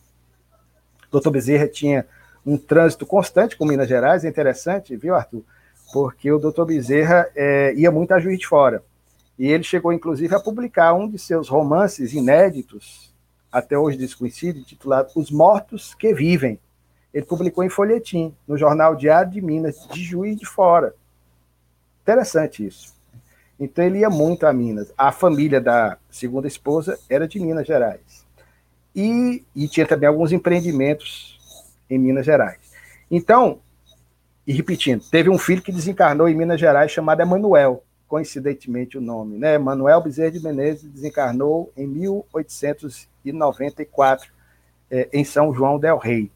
Dr. 1.10 1.30
Bezerra 1.30 1.68
tinha 1.68 2.06
um 2.44 2.56
trânsito 2.56 3.04
constante 3.04 3.56
com 3.56 3.66
Minas 3.66 3.88
Gerais, 3.88 4.24
é 4.24 4.28
interessante, 4.28 4.96
viu, 4.96 5.14
Arthur? 5.14 5.42
Porque 5.92 6.30
o 6.30 6.38
Dr. 6.38 6.64
Bezerra 6.64 7.28
é, 7.34 7.74
ia 7.74 7.90
muito 7.90 8.12
a 8.12 8.20
Juiz 8.20 8.38
de 8.38 8.46
Fora. 8.46 8.82
E 9.38 9.48
ele 9.48 9.64
chegou, 9.64 9.92
inclusive, 9.92 10.34
a 10.34 10.40
publicar 10.40 10.94
um 10.94 11.08
de 11.08 11.18
seus 11.18 11.48
romances 11.48 12.12
inéditos, 12.12 13.14
até 13.50 13.76
hoje 13.76 13.98
desconhecido, 13.98 14.64
titulado 14.64 15.10
Os 15.14 15.30
Mortos 15.30 15.94
que 15.94 16.14
Vivem. 16.14 16.58
Ele 17.12 17.24
publicou 17.24 17.64
em 17.64 17.68
folhetim, 17.68 18.34
no 18.46 18.56
Jornal 18.56 18.94
Diário 18.94 19.32
de 19.32 19.40
Minas, 19.40 19.86
de 19.92 20.02
Juiz 20.02 20.36
de 20.36 20.46
Fora. 20.46 20.94
Interessante 22.02 22.66
isso. 22.66 22.95
Então 23.58 23.84
ele 23.84 24.00
ia 24.00 24.10
muito 24.10 24.46
a 24.46 24.52
Minas. 24.52 24.92
A 24.96 25.12
família 25.12 25.60
da 25.60 25.96
segunda 26.10 26.46
esposa 26.46 26.98
era 27.08 27.26
de 27.26 27.40
Minas 27.40 27.66
Gerais. 27.66 28.26
E, 28.94 29.44
e 29.54 29.68
tinha 29.68 29.86
também 29.86 30.08
alguns 30.08 30.32
empreendimentos 30.32 31.38
em 31.88 31.98
Minas 31.98 32.26
Gerais. 32.26 32.58
Então, 33.10 33.60
e 34.46 34.52
repetindo, 34.52 35.04
teve 35.10 35.30
um 35.30 35.38
filho 35.38 35.62
que 35.62 35.72
desencarnou 35.72 36.28
em 36.28 36.34
Minas 36.34 36.60
Gerais 36.60 36.90
chamado 36.90 37.20
Emanuel 37.20 37.82
coincidentemente 38.08 38.96
o 38.96 39.00
nome, 39.00 39.36
né? 39.38 39.58
Manuel 39.58 40.00
Bezerra 40.00 40.30
de 40.30 40.40
Menezes 40.40 40.88
desencarnou 40.90 41.72
em 41.76 41.86
1894 41.86 44.30
é, 44.90 45.08
em 45.12 45.24
São 45.24 45.52
João 45.52 45.78
del 45.78 45.98
Rei, 45.98 46.30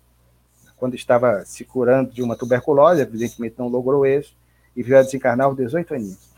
quando 0.76 0.94
estava 0.94 1.42
se 1.44 1.64
curando 1.64 2.12
de 2.12 2.22
uma 2.22 2.36
tuberculose, 2.36 3.01
evidentemente 3.01 3.55
não 3.59 3.68
logrou 3.68 4.05
isso, 4.05 4.36
e 4.74 4.82
veio 4.82 4.98
a 4.98 5.02
desencarnar 5.02 5.47
aos 5.47 5.56
18 5.56 5.94
aninhos. 5.94 6.30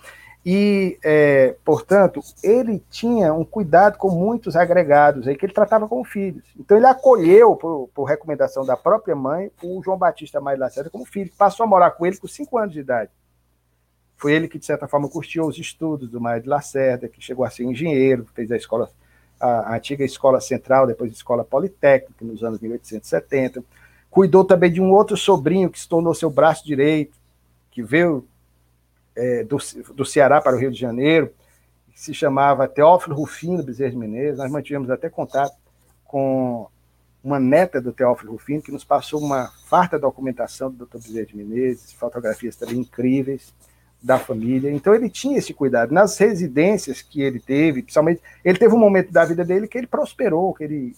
E, 0.45 0.99
é, 1.05 1.55
portanto, 1.65 2.21
ele 2.43 2.83
tinha 2.91 3.33
um 3.33 3.45
cuidado 3.45 3.97
com 3.97 4.11
muitos 4.11 4.57
agregados 4.57 5.29
aí 5.29 5.37
que 5.37 5.47
ele 5.47 5.53
tratava 5.53 5.87
como 5.87 6.05
filhos. 6.05 6.43
Então, 6.59 6.77
ele 6.77 6.87
acolheu, 6.87 7.55
por, 7.55 7.89
por 7.95 8.05
recomendação 8.05 8.67
da 8.67 8.77
própria 8.77 9.15
mãe, 9.15 9.53
o 9.63 9.81
João 9.85 9.97
Batista 9.97 10.41
Maia 10.41 10.59
Lacerda 10.59 10.91
como 10.91 11.05
filho. 11.05 11.31
Passou 11.39 11.63
a 11.63 11.67
morar 11.67 11.93
com 11.93 12.05
ele 12.05 12.17
com 12.17 12.27
cinco 12.27 12.59
anos 12.59 12.73
de 12.73 12.81
idade. 12.81 13.11
Foi 14.17 14.33
ele 14.33 14.49
que, 14.49 14.59
de 14.59 14.67
certa 14.67 14.89
forma, 14.89 15.09
curtiu 15.09 15.47
os 15.47 15.57
estudos 15.59 16.11
do 16.11 16.21
Maia 16.21 16.41
de 16.41 16.49
Lacerda, 16.49 17.09
que 17.09 17.21
chegou 17.21 17.45
a 17.45 17.51
ser 17.51 17.65
engenheiro, 17.65 18.27
fez 18.35 18.51
a 18.51 18.57
escola, 18.57 18.91
a, 19.39 19.73
a 19.73 19.77
antiga 19.77 20.05
escola 20.05 20.41
central, 20.41 20.89
depois 20.89 21.11
a 21.11 21.15
escola 21.15 21.45
politécnica, 21.45 22.25
nos 22.25 22.43
anos 22.43 22.59
1870. 22.59 23.63
Cuidou 24.11 24.45
também 24.45 24.73
de 24.73 24.81
um 24.81 24.91
outro 24.91 25.17
sobrinho 25.17 25.71
que 25.71 25.79
se 25.79 25.89
tornou 25.89 26.15
seu 26.15 26.31
braço 26.31 26.65
direito, 26.65 27.17
que 27.71 27.81
veio 27.83 28.27
é, 29.17 29.45
do, 29.45 29.59
do 29.95 30.05
Ceará 30.05 30.41
para 30.41 30.57
o 30.57 30.59
Rio 30.59 30.71
de 30.71 30.79
Janeiro, 30.79 31.33
que 31.93 32.01
se 32.01 32.15
chamava 32.15 32.69
Teófilo 32.69 33.15
Rufino 33.15 33.63
Bezerra 33.63 33.91
de 33.91 33.97
Menezes. 33.97 34.39
Nós 34.39 34.51
mantivemos 34.51 34.91
até 34.91 35.09
contato 35.09 35.55
com 36.05 36.67
uma 37.23 37.39
neta 37.39 37.81
do 37.81 37.93
Teófilo 37.93 38.33
Rufino, 38.33 38.63
que 38.63 38.73
nos 38.73 38.85
passou 38.85 39.21
uma 39.21 39.51
farta 39.69 39.99
documentação 39.99 40.71
do 40.71 40.87
Dr. 40.87 40.99
Bezerra 40.99 41.27
de 41.27 41.37
Menezes, 41.37 41.93
fotografias 41.93 42.57
também 42.57 42.79
incríveis 42.79 43.53
da 44.03 44.19
família. 44.19 44.71
Então 44.73 44.95
ele 44.95 45.09
tinha 45.09 45.39
esse 45.39 45.55
cuidado. 45.55 45.93
Nas 45.93 46.19
residências 46.19 47.01
que 47.01 47.23
ele 47.23 47.39
teve, 47.39 47.83
principalmente, 47.83 48.21
ele 48.45 48.59
teve 48.59 48.75
um 48.75 48.79
momento 48.79 49.13
da 49.13 49.25
vida 49.25 49.45
dele 49.45 49.69
que 49.69 49.79
ele 49.79 49.87
prosperou, 49.87 50.53
que 50.53 50.65
ele 50.65 50.97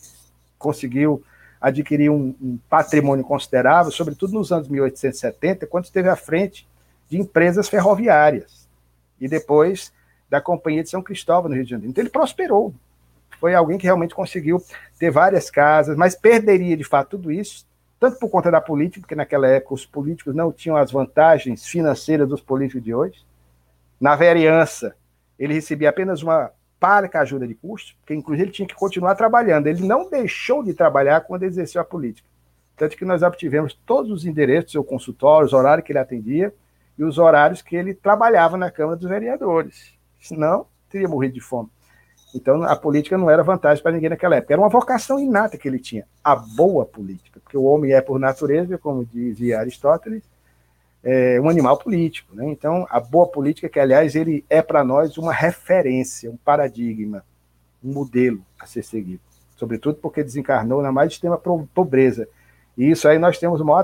conseguiu 0.59 1.23
adquirir 1.61 2.11
um, 2.11 2.35
um 2.41 2.59
patrimônio 2.69 3.24
considerável, 3.24 3.93
sobretudo 3.93 4.32
nos 4.32 4.53
anos 4.53 4.69
1870, 4.69 5.66
quando 5.66 5.85
esteve 5.85 6.09
à 6.09 6.16
frente 6.16 6.66
de 7.09 7.18
empresas 7.18 7.68
ferroviárias 7.68 8.68
e 9.20 9.28
depois 9.28 9.93
da 10.28 10.40
Companhia 10.40 10.82
de 10.82 10.90
São 10.90 11.02
Cristóvão 11.02 11.48
no 11.48 11.55
Rio 11.55 11.64
de 11.64 11.70
Janeiro. 11.70 11.90
Então 11.90 12.02
ele 12.02 12.10
prosperou. 12.10 12.74
Foi 13.39 13.55
alguém 13.55 13.78
que 13.78 13.85
realmente 13.85 14.14
conseguiu 14.14 14.62
ter 14.98 15.10
várias 15.10 15.51
casas, 15.51 15.97
mas 15.97 16.14
perderia 16.14 16.76
de 16.76 16.85
fato 16.85 17.10
tudo 17.10 17.31
isso 17.31 17.66
tanto 18.05 18.18
por 18.18 18.28
conta 18.28 18.51
da 18.51 18.60
política, 18.60 19.01
porque 19.01 19.14
naquela 19.14 19.48
época 19.48 19.72
os 19.72 19.86
políticos 19.86 20.35
não 20.35 20.52
tinham 20.52 20.76
as 20.76 20.93
vantagens 20.93 21.66
financeiras 21.66 22.28
dos 22.28 22.40
políticos 22.40 22.82
de 22.82 22.94
hoje. 22.94 23.24
Na 23.98 24.14
vereança, 24.14 24.94
ele 25.39 25.55
recebia 25.55 25.89
apenas 25.89 26.22
uma 26.22 26.51
parca 26.78 27.20
ajuda 27.20 27.48
de 27.48 27.55
custo, 27.55 27.97
porque 27.97 28.14
inclusive 28.14 28.44
ele 28.44 28.52
tinha 28.52 28.68
que 28.68 28.74
continuar 28.74 29.14
trabalhando. 29.14 29.68
Ele 29.68 29.86
não 29.86 30.10
deixou 30.10 30.62
de 30.62 30.74
trabalhar 30.74 31.22
quando 31.22 31.44
exerceu 31.44 31.81
a 31.81 31.85
política. 31.85 32.28
Tanto 32.76 32.94
que 32.94 33.06
nós 33.06 33.22
obtivemos 33.22 33.72
todos 33.86 34.10
os 34.10 34.26
endereços 34.26 34.72
seu 34.72 34.85
consultório, 34.85 35.47
os 35.47 35.55
horários 35.55 35.86
que 35.86 35.93
ele 35.93 35.98
atendia 35.98 36.52
e 36.99 37.05
os 37.05 37.19
horários 37.19 37.62
que 37.62 37.77
ele 37.77 37.95
trabalhava 37.95 38.57
na 38.57 38.71
Câmara 38.71 38.97
dos 38.97 39.09
Vereadores. 39.09 39.93
Senão, 40.21 40.66
teria 40.89 41.09
morrido 41.09 41.35
de 41.35 41.41
fome. 41.41 41.69
Então, 42.35 42.65
a 42.65 42.75
política 42.75 43.16
não 43.16 43.31
era 43.31 43.43
vantagem 43.43 43.83
para 43.83 43.93
ninguém 43.93 44.11
naquela 44.11 44.37
época. 44.37 44.53
Era 44.53 44.61
uma 44.61 44.69
vocação 44.69 45.21
inata 45.21 45.57
que 45.57 45.69
ele 45.69 45.79
tinha, 45.79 46.05
a 46.23 46.35
boa 46.35 46.85
política, 46.85 47.39
porque 47.41 47.57
o 47.57 47.62
homem 47.62 47.93
é, 47.93 48.01
por 48.01 48.19
natureza, 48.19 48.77
como 48.77 49.05
dizia 49.05 49.61
Aristóteles, 49.61 50.23
é 51.03 51.41
um 51.41 51.49
animal 51.49 51.77
político. 51.79 52.35
Né? 52.35 52.49
Então, 52.49 52.87
a 52.91 52.99
boa 52.99 53.29
política, 53.29 53.69
que, 53.69 53.79
aliás, 53.79 54.16
ele 54.16 54.45
é 54.51 54.62
para 54.62 54.83
nós 54.83 55.16
uma 55.16 55.33
referência, 55.33 56.31
um 56.31 56.37
paradigma, 56.37 57.25
um 57.83 57.93
modelo 57.93 58.41
a 58.59 58.66
ser 58.66 58.83
seguido. 58.83 59.21
Sobretudo 59.57 59.99
porque 59.99 60.25
desencarnou 60.25 60.83
na 60.83 60.91
mais 60.91 61.12
extrema 61.12 61.39
pobreza. 61.73 62.27
E 62.77 62.91
isso 62.91 63.07
aí 63.07 63.19
nós 63.19 63.39
temos 63.39 63.61
uma 63.61 63.75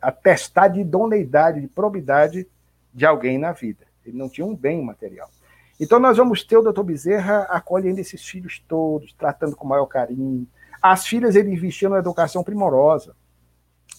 atestado 0.00 0.74
de 0.74 0.80
idoneidade, 0.80 1.60
de 1.60 1.68
probidade 1.68 2.46
de 2.92 3.06
alguém 3.06 3.38
na 3.38 3.52
vida. 3.52 3.84
Ele 4.04 4.16
não 4.16 4.28
tinha 4.28 4.46
um 4.46 4.54
bem 4.54 4.82
material. 4.82 5.28
Então, 5.78 5.98
nós 5.98 6.16
vamos 6.16 6.42
ter 6.42 6.56
o 6.56 6.62
doutor 6.62 6.84
Bezerra 6.84 7.42
acolhendo 7.50 8.00
esses 8.00 8.24
filhos 8.24 8.62
todos, 8.66 9.12
tratando 9.12 9.54
com 9.54 9.66
maior 9.66 9.86
carinho. 9.86 10.46
As 10.80 11.06
filhas 11.06 11.36
ele 11.36 11.50
investia 11.50 11.88
numa 11.88 11.98
educação 11.98 12.42
primorosa. 12.42 13.14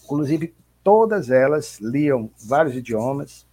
Inclusive, 0.04 0.54
todas 0.82 1.30
elas 1.30 1.78
liam 1.80 2.30
vários 2.38 2.74
idiomas, 2.74 3.46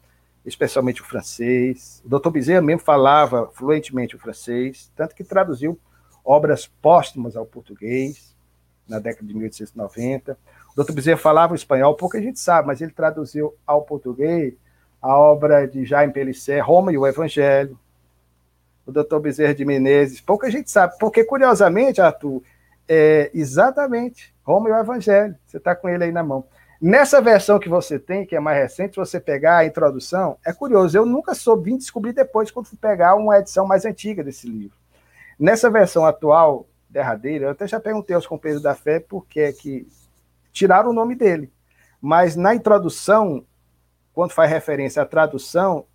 especialmente 0.46 1.02
o 1.02 1.06
francês. 1.06 2.02
O 2.04 2.10
doutor 2.10 2.32
Bezerra 2.32 2.62
mesmo 2.62 2.82
falava 2.82 3.50
fluentemente 3.54 4.16
o 4.16 4.20
francês, 4.20 4.92
tanto 4.96 5.14
que 5.14 5.24
traduziu 5.24 5.78
obras 6.24 6.66
póstumas 6.66 7.36
ao 7.36 7.46
português 7.46 8.36
na 8.88 9.00
década 9.00 9.28
de 9.28 9.34
1890. 9.34 10.38
Doutor 10.76 10.94
Bezerra 10.94 11.18
falava 11.18 11.56
espanhol, 11.56 11.96
pouca 11.96 12.22
gente 12.22 12.40
sabe, 12.40 12.68
mas 12.68 12.82
ele 12.82 12.92
traduziu 12.92 13.56
ao 13.66 13.84
português 13.84 14.54
a 15.02 15.18
obra 15.18 15.66
de 15.66 15.86
Jaime 15.86 16.12
Pellicer, 16.12 16.66
Roma 16.66 16.92
e 16.92 16.98
o 16.98 17.08
Evangelho, 17.08 17.80
o 18.86 18.92
doutor 18.92 19.22
Bezerra 19.22 19.56
de 19.56 19.64
Menezes. 19.64 20.20
Pouca 20.20 20.52
gente 20.52 20.70
sabe, 20.70 20.96
porque 21.00 21.24
curiosamente, 21.24 22.02
Arthur, 22.02 22.42
é 22.88 23.32
exatamente 23.34 24.36
Roma 24.44 24.70
e 24.70 24.72
o 24.74 24.78
Evangelho. 24.78 25.36
Você 25.46 25.58
está 25.58 25.76
com 25.76 25.88
ele 25.88 26.04
aí 26.04 26.12
na 26.12 26.24
mão. 26.24 26.44
Nessa 26.82 27.22
versão 27.22 27.58
que 27.58 27.70
você 27.70 27.98
tem, 27.98 28.26
que 28.26 28.36
é 28.36 28.40
mais 28.40 28.58
recente, 28.58 28.96
se 28.96 29.00
você 29.00 29.20
pegar 29.20 29.58
a 29.60 29.66
introdução, 29.66 30.38
é 30.46 30.52
curioso, 30.52 30.98
eu 30.98 31.06
nunca 31.06 31.34
soube, 31.34 31.72
vim 31.72 31.78
descobrir 31.78 32.12
depois, 32.12 32.52
quando 32.52 32.68
fui 32.68 32.78
pegar 32.78 33.16
uma 33.16 33.40
edição 33.40 33.66
mais 33.66 33.86
antiga 33.86 34.24
desse 34.24 34.48
livro. 34.48 34.78
Nessa 35.40 35.70
versão 35.70 36.06
atual, 36.06 36.68
derradeira, 36.90 37.46
eu 37.46 37.50
até 37.52 37.66
já 37.66 37.80
perguntei 37.80 38.16
aos 38.16 38.28
companheiros 38.28 38.62
da 38.62 38.76
fé 38.76 39.00
por 39.00 39.26
que 39.26 39.40
é 39.40 39.52
que 39.54 39.88
tiraram 40.56 40.90
o 40.90 40.94
nome 40.94 41.16
dele. 41.16 41.52
Mas 42.02 42.36
na 42.36 42.56
introdução, 42.56 43.46
quando 44.14 44.32
faz 44.32 44.50
referência 44.50 45.02
à 45.02 45.06
tradução, 45.06 45.86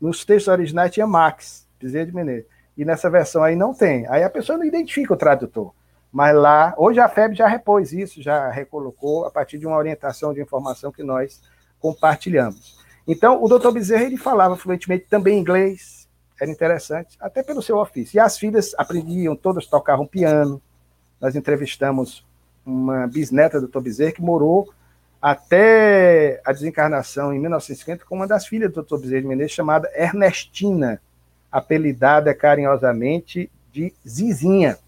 nos 0.00 0.24
textos 0.24 0.52
originais 0.52 0.92
tinha 0.92 1.06
Max. 1.06 1.66
Bezerra 1.80 2.06
de 2.06 2.14
Menezes. 2.14 2.46
E 2.76 2.84
nessa 2.84 3.08
versão 3.08 3.42
aí 3.42 3.54
não 3.54 3.72
tem. 3.72 4.06
Aí 4.08 4.24
a 4.24 4.30
pessoa 4.30 4.58
não 4.58 4.64
identifica 4.64 5.14
o 5.14 5.16
tradutor. 5.16 5.72
Mas 6.10 6.34
lá, 6.34 6.74
hoje 6.76 6.98
a 6.98 7.08
FEB 7.08 7.34
já 7.34 7.46
repôs 7.46 7.92
isso, 7.92 8.20
já 8.20 8.50
recolocou 8.50 9.24
a 9.24 9.30
partir 9.30 9.58
de 9.58 9.66
uma 9.66 9.76
orientação 9.76 10.34
de 10.34 10.40
informação 10.40 10.90
que 10.90 11.02
nós 11.02 11.40
compartilhamos. 11.78 12.78
Então, 13.06 13.42
o 13.42 13.48
doutor 13.48 13.72
Bezerra 13.72 14.04
ele 14.04 14.16
falava 14.16 14.56
fluentemente 14.56 15.06
também 15.08 15.38
inglês, 15.38 16.08
era 16.40 16.50
interessante, 16.50 17.16
até 17.20 17.42
pelo 17.42 17.62
seu 17.62 17.78
ofício. 17.78 18.16
E 18.16 18.20
as 18.20 18.38
filhas 18.38 18.74
aprendiam, 18.76 19.36
todas 19.36 19.66
tocavam 19.66 20.06
piano. 20.06 20.60
Nós 21.20 21.36
entrevistamos 21.36 22.26
uma 22.68 23.06
bisneta 23.06 23.58
do 23.58 23.62
doutor 23.62 23.82
Bezerra 23.82 24.12
que 24.12 24.22
morou 24.22 24.72
até 25.20 26.40
a 26.44 26.52
desencarnação 26.52 27.32
em 27.32 27.38
1950 27.38 28.04
com 28.04 28.14
uma 28.14 28.26
das 28.26 28.46
filhas 28.46 28.70
do 28.70 28.74
doutor 28.74 29.00
Bezerra 29.00 29.22
de 29.22 29.26
Menezes, 29.26 29.52
chamada 29.52 29.90
Ernestina 29.94 31.00
apelidada 31.50 32.34
carinhosamente 32.34 33.50
de 33.72 33.92
Zizinha. 34.06 34.78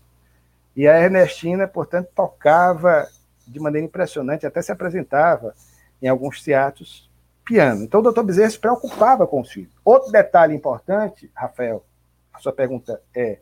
E 0.76 0.86
a 0.86 1.00
Ernestina, 1.00 1.66
portanto, 1.66 2.08
tocava 2.14 3.08
de 3.46 3.58
maneira 3.58 3.86
impressionante, 3.86 4.46
até 4.46 4.62
se 4.62 4.70
apresentava 4.70 5.54
em 6.00 6.06
alguns 6.06 6.42
teatros 6.42 7.10
piano. 7.44 7.82
Então, 7.82 8.00
o 8.00 8.02
doutor 8.02 8.22
Bezerra 8.22 8.50
se 8.50 8.58
preocupava 8.58 9.26
com 9.26 9.40
os 9.40 9.50
filhos. 9.50 9.72
Outro 9.84 10.12
detalhe 10.12 10.54
importante, 10.54 11.30
Rafael, 11.34 11.84
a 12.32 12.38
sua 12.38 12.52
pergunta 12.52 13.02
é 13.14 13.38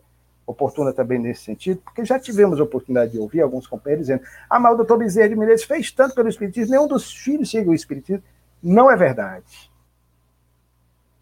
oportuna 0.49 0.91
também 0.91 1.19
nesse 1.19 1.43
sentido, 1.43 1.79
porque 1.81 2.03
já 2.03 2.19
tivemos 2.19 2.59
a 2.59 2.63
oportunidade 2.63 3.11
de 3.11 3.19
ouvir 3.19 3.41
alguns 3.41 3.67
companheiros 3.67 4.07
dizendo 4.07 4.23
ah, 4.49 4.59
mas 4.59 4.73
o 4.73 4.77
doutor 4.77 4.97
Bezerra 4.97 5.29
de 5.29 5.35
Menezes 5.35 5.65
fez 5.65 5.91
tanto 5.91 6.15
pelo 6.15 6.27
Espiritismo, 6.27 6.71
nenhum 6.71 6.87
dos 6.87 7.13
filhos 7.13 7.49
chega 7.49 7.69
ao 7.69 7.75
Espiritismo. 7.75 8.23
Não 8.61 8.89
é 8.89 8.95
verdade 8.95 9.71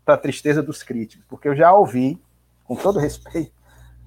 para 0.05 0.15
a 0.15 0.17
tristeza 0.17 0.63
dos 0.63 0.81
críticos, 0.81 1.25
porque 1.27 1.49
eu 1.49 1.55
já 1.55 1.73
ouvi, 1.73 2.17
com 2.63 2.75
todo 2.77 2.99
respeito, 2.99 3.51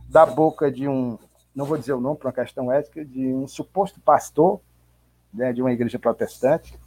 da 0.08 0.24
boca 0.24 0.72
de 0.72 0.88
um, 0.88 1.18
não 1.54 1.66
vou 1.66 1.76
dizer 1.76 1.92
o 1.92 2.00
nome 2.00 2.16
por 2.16 2.26
uma 2.26 2.32
questão 2.32 2.72
ética, 2.72 3.04
de 3.04 3.26
um 3.26 3.46
suposto 3.46 4.00
pastor 4.00 4.60
né, 5.32 5.52
de 5.52 5.60
uma 5.60 5.70
igreja 5.70 5.98
protestante, 5.98 6.80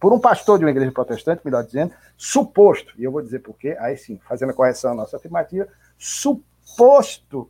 por 0.00 0.12
um 0.12 0.18
pastor 0.18 0.58
de 0.58 0.64
uma 0.64 0.70
igreja 0.72 0.90
protestante, 0.90 1.42
melhor 1.44 1.62
dizendo, 1.62 1.92
suposto, 2.16 2.92
e 2.98 3.04
eu 3.04 3.12
vou 3.12 3.22
dizer 3.22 3.38
por 3.38 3.56
quê, 3.56 3.76
aí 3.78 3.96
sim, 3.96 4.18
fazendo 4.26 4.50
a 4.50 4.54
correção 4.54 4.90
à 4.90 4.94
nossa 4.94 5.16
afirmativa, 5.16 5.68
suposto 5.96 7.48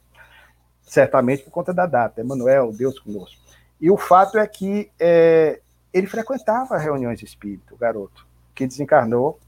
Certamente 0.83 1.43
por 1.43 1.51
conta 1.51 1.75
da 1.75 1.87
data. 1.87 2.21
Emanuel, 2.21 2.73
Deus 2.73 3.01
conosco. 3.01 3.43
E 3.81 3.91
o 3.91 3.97
fato 3.97 4.39
é 4.39 4.47
que 4.47 4.89
é, 5.01 5.59
ele 5.93 6.07
frequentava 6.07 6.79
reuniões 6.79 7.23
espíritas, 7.23 7.73
o 7.73 7.77
garoto, 7.77 8.27
que 8.55 8.67
desencarnou 8.67 9.39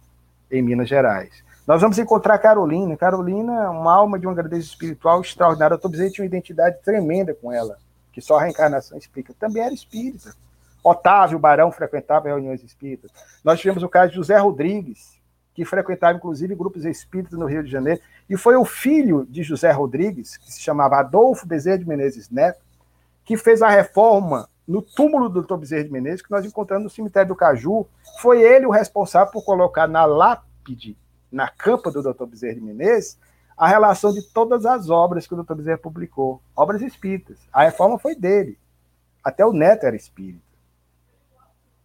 em 0.51 0.63
Minas 0.63 0.89
Gerais. 0.89 1.43
Nós 1.67 1.81
vamos 1.81 1.99
encontrar 1.99 2.39
Carolina. 2.39 2.97
Carolina 2.97 3.65
é 3.65 3.69
uma 3.69 3.95
alma 3.95 4.19
de 4.19 4.27
uma 4.27 4.35
grandeza 4.35 4.67
espiritual 4.67 5.21
extraordinária. 5.23 5.75
Eu 5.75 5.77
estou 5.77 5.91
dizendo 5.91 6.13
tinha 6.13 6.25
uma 6.25 6.29
identidade 6.29 6.77
tremenda 6.85 7.35
com 7.35 7.51
ela, 7.51 7.79
que 8.13 8.21
só 8.21 8.39
a 8.39 8.43
reencarnação 8.43 8.99
explica. 8.99 9.33
Também 9.39 9.63
era 9.63 9.73
espírita. 9.73 10.35
Otávio 10.83 11.39
Barão 11.39 11.73
frequentava 11.73 12.29
reuniões 12.29 12.63
espíritas. 12.63 13.11
Nós 13.43 13.59
tivemos 13.59 13.83
o 13.83 13.89
caso 13.89 14.11
de 14.11 14.17
José 14.17 14.37
Rodrigues, 14.37 15.19
que 15.55 15.65
frequentava 15.65 16.19
inclusive 16.19 16.55
grupos 16.55 16.85
espíritas 16.85 17.39
no 17.39 17.47
Rio 17.47 17.65
de 17.65 17.71
Janeiro, 17.71 18.01
e 18.29 18.37
foi 18.37 18.57
o 18.57 18.65
filho 18.65 19.25
de 19.31 19.43
José 19.43 19.71
Rodrigues, 19.71 20.37
que 20.37 20.53
se 20.53 20.61
chamava 20.61 20.99
Adolfo 20.99 21.47
Bezerra 21.47 21.79
de 21.79 21.89
Menezes 21.89 22.29
Neto, 22.29 22.61
que 23.25 23.39
fez 23.39 23.63
a 23.63 23.71
reforma 23.71 24.49
no 24.67 24.81
túmulo 24.81 25.29
do 25.29 25.43
Dr. 25.43 25.57
Bezerra 25.57 25.85
de 25.85 25.93
Menezes, 25.93 26.23
que 26.23 26.31
nós 26.31 26.45
encontramos 26.45 26.85
no 26.85 26.91
cemitério 26.91 27.29
do 27.29 27.37
Caju. 27.37 27.87
Foi 28.21 28.43
ele 28.43 28.67
o 28.67 28.71
responsável 28.71 29.33
por 29.33 29.45
colocar 29.45 29.87
na 29.87 30.05
lápide, 30.05 30.97
na 31.31 31.49
campa 31.49 31.91
do 31.91 32.03
Dr. 32.03 32.25
Bezerra 32.25 32.55
de 32.55 32.61
Menezes, 32.61 33.19
a 33.57 33.69
relação 33.69 34.13
de 34.13 34.23
todas 34.33 34.67
as 34.67 34.91
obras 34.91 35.27
que 35.27 35.35
o 35.35 35.43
Dr. 35.43 35.55
Bezerra 35.55 35.79
publicou, 35.79 36.43
obras 36.57 36.83
espíritas. 36.83 37.39
A 37.53 37.65
reforma 37.65 37.99
foi 37.99 38.15
dele. 38.15 38.59
Até 39.23 39.45
o 39.45 39.53
neto 39.53 39.85
era 39.85 39.97
espírita. 39.97 40.43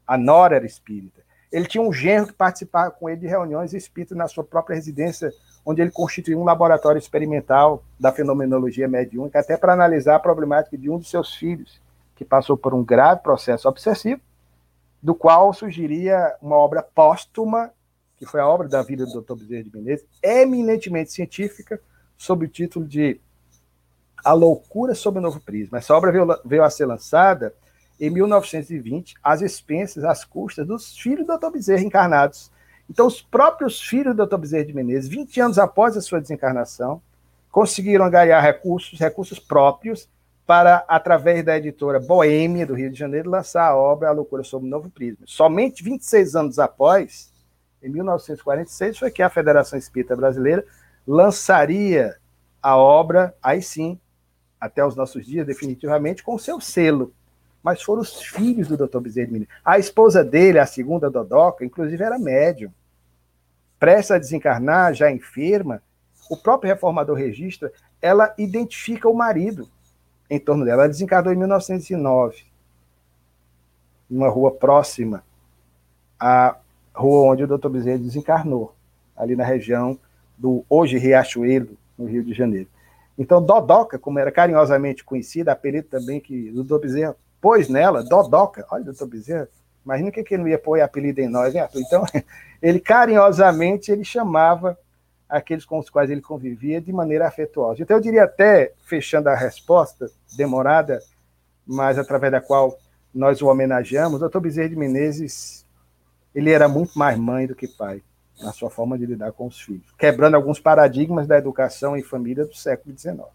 A 0.06 0.18
nora 0.18 0.56
era 0.56 0.66
espírita. 0.66 1.22
Ele 1.52 1.68
tinha 1.68 1.84
um 1.84 1.94
genro 1.94 2.28
que 2.28 2.34
participava 2.34 2.92
com 2.92 3.10
ele 3.10 3.22
de 3.22 3.28
reuniões 3.28 3.74
espíritas 3.74 4.18
na 4.18 4.28
sua 4.28 4.44
própria 4.44 4.76
residência, 4.76 5.32
onde 5.66 5.82
ele 5.82 5.92
constituiu 5.92 6.40
um 6.40 6.44
laboratório 6.44 7.00
experimental 7.00 7.84
da 8.00 8.12
fenomenologia 8.12 8.88
mediúnica, 8.88 9.40
até 9.40 9.58
para 9.58 9.74
analisar 9.74 10.16
a 10.16 10.20
problemática 10.20 10.78
de 10.78 10.90
um 10.90 10.98
dos 10.98 11.10
seus 11.10 11.36
filhos, 11.36 11.82
que 12.20 12.26
passou 12.26 12.58
por 12.58 12.74
um 12.74 12.84
grave 12.84 13.22
processo 13.22 13.70
obsessivo, 13.70 14.20
do 15.02 15.16
qual 15.16 15.54
surgiria 15.54 16.36
uma 16.41 16.58
obra 16.58 16.84
póstuma, 16.84 17.72
que 18.18 18.26
foi 18.26 18.41
a 18.41 18.46
obra 18.46 18.68
da 18.68 18.82
vida 18.82 19.06
do 19.06 19.22
Dr. 19.22 19.36
Bezerra 19.36 19.64
de 19.64 19.74
Menezes, 19.74 20.06
eminentemente 20.22 21.14
científica, 21.14 21.80
sob 22.18 22.46
o 22.46 22.50
título 22.50 22.86
de 22.86 23.22
A 24.22 24.34
Loucura 24.34 24.94
sob 24.94 25.20
o 25.20 25.22
Novo 25.22 25.40
Prisma. 25.40 25.78
Essa 25.78 25.96
obra 25.96 26.12
veio, 26.12 26.28
veio 26.44 26.62
a 26.62 26.70
ser 26.70 26.88
lançada 26.88 27.54
em 27.98 28.10
1920, 28.10 29.16
às 29.24 29.41
expensas, 29.41 30.04
às 30.04 30.26
custas 30.26 30.68
dos 30.68 30.98
filhos 30.98 31.26
do 31.26 31.38
Dr. 31.38 31.52
Bezerra 31.52 31.84
encarnados. 31.84 32.52
Então, 32.90 33.08
os 33.08 33.22
próprios 33.22 33.82
filhos 33.82 34.14
do 34.14 34.28
Dr. 34.28 34.36
Bezerra 34.36 34.66
de 34.66 34.74
Menezes, 34.74 35.10
20 35.10 35.40
anos 35.40 35.58
após 35.58 35.96
a 35.96 36.02
sua 36.02 36.20
desencarnação, 36.20 37.02
conseguiram 37.50 38.10
ganhar 38.10 38.41
recursos, 38.41 39.00
recursos 39.00 39.40
próprios, 39.40 40.10
para, 40.50 40.84
através 40.88 41.46
da 41.46 41.56
editora 41.56 42.00
Boêmia, 42.00 42.66
do 42.66 42.74
Rio 42.74 42.90
de 42.90 42.98
Janeiro, 42.98 43.30
lançar 43.30 43.68
a 43.68 43.78
obra 43.78 44.10
A 44.10 44.12
Loucura 44.12 44.44
sob 44.44 44.66
o 44.66 44.68
Novo 44.68 44.90
Prisma. 44.90 45.24
Somente 45.28 45.84
26 45.84 46.36
anos 46.36 46.58
após, 46.58 47.32
em 47.84 47.90
1946, 47.90 48.98
foi 48.98 49.12
que 49.12 49.22
a 49.22 49.30
Federação 49.30 49.78
Espírita 49.78 50.16
Brasileira 50.16 50.66
lançaria 51.06 52.16
a 52.64 52.76
obra, 52.76 53.36
aí 53.44 53.62
sim, 53.62 54.00
até 54.60 54.84
os 54.84 54.96
nossos 54.96 55.24
dias, 55.24 55.46
definitivamente, 55.46 56.24
com 56.24 56.36
seu 56.40 56.60
selo, 56.60 57.14
mas 57.62 57.84
foram 57.84 58.02
os 58.02 58.20
filhos 58.20 58.68
do 58.68 58.76
Dr. 58.76 59.02
Bezerra 59.02 59.32
de. 59.32 59.48
A 59.64 59.78
esposa 59.78 60.24
dele, 60.24 60.58
a 60.58 60.66
segunda 60.66 61.12
Dodoca, 61.12 61.64
inclusive 61.64 62.04
era 62.04 62.18
médium. 62.18 62.72
Presta 63.80 64.16
a 64.16 64.20
desencarnar, 64.20 64.96
já 64.96 65.12
enferma, 65.12 65.80
o 66.28 66.36
próprio 66.36 66.74
reformador 66.74 67.16
registra, 67.16 67.72
ela 68.02 68.34
identifica 68.36 69.08
o 69.08 69.14
marido 69.14 69.70
em 70.30 70.40
torno 70.40 70.66
dela. 70.66 70.84
Ela 70.84 70.90
desencarnou 70.90 71.34
em 71.34 71.38
1909, 71.38 72.44
numa 74.10 74.30
rua 74.30 74.52
próxima 74.52 75.24
à 76.20 76.58
rua 76.94 77.32
onde 77.32 77.44
o 77.44 77.48
Dr. 77.48 77.70
Bezerra 77.70 77.98
desencarnou, 77.98 78.76
ali 79.16 79.36
na 79.36 79.44
região 79.44 79.98
do 80.38 80.66
hoje 80.70 80.98
Riachuelo, 80.98 81.78
no 81.98 82.06
Rio 82.06 82.24
de 82.24 82.34
Janeiro. 82.34 82.68
Então, 83.18 83.44
Dodoca, 83.44 84.00
como 84.00 84.20
era 84.20 84.32
carinhosamente 84.32 85.04
conhecida, 85.04 85.52
apelido 85.52 85.88
também 85.88 86.20
que 86.20 86.52
o 86.52 86.64
Dr. 86.64 86.80
Bezerra 86.80 87.16
pôs 87.42 87.68
nela, 87.68 88.04
Dodoca, 88.04 88.66
olha, 88.72 88.84
doutor 88.84 89.08
Bezerra, 89.08 89.50
imagina 89.84 90.12
que 90.12 90.22
ele 90.34 90.44
não 90.44 90.48
ia 90.48 90.60
pôr 90.60 90.80
apelido 90.82 91.20
em 91.20 91.28
nós, 91.28 91.54
né, 91.54 91.62
Arthur? 91.62 91.82
Então, 91.82 92.06
ele 92.62 92.80
carinhosamente, 92.80 93.92
ele 93.92 94.04
chamava 94.04 94.78
aqueles 95.30 95.64
com 95.64 95.78
os 95.78 95.90
quais 95.90 96.10
ele 96.10 96.22
convivia 96.22 96.82
de 96.82 96.92
maneira 96.92 97.28
afetuosa. 97.28 97.84
Então, 97.84 97.98
eu 97.98 98.02
diria 98.02 98.24
até, 98.24 98.74
fechando 98.86 99.30
a 99.30 99.36
resposta, 99.36 100.10
demorada, 100.36 101.00
mas 101.66 102.00
através 102.00 102.32
da 102.32 102.42
qual 102.42 102.78
nós 103.14 103.42
o 103.42 103.48
homenageamos, 103.48 104.16
o 104.16 104.20
doutor 104.20 104.42
Bezerra 104.42 104.70
de 104.70 104.76
Menezes, 104.76 105.66
ele 106.34 106.52
era 106.52 106.68
muito 106.68 106.98
mais 106.98 107.18
mãe 107.18 107.46
do 107.46 107.56
que 107.56 107.68
pai, 107.68 108.02
na 108.42 108.52
sua 108.52 108.70
forma 108.70 108.98
de 108.98 109.06
lidar 109.06 109.32
com 109.32 109.48
os 109.48 109.60
filhos, 109.62 109.92
quebrando 109.98 110.36
alguns 110.36 110.60
paradigmas 110.60 111.28
da 111.28 111.38
educação 111.38 111.96
em 111.96 112.04
família 112.04 112.46
do 112.46 112.56
século 112.56 112.98
XIX. 112.98 113.28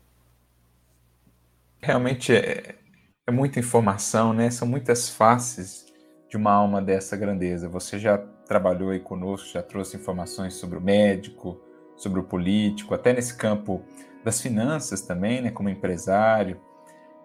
Realmente 1.81 2.35
é, 2.35 2.75
é 3.27 3.31
muita 3.31 3.61
informação, 3.61 4.33
né? 4.33 4.51
São 4.51 4.67
muitas 4.67 5.09
faces 5.09 5.87
de 6.29 6.37
uma 6.37 6.53
alma 6.53 6.81
dessa 6.81 7.17
grandeza. 7.17 7.69
Você 7.69 7.99
já 7.99 8.19
trabalhou 8.19 8.91
aí 8.91 9.01
conosco, 9.01 9.49
já 9.49 9.63
trouxe 9.63 9.97
informações 9.97 10.55
sobre 10.55 10.79
o 10.79 10.81
médico, 10.81 11.61
sobre 11.97 12.21
o 12.21 12.25
político, 12.25 12.95
até 12.95 13.13
nesse 13.13 13.37
campo 13.37 13.83
das 14.25 14.41
finanças 14.41 15.03
também, 15.03 15.41
né, 15.41 15.51
como 15.51 15.69
empresário. 15.69 16.61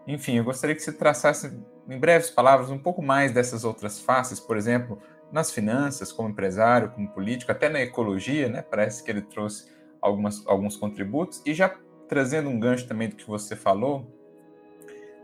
Enfim, 0.08 0.38
eu 0.38 0.44
gostaria 0.44 0.76
que 0.76 0.82
você 0.82 0.91
traçasse 0.91 1.58
em 1.88 1.98
breves 2.00 2.30
palavras 2.30 2.70
um 2.70 2.78
pouco 2.78 3.02
mais 3.02 3.32
dessas 3.32 3.64
outras 3.64 4.00
faces, 4.00 4.40
por 4.40 4.58
exemplo, 4.58 5.00
nas 5.32 5.52
finanças, 5.52 6.12
como 6.12 6.30
empresário, 6.30 6.90
como 6.91 7.08
político, 7.10 7.52
até 7.52 7.70
na 7.70 7.80
ecologia, 7.82 8.50
né? 8.50 8.62
Parece 8.62 9.04
que 9.04 9.12
ele 9.12 9.22
trouxe 9.22 9.72
algumas, 10.02 10.46
alguns 10.48 10.76
contributos 10.76 11.41
e 11.46 11.54
já 11.54 11.74
trazendo 12.08 12.50
um 12.50 12.60
gancho 12.60 12.88
também 12.88 13.10
do 13.10 13.16
que 13.16 13.28
você 13.28 13.56
falou, 13.56 14.08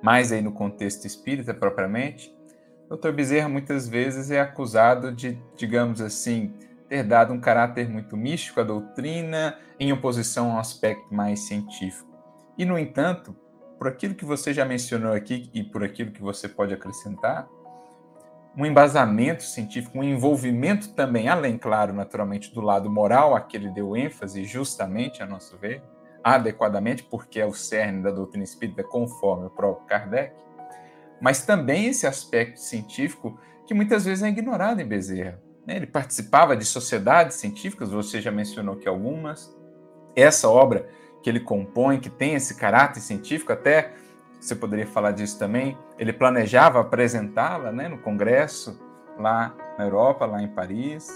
mais 0.02 0.32
aí 0.32 0.42
no 0.42 0.52
contexto 0.52 1.06
espírita 1.06 1.54
propriamente, 1.54 2.36
Dr. 2.90 3.12
Bezerra 3.12 3.50
muitas 3.50 3.88
vezes 3.88 4.30
é 4.30 4.40
acusado 4.40 5.12
de, 5.12 5.40
digamos 5.56 6.02
assim, 6.02 6.54
ter 6.88 7.04
dado 7.04 7.34
um 7.34 7.40
caráter 7.40 7.90
muito 7.90 8.16
místico 8.16 8.62
à 8.62 8.64
doutrina 8.64 9.58
em 9.80 9.92
oposição 9.92 10.52
a 10.52 10.56
um 10.56 10.60
aspecto 10.60 11.14
mais 11.14 11.42
científico. 11.42 12.10
E, 12.58 12.66
no 12.66 12.78
entanto, 12.78 13.36
por 13.78 13.88
aquilo 13.88 14.16
que 14.16 14.26
você 14.26 14.54
já 14.54 14.66
mencionou 14.66 15.14
aqui 15.14 15.50
e 15.54 15.64
por 15.64 15.84
aquilo 15.84 16.12
que 16.12 16.22
você 16.22 16.48
pode 16.48 16.74
acrescentar, 16.74 17.48
um 18.58 18.66
embasamento 18.66 19.44
científico, 19.44 20.00
um 20.00 20.04
envolvimento 20.04 20.94
também, 20.94 21.28
além, 21.28 21.58
claro, 21.58 21.92
naturalmente, 21.94 22.54
do 22.54 22.62
lado 22.62 22.90
moral, 22.90 23.36
a 23.36 23.42
que 23.42 23.58
ele 23.58 23.70
deu 23.70 23.98
ênfase, 23.98 24.46
justamente, 24.46 25.22
a 25.22 25.26
nosso 25.26 25.58
ver, 25.58 25.84
adequadamente, 26.24 27.04
porque 27.04 27.40
é 27.40 27.46
o 27.46 27.54
cerne 27.54 28.02
da 28.02 28.12
doutrina 28.12 28.46
espírita, 28.46 28.84
conforme 28.84 29.48
o 29.48 29.50
próprio 29.50 29.86
Kardec, 29.86 30.34
mas 31.20 31.46
também 31.46 31.88
esse 31.88 32.08
aspecto 32.08 32.60
científico 32.60 33.38
que 33.68 33.74
muitas 33.74 34.06
vezes 34.06 34.24
é 34.24 34.30
ignorado 34.30 34.82
em 34.82 34.88
Bezerra. 34.88 35.45
Né? 35.66 35.78
Ele 35.78 35.88
participava 35.88 36.56
de 36.56 36.66
sociedades 36.66 37.38
científicas, 37.38 37.90
você 37.90 38.22
já 38.22 38.32
mencionou 38.32 38.76
que 38.76 38.88
algumas. 38.88 39.54
Essa 40.16 40.50
obra 40.50 40.88
que 41.22 41.30
ele 41.30 41.40
compõe, 41.40 42.00
que 42.00 42.10
tem 42.10 42.36
esse 42.36 42.56
caráter 42.56 43.02
científico, 43.02 43.52
até 43.52 43.94
você 44.40 44.56
poderia 44.56 44.86
falar 44.86 45.12
disso 45.12 45.40
também, 45.40 45.78
ele 45.98 46.14
planejava 46.14 46.80
apresentá-la 46.80 47.72
né, 47.72 47.88
no 47.88 47.98
Congresso, 47.98 48.80
lá 49.18 49.56
na 49.78 49.86
Europa, 49.86 50.26
lá 50.26 50.42
em 50.42 50.48
Paris. 50.48 51.10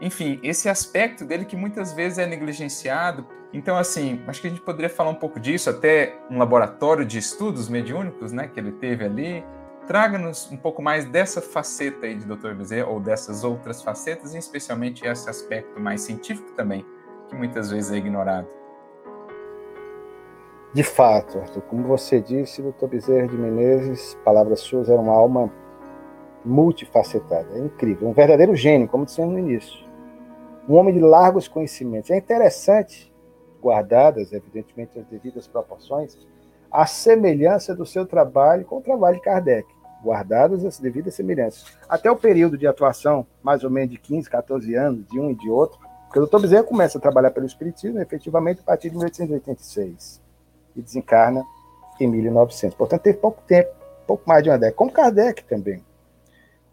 Enfim, 0.00 0.40
esse 0.42 0.68
aspecto 0.68 1.24
dele 1.24 1.44
que 1.44 1.56
muitas 1.56 1.92
vezes 1.92 2.18
é 2.18 2.26
negligenciado. 2.26 3.26
Então, 3.52 3.76
assim, 3.76 4.20
acho 4.26 4.40
que 4.40 4.48
a 4.48 4.50
gente 4.50 4.62
poderia 4.62 4.90
falar 4.90 5.10
um 5.10 5.14
pouco 5.14 5.38
disso, 5.38 5.70
até 5.70 6.18
um 6.28 6.38
laboratório 6.38 7.04
de 7.04 7.18
estudos 7.18 7.68
mediúnicos, 7.68 8.32
né, 8.32 8.48
que 8.48 8.58
ele 8.58 8.72
teve 8.72 9.04
ali. 9.04 9.44
Traga-nos 9.86 10.50
um 10.50 10.56
pouco 10.56 10.82
mais 10.82 11.04
dessa 11.04 11.40
faceta 11.40 12.06
aí 12.06 12.16
de 12.16 12.26
Dr. 12.26 12.54
Bezerra, 12.54 12.88
ou 12.88 13.00
dessas 13.00 13.44
outras 13.44 13.82
facetas, 13.82 14.34
e 14.34 14.38
especialmente 14.38 15.06
esse 15.06 15.30
aspecto 15.30 15.80
mais 15.80 16.00
científico 16.00 16.52
também, 16.52 16.84
que 17.28 17.36
muitas 17.36 17.70
vezes 17.70 17.92
é 17.92 17.96
ignorado. 17.96 18.48
De 20.74 20.82
fato, 20.82 21.38
Arthur, 21.38 21.62
como 21.62 21.84
você 21.84 22.20
disse, 22.20 22.60
Dr. 22.60 22.86
Bezerra 22.86 23.28
de 23.28 23.36
Menezes, 23.36 24.18
palavras 24.24 24.60
suas, 24.60 24.88
era 24.88 25.00
uma 25.00 25.14
alma 25.14 25.50
multifacetada, 26.44 27.48
é 27.54 27.58
incrível, 27.58 28.08
um 28.08 28.12
verdadeiro 28.12 28.54
gênio, 28.54 28.88
como 28.88 29.04
dissemos 29.04 29.32
no 29.32 29.38
início 29.38 29.86
um 30.68 30.74
homem 30.74 30.94
de 30.94 31.00
largos 31.00 31.48
conhecimentos. 31.48 32.10
É 32.10 32.16
interessante, 32.16 33.12
guardadas, 33.60 34.32
evidentemente, 34.32 34.98
as 34.98 35.06
devidas 35.06 35.46
proporções, 35.46 36.16
a 36.70 36.86
semelhança 36.86 37.74
do 37.74 37.86
seu 37.86 38.04
trabalho 38.04 38.64
com 38.64 38.78
o 38.78 38.82
trabalho 38.82 39.16
de 39.16 39.22
Kardec. 39.22 39.66
Guardadas 40.06 40.64
as 40.64 40.78
devidas 40.78 41.14
semelhanças. 41.14 41.64
Até 41.88 42.10
o 42.10 42.16
período 42.16 42.56
de 42.56 42.66
atuação, 42.66 43.26
mais 43.42 43.64
ou 43.64 43.70
menos 43.70 43.90
de 43.90 43.98
15, 43.98 44.30
14 44.30 44.74
anos, 44.74 45.06
de 45.06 45.18
um 45.18 45.30
e 45.30 45.34
de 45.34 45.50
outro, 45.50 45.78
porque 46.04 46.18
o 46.18 46.22
doutor 46.22 46.40
Bezerra 46.40 46.62
começa 46.62 46.98
a 46.98 47.00
trabalhar 47.00 47.32
pelo 47.32 47.44
Espiritismo 47.44 48.00
efetivamente 48.00 48.60
a 48.60 48.62
partir 48.62 48.90
de 48.90 48.96
1886 48.96 50.22
e 50.76 50.82
desencarna 50.82 51.44
em 52.00 52.06
1900. 52.06 52.76
Portanto, 52.76 53.02
teve 53.02 53.18
pouco 53.18 53.42
tempo, 53.42 53.70
pouco 54.06 54.22
mais 54.26 54.42
de 54.42 54.48
uma 54.48 54.58
década, 54.58 54.76
como 54.76 54.92
Kardec 54.92 55.44
também. 55.44 55.84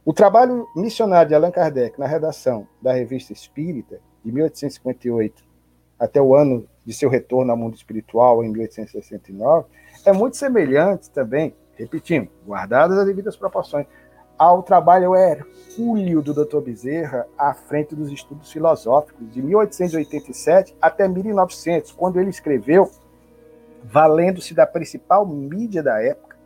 O 0.06 0.14
trabalho 0.14 0.68
missionário 0.76 1.30
de 1.30 1.36
Allan 1.36 1.52
Kardec 1.52 2.00
na 2.00 2.06
redação 2.06 2.68
da 2.82 2.94
Revista 2.94 3.34
Espírita, 3.34 4.00
de 4.24 4.32
1858 4.32 5.44
até 5.98 6.22
o 6.22 6.36
ano 6.36 6.68
de 6.86 6.94
seu 6.94 7.10
retorno 7.10 7.52
ao 7.52 7.58
mundo 7.58 7.76
espiritual, 7.76 8.44
em 8.44 8.50
1869, 8.50 9.68
é 10.06 10.12
muito 10.12 10.36
semelhante 10.36 11.10
também, 11.10 11.56
repetindo, 11.78 12.30
guardadas 12.46 12.98
as 12.98 13.06
devidas 13.06 13.36
proporções, 13.36 13.86
ao 14.38 14.64
trabalho 14.64 15.16
hercúleo 15.16 16.22
do 16.22 16.34
Dr. 16.34 16.60
Bezerra 16.60 17.28
à 17.38 17.54
frente 17.54 17.96
dos 17.96 18.12
estudos 18.12 18.52
filosóficos, 18.52 19.32
de 19.32 19.42
1887 19.42 20.76
até 20.82 21.08
1900, 21.08 21.92
quando 21.92 22.20
ele 22.20 22.30
escreveu, 22.30 22.90
valendo-se 23.84 24.54
da 24.54 24.66
principal 24.66 25.26
mídia 25.26 25.84
da 25.84 26.02
época, 26.02 26.38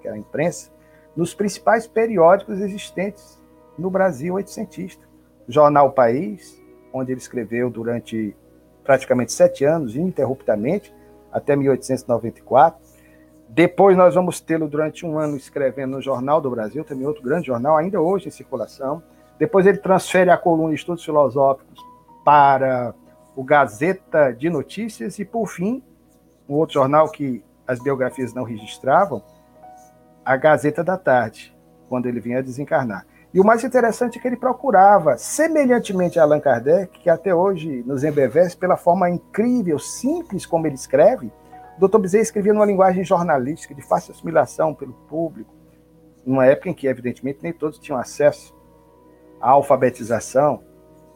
que 0.00 0.06
era 0.06 0.16
a 0.16 0.18
imprensa, 0.18 0.70
nos 1.16 1.34
principais 1.34 1.86
periódicos 1.86 2.60
existentes 2.60 3.40
no 3.78 3.90
Brasil 3.90 4.34
oitocentista. 4.34 5.04
Jornal 5.46 5.92
País, 5.92 6.60
onde 6.92 7.12
ele 7.12 7.20
escreveu 7.20 7.68
durante 7.68 8.34
praticamente 8.82 9.32
sete 9.32 9.64
anos, 9.64 9.94
ininterruptamente, 9.94 10.94
até 11.32 11.56
1894. 11.56 12.83
Depois 13.54 13.96
nós 13.96 14.16
vamos 14.16 14.40
tê-lo 14.40 14.66
durante 14.66 15.06
um 15.06 15.16
ano 15.16 15.36
escrevendo 15.36 15.92
no 15.92 16.02
Jornal 16.02 16.40
do 16.40 16.50
Brasil, 16.50 16.84
também 16.84 17.06
outro 17.06 17.22
grande 17.22 17.46
jornal, 17.46 17.76
ainda 17.76 18.00
hoje 18.00 18.26
em 18.26 18.30
circulação. 18.32 19.00
Depois 19.38 19.64
ele 19.64 19.78
transfere 19.78 20.28
a 20.28 20.36
coluna 20.36 20.74
Estudos 20.74 21.04
Filosóficos 21.04 21.78
para 22.24 22.92
o 23.36 23.44
Gazeta 23.44 24.32
de 24.32 24.50
Notícias 24.50 25.20
e, 25.20 25.24
por 25.24 25.46
fim, 25.46 25.80
um 26.48 26.54
outro 26.54 26.74
jornal 26.74 27.08
que 27.08 27.44
as 27.64 27.80
biografias 27.80 28.34
não 28.34 28.42
registravam, 28.42 29.22
a 30.24 30.36
Gazeta 30.36 30.82
da 30.82 30.96
Tarde, 30.96 31.56
quando 31.88 32.06
ele 32.06 32.18
vinha 32.18 32.42
desencarnar. 32.42 33.06
E 33.32 33.38
o 33.38 33.44
mais 33.44 33.62
interessante 33.62 34.18
é 34.18 34.20
que 34.20 34.26
ele 34.26 34.36
procurava, 34.36 35.16
semelhantemente 35.16 36.18
a 36.18 36.24
Allan 36.24 36.40
Kardec, 36.40 36.98
que 36.98 37.08
até 37.08 37.32
hoje 37.32 37.84
nos 37.86 38.02
embevece 38.02 38.56
pela 38.56 38.76
forma 38.76 39.08
incrível, 39.08 39.78
simples 39.78 40.44
como 40.44 40.66
ele 40.66 40.74
escreve, 40.74 41.32
Dr. 41.78 41.98
Bezerra 41.98 42.22
escrevia 42.22 42.52
numa 42.52 42.66
linguagem 42.66 43.04
jornalística, 43.04 43.74
de 43.74 43.82
fácil 43.82 44.12
assimilação 44.12 44.74
pelo 44.74 44.92
público, 44.92 45.52
numa 46.24 46.46
época 46.46 46.70
em 46.70 46.74
que, 46.74 46.86
evidentemente, 46.86 47.40
nem 47.42 47.52
todos 47.52 47.78
tinham 47.78 47.98
acesso 47.98 48.54
à 49.40 49.50
alfabetização, 49.50 50.62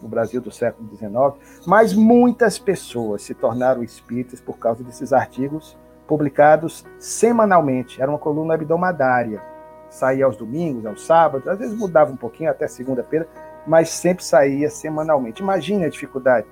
no 0.01 0.09
Brasil 0.09 0.41
do 0.41 0.51
século 0.51 0.89
XIX, 0.97 1.65
mas 1.67 1.93
muitas 1.93 2.57
pessoas 2.57 3.23
se 3.23 3.35
tornaram 3.35 3.83
espíritas 3.83 4.41
por 4.41 4.57
causa 4.57 4.85
desses 4.85 5.13
artigos 5.13 5.77
publicados 6.07 6.87
semanalmente. 7.01 8.01
Era 8.01 8.09
uma 8.09 8.19
coluna 8.19 8.55
abdomadária 8.55 9.43
saía 9.91 10.25
aos 10.25 10.37
domingos, 10.37 10.87
aos 10.87 11.05
sábados, 11.05 11.49
às 11.49 11.59
vezes 11.59 11.77
mudava 11.77 12.13
um 12.13 12.17
pouquinho 12.17 12.51
até 12.51 12.67
segunda-feira, 12.67 13.29
mas 13.67 13.91
sempre 13.91 14.25
saía 14.25 14.71
semanalmente. 14.71 15.43
Imagine 15.43 15.85
a 15.85 15.89
dificuldade. 15.89 16.47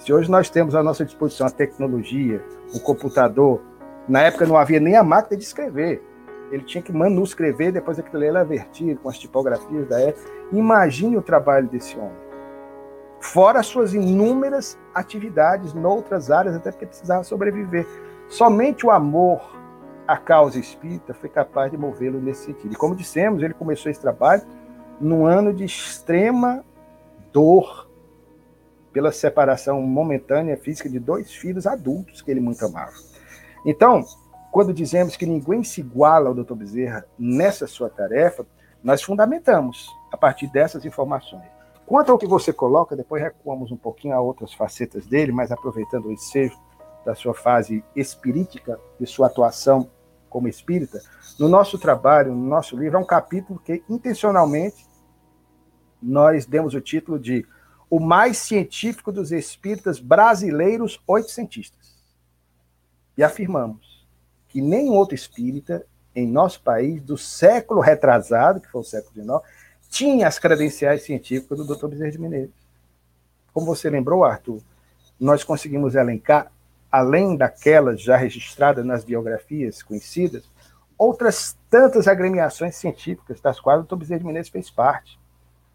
Se 0.00 0.14
hoje 0.14 0.30
nós 0.30 0.48
temos 0.48 0.74
à 0.74 0.82
nossa 0.82 1.04
disposição 1.04 1.46
a 1.46 1.50
tecnologia, 1.50 2.42
o 2.74 2.80
computador, 2.80 3.60
na 4.08 4.22
época 4.22 4.46
não 4.46 4.56
havia 4.56 4.80
nem 4.80 4.96
a 4.96 5.04
máquina 5.04 5.36
de 5.36 5.44
escrever. 5.44 6.02
Ele 6.50 6.64
tinha 6.64 6.82
que 6.82 6.90
manuscrever, 6.90 7.70
depois 7.70 7.98
aquilo 7.98 8.24
era 8.24 8.42
vertido 8.42 8.98
com 8.98 9.10
as 9.10 9.18
tipografias 9.18 9.86
da 9.86 10.00
época. 10.00 10.26
Imagine 10.52 11.18
o 11.18 11.22
trabalho 11.22 11.68
desse 11.68 11.98
homem. 11.98 12.16
Fora 13.20 13.60
as 13.60 13.66
suas 13.66 13.92
inúmeras 13.92 14.78
atividades 14.94 15.74
noutras 15.74 16.30
áreas, 16.30 16.56
até 16.56 16.70
porque 16.70 16.86
precisava 16.86 17.22
sobreviver. 17.22 17.86
Somente 18.26 18.86
o 18.86 18.90
amor 18.90 19.54
a 20.08 20.16
causa 20.16 20.58
espírita 20.58 21.12
foi 21.12 21.28
capaz 21.28 21.70
de 21.70 21.76
movê-lo 21.76 22.18
nesse 22.18 22.46
sentido. 22.46 22.72
E 22.72 22.76
como 22.76 22.96
dissemos, 22.96 23.42
ele 23.42 23.52
começou 23.52 23.90
esse 23.90 24.00
trabalho 24.00 24.42
num 24.98 25.26
ano 25.26 25.52
de 25.52 25.62
extrema 25.62 26.64
dor 27.30 27.89
pela 28.92 29.12
separação 29.12 29.80
momentânea 29.82 30.56
física 30.56 30.88
de 30.88 30.98
dois 30.98 31.32
filhos 31.32 31.66
adultos 31.66 32.22
que 32.22 32.30
ele 32.30 32.40
muito 32.40 32.64
amava. 32.64 32.92
Então, 33.64 34.04
quando 34.50 34.74
dizemos 34.74 35.16
que 35.16 35.26
ninguém 35.26 35.62
se 35.62 35.80
iguala 35.80 36.28
ao 36.28 36.34
Dr. 36.34 36.54
Bezerra 36.54 37.04
nessa 37.18 37.66
sua 37.66 37.88
tarefa, 37.88 38.44
nós 38.82 39.02
fundamentamos 39.02 39.88
a 40.12 40.16
partir 40.16 40.48
dessas 40.48 40.84
informações. 40.84 41.44
Quanto 41.86 42.10
ao 42.12 42.18
que 42.18 42.26
você 42.26 42.52
coloca, 42.52 42.96
depois 42.96 43.22
recuamos 43.22 43.70
um 43.70 43.76
pouquinho 43.76 44.14
a 44.14 44.20
outras 44.20 44.52
facetas 44.54 45.06
dele, 45.06 45.32
mas 45.32 45.50
aproveitando 45.50 46.06
o 46.06 46.12
ensejo 46.12 46.56
da 47.04 47.14
sua 47.14 47.34
fase 47.34 47.84
espirítica, 47.94 48.78
de 48.98 49.06
sua 49.06 49.26
atuação 49.26 49.88
como 50.28 50.48
espírita, 50.48 51.00
no 51.38 51.48
nosso 51.48 51.78
trabalho, 51.78 52.32
no 52.34 52.46
nosso 52.46 52.76
livro, 52.76 52.96
é 52.96 53.00
um 53.00 53.06
capítulo 53.06 53.58
que 53.58 53.82
intencionalmente 53.88 54.86
nós 56.00 56.46
demos 56.46 56.74
o 56.74 56.80
título 56.80 57.18
de 57.18 57.44
O 57.90 58.00
mais 58.00 58.38
científico 58.38 59.12
dos 59.12 59.32
espíritas 59.32 59.98
brasileiros 59.98 61.02
oitocentistas. 61.06 62.00
E 63.18 63.22
afirmamos 63.22 64.06
que 64.48 64.62
nenhum 64.62 64.94
outro 64.94 65.14
espírita 65.14 65.84
em 66.14 66.26
nosso 66.26 66.62
país, 66.62 67.02
do 67.02 67.18
século 67.18 67.80
retrasado, 67.80 68.60
que 68.60 68.70
foi 68.70 68.80
o 68.80 68.84
século 68.84 69.12
XIX, 69.12 69.40
tinha 69.90 70.26
as 70.26 70.38
credenciais 70.38 71.02
científicas 71.02 71.58
do 71.58 71.66
Dr. 71.66 71.88
Bezerra 71.88 72.10
de 72.10 72.18
Menezes. 72.18 72.54
Como 73.52 73.66
você 73.66 73.90
lembrou, 73.90 74.24
Arthur, 74.24 74.60
nós 75.18 75.44
conseguimos 75.44 75.94
elencar 75.94 76.50
além 76.90 77.36
daquelas 77.36 78.00
já 78.00 78.16
registradas 78.16 78.84
nas 78.84 79.04
biografias 79.04 79.82
conhecidas, 79.82 80.50
outras 80.98 81.56
tantas 81.68 82.08
agremiações 82.08 82.74
científicas, 82.76 83.40
das 83.40 83.60
quais 83.60 83.80
o 83.80 83.84
Dr. 83.84 83.96
Bezerra 83.96 84.20
de 84.20 84.26
Menezes 84.26 84.50
fez 84.50 84.70
parte. 84.70 85.19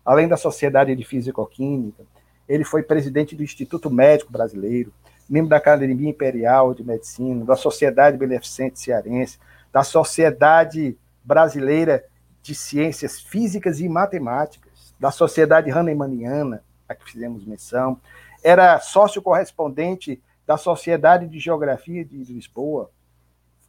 Além 0.05 0.27
da 0.27 0.37
Sociedade 0.37 0.95
de 0.95 1.03
Físico-Química, 1.03 2.03
ele 2.47 2.63
foi 2.63 2.83
presidente 2.83 3.35
do 3.35 3.43
Instituto 3.43 3.89
Médico 3.89 4.31
Brasileiro, 4.31 4.93
membro 5.27 5.49
da 5.49 5.57
Academia 5.57 6.09
Imperial 6.09 6.75
de 6.75 6.83
Medicina, 6.83 7.43
da 7.43 7.55
Sociedade 7.55 8.15
Beneficente 8.15 8.79
Cearense, 8.79 9.39
da 9.73 9.83
Sociedade 9.83 10.95
Brasileira 11.23 12.05
de 12.43 12.53
Ciências 12.53 13.19
Físicas 13.19 13.79
e 13.79 13.89
Matemáticas, 13.89 14.93
da 14.99 15.09
Sociedade 15.09 15.71
Hahnemanniana, 15.71 16.63
a 16.87 16.93
que 16.93 17.11
fizemos 17.11 17.43
menção, 17.43 17.99
era 18.43 18.79
sócio 18.79 19.21
correspondente 19.23 20.21
da 20.45 20.55
Sociedade 20.55 21.27
de 21.27 21.39
Geografia 21.39 22.05
de 22.05 22.15
Lisboa, 22.15 22.91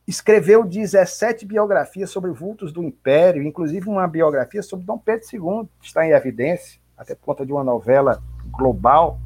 escreveu 0.07 0.65
17 0.65 1.45
biografias 1.45 2.11
sobre 2.11 2.31
vultos 2.31 2.73
do 2.73 2.83
Império, 2.83 3.43
inclusive 3.43 3.89
uma 3.89 4.07
biografia 4.07 4.63
sobre 4.63 4.87
Dom 4.87 4.99
Pedro 4.99 5.27
II, 5.33 5.69
que 5.81 5.87
está 5.87 6.07
em 6.07 6.11
evidência, 6.11 6.81
até 6.97 7.15
por 7.15 7.23
conta 7.23 7.45
de 7.45 7.53
uma 7.53 7.65
novela 7.65 8.23
global 8.51 9.19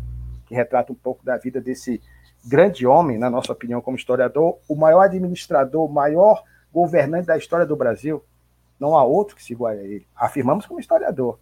que 0.47 0.55
retrata 0.55 0.91
um 0.91 0.97
pouco 0.97 1.25
da 1.25 1.37
vida 1.37 1.61
desse 1.61 2.01
grande 2.45 2.87
homem, 2.87 3.19
na 3.19 3.29
nossa 3.29 3.53
opinião, 3.53 3.81
como 3.81 3.97
historiador, 3.97 4.59
o 4.67 4.75
maior 4.75 5.03
administrador, 5.03 5.85
o 5.85 5.93
maior 5.93 6.43
governante 6.73 7.27
da 7.27 7.37
história 7.37 7.67
do 7.67 7.77
Brasil. 7.77 8.25
Não 8.79 8.97
há 8.97 9.05
outro 9.05 9.37
que 9.37 9.45
se 9.45 9.53
iguale 9.53 9.81
a 9.81 9.85
ele. 9.85 10.07
Afirmamos 10.17 10.65
como 10.65 10.81
historiador. 10.81 11.39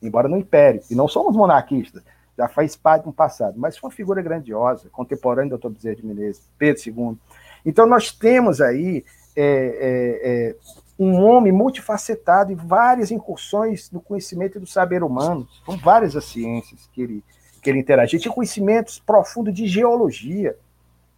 Embora 0.00 0.28
no 0.28 0.36
Império. 0.36 0.80
E 0.88 0.94
não 0.94 1.08
somos 1.08 1.34
monarquistas 1.34 2.02
já 2.36 2.48
faz 2.48 2.76
parte 2.76 3.04
do 3.04 3.12
passado, 3.12 3.58
mas 3.58 3.78
foi 3.78 3.88
uma 3.88 3.96
figura 3.96 4.20
grandiosa, 4.20 4.90
contemporânea 4.90 5.56
do 5.56 5.58
Dr. 5.58 5.70
Bezerra 5.70 5.96
de 5.96 6.06
Menezes, 6.06 6.48
Pedro 6.58 6.82
II. 6.84 7.18
Então, 7.66 7.86
nós 7.86 8.12
temos 8.12 8.60
aí 8.60 9.04
é, 9.36 9.42
é, 9.44 10.20
é, 10.22 10.56
um 10.98 11.20
homem 11.22 11.52
multifacetado 11.52 12.52
e 12.52 12.54
várias 12.54 13.10
incursões 13.10 13.90
no 13.90 14.00
conhecimento 14.00 14.58
do 14.58 14.66
saber 14.66 15.02
humano, 15.02 15.46
com 15.66 15.76
várias 15.76 16.16
as 16.16 16.24
ciências 16.24 16.88
que 16.92 17.02
ele, 17.02 17.24
que 17.60 17.68
ele 17.68 17.80
interagia. 17.80 18.18
Tinha 18.18 18.32
conhecimentos 18.32 18.98
profundos 18.98 19.52
de 19.52 19.66
geologia, 19.66 20.56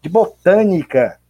de 0.01 0.09
botânica. 0.09 1.21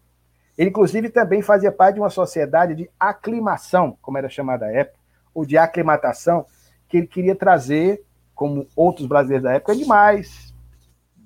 Ele, 0.56 0.70
inclusive, 0.70 1.10
também 1.10 1.42
fazia 1.42 1.72
parte 1.72 1.94
de 1.94 2.00
uma 2.00 2.10
sociedade 2.10 2.74
de 2.74 2.88
aclimação, 2.98 3.98
como 4.00 4.16
era 4.16 4.28
chamada 4.28 4.66
à 4.66 4.72
época, 4.72 4.98
ou 5.34 5.44
de 5.44 5.58
aclimatação, 5.58 6.46
que 6.88 6.96
ele 6.96 7.06
queria 7.06 7.34
trazer 7.34 8.02
como 8.34 8.68
outros 8.76 9.06
brasileiros 9.06 9.42
da 9.42 9.54
época, 9.54 9.72
animais 9.72 10.54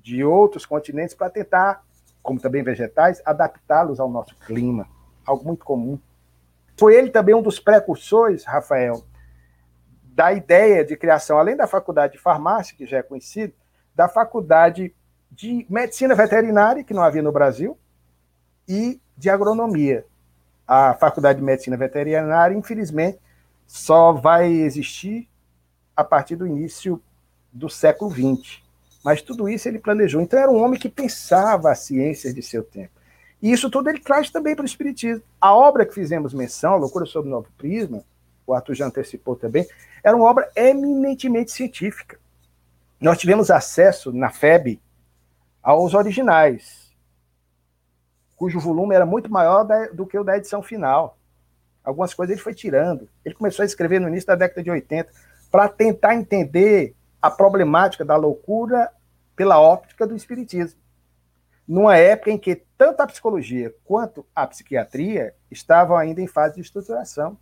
de 0.03 0.25
outros 0.25 0.67
continentes 0.67 1.15
para 1.15 1.31
tentar, 1.31 1.85
como 2.23 2.41
também 2.41 2.63
vegetais, 2.63 3.21
adaptá-los 3.25 3.99
ao 3.99 4.09
nosso 4.09 4.37
clima, 4.37 4.87
algo 5.27 5.45
muito 5.45 5.65
comum. 5.65 5.99
Foi 6.77 6.95
ele 6.95 7.11
também 7.11 7.35
um 7.35 7.43
dos 7.43 7.59
precursores, 7.59 8.45
Rafael, 8.45 9.03
da 10.03 10.33
ideia 10.33 10.85
de 10.85 10.97
criação, 10.97 11.39
além 11.39 11.57
da 11.57 11.67
faculdade 11.67 12.15
de 12.15 12.19
farmácia, 12.19 12.77
que 12.77 12.87
já 12.87 12.99
é 12.99 13.03
conhecida, 13.03 13.53
da 13.95 14.09
faculdade 14.09 14.95
de 15.31 15.67
medicina 15.69 16.15
veterinária, 16.15 16.85
que 16.85 16.95
não 16.95 17.03
havia 17.03 17.23
no 17.23 17.33
Brasil, 17.33 17.79
e 18.69 19.01
de 19.17 19.29
agronomia. 19.31 20.07
a 20.67 20.95
Faculdade 20.95 21.39
de 21.39 21.45
Medicina 21.45 21.77
Veterinária, 21.77 22.57
infelizmente, 22.57 23.19
só 23.67 24.13
vai 24.13 24.51
existir 24.51 25.29
a 25.95 26.03
partir 26.03 26.37
do 26.37 26.47
início 26.47 27.03
do 27.53 27.69
século 27.69 28.11
XX. 28.11 28.62
Mas 29.03 29.21
tudo 29.21 29.49
isso 29.49 29.69
ele 29.69 29.79
planejou. 29.79 30.21
Então 30.21 30.39
era 30.39 30.51
um 30.51 30.63
homem 30.63 30.79
que 30.79 30.89
pensava 30.89 31.71
a 31.71 31.75
ciência 31.75 32.33
de 32.33 32.43
seu 32.43 32.63
tempo. 32.63 32.93
E 33.41 33.51
isso 33.51 33.69
tudo 33.69 33.91
ele 33.91 33.99
traz 33.99 34.31
também 34.31 34.55
para 34.55 34.63
o 34.63 34.67
Espiritismo. 34.67 35.23
A 35.41 35.55
obra 35.55 35.85
que 35.85 35.93
fizemos 35.93 36.33
menção, 36.33 36.77
Loucura 36.77 37.05
sobre 37.05 37.29
o 37.29 37.33
Novo 37.33 37.49
Prisma, 37.59 38.05
o 38.47 38.55
Arthur 38.55 38.75
já 38.75 38.87
antecipou 38.87 39.35
também, 39.35 39.67
era 40.03 40.17
uma 40.17 40.27
obra 40.27 40.49
eminentemente 40.55 41.51
científica. 41.51 42.19
Nós 43.01 43.19
tivemos 43.19 43.51
acesso 43.51 44.13
na 44.13 44.31
FEB 44.31 44.81
aos 45.61 45.95
originais, 45.95 46.93
cujo 48.37 48.61
volume 48.61 48.95
era 48.95 49.07
muito 49.07 49.31
maior 49.31 49.67
do 49.93 50.07
que 50.07 50.19
o 50.19 50.25
da 50.25 50.37
edição 50.37 50.63
final. 50.63 51.19
Algumas 51.85 52.15
coisas 52.15 52.35
ele 52.35 52.43
foi 52.43 52.55
tirando. 52.55 53.09
Ele 53.25 53.35
começou 53.35 53.65
a 53.65 53.67
escrever 53.67 54.01
no 54.01 54.09
início 54.09 54.27
da 54.29 54.37
década 54.37 54.63
de 54.63 54.71
80 54.71 55.11
para 55.51 55.69
tentar 55.69 56.15
entender 56.15 56.95
a 57.23 57.31
problemática 57.31 58.05
da 58.05 58.17
loucura 58.17 58.93
pela 59.37 59.61
óptica 59.61 60.07
do 60.07 60.17
espiritismo. 60.17 60.81
Numa 61.67 61.97
época 61.97 62.33
em 62.33 62.39
que 62.39 62.65
tanto 62.77 63.01
a 63.01 63.07
psicologia 63.07 63.73
quanto 63.85 64.27
a 64.35 64.47
psiquiatria 64.47 65.35
estavam 65.49 65.97
ainda 65.97 66.21
em 66.21 66.27
fase 66.27 66.57
de 66.57 66.61
estruturação. 66.61 67.39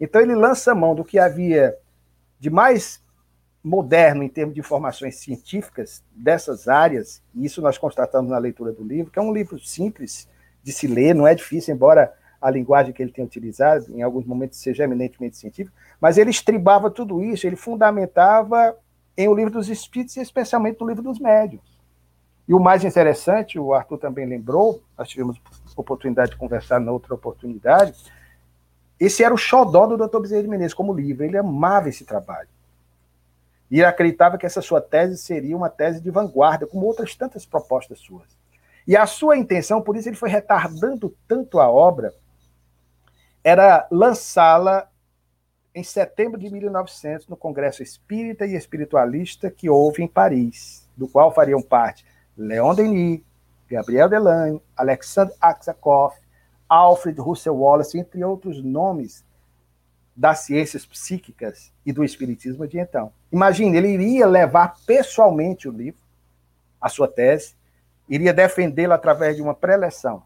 Então 0.00 0.20
ele 0.20 0.34
lança 0.34 0.74
mão 0.74 0.94
do 0.94 1.04
que 1.04 1.18
havia 1.18 1.76
de 2.40 2.48
mais 2.48 3.04
moderno 3.62 4.22
em 4.22 4.28
termos 4.28 4.54
de 4.54 4.60
informações 4.60 5.16
científicas 5.16 6.02
dessas 6.10 6.68
áreas, 6.68 7.22
e 7.34 7.46
isso 7.46 7.62
nós 7.62 7.78
constatamos 7.78 8.30
na 8.30 8.38
leitura 8.38 8.72
do 8.72 8.84
livro, 8.84 9.10
que 9.10 9.18
é 9.18 9.22
um 9.22 9.32
livro 9.32 9.58
simples 9.58 10.28
de 10.62 10.72
se 10.72 10.86
ler, 10.86 11.14
não 11.14 11.26
é 11.26 11.34
difícil, 11.34 11.74
embora 11.74 12.14
a 12.44 12.50
linguagem 12.50 12.92
que 12.92 13.02
ele 13.02 13.10
tem 13.10 13.24
utilizado 13.24 13.86
em 13.96 14.02
alguns 14.02 14.26
momentos 14.26 14.58
seja 14.58 14.84
eminentemente 14.84 15.38
científica, 15.38 15.74
mas 15.98 16.18
ele 16.18 16.28
estribava 16.28 16.90
tudo 16.90 17.22
isso, 17.22 17.46
ele 17.46 17.56
fundamentava 17.56 18.76
em 19.16 19.26
O 19.26 19.34
Livro 19.34 19.54
dos 19.54 19.70
Espíritos 19.70 20.14
e 20.18 20.20
especialmente 20.20 20.78
no 20.78 20.86
Livro 20.86 21.02
dos 21.02 21.18
Médios. 21.18 21.62
E 22.46 22.52
o 22.52 22.60
mais 22.60 22.84
interessante, 22.84 23.58
o 23.58 23.72
Arthur 23.72 23.96
também 23.96 24.26
lembrou, 24.26 24.82
nós 24.98 25.08
tivemos 25.08 25.40
oportunidade 25.74 26.32
de 26.32 26.36
conversar 26.36 26.78
na 26.78 26.92
outra 26.92 27.14
oportunidade, 27.14 27.94
esse 29.00 29.24
era 29.24 29.32
o 29.32 29.38
xodó 29.38 29.86
do 29.86 29.96
Dr. 29.96 30.20
Bezerra 30.20 30.42
de 30.42 30.48
Menezes 30.48 30.74
como 30.74 30.92
livro, 30.92 31.24
ele 31.24 31.38
amava 31.38 31.88
esse 31.88 32.04
trabalho. 32.04 32.50
E 33.70 33.82
acreditava 33.82 34.36
que 34.36 34.44
essa 34.44 34.60
sua 34.60 34.82
tese 34.82 35.16
seria 35.16 35.56
uma 35.56 35.70
tese 35.70 35.98
de 35.98 36.10
vanguarda, 36.10 36.66
como 36.66 36.84
outras 36.84 37.16
tantas 37.16 37.46
propostas 37.46 38.00
suas. 38.00 38.36
E 38.86 38.94
a 38.98 39.06
sua 39.06 39.38
intenção, 39.38 39.80
por 39.80 39.96
isso 39.96 40.10
ele 40.10 40.16
foi 40.16 40.28
retardando 40.28 41.16
tanto 41.26 41.58
a 41.58 41.70
obra, 41.70 42.12
era 43.44 43.86
lançá-la 43.90 44.90
em 45.74 45.84
setembro 45.84 46.40
de 46.40 46.48
1900 46.50 47.28
no 47.28 47.36
Congresso 47.36 47.82
Espírita 47.82 48.46
e 48.46 48.54
Espiritualista 48.54 49.50
que 49.50 49.68
houve 49.68 50.02
em 50.02 50.08
Paris, 50.08 50.88
do 50.96 51.06
qual 51.06 51.34
fariam 51.34 51.60
parte 51.60 52.06
Leon 52.36 52.74
Denis, 52.74 53.20
Gabriel 53.68 54.08
Delanne, 54.08 54.62
Alexandre 54.76 55.34
Aksakov, 55.40 56.14
Alfred 56.68 57.20
Russel 57.20 57.56
Wallace, 57.56 57.98
entre 57.98 58.24
outros 58.24 58.62
nomes 58.62 59.24
das 60.16 60.40
ciências 60.40 60.86
psíquicas 60.86 61.72
e 61.84 61.92
do 61.92 62.04
espiritismo 62.04 62.66
de 62.66 62.78
então. 62.78 63.12
Imagine, 63.32 63.76
ele 63.76 63.88
iria 63.88 64.26
levar 64.26 64.76
pessoalmente 64.86 65.68
o 65.68 65.72
livro, 65.72 66.00
a 66.80 66.88
sua 66.88 67.08
tese, 67.08 67.54
iria 68.08 68.32
defendê-la 68.32 68.94
através 68.94 69.36
de 69.36 69.42
uma 69.42 69.54
preleção. 69.54 70.22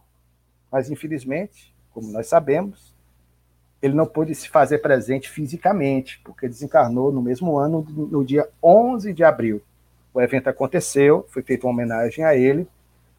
Mas, 0.70 0.90
infelizmente, 0.90 1.74
como 1.90 2.12
nós 2.12 2.26
sabemos, 2.26 2.94
ele 3.80 3.94
não 3.94 4.06
pôde 4.06 4.34
se 4.34 4.48
fazer 4.48 4.78
presente 4.78 5.28
fisicamente, 5.30 6.20
porque 6.24 6.48
desencarnou 6.48 7.12
no 7.12 7.22
mesmo 7.22 7.56
ano, 7.56 7.86
no 7.88 8.24
dia 8.24 8.48
11 8.62 9.12
de 9.12 9.22
abril. 9.22 9.62
O 10.12 10.20
evento 10.20 10.48
aconteceu, 10.48 11.24
foi 11.28 11.42
feita 11.42 11.66
uma 11.66 11.72
homenagem 11.72 12.24
a 12.24 12.34
ele, 12.34 12.66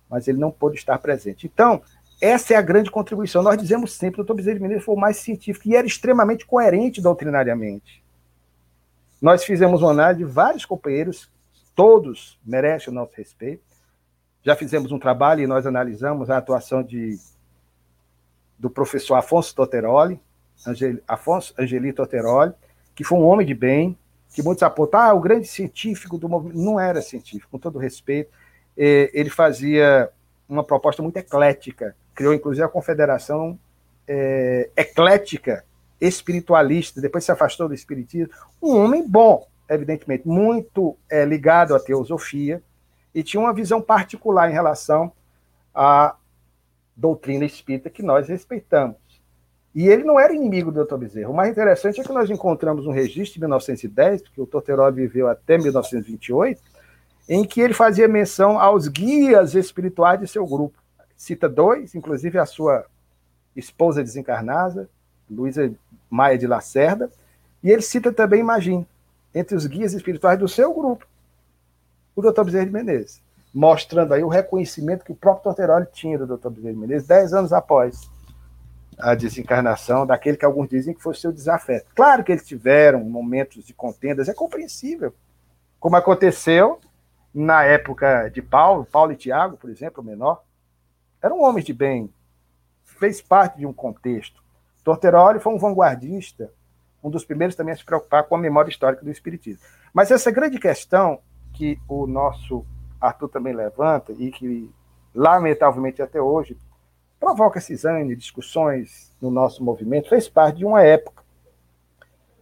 mas 0.10 0.28
ele 0.28 0.38
não 0.38 0.52
pôde 0.52 0.78
estar 0.78 0.98
presente. 0.98 1.48
Então, 1.48 1.82
essa 2.22 2.54
é 2.54 2.58
a 2.58 2.62
grande 2.62 2.92
contribuição. 2.92 3.42
Nós 3.42 3.58
dizemos 3.58 3.94
sempre, 3.94 4.20
o 4.20 4.24
Dr. 4.24 4.34
Bezerra 4.34 4.60
Menezes 4.60 4.84
foi 4.84 4.96
o 4.96 5.00
mais 5.00 5.18
científico 5.18 5.68
e 5.70 5.76
era 5.76 5.88
extremamente 5.88 6.46
coerente 6.46 7.02
doutrinariamente. 7.02 8.04
Nós 9.22 9.44
fizemos 9.44 9.82
uma 9.82 9.92
análise 9.92 10.26
de 10.26 10.30
vários 10.30 10.66
companheiros, 10.66 11.32
todos 11.74 12.38
merecem 12.46 12.92
o 12.92 12.96
nosso 12.96 13.14
respeito. 13.16 13.64
Já 14.44 14.56
fizemos 14.56 14.92
um 14.92 15.00
trabalho 15.00 15.42
e 15.42 15.48
nós 15.48 15.66
analisamos 15.66 16.30
a 16.30 16.38
atuação 16.38 16.84
de, 16.84 17.18
do 18.58 18.70
professor 18.70 19.16
Afonso 19.16 19.56
Toteroli, 19.56 20.20
Afonso 21.08 21.54
Angelito 21.58 22.02
Oteroli, 22.02 22.54
que 22.96 23.04
foi 23.04 23.18
um 23.18 23.26
homem 23.26 23.46
de 23.46 23.54
bem, 23.54 23.98
que 24.34 24.44
muitos 24.44 24.64
apontam, 24.64 25.00
ah, 25.00 25.14
o 25.14 25.20
grande 25.20 25.48
científico 25.48 26.18
do 26.18 26.30
movimento. 26.30 26.60
Não 26.60 26.80
era 26.80 27.02
científico, 27.02 27.50
com 27.52 27.58
todo 27.58 27.80
respeito. 27.80 28.32
Ele 28.78 29.30
fazia 29.30 30.10
uma 30.48 30.64
proposta 30.64 31.02
muito 31.02 31.18
eclética, 31.18 31.96
criou 32.16 32.34
inclusive 32.34 32.64
a 32.64 32.70
Confederação 32.70 33.58
é, 34.08 34.70
Eclética 34.76 35.64
Espiritualista, 36.02 37.00
depois 37.00 37.24
se 37.24 37.32
afastou 37.32 37.68
do 37.68 37.74
Espiritismo. 37.74 38.34
Um 38.62 38.78
homem 38.78 39.08
bom, 39.08 39.48
evidentemente, 39.70 40.28
muito 40.28 40.98
é, 41.10 41.24
ligado 41.24 41.76
à 41.76 41.80
teosofia, 41.80 42.64
e 43.14 43.22
tinha 43.22 43.40
uma 43.40 43.54
visão 43.54 43.82
particular 43.82 44.50
em 44.50 44.54
relação 44.54 45.12
à 45.74 46.16
doutrina 46.96 47.46
espírita 47.46 47.90
que 47.90 48.02
nós 48.02 48.28
respeitamos. 48.28 48.98
E 49.74 49.88
ele 49.88 50.04
não 50.04 50.20
era 50.20 50.34
inimigo 50.34 50.72
do 50.72 50.84
Dr. 50.84 50.98
Bezerra. 50.98 51.30
O 51.30 51.34
mais 51.34 51.52
interessante 51.52 52.02
é 52.02 52.04
que 52.04 52.12
nós 52.12 52.30
encontramos 52.30 52.88
um 52.88 52.92
registro 52.92 53.36
de 53.36 53.40
1910, 53.42 54.24
porque 54.24 54.42
o 54.42 54.48
Torteró 54.48 54.90
viveu 54.92 55.28
até 55.28 55.58
1928, 55.58 56.62
em 57.28 57.46
que 57.46 57.62
ele 57.62 57.74
fazia 57.74 58.08
menção 58.08 58.60
aos 58.60 58.88
guias 58.88 59.54
espirituais 59.54 60.20
de 60.20 60.28
seu 60.28 60.46
grupo. 60.48 60.78
Cita 61.16 61.48
dois, 61.48 61.94
inclusive 61.94 62.40
a 62.40 62.46
sua 62.46 62.86
esposa 63.56 64.02
desencarnada, 64.02 64.90
Luísa 65.30 65.72
Maia 66.10 66.38
de 66.38 66.48
Lacerda, 66.48 67.12
e 67.62 67.70
ele 67.70 67.82
cita 67.82 68.12
também 68.12 68.40
Imagine, 68.40 68.88
entre 69.36 69.56
os 69.56 69.68
guias 69.68 69.94
espirituais 69.94 70.40
do 70.40 70.48
seu 70.48 70.74
grupo, 70.74 71.06
o 72.16 72.22
Dr. 72.22 72.44
Bezerra 72.44 72.66
de 72.66 72.72
Menezes, 72.72 73.22
mostrando 73.54 74.14
aí 74.14 74.24
o 74.24 74.28
reconhecimento 74.28 75.06
que 75.06 75.12
o 75.12 75.16
próprio 75.16 75.44
Torteroli 75.44 75.86
tinha 75.94 76.18
do 76.18 76.26
Dr. 76.26 76.50
Bezerra 76.50 76.74
de 76.74 76.80
Menezes 76.80 77.08
dez 77.08 77.34
anos 77.34 77.54
após 77.54 78.10
a 79.00 79.16
desencarnação 79.16 80.06
daquele 80.06 80.38
que 80.38 80.46
alguns 80.46 80.68
dizem 80.68 80.94
que 80.94 81.02
foi 81.02 81.14
seu 81.16 81.32
desafeto. 81.32 81.88
Claro 81.96 82.24
que 82.24 82.32
eles 82.34 82.46
tiveram 82.46 83.00
momentos 83.04 83.64
de 83.64 83.74
contendas, 83.74 84.28
é 84.28 84.34
compreensível, 84.34 85.14
como 85.80 85.96
aconteceu 85.96 86.80
na 87.34 87.64
época 87.64 88.30
de 88.30 88.42
Paulo, 88.42 88.86
Paulo 88.86 89.14
e 89.14 89.16
Tiago, 89.16 89.56
por 89.56 89.70
exemplo, 89.70 90.04
o 90.04 90.06
menor, 90.06 90.44
eram 91.22 91.42
homens 91.42 91.66
de 91.66 91.74
bem, 91.74 92.14
fez 92.84 93.22
parte 93.22 93.60
de 93.60 93.66
um 93.66 93.74
contexto. 93.74 94.44
Torteroli 94.84 95.40
foi 95.40 95.54
um 95.54 95.58
vanguardista, 95.58 96.52
um 97.02 97.10
dos 97.10 97.24
primeiros 97.24 97.56
também 97.56 97.74
a 97.74 97.78
se 97.78 97.86
preocupar 97.86 98.24
com 98.24 98.36
a 98.36 98.40
memória 98.40 98.70
histórica 98.70 99.04
do 99.04 99.12
Espiritismo. 99.12 99.64
Mas 99.94 100.12
essa 100.12 100.32
grande 100.32 100.60
questão 100.60 101.20
que 101.54 101.80
o 101.88 102.06
nosso 102.06 102.66
Arthur 103.00 103.30
também 103.30 103.54
levanta 103.54 104.12
e 104.12 104.32
que, 104.32 104.70
lamentavelmente, 105.16 106.02
até 106.02 106.22
hoje 106.22 106.58
provoca 107.20 107.60
cisane, 107.60 108.16
discussões 108.16 109.12
no 109.22 109.30
noso 109.30 109.62
movimento, 109.64 110.10
fez 110.10 110.30
parte 110.30 110.60
de 110.60 110.66
uma 110.66 110.82
época. 110.84 111.24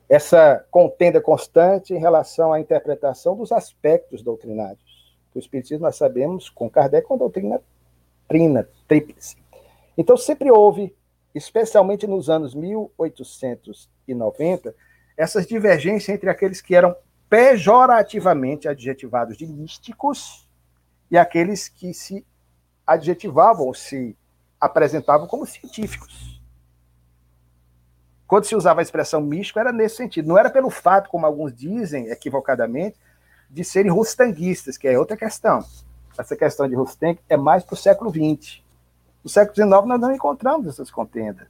Essa 0.08 0.64
contenda 0.72 1.20
constante 1.20 1.94
em 1.94 2.00
relação 2.00 2.54
à 2.54 2.60
interpretação 2.60 3.36
dos 3.36 3.52
aspectos 3.52 4.22
doutrinários. 4.22 5.18
O 5.36 5.40
Espiritismo, 5.40 5.86
nós 5.86 5.98
sabemos, 5.98 6.50
com 6.50 6.70
Kardec, 6.70 7.06
é 7.06 7.10
uma 7.14 7.20
doutrina 7.20 7.62
trina, 8.28 8.68
tríplice. 8.88 9.36
Então, 9.98 10.16
sempre 10.16 10.50
houve, 10.52 10.96
especialmente 11.34 12.08
nos 12.08 12.30
anos 12.30 12.56
1890, 12.56 14.74
essas 15.18 15.46
divergências 15.48 16.16
entre 16.16 16.30
aqueles 16.30 16.62
que 16.62 16.76
eram 16.76 16.96
pejorativamente 17.30 18.68
adjetivados 18.68 19.38
de 19.38 19.46
místicos 19.46 20.48
e 21.12 21.18
aqueles 21.18 21.68
que 21.68 21.94
se 21.94 22.26
adjetivavam, 22.86 23.74
se 23.74 24.16
apresentavam 24.60 25.28
como 25.28 25.46
científicos. 25.46 26.42
Quando 28.28 28.46
se 28.46 28.56
usava 28.56 28.82
a 28.82 28.84
expressão 28.84 29.22
místico, 29.22 29.60
era 29.60 29.72
nesse 29.72 29.96
sentido. 29.96 30.28
Não 30.28 30.38
era 30.38 30.50
pelo 30.50 30.70
fato, 30.70 31.10
como 31.10 31.26
alguns 31.26 31.54
dizem 31.54 32.08
equivocadamente, 32.10 32.98
de 33.50 33.64
serem 33.64 33.92
rustanguistas, 33.92 34.78
que 34.78 34.88
é 34.88 35.00
outra 35.00 35.16
questão. 35.16 35.64
Essa 36.18 36.36
questão 36.36 36.68
de 36.68 36.76
Rustang 36.76 37.20
é 37.30 37.38
mais 37.38 37.64
para 37.64 37.76
o 37.76 37.78
século 37.78 38.10
XX. 38.10 38.62
No 39.24 39.30
século 39.30 39.56
XIX, 39.56 39.70
nós 39.86 40.02
não 40.02 40.14
encontramos 40.14 40.68
essas 40.68 40.92
contendas. 40.92 41.48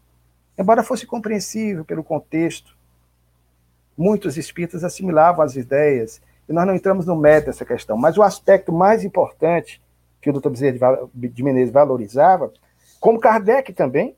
Embora 0.57 0.83
fosse 0.83 1.05
compreensível 1.05 1.83
pelo 1.85 2.03
contexto, 2.03 2.75
muitos 3.97 4.37
espíritas 4.37 4.83
assimilavam 4.83 5.43
as 5.43 5.55
ideias, 5.55 6.21
e 6.47 6.53
nós 6.53 6.67
não 6.67 6.75
entramos 6.75 7.05
no 7.05 7.15
mérito 7.15 7.47
dessa 7.47 7.65
questão. 7.65 7.97
Mas 7.97 8.17
o 8.17 8.23
aspecto 8.23 8.71
mais 8.71 9.03
importante 9.03 9.81
que 10.21 10.29
o 10.29 10.33
Dr. 10.33 10.49
Bezerra 10.49 11.09
de 11.13 11.43
Menezes 11.43 11.73
valorizava 11.73 12.51
como 13.07 13.21
Kardec 13.21 13.71
também, 13.71 14.17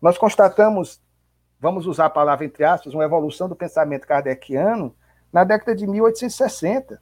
Nós 0.00 0.16
constatamos, 0.16 1.02
vamos 1.60 1.86
usar 1.86 2.06
a 2.06 2.10
palavra 2.10 2.46
entre 2.46 2.64
aspas, 2.64 2.94
uma 2.94 3.04
evolução 3.04 3.46
do 3.46 3.54
pensamento 3.54 4.06
kardeciano 4.06 4.96
na 5.30 5.44
década 5.44 5.76
de 5.76 5.86
1860, 5.86 6.98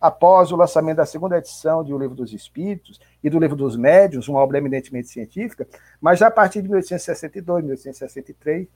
após 0.00 0.50
o 0.50 0.56
lançamento 0.56 0.96
da 0.96 1.06
segunda 1.06 1.38
edição 1.38 1.84
de 1.84 1.94
O 1.94 1.98
Livro 1.98 2.16
dos 2.16 2.32
Espíritos 2.32 2.98
e 3.22 3.30
do 3.30 3.38
Livro 3.38 3.54
dos 3.54 3.76
Médiuns, 3.76 4.26
uma 4.26 4.40
obra 4.40 4.58
eminentemente 4.58 5.06
científica, 5.06 5.68
mas 6.00 6.18
já 6.18 6.26
a 6.26 6.32
partir 6.32 6.62
de 6.62 6.68
1862, 6.68 7.62
1863, 7.62 8.66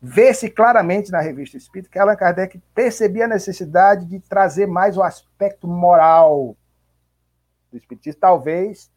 vê-se 0.00 0.48
claramente 0.48 1.12
na 1.12 1.20
revista 1.20 1.58
Espírita 1.58 1.90
que 1.90 1.98
Allan 1.98 2.16
Kardec 2.16 2.58
percebia 2.74 3.26
a 3.26 3.28
necessidade 3.28 4.06
de 4.06 4.18
trazer 4.18 4.66
mais 4.66 4.96
o 4.96 5.02
aspecto 5.02 5.68
moral 5.68 6.56
do 7.70 7.76
Espiritismo, 7.76 8.18
talvez 8.18 8.90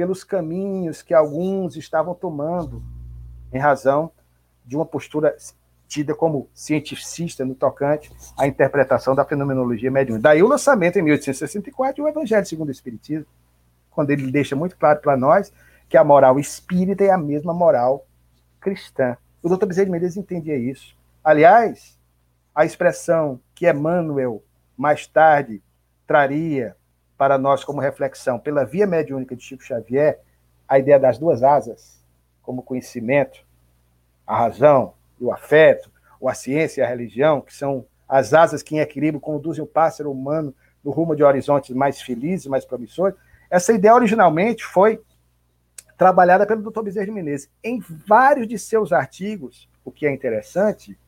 pelos 0.00 0.24
caminhos 0.24 1.02
que 1.02 1.12
alguns 1.12 1.76
estavam 1.76 2.14
tomando 2.14 2.82
em 3.52 3.58
razão 3.58 4.10
de 4.64 4.74
uma 4.74 4.86
postura 4.86 5.36
tida 5.86 6.14
como 6.14 6.48
cientificista 6.54 7.44
no 7.44 7.54
tocante 7.54 8.10
à 8.34 8.46
interpretação 8.46 9.14
da 9.14 9.26
fenomenologia 9.26 9.90
mediúnica. 9.90 10.22
Daí 10.22 10.42
o 10.42 10.48
lançamento 10.48 10.98
em 10.98 11.02
1864 11.02 12.02
do 12.02 12.08
Evangelho 12.08 12.46
segundo 12.46 12.68
o 12.68 12.72
Espiritismo, 12.72 13.26
quando 13.90 14.08
ele 14.08 14.32
deixa 14.32 14.56
muito 14.56 14.74
claro 14.74 15.02
para 15.02 15.18
nós 15.18 15.52
que 15.86 15.98
a 15.98 16.04
moral 16.04 16.40
espírita 16.40 17.04
é 17.04 17.10
a 17.10 17.18
mesma 17.18 17.52
moral 17.52 18.06
cristã. 18.58 19.18
O 19.42 19.50
doutor 19.50 19.66
Bezerra 19.66 19.84
de 19.84 19.92
Menezes 19.92 20.16
entendia 20.16 20.56
isso. 20.56 20.96
Aliás, 21.22 21.98
a 22.54 22.64
expressão 22.64 23.38
que 23.54 23.68
Emmanuel 23.68 24.42
mais 24.78 25.06
tarde 25.06 25.62
traria 26.06 26.74
para 27.20 27.36
nós 27.36 27.62
como 27.62 27.82
reflexão 27.82 28.38
pela 28.38 28.64
via 28.64 28.86
mediúnica 28.86 29.36
de 29.36 29.42
Chico 29.42 29.62
Xavier, 29.62 30.18
a 30.66 30.78
ideia 30.78 30.98
das 30.98 31.18
duas 31.18 31.42
asas, 31.42 32.02
como 32.40 32.62
conhecimento, 32.62 33.44
a 34.26 34.38
razão 34.38 34.94
e 35.20 35.24
o 35.24 35.30
afeto, 35.30 35.92
ou 36.18 36.30
a 36.30 36.34
ciência 36.34 36.80
e 36.80 36.82
a 36.82 36.88
religião, 36.88 37.42
que 37.42 37.54
são 37.54 37.84
as 38.08 38.32
asas 38.32 38.62
que 38.62 38.74
em 38.74 38.78
equilíbrio 38.78 39.20
conduzem 39.20 39.62
o 39.62 39.66
pássaro 39.66 40.10
humano 40.10 40.54
no 40.82 40.90
rumo 40.90 41.14
de 41.14 41.22
horizontes 41.22 41.76
mais 41.76 42.00
felizes, 42.00 42.46
mais 42.46 42.64
promissores. 42.64 43.14
Essa 43.50 43.74
ideia 43.74 43.94
originalmente 43.94 44.64
foi 44.64 44.98
trabalhada 45.98 46.46
pelo 46.46 46.62
Dr. 46.62 46.80
Bezerra 46.80 47.04
de 47.04 47.12
Menezes. 47.12 47.50
Em 47.62 47.80
vários 47.80 48.48
de 48.48 48.58
seus 48.58 48.94
artigos, 48.94 49.68
o 49.84 49.92
que 49.92 50.06
é 50.06 50.10
interessante, 50.10 50.98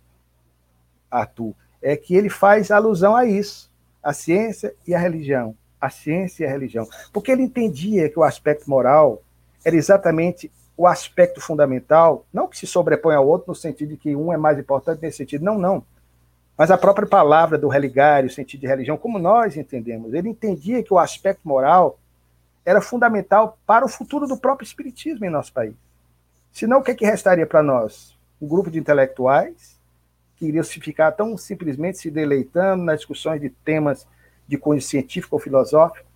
Arthur, 1.11 1.55
é 1.81 1.97
que 1.97 2.15
ele 2.15 2.29
faz 2.29 2.71
alusão 2.71 3.17
a 3.17 3.25
isso, 3.25 3.73
a 4.03 4.13
ciência 4.13 4.75
e 4.87 4.95
a 4.95 4.99
religião, 4.99 5.57
a 5.83 5.91
ciência 5.91 6.45
e 6.45 6.47
a 6.47 6.51
religião, 6.51 6.89
porque 7.13 7.33
ele 7.33 7.43
entendia 7.43 8.09
que 8.09 8.17
o 8.17 8.23
aspecto 8.23 8.71
moral 8.71 9.21
era 9.65 9.75
exatamente 9.75 10.49
o 10.77 10.87
aspecto 10.87 11.41
fundamental, 11.41 12.25
não 12.33 12.47
que 12.47 12.57
se 12.57 12.69
sobrepõe 12.69 13.17
ao 13.17 13.27
outro 13.27 13.49
no 13.49 13.55
sentido 13.55 13.91
de 13.91 13.97
que 13.97 14.15
um 14.15 14.33
é 14.33 14.37
mais 14.37 14.59
importante 14.59 15.03
nesse 15.03 15.19
sentido, 15.19 15.45
não, 15.45 15.59
não. 15.59 15.85
Mas 16.57 16.71
a 16.71 16.79
própria 16.79 17.07
palavra 17.07 17.59
do 17.59 17.67
religário, 17.67 18.29
o 18.29 18.33
sentido 18.33 18.61
de 18.61 18.67
religião, 18.69 18.97
como 18.97 19.19
nós 19.19 19.57
entendemos, 19.57 20.15
ele 20.15 20.29
entendia 20.29 20.83
que 20.83 20.95
o 20.95 20.99
aspecto 20.99 21.41
moral 21.47 21.99
era 22.65 22.81
fundamental 22.81 23.59
para 23.67 23.85
o 23.85 23.89
futuro 23.89 24.27
do 24.29 24.37
próprio 24.37 24.65
espiritismo 24.65 25.27
em 25.27 25.31
nosso 25.31 25.53
país. 25.53 25.75
Senão, 26.53 26.79
o 26.79 26.83
que, 26.83 26.93
é 26.93 26.95
que 26.95 27.05
restaria 27.05 27.47
para 27.47 27.63
nós? 27.63 28.17
Um 28.41 28.47
grupo 28.47 28.71
de 28.71 28.79
intelectuais 28.79 29.77
que 30.37 30.47
iriam 30.47 30.63
se 30.63 30.81
ficar 30.81 31.11
tão 31.13 31.37
simplesmente 31.37 31.99
se 31.99 32.11
deleitando 32.11 32.85
nas 32.85 33.01
discussões 33.01 33.41
de 33.41 33.49
temas 33.51 34.07
de 34.47 34.56
cunho 34.56 34.81
científico 34.81 35.36
ou 35.36 35.40
filosófico. 35.40 36.06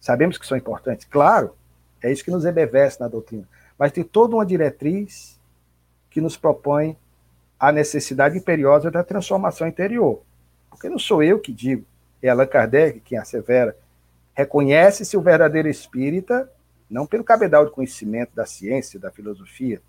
Sabemos 0.00 0.38
que 0.38 0.46
são 0.46 0.56
importantes, 0.56 1.06
claro, 1.06 1.54
é 2.02 2.12
isso 2.12 2.24
que 2.24 2.30
nos 2.30 2.44
embevece 2.44 3.00
na 3.00 3.08
doutrina. 3.08 3.48
Mas 3.78 3.92
tem 3.92 4.04
toda 4.04 4.36
uma 4.36 4.46
diretriz 4.46 5.40
que 6.10 6.20
nos 6.20 6.36
propõe 6.36 6.96
a 7.58 7.72
necessidade 7.72 8.36
imperiosa 8.36 8.90
da 8.90 9.02
transformação 9.02 9.66
interior. 9.66 10.22
Porque 10.70 10.88
não 10.88 10.98
sou 10.98 11.22
eu 11.22 11.38
que 11.38 11.52
digo, 11.52 11.84
é 12.22 12.28
Allan 12.28 12.46
Kardec 12.46 13.00
quem 13.00 13.18
assevera 13.18 13.76
Reconhece-se 14.36 15.16
o 15.16 15.22
verdadeiro 15.22 15.66
espírita, 15.66 16.52
não 16.90 17.06
pelo 17.06 17.24
cabedal 17.24 17.64
de 17.64 17.70
conhecimento 17.70 18.34
da 18.34 18.44
ciência, 18.44 19.00
da 19.00 19.10
filosofia, 19.10 19.80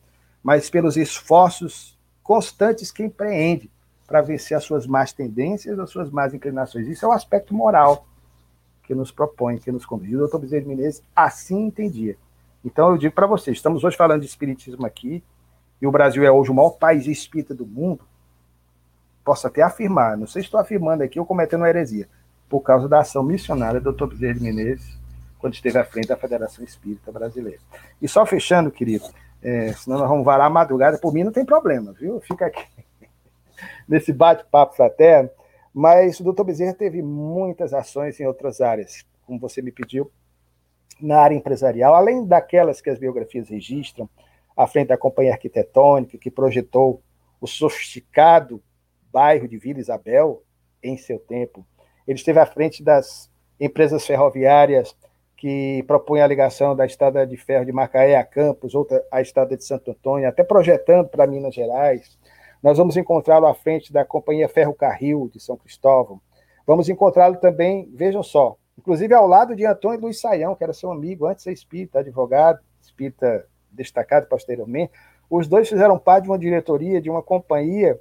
mas 0.42 0.70
pelos 0.70 0.96
esforços 0.96 2.00
constantes 2.24 2.90
que 2.90 3.04
empreende 3.04 3.70
para 4.08 4.22
vencer 4.22 4.56
as 4.56 4.64
suas 4.64 4.88
más 4.88 5.12
tendências, 5.12 5.78
as 5.78 5.90
suas 5.90 6.10
más 6.10 6.34
inclinações. 6.34 6.88
Isso 6.88 7.06
é 7.06 7.10
o 7.10 7.12
aspecto 7.12 7.54
moral 7.54 8.08
que 8.84 8.96
nos 8.96 9.12
propõe, 9.12 9.58
que 9.58 9.70
nos 9.70 9.86
convida. 9.86 10.16
O 10.16 10.20
doutor 10.20 10.40
Bezerra 10.40 10.66
Menezes 10.66 11.04
assim 11.14 11.66
entendia. 11.66 12.16
Então 12.64 12.90
eu 12.92 12.98
digo 12.98 13.14
para 13.14 13.28
vocês, 13.28 13.58
estamos 13.58 13.84
hoje 13.84 13.98
falando 13.98 14.22
de 14.22 14.28
espiritismo 14.28 14.86
aqui, 14.86 15.22
e 15.82 15.86
o 15.86 15.92
Brasil 15.92 16.24
é 16.24 16.32
hoje 16.32 16.50
o 16.50 16.54
maior 16.54 16.72
país 16.72 17.06
espírita 17.06 17.54
do 17.54 17.68
mundo. 17.68 18.04
Posso 19.26 19.46
até 19.46 19.62
afirmar, 19.62 20.18
não 20.18 20.26
sei 20.26 20.42
se 20.42 20.48
estou 20.48 20.60
afirmando 20.60 21.04
aqui 21.04 21.20
ou 21.20 21.26
cometendo 21.26 21.62
uma 21.62 21.70
heresia, 21.70 22.08
por 22.48 22.62
causa 22.62 22.88
da 22.88 23.00
ação 23.00 23.22
missionária 23.22 23.82
do 23.82 23.92
Dr. 23.92 24.08
Bezerra 24.08 24.40
Menezes, 24.40 24.98
quando 25.38 25.54
esteve 25.54 25.78
à 25.78 25.84
frente 25.84 26.08
da 26.08 26.16
Federação 26.16 26.64
Espírita 26.64 27.12
Brasileira. 27.12 27.60
E 28.02 28.08
só 28.08 28.26
fechando, 28.26 28.72
querido, 28.72 29.06
é, 29.44 29.74
senão 29.74 30.00
nós 30.00 30.10
vamos 30.10 30.26
varar 30.26 30.48
a 30.48 30.50
madrugada, 30.50 30.98
por 30.98 31.14
mim 31.14 31.26
não 31.26 31.32
tem 31.32 31.46
problema, 31.46 31.92
viu? 31.92 32.22
Fica 32.22 32.46
aqui 32.46 32.66
nesse 33.88 34.12
bate-papo 34.12 34.76
fraterno, 34.76 35.30
mas 35.74 36.20
o 36.20 36.24
doutor 36.24 36.44
Bezerra 36.44 36.74
teve 36.74 37.02
muitas 37.02 37.74
ações 37.74 38.20
em 38.20 38.26
outras 38.26 38.62
áreas, 38.62 39.06
como 39.26 39.40
você 39.40 39.62
me 39.62 39.72
pediu, 39.72 40.12
na 41.00 41.20
área 41.20 41.36
empresarial, 41.36 41.94
além 41.94 42.26
daquelas 42.26 42.82
que 42.82 42.90
as 42.90 42.98
biografias 42.98 43.50
registram, 43.50 44.10
à 44.56 44.66
frente 44.66 44.88
da 44.88 44.98
Companhia 44.98 45.34
Arquitetônica, 45.34 46.18
que 46.18 46.32
projetou 46.32 47.04
o 47.40 47.46
sofisticado 47.46 48.62
bairro 49.12 49.48
de 49.48 49.58
Vila 49.58 49.80
Isabel 49.80 50.44
em 50.82 50.98
seu 50.98 51.20
tempo, 51.20 51.66
ele 52.08 52.18
esteve 52.18 52.40
à 52.40 52.46
frente 52.46 52.84
das 52.84 53.30
empresas 53.60 54.06
ferroviárias 54.06 54.96
que 55.36 55.84
propõem 55.84 56.22
a 56.22 56.28
ligação 56.28 56.76
da 56.76 56.86
estrada 56.86 57.26
de 57.26 57.38
ferro 57.38 57.66
de 57.66 57.72
Macaé 57.72 58.16
a 58.16 58.24
Campos, 58.24 58.74
outra 58.74 59.06
a 59.12 59.22
estrada 59.22 59.56
de 59.56 59.64
Santo 59.64 59.92
Antônio, 59.92 60.28
até 60.28 60.44
projetando 60.44 61.10
para 61.10 61.28
Minas 61.28 61.54
Gerais. 61.54 62.18
Nós 62.62 62.78
vamos 62.78 62.98
encontrá-lo 62.98 63.46
à 63.46 63.54
frente 63.54 63.94
da 63.94 64.04
Companhia 64.04 64.50
Ferro 64.50 64.74
Carril 64.74 65.30
de 65.32 65.40
São 65.40 65.56
Cristóvão. 65.58 66.20
Vamos 66.66 66.90
encontrá-lo 66.90 67.38
também, 67.38 67.90
vejam 67.94 68.24
só, 68.24 68.58
inclusive 68.78 69.14
ao 69.14 69.28
lado 69.28 69.56
de 69.56 69.66
Antônio 69.66 70.02
Luiz 70.02 70.20
Saião, 70.20 70.56
que 70.56 70.64
era 70.64 70.74
seu 70.74 70.92
amigo, 70.92 71.26
antes 71.26 71.38
de 71.38 71.44
ser 71.44 71.54
espírita, 71.54 72.00
advogado, 72.00 72.60
espírita 72.82 73.46
destacado 73.72 74.28
posteriormente. 74.28 74.92
Os 75.30 75.48
dois 75.48 75.70
fizeram 75.70 75.98
parte 76.00 76.24
de 76.24 76.30
uma 76.30 76.40
diretoria 76.40 77.02
de 77.02 77.10
uma 77.10 77.22
companhia 77.22 78.00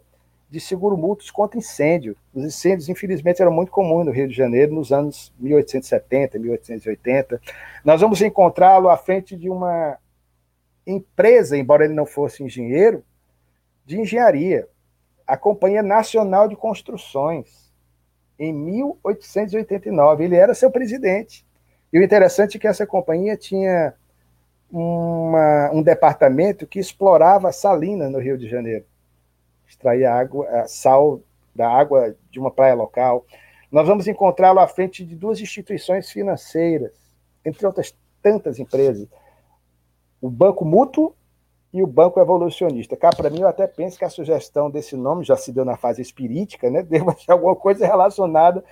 de 0.49 0.61
seguro 0.61 0.97
mútuos 0.97 1.31
contra 1.31 1.59
incêndio. 1.59 2.17
Os 2.33 2.45
incêndios, 2.45 2.89
infelizmente, 2.89 3.43
eram 3.43 3.53
muito 3.53 3.73
comuns 3.73 4.07
no 4.07 4.13
Rio 4.13 4.29
de 4.29 4.35
Janeiro 4.35 4.75
nos 4.75 4.93
anos 4.93 5.33
1870, 5.39 6.39
1880. 6.39 7.41
Nós 7.85 8.01
vamos 8.01 8.23
encontrá-lo 8.23 8.89
à 8.89 8.97
frente 8.97 9.37
de 9.37 9.51
uma 9.51 9.99
empresa, 10.87 11.57
embora 11.57 11.85
ele 11.85 11.95
não 11.95 12.07
fosse 12.07 12.45
engenheiro, 12.45 13.03
de 13.87 13.99
engenharia, 14.01 14.69
a 15.27 15.37
Companhia 15.37 15.83
Nacional 15.83 16.49
de 16.49 16.57
Construções, 16.57 17.73
em 18.39 18.53
1889. 18.53 20.25
Ele 20.25 20.37
era 20.37 20.55
seu 20.55 20.71
presidente. 20.71 21.47
E 21.93 21.99
o 21.99 22.03
interessante 22.03 22.57
é 22.57 22.61
que 22.61 22.67
essa 22.67 22.87
companhia 22.87 23.37
tinha 23.37 23.95
uma, 24.71 25.71
um 25.73 25.83
departamento 25.83 26.67
que 26.67 26.79
explorava 26.79 27.53
salinas 27.53 28.11
no 28.11 28.19
Rio 28.19 28.37
de 28.37 28.49
Janeiro 28.49 28.85
extrair 29.67 30.05
água, 30.05 30.47
sal 30.69 31.21
da 31.55 31.69
água 31.69 32.15
de 32.31 32.39
uma 32.39 32.51
praia 32.51 32.75
local. 32.75 33.25
Nós 33.71 33.87
vamos 33.87 34.07
encontrá-lo 34.07 34.61
à 34.61 34.69
frente 34.69 35.05
de 35.05 35.17
duas 35.17 35.41
instituições 35.41 36.11
financeiras, 36.11 36.93
entre 37.45 37.67
outras 37.67 37.97
tantas 38.23 38.59
empresas, 38.59 39.09
o 40.21 40.29
Banco 40.29 40.65
Mútuo 40.65 41.15
e 41.77 41.83
o 41.83 41.87
Banco 41.87 42.19
Evolucionista. 42.19 42.97
Cá, 42.97 43.11
para 43.11 43.29
mim, 43.29 43.41
eu 43.41 43.49
até 43.49 43.67
penso 43.67 43.99
que 43.99 44.05
a 44.05 44.09
sugestão 44.09 44.71
desse 44.71 44.97
nome 44.97 45.25
já 45.25 45.37
se 45.37 45.53
deu 45.53 45.65
na 45.65 45.77
fase 45.77 46.01
espirítica, 46.01 46.71
né? 46.71 46.83
deve 46.85 47.11
ser 47.13 47.33
alguma 47.33 47.55
coisa 47.55 47.87
relacionada 47.87 48.65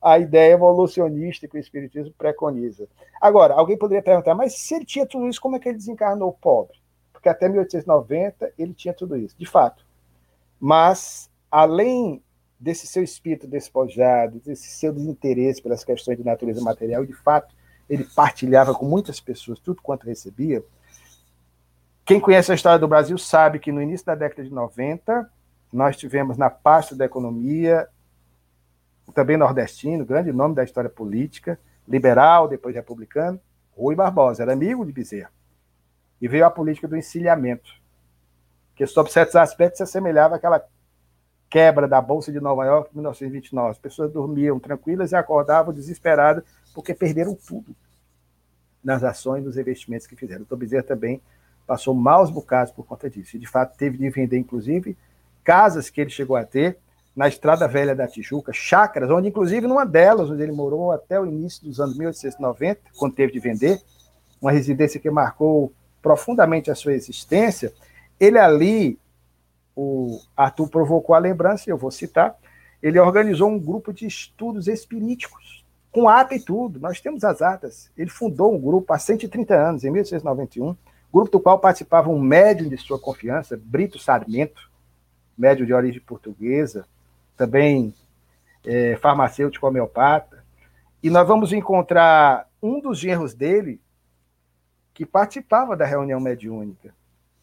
à 0.00 0.18
ideia 0.18 0.54
evolucionista 0.54 1.46
que 1.46 1.56
o 1.56 1.60
Espiritismo 1.60 2.14
preconiza. 2.16 2.88
Agora, 3.20 3.54
alguém 3.54 3.76
poderia 3.76 4.02
perguntar, 4.02 4.34
mas 4.34 4.58
se 4.58 4.74
ele 4.74 4.84
tinha 4.84 5.06
tudo 5.06 5.28
isso, 5.28 5.40
como 5.40 5.56
é 5.56 5.58
que 5.58 5.68
ele 5.68 5.78
desencarnou 5.78 6.32
pobre? 6.32 6.78
Porque 7.12 7.28
até 7.28 7.48
1890 7.48 8.52
ele 8.58 8.72
tinha 8.72 8.94
tudo 8.94 9.16
isso. 9.16 9.36
De 9.38 9.46
fato, 9.46 9.84
mas, 10.58 11.30
além 11.50 12.22
desse 12.58 12.86
seu 12.86 13.02
espírito 13.02 13.46
despojado, 13.46 14.40
desse 14.40 14.68
seu 14.68 14.92
desinteresse 14.92 15.60
pelas 15.60 15.84
questões 15.84 16.16
de 16.16 16.24
natureza 16.24 16.62
material, 16.62 17.04
de 17.04 17.12
fato 17.12 17.54
ele 17.88 18.04
partilhava 18.04 18.74
com 18.74 18.86
muitas 18.86 19.20
pessoas 19.20 19.60
tudo 19.60 19.82
quanto 19.82 20.06
recebia. 20.06 20.64
Quem 22.06 22.20
conhece 22.20 22.52
a 22.52 22.54
história 22.54 22.78
do 22.78 22.86
Brasil 22.86 23.18
sabe 23.18 23.58
que 23.58 23.72
no 23.72 23.82
início 23.82 24.06
da 24.06 24.14
década 24.14 24.44
de 24.44 24.54
90, 24.54 25.28
nós 25.72 25.96
tivemos 25.96 26.38
na 26.38 26.48
pasta 26.48 26.94
da 26.94 27.04
economia, 27.04 27.88
também 29.12 29.36
nordestino, 29.36 30.06
grande 30.06 30.32
nome 30.32 30.54
da 30.54 30.62
história 30.62 30.88
política, 30.88 31.58
liberal, 31.86 32.46
depois 32.46 32.76
republicano, 32.76 33.40
Rui 33.76 33.96
Barbosa, 33.96 34.44
era 34.44 34.52
amigo 34.52 34.86
de 34.86 34.92
Bezerra. 34.92 35.32
E 36.20 36.28
veio 36.28 36.46
a 36.46 36.50
política 36.50 36.86
do 36.86 36.96
encilhamento 36.96 37.72
que 38.76 38.86
sob 38.86 39.10
certos 39.10 39.34
aspectos 39.34 39.78
se 39.78 39.82
assemelhava 39.82 40.36
àquela 40.36 40.64
quebra 41.50 41.88
da 41.88 42.00
Bolsa 42.00 42.30
de 42.30 42.38
Nova 42.38 42.64
York 42.66 42.90
em 42.92 42.98
1929. 42.98 43.70
As 43.70 43.78
pessoas 43.78 44.12
dormiam 44.12 44.60
tranquilas 44.60 45.10
e 45.10 45.16
acordavam 45.16 45.74
desesperadas 45.74 46.44
porque 46.72 46.94
perderam 46.94 47.34
tudo 47.34 47.74
nas 48.84 49.02
ações, 49.02 49.44
nos 49.44 49.56
investimentos 49.56 50.06
que 50.06 50.14
fizeram. 50.14 50.42
O 50.42 50.46
Tom 50.46 50.56
Bezerra 50.56 50.84
também 50.84 51.20
passou 51.66 51.94
maus 51.94 52.30
bocados 52.30 52.72
por 52.72 52.86
conta 52.86 53.10
disso. 53.10 53.36
E, 53.36 53.38
de 53.38 53.46
fato, 53.46 53.76
teve 53.76 53.98
de 53.98 54.08
vender, 54.10 54.38
inclusive, 54.38 54.96
casas 55.42 55.90
que 55.90 56.00
ele 56.00 56.10
chegou 56.10 56.36
a 56.36 56.44
ter 56.44 56.78
na 57.14 57.28
Estrada 57.28 57.66
Velha 57.66 57.94
da 57.94 58.06
Tijuca, 58.06 58.52
chácaras, 58.52 59.10
onde, 59.10 59.28
inclusive, 59.28 59.66
numa 59.66 59.86
delas, 59.86 60.30
onde 60.30 60.42
ele 60.42 60.52
morou 60.52 60.92
até 60.92 61.18
o 61.18 61.24
início 61.24 61.64
dos 61.64 61.80
anos 61.80 61.96
1890, 61.96 62.80
quando 62.98 63.14
teve 63.14 63.32
de 63.32 63.40
vender, 63.40 63.80
uma 64.40 64.52
residência 64.52 65.00
que 65.00 65.10
marcou 65.10 65.72
profundamente 66.02 66.70
a 66.70 66.74
sua 66.74 66.92
existência, 66.92 67.72
ele 68.20 68.38
ali, 68.38 68.98
o 69.74 70.20
Arthur 70.36 70.68
provocou 70.68 71.14
a 71.14 71.18
lembrança, 71.18 71.70
eu 71.70 71.78
vou 71.78 71.90
citar, 71.90 72.36
ele 72.82 73.00
organizou 73.00 73.48
um 73.48 73.58
grupo 73.58 73.92
de 73.92 74.06
estudos 74.06 74.68
espiríticos, 74.68 75.64
com 75.90 76.10
ata 76.10 76.34
e 76.34 76.40
tudo, 76.40 76.78
nós 76.78 77.00
temos 77.00 77.24
as 77.24 77.40
atas. 77.40 77.90
Ele 77.96 78.10
fundou 78.10 78.54
um 78.54 78.60
grupo 78.60 78.92
há 78.92 78.98
130 78.98 79.54
anos, 79.54 79.84
em 79.84 79.90
1891, 79.90 80.76
grupo 81.12 81.30
do 81.30 81.40
qual 81.40 81.58
participava 81.58 82.10
um 82.10 82.20
médium 82.20 82.68
de 82.68 82.76
sua 82.76 82.98
confiança, 82.98 83.60
Brito 83.62 83.98
Sarmento, 83.98 84.70
médium 85.36 85.66
de 85.66 85.72
origem 85.72 86.00
portuguesa, 86.00 86.86
também 87.36 87.94
é, 88.64 88.96
farmacêutico 88.96 89.66
homeopata. 89.66 90.44
E 91.02 91.10
nós 91.10 91.26
vamos 91.26 91.52
encontrar 91.52 92.48
um 92.62 92.80
dos 92.80 92.98
genros 92.98 93.34
dele 93.34 93.80
que 94.92 95.04
participava 95.04 95.76
da 95.76 95.84
reunião 95.84 96.18
mediúnica, 96.18 96.94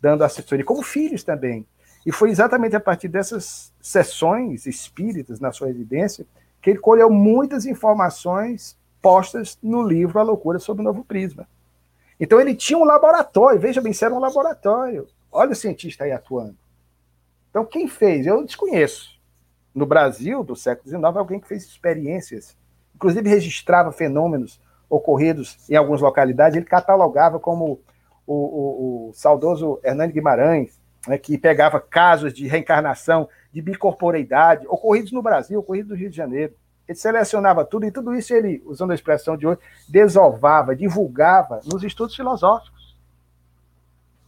dando 0.02 0.24
assessoria, 0.24 0.66
como 0.66 0.82
filhos 0.82 1.24
também. 1.24 1.66
E 2.06 2.12
foi 2.12 2.30
exatamente 2.30 2.76
a 2.76 2.80
partir 2.80 3.08
dessas 3.08 3.72
sessões 3.80 4.66
espíritas 4.66 5.40
na 5.40 5.52
sua 5.52 5.68
residência 5.68 6.26
que 6.62 6.70
ele 6.70 6.80
colheu 6.80 7.10
muitas 7.10 7.66
informações 7.66 8.78
postas 9.02 9.58
no 9.62 9.86
livro 9.86 10.18
A 10.20 10.24
Loucura 10.24 10.60
sob 10.60 10.82
o 10.82 10.84
Novo 10.84 11.04
Prisma. 11.04 11.48
Então 12.24 12.40
ele 12.40 12.56
tinha 12.56 12.80
um 12.80 12.86
laboratório, 12.86 13.60
veja 13.60 13.82
bem, 13.82 13.92
isso 13.92 14.06
era 14.06 14.14
um 14.14 14.20
laboratório. 14.20 15.10
Olha 15.30 15.52
o 15.52 15.56
cientista 15.56 16.06
aí 16.06 16.12
atuando. 16.14 16.56
Então 17.50 17.66
quem 17.66 17.86
fez? 17.86 18.26
Eu 18.26 18.46
desconheço. 18.46 19.20
No 19.76 19.86
Brasil, 19.86 20.42
do 20.42 20.56
século 20.56 20.88
XIX, 20.88 21.04
alguém 21.18 21.38
que 21.38 21.50
fez 21.50 21.64
experiências, 21.64 22.56
inclusive 22.96 23.28
registrava 23.28 23.92
fenômenos 23.92 24.62
ocorridos 24.90 25.58
em 25.70 25.76
algumas 25.76 26.00
localidades, 26.00 26.56
ele 26.56 26.66
catalogava 26.66 27.42
como 27.42 27.82
o, 28.26 28.34
o, 28.36 29.10
o 29.10 29.14
saudoso 29.14 29.82
Hernani 29.84 30.14
Guimarães, 30.14 30.80
né, 31.06 31.18
que 31.18 31.38
pegava 31.38 31.82
casos 31.82 32.34
de 32.34 32.48
reencarnação, 32.48 33.28
de 33.52 33.62
bicorporeidade, 33.62 34.66
ocorridos 34.70 35.12
no 35.12 35.22
Brasil, 35.22 35.60
ocorridos 35.60 35.90
no 35.90 35.98
Rio 35.98 36.10
de 36.10 36.16
Janeiro. 36.16 36.54
Ele 36.88 36.98
selecionava 36.98 37.64
tudo, 37.64 37.86
e 37.86 37.92
tudo 37.92 38.14
isso 38.14 38.34
ele, 38.34 38.62
usando 38.66 38.92
a 38.92 38.96
expressão 38.96 39.38
de 39.38 39.48
hoje, 39.48 39.60
desovava, 39.88 40.76
divulgava 40.76 41.62
nos 41.66 41.84
estudos 41.84 42.16
filosóficos. 42.16 42.98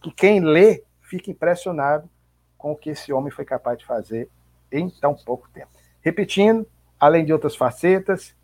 Que 0.02 0.10
quem 0.10 0.40
lê 0.40 0.82
fica 1.02 1.30
impressionado 1.30 2.08
com 2.56 2.72
o 2.72 2.76
que 2.76 2.90
esse 2.90 3.12
homem 3.12 3.30
foi 3.30 3.44
capaz 3.44 3.78
de 3.78 3.84
fazer 3.84 4.28
em 4.72 4.88
tão 4.88 5.14
pouco 5.14 5.48
tempo. 5.52 5.68
Repetindo, 6.00 6.66
além 6.98 7.24
de 7.24 7.32
outras 7.32 7.54
facetas, 7.54 8.34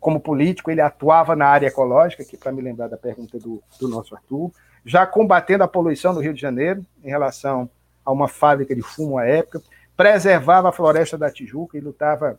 como 0.00 0.20
político, 0.20 0.70
ele 0.70 0.80
atuava 0.80 1.34
na 1.34 1.46
área 1.46 1.66
ecológica, 1.66 2.22
aqui 2.22 2.36
para 2.36 2.52
me 2.52 2.62
lembrar 2.62 2.88
da 2.88 2.96
pergunta 2.96 3.38
do, 3.38 3.62
do 3.80 3.88
nosso 3.88 4.14
Arthur, 4.14 4.52
já 4.84 5.06
combatendo 5.06 5.64
a 5.64 5.68
poluição 5.68 6.14
do 6.14 6.20
Rio 6.20 6.32
de 6.32 6.40
Janeiro, 6.40 6.84
em 7.02 7.08
relação 7.08 7.68
a 8.04 8.12
uma 8.12 8.28
fábrica 8.28 8.74
de 8.74 8.82
fumo 8.82 9.18
à 9.18 9.26
época, 9.26 9.60
preservava 9.96 10.68
a 10.68 10.72
floresta 10.72 11.18
da 11.18 11.30
Tijuca 11.30 11.76
e 11.76 11.80
lutava 11.80 12.38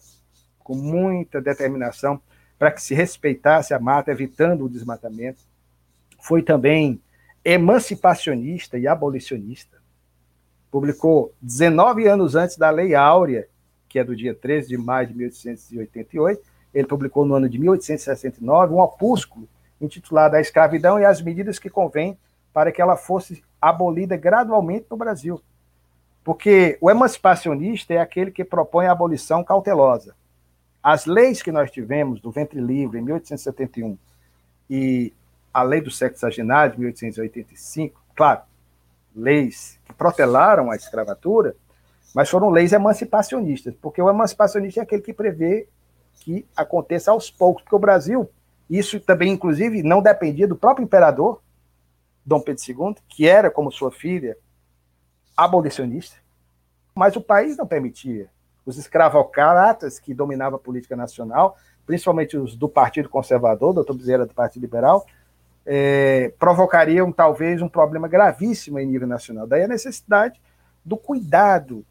com 0.70 0.76
muita 0.76 1.42
determinação 1.42 2.22
para 2.60 2.72
que 2.72 2.80
se 2.80 2.94
respeitasse 2.94 3.74
a 3.74 3.80
mata, 3.80 4.12
evitando 4.12 4.66
o 4.66 4.70
desmatamento. 4.70 5.42
Foi 6.22 6.44
também 6.44 7.02
emancipacionista 7.44 8.78
e 8.78 8.88
abolicionista. 8.88 9.82
Publicou 10.70 11.34
19 11.42 12.06
anos 12.08 12.36
antes 12.36 12.56
da 12.56 12.70
Lei 12.70 12.94
Áurea, 12.94 13.48
que 13.88 13.98
é 13.98 14.04
do 14.04 14.16
dia 14.16 14.36
13 14.36 14.68
de 14.68 14.78
maio 14.78 15.08
de 15.08 15.16
1888, 15.16 16.40
ele 16.72 16.88
publicou 16.88 17.26
no 17.26 17.34
ano 17.34 17.50
de 17.50 17.58
1869 17.58 18.76
um 18.76 18.80
opúsculo 18.80 19.50
intitulado 19.82 20.36
A 20.36 20.40
Escravidão 20.42 21.00
e 21.00 21.06
as 21.06 21.20
Medidas 21.20 21.58
que 21.58 21.68
Convém 21.68 22.16
para 22.54 22.72
que 22.72 22.80
ela 22.80 22.96
fosse 22.96 23.44
abolida 23.60 24.16
gradualmente 24.16 24.86
no 24.88 24.98
Brasil. 24.98 25.42
Porque 26.24 26.78
o 26.80 26.92
emancipacionista 26.92 27.96
é 27.96 27.98
aquele 27.98 28.30
que 28.30 28.46
propõe 28.46 28.86
a 28.86 28.92
abolição 28.92 29.44
cautelosa. 29.44 30.19
As 30.82 31.06
leis 31.06 31.42
que 31.42 31.52
nós 31.52 31.70
tivemos 31.70 32.22
do 32.22 32.32
ventre 32.32 32.60
livre 32.60 33.00
em 33.00 33.02
1871 33.02 33.98
e 34.70 35.14
a 35.54 35.62
lei 35.62 35.82
do 35.82 35.92
sexagenário 35.92 36.74
de 36.74 36.80
1885, 36.80 38.02
claro, 38.16 38.42
leis 39.16 39.78
que 39.86 39.94
protelaram 39.94 40.72
a 40.72 40.76
escravatura, 40.76 41.56
mas 42.16 42.30
foram 42.30 42.50
leis 42.50 42.72
emancipacionistas, 42.72 43.76
porque 43.82 44.02
o 44.02 44.10
emancipacionista 44.10 44.80
é 44.80 44.84
aquele 44.84 45.02
que 45.02 45.14
prevê 45.14 45.68
que 46.14 46.46
aconteça 46.56 47.12
aos 47.12 47.30
poucos, 47.30 47.64
porque 47.64 47.76
o 47.76 47.80
Brasil, 47.80 48.30
isso 48.70 49.00
também, 49.00 49.32
inclusive, 49.32 49.84
não 49.84 50.02
dependia 50.02 50.48
do 50.48 50.56
próprio 50.56 50.84
imperador, 50.84 51.42
Dom 52.26 52.40
Pedro 52.40 52.64
II, 52.68 52.96
que 53.08 53.28
era, 53.28 53.50
como 53.50 53.72
sua 53.72 53.92
filha, 53.92 54.38
abolicionista, 55.36 56.18
mas 56.94 57.16
o 57.16 57.22
país 57.22 57.58
não 57.58 57.66
permitia 57.66 58.30
os 58.70 58.78
escravocratas 58.78 60.00
que 60.00 60.14
dominavam 60.14 60.58
a 60.58 60.62
política 60.62 60.96
nacional, 60.96 61.58
principalmente 61.86 62.38
os 62.38 62.56
do 62.56 62.70
Partido 62.70 63.10
Conservador, 63.10 63.74
doutor 63.74 63.96
Bezerra 63.96 64.28
do 64.28 64.34
Partido 64.34 64.62
Liberal, 64.62 65.06
é, 65.66 66.32
provocariam 66.38 67.12
talvez 67.12 67.62
um 67.62 67.68
problema 67.68 68.08
gravíssimo 68.08 68.80
em 68.80 68.86
nível 68.86 69.08
nacional. 69.08 69.48
Daí 69.48 69.64
a 69.64 69.68
necessidade 69.68 70.40
do 70.86 70.96
cuidado 70.96 71.84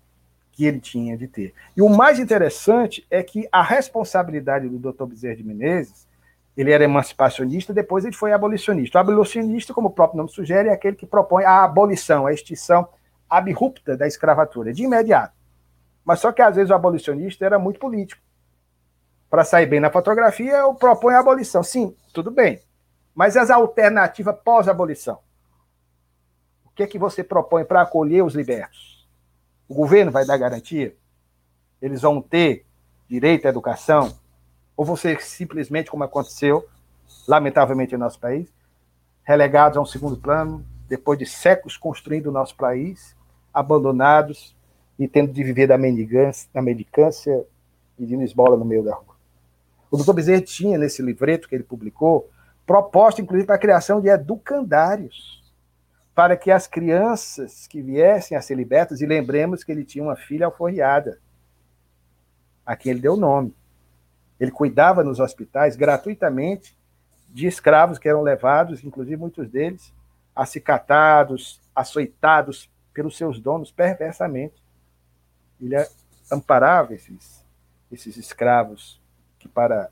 que 0.52 0.64
ele 0.64 0.80
tinha 0.80 1.16
de 1.16 1.26
ter. 1.26 1.52
E 1.76 1.82
o 1.82 1.88
mais 1.88 2.18
interessante 2.18 3.04
é 3.10 3.22
que 3.22 3.48
a 3.50 3.62
responsabilidade 3.62 4.68
do 4.68 4.78
doutor 4.78 5.06
Bezerra 5.06 5.36
de 5.36 5.44
Menezes, 5.44 6.06
ele 6.56 6.72
era 6.72 6.84
emancipacionista, 6.84 7.72
depois 7.72 8.04
ele 8.04 8.14
foi 8.14 8.32
abolicionista. 8.32 8.98
O 8.98 9.00
abolicionista, 9.00 9.74
como 9.74 9.88
o 9.88 9.92
próprio 9.92 10.18
nome 10.18 10.30
sugere, 10.30 10.68
é 10.68 10.72
aquele 10.72 10.96
que 10.96 11.06
propõe 11.06 11.44
a 11.44 11.62
abolição, 11.62 12.26
a 12.26 12.32
extinção 12.32 12.88
abrupta 13.28 13.96
da 13.96 14.06
escravatura, 14.06 14.72
de 14.72 14.82
imediato. 14.82 15.37
Mas 16.08 16.20
só 16.20 16.32
que 16.32 16.40
às 16.40 16.56
vezes 16.56 16.70
o 16.70 16.74
abolicionista 16.74 17.44
era 17.44 17.58
muito 17.58 17.78
político. 17.78 18.22
Para 19.28 19.44
sair 19.44 19.66
bem 19.66 19.78
na 19.78 19.90
fotografia, 19.90 20.52
eu 20.52 20.74
proponho 20.74 21.18
a 21.18 21.20
abolição. 21.20 21.62
Sim, 21.62 21.94
tudo 22.14 22.30
bem. 22.30 22.62
Mas 23.14 23.36
as 23.36 23.50
alternativas 23.50 24.34
pós-abolição? 24.42 25.18
O 26.64 26.70
que 26.70 26.82
é 26.82 26.86
que 26.86 26.98
você 26.98 27.22
propõe 27.22 27.62
para 27.62 27.82
acolher 27.82 28.24
os 28.24 28.34
libertos? 28.34 29.06
O 29.68 29.74
governo 29.74 30.10
vai 30.10 30.24
dar 30.24 30.38
garantia? 30.38 30.96
Eles 31.82 32.00
vão 32.00 32.22
ter 32.22 32.64
direito 33.06 33.44
à 33.44 33.50
educação? 33.50 34.18
Ou 34.74 34.86
você 34.86 35.20
simplesmente, 35.20 35.90
como 35.90 36.04
aconteceu, 36.04 36.66
lamentavelmente, 37.26 37.92
no 37.92 37.98
nosso 37.98 38.18
país, 38.18 38.50
relegados 39.24 39.76
a 39.76 39.82
um 39.82 39.84
segundo 39.84 40.16
plano, 40.16 40.64
depois 40.88 41.18
de 41.18 41.26
séculos 41.26 41.76
construindo 41.76 42.28
o 42.28 42.32
nosso 42.32 42.56
país, 42.56 43.14
abandonados, 43.52 44.56
e 44.98 45.06
tendo 45.06 45.32
de 45.32 45.44
viver 45.44 45.68
da 45.68 45.78
mendicância, 45.78 46.48
da 46.52 46.60
mendicância 46.60 47.46
de 47.98 48.14
esbola 48.22 48.56
no 48.56 48.64
meio 48.64 48.82
da 48.82 48.94
rua. 48.94 49.16
O 49.90 49.96
doutor 49.96 50.12
Bezerra 50.12 50.42
tinha, 50.42 50.76
nesse 50.76 51.00
livreto 51.00 51.48
que 51.48 51.54
ele 51.54 51.64
publicou, 51.64 52.28
proposta, 52.66 53.22
inclusive, 53.22 53.46
para 53.46 53.56
a 53.56 53.60
criação 53.60 54.00
de 54.00 54.08
educandários, 54.08 55.42
para 56.14 56.36
que 56.36 56.50
as 56.50 56.66
crianças 56.66 57.66
que 57.66 57.80
viessem 57.80 58.36
a 58.36 58.42
ser 58.42 58.56
libertas, 58.56 59.00
e 59.00 59.06
lembremos 59.06 59.62
que 59.62 59.70
ele 59.70 59.84
tinha 59.84 60.02
uma 60.02 60.16
filha 60.16 60.46
alforriada, 60.46 61.20
a 62.66 62.76
quem 62.76 62.90
ele 62.90 63.00
deu 63.00 63.16
nome. 63.16 63.54
Ele 64.38 64.50
cuidava 64.50 65.02
nos 65.02 65.20
hospitais 65.20 65.76
gratuitamente 65.76 66.76
de 67.28 67.46
escravos 67.46 67.98
que 67.98 68.08
eram 68.08 68.22
levados, 68.22 68.84
inclusive 68.84 69.16
muitos 69.16 69.48
deles, 69.48 69.92
acicatados, 70.34 71.60
açoitados 71.74 72.70
pelos 72.92 73.16
seus 73.16 73.40
donos 73.40 73.70
perversamente 73.70 74.60
ele 75.60 75.76
amparava 76.30 76.94
esses, 76.94 77.44
esses 77.90 78.16
escravos 78.16 79.00
que 79.38 79.48
para 79.48 79.90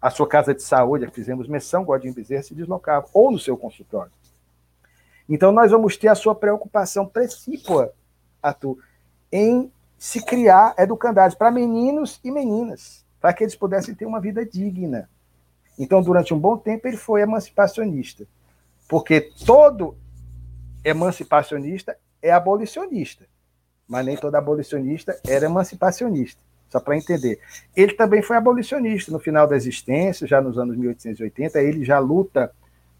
a 0.00 0.10
sua 0.10 0.28
casa 0.28 0.54
de 0.54 0.62
saúde, 0.62 1.10
fizemos 1.10 1.48
menção, 1.48 1.84
Godinho 1.84 2.14
Bezerra 2.14 2.42
se 2.42 2.54
deslocava, 2.54 3.08
ou 3.12 3.30
no 3.30 3.38
seu 3.38 3.56
consultório. 3.56 4.12
Então 5.28 5.50
nós 5.50 5.70
vamos 5.70 5.96
ter 5.96 6.08
a 6.08 6.14
sua 6.14 6.34
preocupação 6.34 7.06
precípua, 7.06 7.92
Arthur, 8.42 8.78
em 9.32 9.72
se 9.98 10.24
criar 10.24 10.74
educandários 10.78 11.34
para 11.34 11.50
meninos 11.50 12.20
e 12.22 12.30
meninas, 12.30 13.04
para 13.20 13.32
que 13.32 13.42
eles 13.42 13.56
pudessem 13.56 13.94
ter 13.94 14.06
uma 14.06 14.20
vida 14.20 14.44
digna. 14.44 15.08
Então, 15.78 16.02
durante 16.02 16.32
um 16.32 16.38
bom 16.38 16.56
tempo, 16.56 16.86
ele 16.86 16.96
foi 16.96 17.22
emancipacionista, 17.22 18.26
porque 18.88 19.20
todo 19.44 19.96
emancipacionista 20.84 21.98
é 22.22 22.30
abolicionista, 22.30 23.26
mas 23.88 24.04
nem 24.04 24.16
todo 24.16 24.34
abolicionista 24.34 25.18
era 25.26 25.46
emancipacionista, 25.46 26.40
só 26.68 26.80
para 26.80 26.96
entender. 26.96 27.40
Ele 27.74 27.92
também 27.92 28.22
foi 28.22 28.36
abolicionista 28.36 29.12
no 29.12 29.18
final 29.18 29.46
da 29.46 29.56
existência, 29.56 30.26
já 30.26 30.40
nos 30.40 30.58
anos 30.58 30.76
1880, 30.76 31.60
ele 31.60 31.84
já 31.84 31.98
luta 31.98 32.52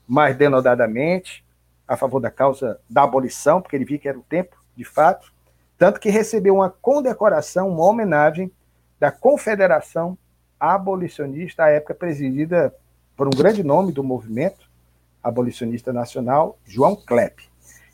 mais 0.06 0.36
denodadamente 0.36 1.44
a 1.86 1.96
favor 1.96 2.20
da 2.20 2.30
causa 2.30 2.80
da 2.88 3.02
abolição, 3.02 3.60
porque 3.60 3.76
ele 3.76 3.84
viu 3.84 3.98
que 3.98 4.08
era 4.08 4.18
o 4.18 4.22
tempo, 4.22 4.56
de 4.76 4.84
fato, 4.84 5.32
tanto 5.78 6.00
que 6.00 6.10
recebeu 6.10 6.54
uma 6.54 6.70
condecoração, 6.70 7.68
uma 7.68 7.84
homenagem 7.84 8.50
da 8.98 9.10
Confederação 9.10 10.16
Abolicionista, 10.58 11.64
à 11.64 11.68
época 11.68 11.94
presidida 11.94 12.74
por 13.16 13.26
um 13.26 13.30
grande 13.30 13.62
nome 13.62 13.92
do 13.92 14.02
movimento 14.02 14.70
abolicionista 15.22 15.92
nacional, 15.92 16.58
João 16.64 16.96
Klepp. 16.96 17.42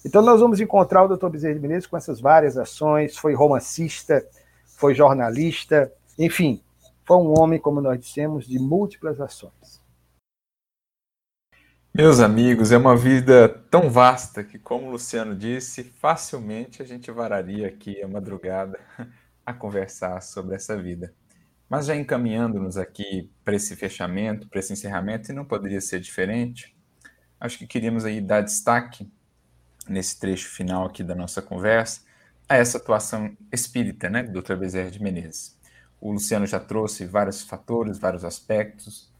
Então 0.05 0.21
nós 0.21 0.41
vamos 0.41 0.61
encontrar 0.61 1.05
o 1.05 1.09
doutor 1.09 1.31
Bezerra 1.31 1.55
de 1.55 1.61
Menezes 1.61 1.87
com 1.87 1.97
essas 1.97 2.21
várias 2.21 2.57
ações, 2.57 3.17
foi 3.17 3.35
romancista, 3.35 4.27
foi 4.65 4.95
jornalista, 4.95 5.93
enfim, 6.19 6.61
foi 7.05 7.17
um 7.19 7.39
homem, 7.39 7.61
como 7.61 7.81
nós 7.81 8.01
dissemos, 8.01 8.47
de 8.47 8.59
múltiplas 8.59 9.21
ações. 9.21 9.81
Meus 11.95 12.21
amigos, 12.21 12.73
é 12.73 12.79
uma 12.79 12.97
vida 12.97 13.49
tão 13.71 13.91
vasta 13.91 14.43
que, 14.43 14.59
como 14.59 14.89
o 14.89 14.91
Luciano 14.93 15.37
disse, 15.37 15.85
facilmente 15.85 16.81
a 16.83 16.87
gente 16.87 17.11
vararia 17.11 17.69
aqui 17.69 18.03
a 18.03 18.09
madrugada 18.09 18.81
a 19.45 19.53
conversar 19.53 20.21
sobre 20.23 20.57
essa 20.57 20.77
vida. 20.77 21.15
Mas 21.69 21.87
já 21.87 21.95
encaminhando-nos 21.95 22.77
aqui 22.77 23.31
para 23.45 23.55
esse 23.55 23.77
fechamento, 23.77 24.49
para 24.49 24.59
esse 24.59 24.73
encerramento, 24.73 25.31
e 25.31 25.35
não 25.35 25.45
poderia 25.45 25.81
ser 25.81 26.01
diferente, 26.01 26.75
acho 27.39 27.59
que 27.59 27.67
queríamos 27.67 28.05
aí 28.05 28.21
dar 28.21 28.41
destaque 28.41 29.11
nesse 29.89 30.19
trecho 30.19 30.49
final 30.49 30.87
aqui 30.87 31.03
da 31.03 31.15
nossa 31.15 31.43
conversa 31.43 32.03
a 32.49 32.57
essa 32.57 32.79
atuação 32.79 33.37
espírita, 33.51 34.11
né, 34.11 34.23
do 34.23 34.43
Dr. 34.43 34.57
Bezerra 34.57 34.91
de 34.91 35.03
Menezes. 35.03 35.57
O 36.01 36.13
Luciano 36.13 36.47
já 36.47 36.61
trouxe 36.61 37.07
vários 37.07 37.43
fatores, 37.43 37.99
vários 37.99 38.25
aspectos 38.25 39.11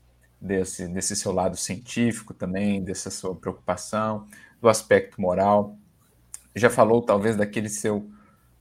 desse, 0.41 0.89
desse 0.89 1.15
seu 1.15 1.33
lado 1.33 1.57
científico 1.57 2.35
também, 2.35 2.83
dessa 2.83 3.11
sua 3.11 3.35
preocupação, 3.35 4.27
do 4.61 4.69
aspecto 4.69 5.21
moral. 5.21 5.77
Já 6.55 6.69
falou 6.69 7.03
talvez 7.03 7.37
daquele 7.37 7.69
seu 7.69 8.11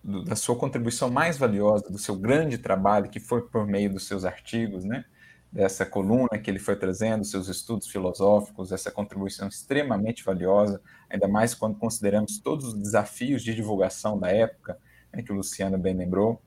do, 0.04 0.24
da 0.24 0.36
sua 0.36 0.56
contribuição 0.56 1.10
mais 1.12 1.38
valiosa, 1.38 1.90
do 1.90 1.98
seu 1.98 2.16
grande 2.16 2.58
trabalho, 2.58 3.10
que 3.10 3.20
foi 3.20 3.42
por 3.42 3.68
meio 3.68 3.92
dos 3.92 4.08
seus 4.08 4.26
artigos, 4.26 4.84
né? 4.84 5.06
dessa 5.52 5.86
coluna 5.86 6.40
que 6.42 6.50
ele 6.50 6.60
foi 6.60 6.78
trazendo, 6.78 7.26
seus 7.26 7.50
estudos 7.50 7.88
filosóficos, 7.88 8.72
essa 8.72 8.90
contribuição 8.90 9.50
extremamente 9.50 10.24
valiosa, 10.24 10.82
ainda 11.12 11.28
mais 11.28 11.54
quando 11.54 11.78
consideramos 11.78 12.40
todos 12.40 12.68
os 12.68 12.74
desafios 12.74 13.44
de 13.44 13.54
divulgação 13.54 14.18
da 14.18 14.30
época, 14.30 14.78
né, 15.14 15.22
que 15.22 15.32
o 15.32 15.36
Luciano 15.36 15.78
bem 15.78 15.94
lembrou. 15.94 16.42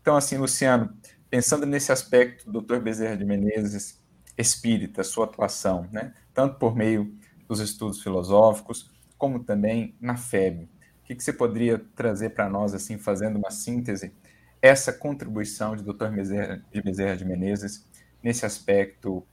Então, 0.00 0.16
assim, 0.16 0.36
Luciano, 0.38 0.96
pensando 1.28 1.66
nesse 1.66 1.92
aspecto 1.92 2.50
do 2.50 2.60
Dr. 2.60 2.78
Bezerra 2.78 3.16
de 3.16 3.24
Menezes, 3.24 4.00
espírita, 4.38 5.02
sua 5.02 5.26
atuação, 5.26 5.88
né, 5.92 6.14
tanto 6.32 6.58
por 6.58 6.74
meio 6.74 7.14
dos 7.48 7.60
estudos 7.60 8.02
filosóficos, 8.02 8.90
como 9.18 9.44
também 9.44 9.94
na 10.00 10.16
FEB, 10.16 10.68
que, 11.04 11.14
que 11.14 11.22
você 11.22 11.32
poderia 11.32 11.78
trazer 11.94 12.30
para 12.30 12.48
nós, 12.48 12.74
assim, 12.74 12.98
fazendo 12.98 13.36
uma 13.36 13.50
síntese, 13.50 14.12
essa 14.60 14.92
contribuição 14.92 15.76
de 15.76 15.84
Dr. 15.84 16.08
Bezerra 16.08 16.64
de, 16.72 16.82
Bezerra 16.82 17.16
de 17.16 17.24
Menezes 17.24 17.86
nesse 18.22 18.44
aspecto 18.44 19.24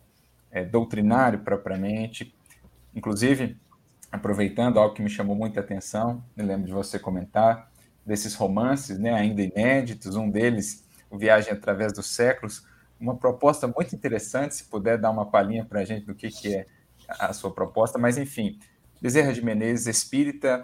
é, 0.52 0.64
doutrinário 0.64 1.40
propriamente, 1.40 2.36
inclusive 2.94 3.58
aproveitando 4.14 4.78
algo 4.78 4.94
que 4.94 5.02
me 5.02 5.10
chamou 5.10 5.36
muita 5.36 5.60
atenção, 5.60 6.24
me 6.38 6.44
lembro 6.44 6.68
de 6.68 6.72
você 6.72 7.00
comentar, 7.00 7.72
desses 8.06 8.36
romances, 8.36 9.00
né, 9.00 9.12
ainda 9.12 9.42
inéditos, 9.42 10.16
um 10.16 10.30
deles, 10.30 10.86
O 11.10 11.18
Viagem 11.18 11.52
através 11.52 11.92
dos 11.94 12.08
Séculos, 12.08 12.64
uma 13.00 13.16
proposta 13.16 13.68
muito 13.68 13.96
interessante, 13.96 14.56
se 14.56 14.66
puder 14.66 15.00
dar 15.00 15.10
uma 15.10 15.26
palhinha 15.26 15.66
para 15.66 15.80
a 15.80 15.86
gente 15.86 16.06
do 16.06 16.14
que, 16.14 16.30
que 16.30 16.56
é 16.56 16.66
a 17.08 17.34
sua 17.34 17.52
proposta, 17.52 17.98
mas 17.98 18.18
enfim, 18.18 18.60
Bezerra 19.02 19.34
de 19.34 19.44
Menezes, 19.44 19.88
espírita, 19.88 20.64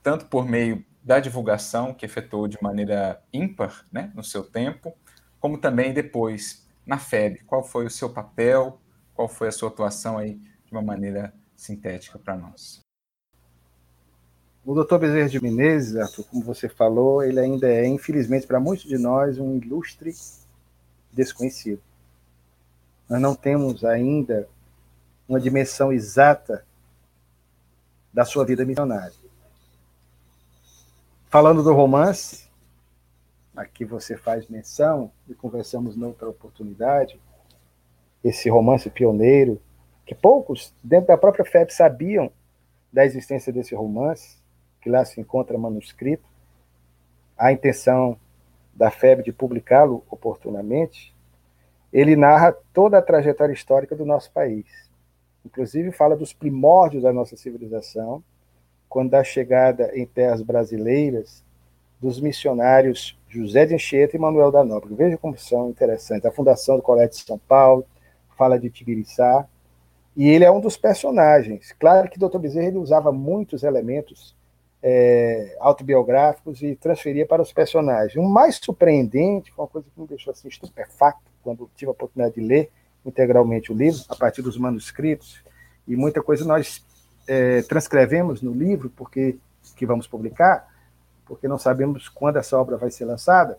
tanto 0.00 0.26
por 0.26 0.46
meio 0.46 0.84
da 1.02 1.18
divulgação, 1.18 1.92
que 1.92 2.06
efetuou 2.06 2.46
de 2.46 2.62
maneira 2.62 3.20
ímpar 3.32 3.84
né, 3.90 4.12
no 4.14 4.22
seu 4.22 4.44
tempo, 4.44 4.94
como 5.40 5.58
também 5.58 5.92
depois 5.92 6.66
na 6.86 6.98
FEB. 6.98 7.42
Qual 7.44 7.62
foi 7.64 7.86
o 7.86 7.90
seu 7.90 8.08
papel? 8.08 8.80
Qual 9.14 9.28
foi 9.28 9.48
a 9.48 9.52
sua 9.52 9.68
atuação 9.68 10.16
aí 10.16 10.34
de 10.64 10.72
uma 10.72 10.82
maneira 10.82 11.34
sintética 11.56 12.18
para 12.18 12.36
nós? 12.36 12.83
O 14.66 14.72
doutor 14.72 14.98
Bezerra 14.98 15.28
de 15.28 15.42
Menezes, 15.42 15.94
Arthur, 15.94 16.24
como 16.24 16.42
você 16.42 16.70
falou, 16.70 17.22
ele 17.22 17.38
ainda 17.38 17.68
é, 17.68 17.86
infelizmente, 17.86 18.46
para 18.46 18.58
muitos 18.58 18.86
de 18.86 18.96
nós, 18.96 19.38
um 19.38 19.58
ilustre 19.58 20.14
desconhecido. 21.12 21.82
Nós 23.06 23.20
não 23.20 23.34
temos 23.34 23.84
ainda 23.84 24.48
uma 25.28 25.38
dimensão 25.38 25.92
exata 25.92 26.64
da 28.10 28.24
sua 28.24 28.42
vida 28.46 28.64
missionária. 28.64 29.12
Falando 31.28 31.62
do 31.62 31.74
romance, 31.74 32.48
aqui 33.54 33.84
você 33.84 34.16
faz 34.16 34.48
menção, 34.48 35.12
e 35.28 35.34
conversamos 35.34 35.94
noutra 35.94 36.26
oportunidade, 36.26 37.20
esse 38.22 38.48
romance 38.48 38.88
pioneiro, 38.88 39.60
que 40.06 40.14
poucos, 40.14 40.72
dentro 40.82 41.08
da 41.08 41.18
própria 41.18 41.44
FEB, 41.44 41.70
sabiam 41.70 42.32
da 42.90 43.04
existência 43.04 43.52
desse 43.52 43.74
romance, 43.74 44.42
que 44.84 44.90
lá 44.90 45.02
se 45.02 45.18
encontra 45.18 45.56
manuscrito. 45.56 46.28
A 47.38 47.50
intenção 47.50 48.18
da 48.74 48.90
FEB 48.90 49.22
de 49.22 49.32
publicá-lo 49.32 50.04
oportunamente, 50.10 51.14
ele 51.90 52.14
narra 52.14 52.54
toda 52.74 52.98
a 52.98 53.02
trajetória 53.02 53.54
histórica 53.54 53.96
do 53.96 54.04
nosso 54.04 54.30
país. 54.30 54.66
Inclusive 55.44 55.90
fala 55.90 56.14
dos 56.14 56.34
primórdios 56.34 57.02
da 57.02 57.12
nossa 57.14 57.34
civilização, 57.34 58.22
quando 58.86 59.10
da 59.10 59.24
chegada 59.24 59.90
em 59.94 60.04
terras 60.04 60.42
brasileiras 60.42 61.42
dos 61.98 62.20
missionários 62.20 63.18
José 63.26 63.64
de 63.64 63.74
Anchieta 63.74 64.16
e 64.16 64.20
Manuel 64.20 64.52
da 64.52 64.62
Nóbrega. 64.62 64.96
Veja 64.96 65.16
como 65.16 65.36
são 65.38 65.70
interessantes. 65.70 66.26
A 66.26 66.30
fundação 66.30 66.76
do 66.76 66.82
Colégio 66.82 67.10
de 67.10 67.24
São 67.24 67.38
Paulo, 67.38 67.86
fala 68.36 68.58
de 68.58 68.68
Tibiriçá, 68.68 69.48
e 70.14 70.28
ele 70.28 70.44
é 70.44 70.50
um 70.50 70.60
dos 70.60 70.76
personagens. 70.76 71.72
Claro 71.72 72.10
que 72.10 72.18
Dr. 72.18 72.38
Bezerra 72.38 72.68
ele 72.68 72.76
usava 72.76 73.10
muitos 73.10 73.62
elementos 73.62 74.36
é, 74.86 75.56
autobiográficos 75.60 76.60
e 76.60 76.76
transferia 76.76 77.24
para 77.24 77.40
os 77.40 77.50
personagens. 77.50 78.16
O 78.16 78.28
mais 78.28 78.56
surpreendente, 78.56 79.50
uma 79.56 79.66
coisa 79.66 79.88
que 79.88 79.98
me 79.98 80.06
deixou 80.06 80.30
assim 80.30 80.46
estupefacto 80.46 81.22
quando 81.42 81.70
tive 81.74 81.88
a 81.88 81.92
oportunidade 81.92 82.34
de 82.34 82.46
ler 82.46 82.70
integralmente 83.04 83.72
o 83.72 83.74
livro, 83.74 84.02
a 84.10 84.14
partir 84.14 84.42
dos 84.42 84.58
manuscritos, 84.58 85.42
e 85.88 85.96
muita 85.96 86.22
coisa 86.22 86.44
nós 86.44 86.84
é, 87.26 87.62
transcrevemos 87.62 88.42
no 88.42 88.52
livro, 88.52 88.90
porque 88.90 89.38
que 89.74 89.86
vamos 89.86 90.06
publicar, 90.06 90.68
porque 91.24 91.48
não 91.48 91.58
sabemos 91.58 92.08
quando 92.08 92.36
essa 92.36 92.58
obra 92.58 92.76
vai 92.76 92.90
ser 92.90 93.06
lançada, 93.06 93.58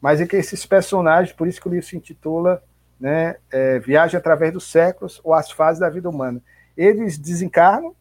mas 0.00 0.20
é 0.20 0.26
que 0.26 0.36
esses 0.36 0.66
personagens, 0.66 1.34
por 1.34 1.48
isso 1.48 1.60
que 1.60 1.68
o 1.68 1.70
livro 1.70 1.86
se 1.86 1.96
intitula 1.96 2.62
né, 3.00 3.36
é, 3.50 3.78
Viagem 3.78 4.18
através 4.18 4.52
dos 4.52 4.70
séculos 4.70 5.18
ou 5.24 5.32
as 5.32 5.50
fases 5.50 5.80
da 5.80 5.88
vida 5.88 6.08
humana. 6.08 6.42
Eles 6.76 7.16
desencarnam, 7.16 7.94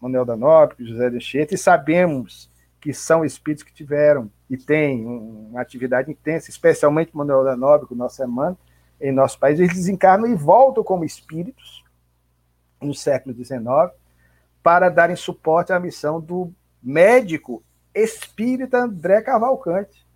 Manuel 0.00 0.24
da 0.24 0.36
Nóbrega, 0.36 0.84
José 0.84 1.10
de 1.10 1.16
Anchieta, 1.16 1.54
e 1.54 1.58
sabemos 1.58 2.50
que 2.80 2.94
são 2.94 3.24
espíritos 3.24 3.62
que 3.62 3.72
tiveram 3.72 4.30
e 4.48 4.56
têm 4.56 5.04
uma 5.04 5.60
atividade 5.60 6.10
intensa, 6.10 6.50
especialmente 6.50 7.14
Manuel 7.14 7.44
da 7.44 7.56
Nóbrega, 7.56 7.92
o 7.92 7.96
nosso 7.96 8.22
irmão, 8.22 8.56
em 9.00 9.12
nosso 9.12 9.38
país, 9.38 9.58
eles 9.58 9.74
desencarnam 9.74 10.26
e 10.26 10.34
voltam 10.34 10.84
como 10.84 11.04
espíritos 11.04 11.84
no 12.80 12.94
século 12.94 13.34
XIX, 13.34 13.62
para 14.62 14.88
darem 14.88 15.16
suporte 15.16 15.72
à 15.72 15.80
missão 15.80 16.20
do 16.20 16.52
médico 16.82 17.62
espírita 17.94 18.78
André 18.78 19.22
Cavalcante, 19.22 20.06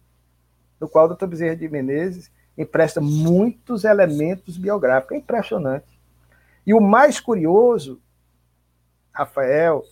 no 0.81 0.89
qual 0.89 1.07
o 1.07 1.15
Dr. 1.15 1.27
Bezerra 1.27 1.57
de 1.57 1.69
Menezes 1.69 2.31
empresta 2.57 3.01
muitos 3.01 3.85
elementos 3.85 4.57
biográficos. 4.57 5.17
É 5.17 5.19
impressionante. 5.19 5.99
E 6.67 6.73
o 6.73 6.81
mais 6.81 7.21
curioso, 7.21 8.01
Rafael 9.15 9.85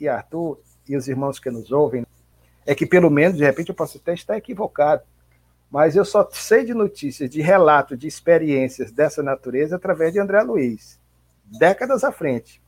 e 0.00 0.08
Arthur 0.08 0.58
e 0.88 0.96
os 0.96 1.06
irmãos 1.06 1.38
que 1.38 1.50
nos 1.50 1.70
ouvem, 1.70 2.04
é 2.66 2.74
que 2.74 2.86
pelo 2.86 3.10
menos, 3.10 3.36
de 3.36 3.44
repente, 3.44 3.68
eu 3.68 3.74
posso 3.74 3.98
até 3.98 4.14
estar 4.14 4.36
equivocado, 4.36 5.02
mas 5.70 5.94
eu 5.94 6.04
só 6.04 6.28
sei 6.32 6.64
de 6.64 6.74
notícias, 6.74 7.30
de 7.30 7.40
relatos, 7.40 7.98
de 7.98 8.08
experiências 8.08 8.90
dessa 8.90 9.22
natureza 9.22 9.76
através 9.76 10.12
de 10.12 10.18
André 10.18 10.42
Luiz, 10.42 10.98
décadas 11.44 12.02
à 12.02 12.10
frente. 12.10 12.60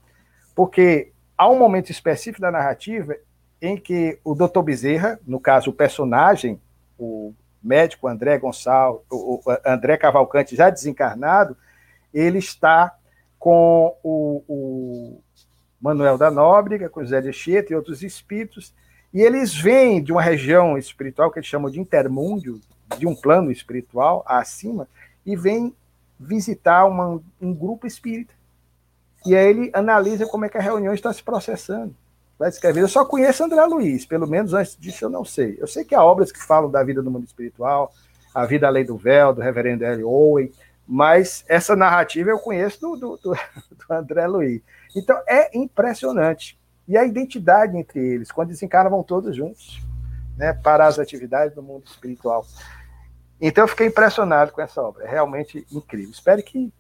Porque 0.55 1.13
há 1.37 1.49
um 1.49 1.59
momento 1.59 1.91
específico 1.91 2.41
da 2.41 2.51
narrativa 2.51 3.17
em 3.61 3.77
que 3.77 4.19
o 4.23 4.35
Dr. 4.35 4.63
Bezerra, 4.63 5.19
no 5.27 5.41
caso 5.41 5.71
o 5.71 5.75
personagem, 5.75 6.61
o 6.99 7.35
médico 7.63 8.07
André 8.07 8.39
Gonçalves, 8.39 9.05
o 9.11 9.41
André 9.65 9.97
Cavalcante 9.97 10.55
já 10.55 10.71
desencarnado, 10.71 11.57
ele 12.13 12.39
está 12.39 12.97
com 13.39 13.97
o, 14.03 14.45
o 14.47 15.21
Manuel 15.83 16.17
da 16.17 16.31
Nóbrega, 16.31 16.89
com 16.89 17.03
José 17.03 17.21
de 17.21 17.33
Chieta 17.33 17.73
e 17.73 17.77
outros 17.77 18.03
espíritos, 18.03 18.73
E 19.13 19.21
eles 19.21 19.55
vêm 19.55 20.03
de 20.03 20.11
uma 20.11 20.23
região 20.23 20.79
espiritual 20.79 21.31
que 21.31 21.39
eles 21.39 21.49
chamam 21.49 21.71
de 21.71 21.79
intermúndio, 21.79 22.59
de 22.97 23.07
um 23.07 23.15
plano 23.15 23.51
espiritual 23.51 24.25
acima, 24.27 24.89
e 25.27 25.37
vêm 25.37 25.75
visitar 26.19 26.87
uma, 26.87 27.21
um 27.39 27.53
grupo 27.53 27.87
espírita. 27.87 28.33
E 29.27 29.37
aí 29.37 29.51
ele 29.51 29.71
analisa 29.75 30.25
como 30.27 30.47
é 30.47 30.49
que 30.49 30.57
a 30.57 30.63
reunião 30.63 30.95
está 30.95 31.13
se 31.13 31.23
processando. 31.23 31.95
Vai 32.39 32.49
escrever. 32.49 32.81
Eu 32.81 32.89
só 32.89 33.05
conheço 33.05 33.45
André 33.45 33.63
Luiz, 33.67 34.07
pelo 34.07 34.27
menos 34.27 34.55
antes 34.55 34.77
disso 34.81 35.05
eu 35.05 35.11
não 35.11 35.27
sei. 35.27 35.57
Eu 35.61 35.67
sei 35.67 35.85
que 35.85 35.95
há 35.95 36.03
obras 36.03 36.33
que 36.33 36.43
falam 36.43 36.71
da 36.71 36.83
vida 36.83 37.03
do 37.03 37.11
mundo 37.11 37.27
espiritual, 37.27 37.93
a 38.35 38.47
vida 38.47 38.67
além 38.67 38.85
do 38.85 38.97
véu, 38.97 39.35
do 39.35 39.43
reverendo 39.43 39.85
L. 39.85 40.05
Owen, 40.05 40.51
mas 40.87 41.45
essa 41.49 41.77
narrativa 41.77 42.31
eu 42.31 42.39
conheço 42.39 42.81
do, 42.81 42.97
do, 42.97 43.17
do, 43.17 43.31
do 43.71 43.95
André 43.95 44.27
Luiz. 44.27 44.63
Então 44.95 45.21
é 45.27 45.57
impressionante. 45.57 46.59
E 46.87 46.97
a 46.97 47.05
identidade 47.05 47.77
entre 47.77 48.01
eles, 48.01 48.33
quando 48.33 48.49
desencarnam, 48.49 49.03
todos 49.03 49.35
juntos 49.35 49.81
né, 50.37 50.53
para 50.53 50.87
as 50.87 50.99
atividades 50.99 51.55
do 51.55 51.63
mundo 51.63 51.87
espiritual. 51.87 52.45
Então 53.41 53.65
eu 53.65 53.69
fiquei 53.69 53.87
impressionado 53.87 54.53
com 54.53 54.61
essa 54.61 54.83
obra, 54.83 55.05
é 55.05 55.11
realmente 55.11 55.67
incrível. 55.71 56.11
Espero 56.11 56.43
que 56.43 56.73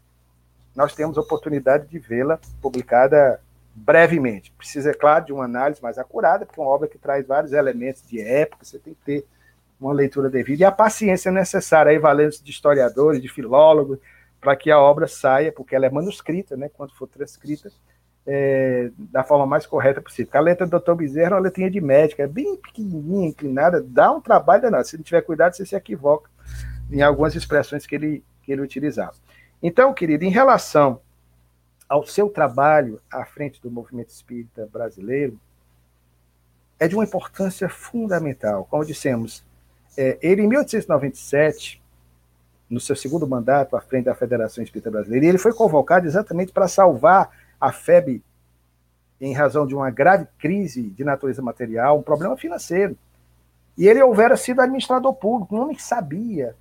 nós 0.74 0.94
tenhamos 0.94 1.18
oportunidade 1.18 1.86
de 1.86 1.98
vê-la 1.98 2.38
publicada 2.60 3.40
brevemente. 3.74 4.52
Precisa, 4.52 4.90
é 4.90 4.94
claro, 4.94 5.24
de 5.24 5.32
uma 5.32 5.44
análise 5.44 5.82
mais 5.82 5.98
acurada, 5.98 6.46
porque 6.46 6.60
é 6.60 6.62
uma 6.62 6.70
obra 6.70 6.88
que 6.88 6.98
traz 6.98 7.26
vários 7.26 7.52
elementos 7.52 8.02
de 8.06 8.20
época, 8.20 8.64
você 8.64 8.78
tem 8.78 8.94
que 8.94 9.00
ter 9.04 9.26
uma 9.86 9.94
leitura 9.94 10.30
devida 10.30 10.62
e 10.62 10.64
a 10.64 10.72
paciência 10.72 11.30
necessária, 11.30 11.90
aí 11.90 11.98
valendo 11.98 12.32
de 12.42 12.50
historiadores, 12.50 13.20
de 13.20 13.28
filólogos, 13.28 13.98
para 14.40 14.56
que 14.56 14.70
a 14.70 14.78
obra 14.78 15.06
saia, 15.06 15.52
porque 15.52 15.74
ela 15.74 15.86
é 15.86 15.90
manuscrita, 15.90 16.56
né, 16.56 16.68
quando 16.68 16.92
for 16.94 17.06
transcrita, 17.06 17.70
é, 18.26 18.90
da 18.96 19.22
forma 19.22 19.46
mais 19.46 19.66
correta 19.66 20.00
possível. 20.00 20.30
A 20.34 20.40
letra 20.40 20.66
do 20.66 20.78
Dr. 20.78 20.94
Bezerra 20.94 21.30
é 21.30 21.34
uma 21.34 21.40
letrinha 21.40 21.70
de 21.70 21.80
médica, 21.80 22.22
é 22.22 22.26
bem 22.26 22.56
pequenininha, 22.56 23.28
inclinada, 23.28 23.80
dá 23.80 24.12
um 24.12 24.20
trabalho 24.20 24.62
danado. 24.62 24.86
Se 24.86 24.96
não 24.96 25.04
tiver 25.04 25.22
cuidado, 25.22 25.54
você 25.54 25.66
se 25.66 25.74
equivoca 25.74 26.30
em 26.90 27.02
algumas 27.02 27.34
expressões 27.34 27.86
que 27.86 27.94
ele, 27.94 28.24
que 28.42 28.52
ele 28.52 28.62
utilizava. 28.62 29.14
Então, 29.62 29.94
querido, 29.94 30.24
em 30.24 30.30
relação 30.30 31.00
ao 31.88 32.06
seu 32.06 32.28
trabalho 32.28 33.00
à 33.10 33.24
frente 33.24 33.60
do 33.60 33.70
movimento 33.70 34.09
espírita 34.09 34.68
brasileiro, 34.72 35.38
é 36.78 36.88
de 36.88 36.94
uma 36.96 37.04
importância 37.04 37.68
fundamental. 37.68 38.66
Como 38.68 38.84
dissemos, 38.84 39.44
é, 39.97 40.19
ele, 40.23 40.43
em 40.43 40.48
1897, 40.48 41.82
no 42.69 42.81
seu 42.81 42.97
segundo 42.97 43.27
mandato 43.27 43.77
à 43.77 43.81
frente 43.81 44.05
da 44.05 44.14
Federação 44.14 44.64
Espírita 44.64 44.90
Brasileira, 44.90 45.27
ele 45.27 45.39
foi 45.39 45.52
convocado 45.52 46.06
exatamente 46.06 46.52
para 46.52 46.66
salvar 46.66 47.31
a 47.60 47.70
FEB 47.70 48.23
em 49.20 49.32
razão 49.32 49.66
de 49.66 49.74
uma 49.74 49.90
grave 49.90 50.27
crise 50.39 50.82
de 50.82 51.05
natureza 51.05 51.40
material, 51.43 51.98
um 51.98 52.02
problema 52.02 52.36
financeiro. 52.36 52.97
E 53.77 53.86
ele 53.86 54.02
houvera 54.02 54.36
sido 54.36 54.60
administrador 54.60 55.14
público, 55.14 55.55
um 55.55 55.60
homem 55.60 55.77
que 55.77 55.82
sabia 55.82 56.56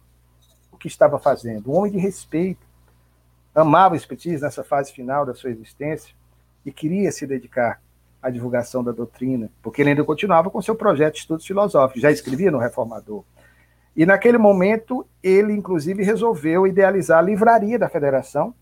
o 0.72 0.78
que 0.78 0.88
estava 0.88 1.18
fazendo, 1.18 1.72
um 1.72 1.76
homem 1.76 1.91
de 1.91 1.98
respeito, 1.98 2.66
amava 3.56 3.95
o 3.95 3.98
Espiritismo 3.98 4.45
nessa 4.45 4.64
fase 4.64 4.91
final 4.91 5.26
da 5.26 5.34
sua 5.34 5.49
existência 5.49 6.14
e 6.66 6.72
queria 6.72 7.12
se 7.12 7.26
dedicar 7.26 7.82
à 8.22 8.30
divulgação 8.30 8.84
da 8.84 8.91
doutrina, 8.91 9.49
porque 9.61 9.81
ele 9.81 9.89
ainda 9.89 10.03
continuava 10.03 10.49
com 10.49 10.61
seu 10.61 10.76
projeto 10.76 11.15
de 11.15 11.19
estudos 11.22 11.45
filosóficos, 11.45 12.02
já 12.02 12.11
escrevia 12.11 12.52
no 12.52 12.60
Reformador. 12.60 13.23
E 13.95 14.06
naquele 14.06 14.38
momento, 14.38 15.06
ele 15.22 15.53
inclusive 15.53 16.03
resolveu 16.03 16.65
idealizar 16.68 17.19
a 17.19 17.22
livraria 17.22 17.80
da 17.80 17.89
Federação, 17.89 18.53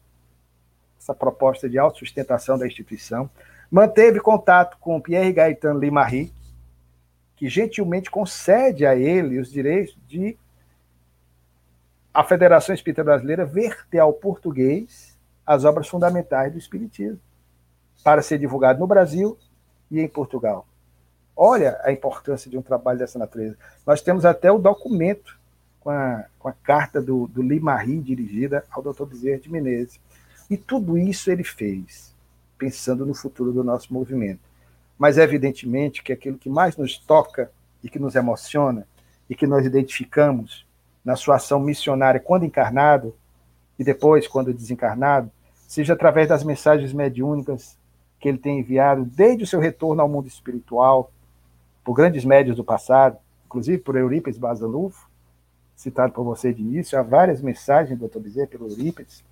essa 1.00 1.14
proposta 1.14 1.70
de 1.70 1.78
autossustentação 1.78 2.58
da 2.58 2.66
instituição. 2.66 3.30
Manteve 3.70 4.20
contato 4.20 4.78
com 4.80 5.00
Pierre 5.00 5.32
Gaetan 5.32 5.74
Limarie, 5.74 6.34
que 7.36 7.48
gentilmente 7.48 8.10
concede 8.10 8.86
a 8.86 8.96
ele 8.96 9.40
os 9.40 9.52
direitos 9.52 9.98
de 10.08 10.38
a 12.14 12.24
Federação 12.24 12.74
Espírita 12.74 13.04
Brasileira 13.04 13.46
verter 13.46 14.00
ao 14.00 14.12
português 14.12 15.18
as 15.46 15.64
obras 15.64 15.88
fundamentais 15.88 16.52
do 16.52 16.58
Espiritismo, 16.58 17.20
para 18.04 18.22
ser 18.22 18.38
divulgado 18.40 18.80
no 18.80 18.88
Brasil 18.88 19.38
e 19.90 20.00
em 20.00 20.08
Portugal. 20.08 20.68
Olha 21.36 21.80
a 21.84 21.92
importância 21.92 22.50
de 22.52 22.58
um 22.58 22.62
trabalho 22.62 23.00
dessa 23.00 23.18
natureza. 23.18 23.58
Nós 23.86 24.02
temos 24.02 24.26
até 24.26 24.52
o 24.52 24.60
documento 24.60 25.40
com 25.80 25.90
a, 25.90 26.26
com 26.38 26.50
a 26.50 26.54
carta 26.54 27.02
do, 27.02 27.28
do 27.28 27.42
Limarie 27.42 28.02
dirigida 28.02 28.64
ao 28.70 28.84
Dr. 28.84 29.06
Bezerra 29.06 29.40
de 29.40 29.50
Menezes. 29.50 30.00
E 30.50 30.58
tudo 30.58 30.98
isso 30.98 31.32
ele 31.32 31.44
fez, 31.44 32.14
pensando 32.58 33.06
no 33.06 33.14
futuro 33.14 33.54
do 33.54 33.64
nosso 33.64 33.94
movimento. 33.94 34.42
Mas, 34.98 35.18
evidentemente, 35.18 36.04
que 36.04 36.12
aquilo 36.12 36.38
que 36.38 36.50
mais 36.50 36.76
nos 36.76 36.98
toca 36.98 37.50
e 37.82 37.90
que 37.90 38.00
nos 38.00 38.16
emociona 38.16 38.86
e 39.30 39.36
que 39.36 39.48
nós 39.48 39.66
identificamos 39.66 40.68
na 41.06 41.16
sua 41.16 41.38
ação 41.38 41.60
missionária 41.60 42.20
quando 42.20 42.46
encarnado 42.46 43.16
e 43.78 43.84
depois 43.84 44.28
quando 44.28 44.54
desencarnado, 44.54 45.32
seja 45.66 45.94
através 45.94 46.28
das 46.28 46.44
mensagens 46.44 46.92
mediúnicas 46.92 47.78
que 48.20 48.28
ele 48.28 48.38
tem 48.38 48.60
enviado 48.60 49.06
desde 49.06 49.44
o 49.44 49.48
seu 49.48 49.60
retorno 49.60 50.02
ao 50.02 50.10
mundo 50.10 50.28
espiritual, 50.28 51.12
por 51.84 51.94
grandes 51.94 52.26
médios 52.26 52.58
do 52.58 52.64
passado, 52.64 53.18
inclusive 53.46 53.78
por 53.80 53.96
Eurípides 53.96 54.38
Basanufo, 54.38 55.10
citado 55.76 56.12
por 56.12 56.24
você 56.24 56.54
de 56.54 56.62
início, 56.62 57.00
há 57.00 57.02
várias 57.02 57.42
mensagens 57.42 57.98
do 57.98 58.08
Dr. 58.08 58.20
Bezerra 58.20 58.48
pelo 58.48 58.70
Eurípides, 58.70 59.24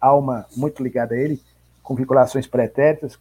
alma 0.00 0.46
muito 0.56 0.82
ligada 0.82 1.14
a 1.14 1.18
ele, 1.18 1.40
com 1.82 1.94
vinculações 1.94 2.46
pretéritas, 2.46 3.18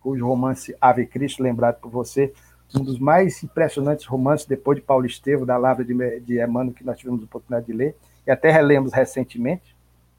cujo 0.00 0.26
romance 0.26 0.76
Ave 0.80 1.06
Cristo, 1.06 1.42
lembrado 1.42 1.80
por 1.80 1.90
você, 1.90 2.32
um 2.74 2.84
dos 2.84 2.98
mais 2.98 3.42
impressionantes 3.42 4.04
romances 4.04 4.46
depois 4.46 4.76
de 4.76 4.84
Paulo 4.84 5.06
Estevo, 5.06 5.46
da 5.46 5.56
Lavra 5.56 5.84
de, 5.84 6.20
de 6.20 6.42
Emmanuel, 6.42 6.74
que 6.74 6.84
nós 6.84 6.98
tivemos 6.98 7.22
a 7.22 7.24
oportunidade 7.24 7.66
de 7.66 7.72
ler, 7.72 7.96
e 8.26 8.30
até 8.30 8.50
relemos 8.50 8.92
recentemente, 8.92 9.74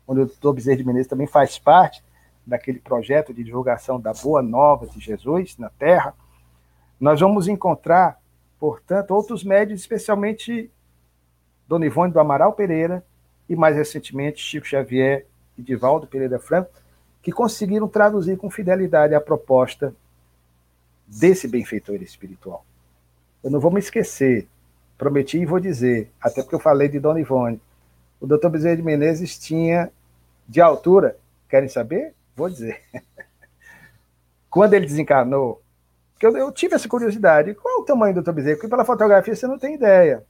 onde 0.08 0.22
o 0.22 0.26
doutor 0.26 0.54
Bezerra 0.54 0.78
de 0.78 0.84
Menezes 0.84 1.08
também 1.08 1.28
faz 1.28 1.60
parte 1.60 2.04
daquele 2.49 2.80
projeto 2.80 3.34
de 3.34 3.43
divulgação 3.43 3.99
da 3.99 4.11
Boa 4.11 4.41
Nova 4.41 4.88
de 4.88 4.99
Jesus 4.99 5.57
na 5.57 5.69
Terra, 5.69 6.13
nós 6.99 7.19
vamos 7.19 7.47
encontrar, 7.47 8.19
portanto, 8.59 9.11
outros 9.11 9.43
médios, 9.43 9.80
especialmente 9.80 10.69
Dona 11.67 11.85
Ivone 11.85 12.11
do 12.11 12.19
Amaral 12.19 12.53
Pereira 12.53 13.05
e, 13.47 13.55
mais 13.55 13.76
recentemente, 13.76 14.41
Chico 14.41 14.67
Xavier 14.67 15.26
e 15.57 15.61
Divaldo 15.61 16.07
Pereira 16.07 16.39
Franco, 16.39 16.71
que 17.21 17.31
conseguiram 17.31 17.88
traduzir 17.88 18.38
com 18.38 18.49
fidelidade 18.49 19.13
a 19.13 19.21
proposta 19.21 19.93
desse 21.07 21.47
benfeitor 21.47 22.01
espiritual. 22.01 22.65
Eu 23.43 23.49
não 23.49 23.59
vou 23.59 23.71
me 23.71 23.80
esquecer, 23.80 24.47
prometi 24.97 25.38
e 25.38 25.45
vou 25.45 25.59
dizer, 25.59 26.11
até 26.19 26.41
porque 26.41 26.55
eu 26.55 26.59
falei 26.59 26.89
de 26.89 26.99
Dona 26.99 27.19
Ivone. 27.19 27.61
O 28.19 28.27
doutor 28.27 28.49
Bezerra 28.49 28.76
de 28.76 28.84
Menezes 28.84 29.38
tinha 29.38 29.91
de 30.47 30.59
altura, 30.59 31.17
querem 31.47 31.69
saber? 31.69 32.13
Vou 32.40 32.49
dizer. 32.49 32.82
Quando 34.49 34.74
ele 34.74 34.86
desencarnou, 34.86 35.61
porque 36.14 36.26
eu, 36.26 36.38
eu, 36.38 36.49
tive 36.53 36.74
essa 36.74 36.88
curiosidade, 36.88 37.53
qual 37.53 37.82
o 37.82 37.86
tamanho 37.86 38.14
do 38.14 38.16
doutor 38.16 38.34
Bezerra? 38.34 38.56
Porque 38.56 38.70
pela 38.70 38.86
fotografia 38.86 39.36
você 39.36 39.45
não 39.45 39.60
tem 39.60 39.76
ideia. 39.76 40.26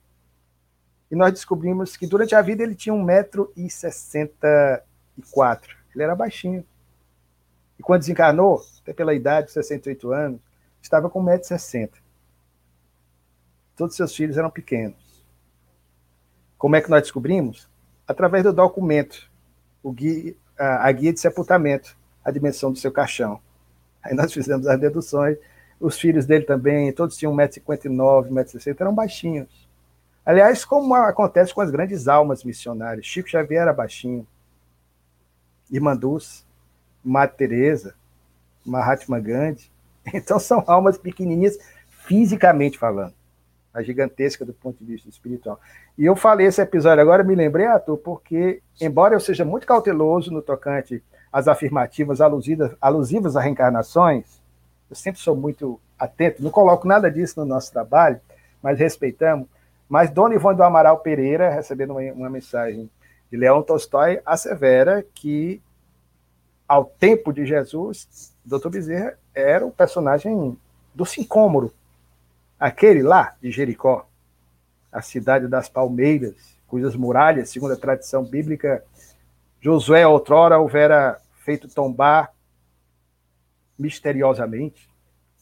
E 1.12 1.16
nós 1.16 1.32
descobrimos 1.32 1.96
que 1.96 2.08
durante 2.08 2.34
a 2.34 2.42
vida 2.42 2.64
ele 2.64 2.74
tinha 2.74 2.96
1,60m 2.96 3.50
64. 3.56 5.78
Ele 5.94 6.04
era 6.04 6.16
baixinho. 6.16 6.66
E 7.78 7.84
quando 7.84 8.02
desencarnou, 8.02 8.60
até 8.82 8.92
pela 8.92 9.14
idade, 9.14 9.52
68 9.52 10.12
anos, 10.12 10.42
estava 10.82 11.12
com 11.12 11.24
1,60m. 11.24 11.92
Todos 13.76 13.96
seus 13.96 14.16
filhos 14.16 14.36
eram 14.36 14.50
pequenos. 14.50 15.24
Como 16.58 16.76
é 16.76 16.82
que 16.82 16.90
nós 16.90 17.04
descobrimos? 17.04 17.70
Através 18.08 18.44
do 18.44 18.52
documento, 18.52 19.30
guia, 19.94 20.36
a, 20.60 20.88
a 20.88 20.92
guia 20.92 21.14
de 21.14 21.20
sepultamento, 21.20 21.98
a 22.24 22.32
dimensão 22.32 22.72
do 22.72 22.78
seu 22.78 22.92
caixão. 22.92 23.40
Aí 24.04 24.14
nós 24.14 24.32
fizemos 24.34 24.68
as 24.68 24.80
deduções. 24.80 25.38
Os 25.80 26.00
filhos 26.00 26.26
dele 26.26 26.44
também, 26.44 26.92
todos 26.92 27.18
tinham 27.18 27.34
1,59m, 27.36 28.30
1,60m, 28.30 28.76
eram 28.80 28.94
baixinhos. 28.94 29.68
Aliás, 30.26 30.66
como 30.66 30.94
acontece 30.94 31.54
com 31.54 31.62
as 31.62 31.72
grandes 31.72 32.08
almas 32.08 32.44
missionárias. 32.44 33.06
Chico 33.06 33.30
Xavier 33.30 33.62
era 33.62 33.74
baixinho. 33.74 34.28
Irmã 35.72 35.96
Dulce, 35.96 36.44
Madre 37.04 37.36
Teresa, 37.38 37.96
Mahatma 38.66 39.20
Gandhi. 39.20 39.72
Então 40.12 40.40
são 40.40 40.64
almas 40.66 40.98
pequenininhas 40.98 41.60
fisicamente 42.08 42.80
falando, 42.80 43.14
a 43.72 43.84
gigantesca 43.84 44.44
do 44.44 44.54
ponto 44.54 44.84
de 44.84 44.94
vista 44.94 45.08
espiritual. 45.08 45.60
E 45.96 46.06
eu 46.06 46.16
falei 46.16 46.48
esse 46.48 46.60
episódio 46.60 47.02
agora, 47.02 47.24
me 47.24 47.36
lembrei, 47.36 47.68
Arthur, 47.68 47.98
porque 47.98 48.62
embora 48.82 49.14
eu 49.14 49.20
seja 49.20 49.46
muito 49.46 49.68
cauteloso 49.68 50.32
no 50.32 50.42
tocante 50.42 51.04
às 51.32 51.48
afirmativas 51.48 52.20
alusivas 52.22 53.36
a 53.36 53.42
reencarnações, 53.42 54.40
eu 54.90 54.96
sempre 54.96 55.22
sou 55.22 55.36
muito 55.36 55.80
atento, 55.98 56.42
não 56.42 56.50
coloco 56.50 56.88
nada 56.88 57.12
disso 57.12 57.40
no 57.40 57.46
nosso 57.46 57.72
trabalho, 57.72 58.20
mas 58.62 58.80
respeitamos. 58.80 59.48
Mas 59.88 60.10
Dona 60.10 60.36
Ivone 60.36 60.58
do 60.58 60.64
Amaral 60.64 61.00
Pereira, 61.00 61.50
recebendo 61.50 61.92
uma, 61.92 62.02
uma 62.14 62.30
mensagem 62.30 62.90
de 63.30 63.38
Leão 63.38 63.62
Tolstói 63.62 64.22
assevera 64.26 65.06
que, 65.14 65.62
ao 66.68 66.86
tempo 66.86 67.32
de 67.32 67.46
Jesus, 67.46 68.34
Dr. 68.44 68.70
Bezerra 68.70 69.18
era 69.34 69.66
o 69.66 69.72
personagem 69.72 70.58
do 70.94 71.06
sincômoro, 71.06 71.72
aquele 72.60 73.04
lá 73.04 73.36
de 73.42 73.52
Jericó, 73.52 74.08
a 74.92 75.02
cidade 75.02 75.48
das 75.48 75.70
palmeiras, 75.70 76.58
cujas 76.68 76.96
muralhas, 76.96 77.50
segundo 77.50 77.74
a 77.74 77.78
tradição 77.78 78.24
bíblica, 78.24 78.84
Josué 79.62 80.08
outrora 80.08 80.58
houvera 80.58 81.20
feito 81.44 81.68
tombar 81.68 82.32
misteriosamente 83.78 84.90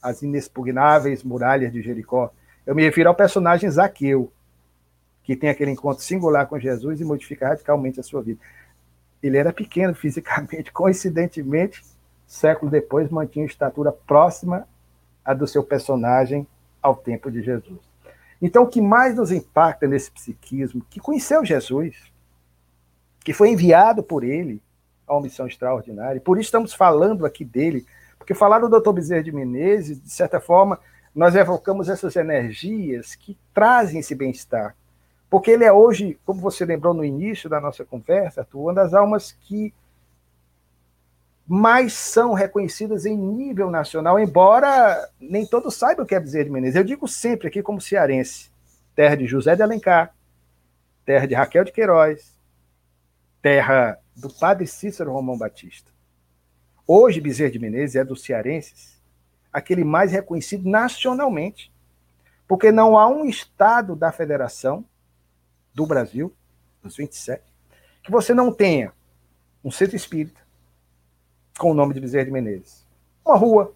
as 0.02 0.22
inexpugnáveis 0.22 1.24
muralhas 1.24 1.72
de 1.72 1.82
Jericó. 1.82 2.32
Eu 2.66 2.74
me 2.74 2.84
refiro 2.84 3.10
ao 3.10 3.16
personagem 3.16 3.70
Zaqueu, 3.70 4.32
que 5.24 5.36
tem 5.36 5.50
aquele 5.50 5.72
encontro 5.72 6.04
singular 6.04 6.48
com 6.48 6.60
Jesus 6.60 7.00
e 7.00 7.06
modifica 7.06 7.50
radicalmente 7.50 8.00
a 8.00 8.04
sua 8.04 8.22
vida. 8.22 8.40
Ele 9.22 9.38
era 9.38 9.54
pequeno 9.54 9.94
fisicamente, 9.96 10.72
coincidentemente, 10.72 11.84
século 12.26 12.72
depois 12.72 13.10
mantinha 13.10 13.46
estatura 13.46 13.92
próxima 13.92 14.68
à 15.24 15.34
do 15.34 15.46
seu 15.46 15.64
personagem 15.64 16.48
ao 16.82 16.96
tempo 16.96 17.30
de 17.30 17.42
Jesus. 17.42 17.80
Então, 18.42 18.64
o 18.64 18.68
que 18.68 18.82
mais 18.82 19.16
nos 19.16 19.32
impacta 19.32 19.88
nesse 19.88 20.12
psiquismo, 20.12 20.86
que 20.90 21.00
conheceu 21.00 21.44
Jesus, 21.44 21.96
que 23.28 23.34
foi 23.34 23.50
enviado 23.50 24.02
por 24.02 24.24
ele 24.24 24.62
a 25.06 25.14
uma 25.14 25.24
missão 25.24 25.46
extraordinária, 25.46 26.22
por 26.22 26.38
isso 26.38 26.48
estamos 26.48 26.74
falando 26.74 27.26
aqui 27.26 27.44
dele, 27.44 27.86
porque 28.18 28.34
falar 28.34 28.60
do 28.60 28.70
Dr. 28.70 28.94
Bezerra 28.94 29.22
de 29.22 29.34
Menezes, 29.34 30.02
de 30.02 30.10
certa 30.10 30.40
forma, 30.40 30.80
nós 31.14 31.36
evocamos 31.36 31.90
essas 31.90 32.16
energias 32.16 33.16
que 33.16 33.38
trazem 33.54 34.00
esse 34.00 34.16
bem-estar. 34.16 34.78
Porque 35.30 35.52
ele 35.52 35.66
é 35.66 35.74
hoje, 35.74 36.18
como 36.26 36.40
você 36.40 36.64
lembrou 36.64 36.94
no 36.94 37.04
início 37.04 37.50
da 37.50 37.60
nossa 37.60 37.84
conversa, 37.84 38.48
uma 38.54 38.74
das 38.74 38.94
almas 38.94 39.34
que 39.34 39.74
mais 41.46 41.92
são 41.92 42.32
reconhecidas 42.32 43.06
em 43.06 43.18
nível 43.18 43.70
nacional, 43.70 44.18
embora 44.18 45.06
nem 45.20 45.46
todos 45.46 45.76
saibam 45.76 46.06
o 46.06 46.08
que 46.08 46.16
é 46.16 46.20
Bezerra 46.22 46.46
de 46.46 46.50
Menezes. 46.50 46.78
Eu 46.78 46.84
digo 46.86 47.06
sempre 47.10 47.50
aqui 47.50 47.62
como 47.62 47.82
cearense, 47.82 48.50
terra 48.96 49.18
de 49.18 49.28
José 49.28 49.54
de 49.54 49.64
Alencar, 49.64 50.16
terra 51.06 51.26
de 51.26 51.36
Raquel 51.36 51.66
de 51.66 51.74
Queiroz, 51.74 52.37
terra 53.42 54.00
do 54.16 54.30
padre 54.30 54.66
Cícero 54.68 55.12
Romão 55.12 55.38
Batista. 55.38 55.92
Hoje, 56.86 57.22
Bezerra 57.22 57.52
de 57.52 57.60
Menezes 57.60 57.96
é 57.96 58.04
dos 58.04 58.24
cearenses 58.24 58.98
aquele 59.52 59.84
mais 59.84 60.12
reconhecido 60.12 60.70
nacionalmente, 60.70 61.74
porque 62.48 62.72
não 62.72 62.98
há 62.98 63.08
um 63.08 63.26
estado 63.26 63.96
da 63.96 64.12
federação 64.12 64.86
do 65.74 65.86
Brasil, 65.86 66.34
dos 66.82 66.96
27, 66.96 67.44
que 68.04 68.12
você 68.12 68.34
não 68.34 68.54
tenha 68.54 68.94
um 69.64 69.72
centro 69.72 69.96
espírita, 69.96 70.40
com 71.58 71.72
o 71.72 71.74
nome 71.74 71.94
de 71.94 72.00
Bezerra 72.00 72.26
de 72.26 72.32
Menezes. 72.32 72.86
Uma 73.26 73.36
rua, 73.36 73.76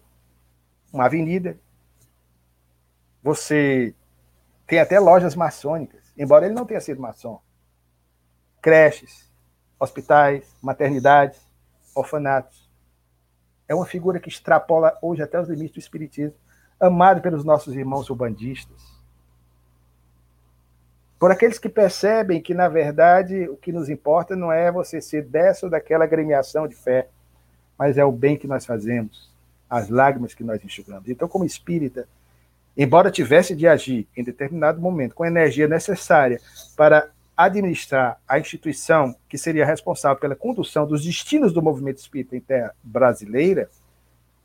uma 0.92 1.06
avenida. 1.06 1.58
Você 3.22 3.94
tem 4.66 4.78
até 4.78 4.98
lojas 4.98 5.34
maçônicas, 5.34 6.12
embora 6.16 6.46
ele 6.46 6.54
não 6.54 6.64
tenha 6.64 6.80
sido 6.80 7.00
maçom. 7.00 7.40
Creches, 8.60 9.31
hospitais, 9.82 10.44
maternidades, 10.62 11.40
orfanatos. 11.92 12.70
É 13.66 13.74
uma 13.74 13.84
figura 13.84 14.20
que 14.20 14.28
extrapola 14.28 14.96
hoje 15.02 15.22
até 15.22 15.40
os 15.40 15.48
limites 15.48 15.74
do 15.74 15.80
espiritismo, 15.80 16.36
amado 16.78 17.20
pelos 17.20 17.44
nossos 17.44 17.74
irmãos 17.74 18.08
ubandistas. 18.08 18.80
Por 21.18 21.30
aqueles 21.30 21.58
que 21.58 21.68
percebem 21.68 22.40
que, 22.40 22.54
na 22.54 22.68
verdade, 22.68 23.48
o 23.48 23.56
que 23.56 23.72
nos 23.72 23.88
importa 23.88 24.36
não 24.36 24.52
é 24.52 24.70
você 24.70 25.00
ser 25.00 25.24
dessa 25.24 25.66
ou 25.66 25.70
daquela 25.70 26.04
agremiação 26.04 26.68
de 26.68 26.74
fé, 26.74 27.08
mas 27.76 27.98
é 27.98 28.04
o 28.04 28.12
bem 28.12 28.36
que 28.36 28.46
nós 28.46 28.64
fazemos, 28.64 29.32
as 29.68 29.88
lágrimas 29.88 30.34
que 30.34 30.44
nós 30.44 30.64
enxugamos. 30.64 31.08
Então, 31.08 31.28
como 31.28 31.44
espírita, 31.44 32.08
embora 32.76 33.10
tivesse 33.10 33.54
de 33.54 33.66
agir 33.66 34.08
em 34.16 34.22
determinado 34.22 34.80
momento 34.80 35.14
com 35.14 35.22
a 35.22 35.28
energia 35.28 35.66
necessária 35.66 36.40
para 36.76 37.10
administrar 37.36 38.20
a 38.28 38.38
instituição 38.38 39.14
que 39.28 39.38
seria 39.38 39.64
responsável 39.64 40.18
pela 40.20 40.36
condução 40.36 40.86
dos 40.86 41.04
destinos 41.04 41.52
do 41.52 41.62
movimento 41.62 41.98
espírita 41.98 42.36
em 42.36 42.40
terra 42.40 42.74
brasileira, 42.82 43.68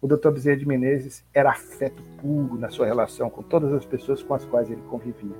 o 0.02 0.08
Dr. 0.08 0.30
Bezerra 0.30 0.58
de 0.58 0.68
Menezes 0.68 1.26
era 1.34 1.50
afeto 1.50 2.02
puro 2.22 2.58
na 2.58 2.70
sua 2.70 2.86
relação 2.86 3.30
com 3.30 3.42
todas 3.42 3.74
as 3.74 3.86
pessoas 3.86 4.22
com 4.22 4.34
as 4.34 4.46
quais 4.46 4.70
ele 4.70 4.82
convivia. 4.90 5.36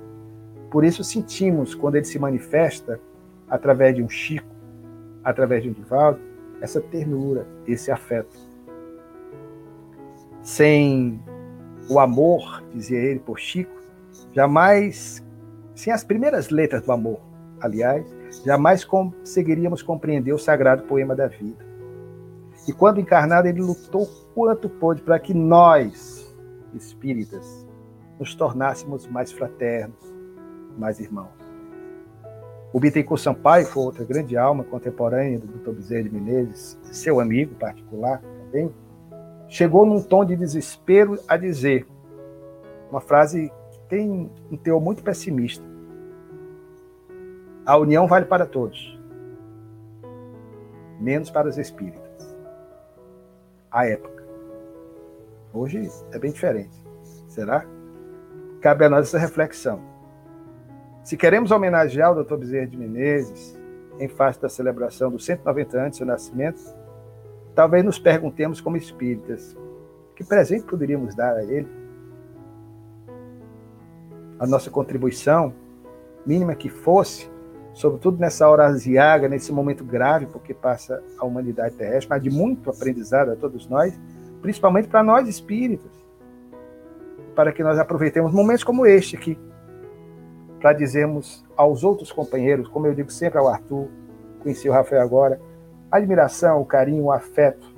Por 0.70 0.84
isso 0.84 1.02
sentimos, 1.02 1.74
quando 1.74 1.94
ele 1.94 2.04
se 2.04 2.18
manifesta, 2.18 3.00
através 3.48 3.94
de 3.94 4.02
um 4.02 4.08
Chico, 4.08 4.46
através 5.24 5.62
de 5.62 5.70
um 5.70 5.72
Divaldo, 5.72 6.20
essa 6.60 6.80
ternura, 6.80 7.46
esse 7.66 7.90
afeto. 7.90 8.36
Sem 10.42 11.22
o 11.88 11.98
amor, 11.98 12.62
dizia 12.74 12.98
ele 12.98 13.20
por 13.20 13.38
Chico, 13.38 13.72
jamais, 14.34 15.24
sem 15.74 15.92
as 15.92 16.04
primeiras 16.04 16.50
letras 16.50 16.82
do 16.82 16.92
amor, 16.92 17.20
aliás, 17.60 18.06
jamais 18.44 18.84
conseguiríamos 18.84 19.82
compreender 19.82 20.32
o 20.32 20.38
sagrado 20.38 20.84
poema 20.84 21.14
da 21.14 21.26
vida. 21.26 21.66
E 22.66 22.72
quando 22.72 23.00
encarnado, 23.00 23.48
ele 23.48 23.60
lutou 23.60 24.06
quanto 24.34 24.68
pôde 24.68 25.02
para 25.02 25.18
que 25.18 25.32
nós, 25.32 26.36
espíritas, 26.74 27.66
nos 28.18 28.34
tornássemos 28.34 29.06
mais 29.06 29.32
fraternos, 29.32 29.96
mais 30.76 31.00
irmãos. 31.00 31.38
O 32.72 32.78
Bittencourt 32.78 33.20
Sampaio 33.20 33.66
foi 33.66 33.84
outra 33.84 34.04
grande 34.04 34.36
alma 34.36 34.62
contemporânea 34.62 35.38
do 35.38 35.46
Dr. 35.46 35.70
Bezerra 35.70 36.02
de 36.02 36.10
Menezes, 36.10 36.78
seu 36.82 37.18
amigo 37.18 37.54
particular 37.54 38.20
também, 38.20 38.70
chegou 39.48 39.86
num 39.86 40.02
tom 40.02 40.24
de 40.24 40.36
desespero 40.36 41.18
a 41.26 41.36
dizer 41.36 41.86
uma 42.90 43.00
frase 43.00 43.50
que 43.70 43.80
tem 43.88 44.30
um 44.50 44.56
teor 44.56 44.80
muito 44.80 45.02
pessimista. 45.02 45.64
A 47.68 47.76
união 47.76 48.06
vale 48.06 48.24
para 48.24 48.46
todos, 48.46 48.98
menos 50.98 51.30
para 51.30 51.46
os 51.46 51.58
espíritas. 51.58 52.34
A 53.70 53.86
época. 53.86 54.24
Hoje 55.52 55.86
é 56.10 56.18
bem 56.18 56.32
diferente. 56.32 56.74
Será? 57.28 57.66
Cabe 58.62 58.86
a 58.86 58.88
nós 58.88 59.08
essa 59.08 59.18
reflexão. 59.18 59.82
Se 61.04 61.14
queremos 61.14 61.50
homenagear 61.50 62.10
o 62.10 62.24
Dr. 62.24 62.36
Bezerra 62.36 62.68
de 62.68 62.76
Menezes, 62.78 63.54
em 64.00 64.08
face 64.08 64.40
da 64.40 64.48
celebração 64.48 65.10
dos 65.10 65.26
190 65.26 65.78
anos 65.78 65.90
do 65.90 65.96
seu 65.98 66.06
nascimento, 66.06 66.62
talvez 67.54 67.84
nos 67.84 67.98
perguntemos 67.98 68.62
como 68.62 68.78
espíritas, 68.78 69.54
que 70.16 70.24
presente 70.24 70.64
poderíamos 70.64 71.14
dar 71.14 71.36
a 71.36 71.44
ele? 71.44 71.68
A 74.38 74.46
nossa 74.46 74.70
contribuição, 74.70 75.52
mínima 76.24 76.54
que 76.54 76.70
fosse, 76.70 77.30
sobretudo 77.78 78.18
nessa 78.18 78.48
hora 78.48 78.66
aziaga, 78.66 79.28
nesse 79.28 79.52
momento 79.52 79.84
grave, 79.84 80.26
porque 80.26 80.52
passa 80.52 81.00
a 81.16 81.24
humanidade 81.24 81.76
terrestre, 81.76 82.08
mas 82.10 82.20
de 82.20 82.28
muito 82.28 82.68
aprendizado 82.68 83.30
a 83.30 83.36
todos 83.36 83.68
nós, 83.68 83.96
principalmente 84.42 84.88
para 84.88 85.00
nós 85.00 85.28
espíritas, 85.28 85.92
para 87.36 87.52
que 87.52 87.62
nós 87.62 87.78
aproveitemos 87.78 88.32
momentos 88.32 88.64
como 88.64 88.84
este 88.84 89.14
aqui, 89.14 89.38
para 90.58 90.72
dizermos 90.72 91.46
aos 91.56 91.84
outros 91.84 92.10
companheiros, 92.10 92.66
como 92.66 92.88
eu 92.88 92.94
digo 92.96 93.12
sempre 93.12 93.38
ao 93.38 93.46
Arthur, 93.46 93.86
conheci 94.40 94.68
o 94.68 94.72
Rafael 94.72 95.00
agora, 95.00 95.40
a 95.88 95.98
admiração, 95.98 96.60
o 96.60 96.66
carinho, 96.66 97.04
o 97.04 97.12
afeto 97.12 97.72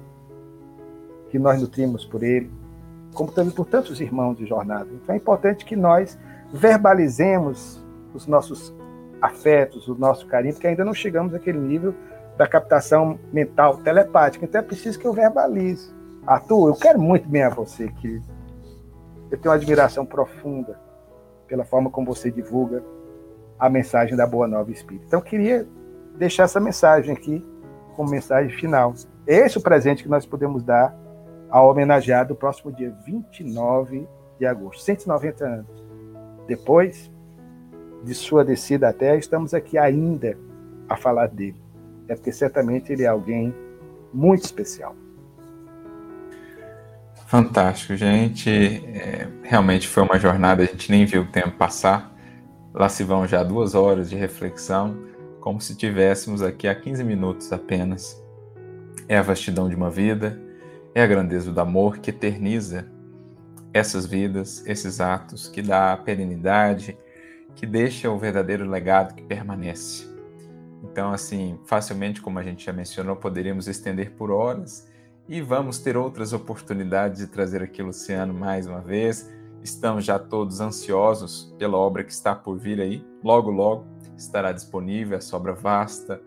que 1.28 1.38
nós 1.38 1.60
nutrimos 1.60 2.06
por 2.06 2.22
ele, 2.22 2.50
como 3.12 3.30
também 3.30 3.52
por 3.52 3.66
tantos 3.66 4.00
irmãos 4.00 4.38
de 4.38 4.46
jornada. 4.46 4.88
Então 4.94 5.14
é 5.14 5.18
importante 5.18 5.62
que 5.62 5.76
nós 5.76 6.18
verbalizemos 6.50 7.84
os 8.14 8.26
nossos 8.26 8.74
afetos, 9.20 9.88
o 9.88 9.94
nosso 9.94 10.26
carinho, 10.26 10.54
porque 10.54 10.66
ainda 10.66 10.84
não 10.84 10.94
chegamos 10.94 11.34
àquele 11.34 11.58
nível 11.58 11.94
da 12.36 12.46
captação 12.46 13.18
mental 13.32 13.78
telepática. 13.78 14.44
Então 14.44 14.60
é 14.60 14.64
preciso 14.64 14.98
que 14.98 15.06
eu 15.06 15.12
verbalize. 15.12 15.92
Arthur, 16.26 16.68
eu 16.68 16.74
quero 16.74 17.00
muito 17.00 17.28
bem 17.28 17.42
a 17.42 17.50
você, 17.50 17.88
que 17.88 18.20
eu 19.30 19.38
tenho 19.38 19.50
uma 19.50 19.54
admiração 19.54 20.04
profunda 20.04 20.78
pela 21.46 21.64
forma 21.64 21.90
como 21.90 22.06
você 22.06 22.30
divulga 22.30 22.82
a 23.58 23.68
mensagem 23.68 24.16
da 24.16 24.26
Boa 24.26 24.46
Nova 24.46 24.70
Espírita. 24.70 25.04
Então, 25.06 25.18
eu 25.18 25.24
queria 25.24 25.66
deixar 26.16 26.44
essa 26.44 26.60
mensagem 26.60 27.12
aqui 27.14 27.44
como 27.96 28.10
mensagem 28.10 28.50
final. 28.56 28.94
Esse 29.26 29.58
é 29.58 29.60
o 29.60 29.62
presente 29.62 30.02
que 30.02 30.08
nós 30.08 30.24
podemos 30.24 30.62
dar 30.62 30.96
ao 31.50 31.68
homenageado 31.68 32.30
no 32.30 32.36
próximo 32.36 32.72
dia 32.72 32.94
29 33.04 34.08
de 34.38 34.46
agosto, 34.46 34.82
190 34.82 35.44
anos. 35.44 35.84
Depois 36.46 37.10
de 38.02 38.14
sua 38.14 38.44
descida 38.44 38.88
à 38.88 38.92
Terra, 38.92 39.16
estamos 39.16 39.54
aqui 39.54 39.76
ainda 39.76 40.36
a 40.88 40.96
falar 40.96 41.28
dele. 41.28 41.60
É 42.08 42.14
porque 42.14 42.32
certamente 42.32 42.92
ele 42.92 43.04
é 43.04 43.06
alguém 43.06 43.54
muito 44.12 44.44
especial. 44.44 44.96
Fantástico, 47.26 47.94
gente. 47.94 48.50
É, 48.50 49.28
realmente 49.44 49.86
foi 49.86 50.02
uma 50.02 50.18
jornada, 50.18 50.64
a 50.64 50.66
gente 50.66 50.90
nem 50.90 51.04
viu 51.04 51.22
o 51.22 51.26
tempo 51.26 51.52
passar. 51.52 52.12
Lá 52.74 52.88
se 52.88 53.04
vão 53.04 53.26
já 53.26 53.44
duas 53.44 53.74
horas 53.74 54.10
de 54.10 54.16
reflexão, 54.16 54.96
como 55.40 55.60
se 55.60 55.76
tivéssemos 55.76 56.42
aqui 56.42 56.66
há 56.66 56.74
15 56.74 57.04
minutos 57.04 57.52
apenas. 57.52 58.20
É 59.08 59.16
a 59.16 59.22
vastidão 59.22 59.68
de 59.68 59.76
uma 59.76 59.90
vida, 59.90 60.40
é 60.94 61.02
a 61.02 61.06
grandeza 61.06 61.52
do 61.52 61.60
amor 61.60 61.98
que 61.98 62.10
eterniza 62.10 62.86
essas 63.72 64.06
vidas, 64.06 64.64
esses 64.66 65.00
atos, 65.00 65.48
que 65.48 65.62
dá 65.62 65.96
perenidade, 65.96 66.98
que 67.60 67.66
deixa 67.66 68.10
o 68.10 68.18
verdadeiro 68.18 68.66
legado 68.66 69.14
que 69.14 69.22
permanece. 69.22 70.08
Então, 70.82 71.12
assim, 71.12 71.60
facilmente, 71.66 72.22
como 72.22 72.38
a 72.38 72.42
gente 72.42 72.64
já 72.64 72.72
mencionou, 72.72 73.16
poderíamos 73.16 73.68
estender 73.68 74.12
por 74.12 74.30
horas 74.30 74.90
e 75.28 75.42
vamos 75.42 75.78
ter 75.78 75.94
outras 75.94 76.32
oportunidades 76.32 77.18
de 77.20 77.26
trazer 77.26 77.62
aqui 77.62 77.82
Luciano 77.82 78.32
mais 78.32 78.66
uma 78.66 78.80
vez. 78.80 79.30
Estamos 79.62 80.06
já 80.06 80.18
todos 80.18 80.58
ansiosos 80.58 81.54
pela 81.58 81.76
obra 81.76 82.02
que 82.02 82.10
está 82.10 82.34
por 82.34 82.56
vir 82.58 82.80
aí. 82.80 83.04
Logo, 83.22 83.50
logo 83.50 83.84
estará 84.16 84.52
disponível 84.52 85.18
essa 85.18 85.36
obra 85.36 85.52
vasta, 85.52 86.18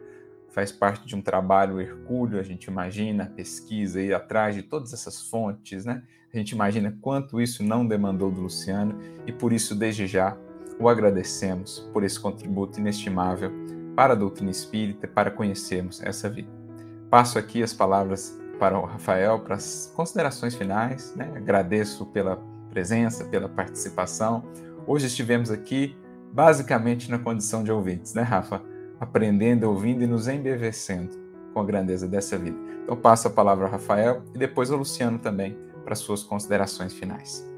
faz 0.51 0.71
parte 0.71 1.07
de 1.07 1.15
um 1.15 1.21
trabalho 1.21 1.81
hercúleo, 1.81 2.39
a 2.39 2.43
gente 2.43 2.65
imagina 2.65 3.23
a 3.23 3.29
pesquisa 3.29 3.97
aí 3.97 4.13
atrás 4.13 4.53
de 4.53 4.61
todas 4.61 4.93
essas 4.93 5.27
fontes, 5.27 5.83
né? 5.83 6.03
A 6.31 6.37
gente 6.37 6.51
imagina 6.51 6.95
quanto 7.01 7.41
isso 7.41 7.63
não 7.63 7.87
demandou 7.87 8.29
do 8.29 8.41
Luciano 8.41 8.99
e 9.25 9.31
por 9.31 9.51
isso, 9.51 9.73
desde 9.73 10.05
já, 10.05 10.37
o 10.79 10.89
agradecemos 10.89 11.79
por 11.93 12.03
esse 12.03 12.19
contributo 12.19 12.79
inestimável 12.79 13.51
para 13.95 14.13
a 14.13 14.15
doutrina 14.15 14.51
espírita, 14.51 15.07
para 15.07 15.31
conhecermos 15.31 16.01
essa 16.01 16.29
vida. 16.29 16.49
Passo 17.09 17.37
aqui 17.37 17.61
as 17.61 17.73
palavras 17.73 18.39
para 18.59 18.79
o 18.79 18.85
Rafael 18.85 19.39
para 19.39 19.55
as 19.55 19.91
considerações 19.95 20.55
finais, 20.55 21.13
né? 21.15 21.31
Agradeço 21.35 22.05
pela 22.07 22.41
presença, 22.69 23.25
pela 23.25 23.49
participação. 23.49 24.43
Hoje 24.87 25.07
estivemos 25.07 25.51
aqui 25.51 25.95
basicamente 26.31 27.11
na 27.11 27.19
condição 27.19 27.63
de 27.63 27.71
ouvintes, 27.71 28.13
né, 28.13 28.23
Rafa? 28.23 28.61
aprendendo, 29.03 29.65
ouvindo 29.65 30.03
e 30.03 30.07
nos 30.07 30.27
embevecendo 30.27 31.11
com 31.53 31.59
a 31.59 31.65
grandeza 31.65 32.07
dessa 32.07 32.37
vida. 32.37 32.57
Então 32.83 32.95
passo 32.95 33.27
a 33.27 33.31
palavra 33.31 33.65
ao 33.65 33.71
Rafael 33.71 34.23
e 34.33 34.37
depois 34.37 34.71
ao 34.71 34.77
Luciano 34.77 35.19
também 35.19 35.57
para 35.83 35.95
suas 35.95 36.23
considerações 36.23 36.93
finais. 36.93 37.52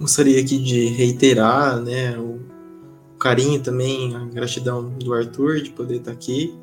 Gostaria 0.00 0.40
aqui 0.40 0.56
de 0.58 0.86
reiterar, 0.86 1.78
né, 1.78 2.18
o 2.18 2.40
carinho 3.18 3.62
também, 3.62 4.16
a 4.16 4.24
gratidão 4.24 4.88
do 4.88 5.12
Arthur 5.12 5.60
de 5.60 5.70
poder 5.70 5.96
estar 5.96 6.12
aqui, 6.12 6.58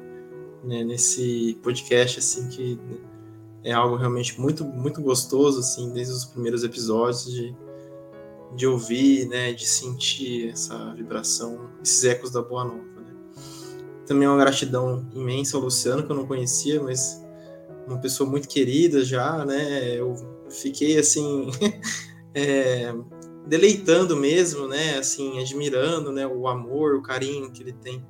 né, 0.64 0.84
nesse 0.84 1.56
podcast 1.62 2.18
assim 2.18 2.50
que 2.50 2.80
é 3.64 3.72
algo 3.72 3.96
realmente 3.96 4.42
muito 4.42 4.66
muito 4.66 5.02
gostoso 5.02 5.60
assim, 5.60 5.92
desde 5.94 6.14
os 6.14 6.26
primeiros 6.26 6.64
episódios 6.64 7.32
de 7.32 7.56
de 8.56 8.66
ouvir, 8.66 9.28
né, 9.28 9.52
de 9.54 9.68
sentir 9.68 10.50
essa 10.50 10.94
vibração, 10.96 11.70
esses 11.84 12.04
ecos 12.06 12.32
da 12.32 12.42
Boa 12.42 12.64
Nova. 12.64 12.78
Né? 12.78 13.14
Também 14.06 14.28
uma 14.28 14.38
gratidão 14.38 15.06
imensa 15.14 15.58
ao 15.58 15.64
Luciano, 15.64 16.04
que 16.04 16.12
eu 16.12 16.16
não 16.16 16.26
conhecia, 16.26 16.82
mas 16.82 17.24
uma 17.86 18.00
pessoa 18.00 18.28
muito 18.28 18.48
querida 18.48 19.04
já, 19.04 19.46
né? 19.46 19.96
Eu 19.96 20.16
fiquei 20.50 20.98
assim 20.98 21.52
é, 22.34 22.96
deleitando 23.48 24.16
mesmo, 24.16 24.68
né? 24.68 24.98
Assim, 24.98 25.40
admirando, 25.40 26.12
né? 26.12 26.28
O 26.28 26.48
amor, 26.48 26.96
o 26.96 27.02
carinho 27.02 27.52
que 27.52 27.64
ele 27.64 27.74
tem 27.74 28.06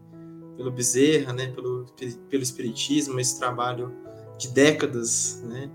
pelo 0.56 0.72
Bezerra, 0.72 1.34
né? 1.34 1.48
Pelo, 1.48 1.86
pelo 2.30 2.44
espiritismo, 2.44 3.20
esse 3.20 3.38
trabalho 3.40 3.94
de 4.38 4.50
décadas, 4.50 5.42
né? 5.44 5.70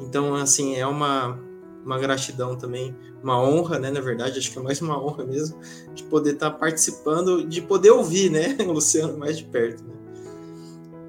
Então, 0.00 0.34
assim, 0.34 0.76
é 0.76 0.86
uma 0.86 1.38
uma 1.84 1.98
gratidão 1.98 2.56
também, 2.56 2.96
uma 3.22 3.40
honra, 3.42 3.78
né? 3.78 3.90
Na 3.90 4.00
verdade, 4.00 4.38
acho 4.38 4.52
que 4.52 4.58
é 4.58 4.62
mais 4.62 4.80
uma 4.80 5.02
honra 5.02 5.24
mesmo, 5.24 5.58
de 5.94 6.04
poder 6.04 6.34
estar 6.34 6.50
tá 6.50 6.56
participando, 6.56 7.44
de 7.44 7.60
poder 7.60 7.90
ouvir, 7.90 8.30
né? 8.30 8.56
O 8.66 8.72
Luciano 8.72 9.18
mais 9.18 9.36
de 9.36 9.44
perto, 9.44 9.82
né? 9.82 9.94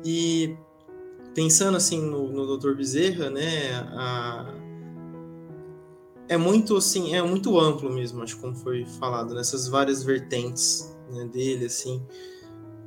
E 0.03 0.57
pensando 1.33 1.77
assim 1.77 2.01
no, 2.01 2.29
no 2.29 2.57
Dr. 2.57 2.73
Bezerra, 2.73 3.29
né? 3.29 3.73
A, 3.91 4.53
é 6.27 6.37
muito 6.37 6.77
assim, 6.77 7.13
é 7.15 7.21
muito 7.21 7.59
amplo 7.59 7.91
mesmo, 7.91 8.23
acho 8.23 8.37
como 8.37 8.55
foi 8.55 8.85
falado 8.85 9.33
nessas 9.33 9.67
várias 9.67 10.03
vertentes 10.03 10.95
né, 11.11 11.25
dele, 11.25 11.65
assim. 11.65 12.01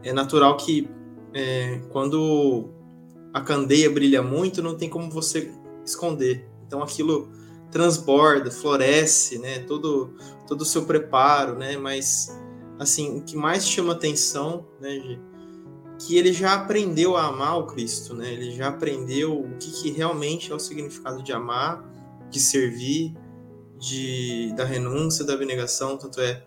É 0.02 0.12
natural 0.12 0.56
que 0.56 0.88
é, 1.34 1.80
quando 1.90 2.70
a 3.32 3.40
candeia 3.40 3.90
brilha 3.90 4.22
muito, 4.22 4.62
não 4.62 4.76
tem 4.76 4.88
como 4.88 5.10
você 5.10 5.52
esconder. 5.84 6.48
Então 6.66 6.82
aquilo 6.82 7.28
transborda, 7.70 8.50
floresce, 8.50 9.38
né? 9.38 9.58
Todo 9.60 10.14
todo 10.46 10.62
o 10.62 10.64
seu 10.64 10.84
preparo, 10.86 11.56
né? 11.58 11.76
Mas 11.76 12.28
assim, 12.78 13.18
o 13.18 13.22
que 13.22 13.36
mais 13.36 13.66
chama 13.68 13.92
atenção, 13.92 14.66
né, 14.80 15.18
que 15.98 16.16
ele 16.16 16.32
já 16.32 16.54
aprendeu 16.54 17.16
a 17.16 17.26
amar 17.26 17.58
o 17.58 17.66
Cristo, 17.66 18.14
né? 18.14 18.32
Ele 18.32 18.52
já 18.52 18.68
aprendeu 18.68 19.40
o 19.40 19.56
que, 19.56 19.70
que 19.70 19.90
realmente 19.90 20.52
é 20.52 20.54
o 20.54 20.58
significado 20.58 21.22
de 21.22 21.32
amar, 21.32 21.84
de 22.30 22.38
servir, 22.38 23.14
de 23.78 24.52
da 24.56 24.64
renúncia, 24.64 25.24
da 25.24 25.34
abnegação, 25.34 25.96
tanto 25.96 26.20
é 26.20 26.44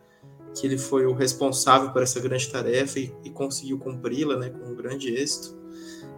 que 0.53 0.65
ele 0.65 0.77
foi 0.77 1.05
o 1.05 1.13
responsável 1.13 1.91
por 1.91 2.01
essa 2.01 2.19
grande 2.19 2.49
tarefa 2.49 2.99
e, 2.99 3.13
e 3.23 3.29
conseguiu 3.29 3.77
cumpri-la, 3.77 4.35
né, 4.35 4.49
com 4.49 4.71
um 4.71 4.75
grande 4.75 5.13
êxito. 5.13 5.57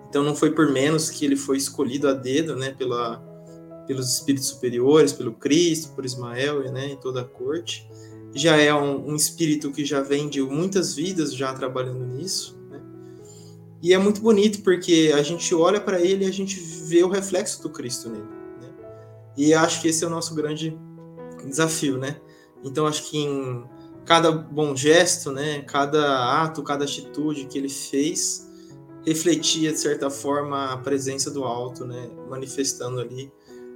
Então 0.10 0.24
não 0.24 0.36
foi 0.36 0.52
por 0.52 0.72
menos 0.72 1.10
que 1.10 1.26
ele 1.26 1.36
foi 1.36 1.58
escolhido 1.58 2.08
a 2.08 2.14
dedo, 2.14 2.56
né, 2.56 2.72
pela 2.72 3.30
pelos 3.92 4.14
espíritos 4.14 4.48
superiores, 4.48 5.12
pelo 5.12 5.34
Cristo, 5.34 5.94
por 5.94 6.06
Ismael 6.06 6.72
né, 6.72 6.94
e 6.94 6.96
toda 6.96 7.22
a 7.22 7.26
corte. 7.26 7.90
Já 8.34 8.56
é 8.56 8.74
um, 8.74 9.10
um 9.10 9.16
espírito 9.16 9.72
que 9.72 9.84
já 9.84 10.02
vem 10.02 10.30
de 10.30 10.42
muitas 10.42 10.96
vidas 10.96 11.36
já 11.36 11.54
trabalhando 11.54 12.06
nisso. 12.06 12.58
Né? 12.70 12.80
E 13.82 13.94
é 13.94 13.98
muito 13.98 14.22
bonito 14.22 14.62
porque 14.62 15.12
a 15.14 15.22
gente 15.22 15.54
olha 15.54 15.82
para 15.82 16.00
ele 16.00 16.24
e 16.24 16.28
a 16.28 16.32
gente 16.32 16.58
vê 16.58 17.04
o 17.04 17.10
reflexo 17.10 17.62
do 17.62 17.70
Cristo 17.70 18.10
nele. 18.10 18.24
Né? 18.62 18.70
E 19.36 19.54
acho 19.54 19.82
que 19.82 19.90
esse 19.90 20.04
é 20.06 20.08
o 20.08 20.10
nosso 20.10 20.34
grande 20.34 20.78
desafio, 21.48 21.98
né? 21.98 22.20
Então 22.64 22.86
acho 22.86 23.10
que 23.10 23.18
em 23.18 23.64
cada 24.06 24.32
bom 24.32 24.76
gesto, 24.76 25.32
né, 25.32 25.62
cada 25.62 26.42
ato, 26.44 26.64
cada 26.64 26.86
atitude 26.86 27.46
que 27.46 27.58
ele 27.58 27.70
fez, 27.70 28.50
refletia 29.06 29.72
de 29.72 29.80
certa 29.80 30.10
forma 30.10 30.74
a 30.74 30.78
presença 30.78 31.32
do 31.32 31.44
alto, 31.44 31.86
né, 31.86 32.10
manifestando 32.30 33.00
ali 33.00 33.32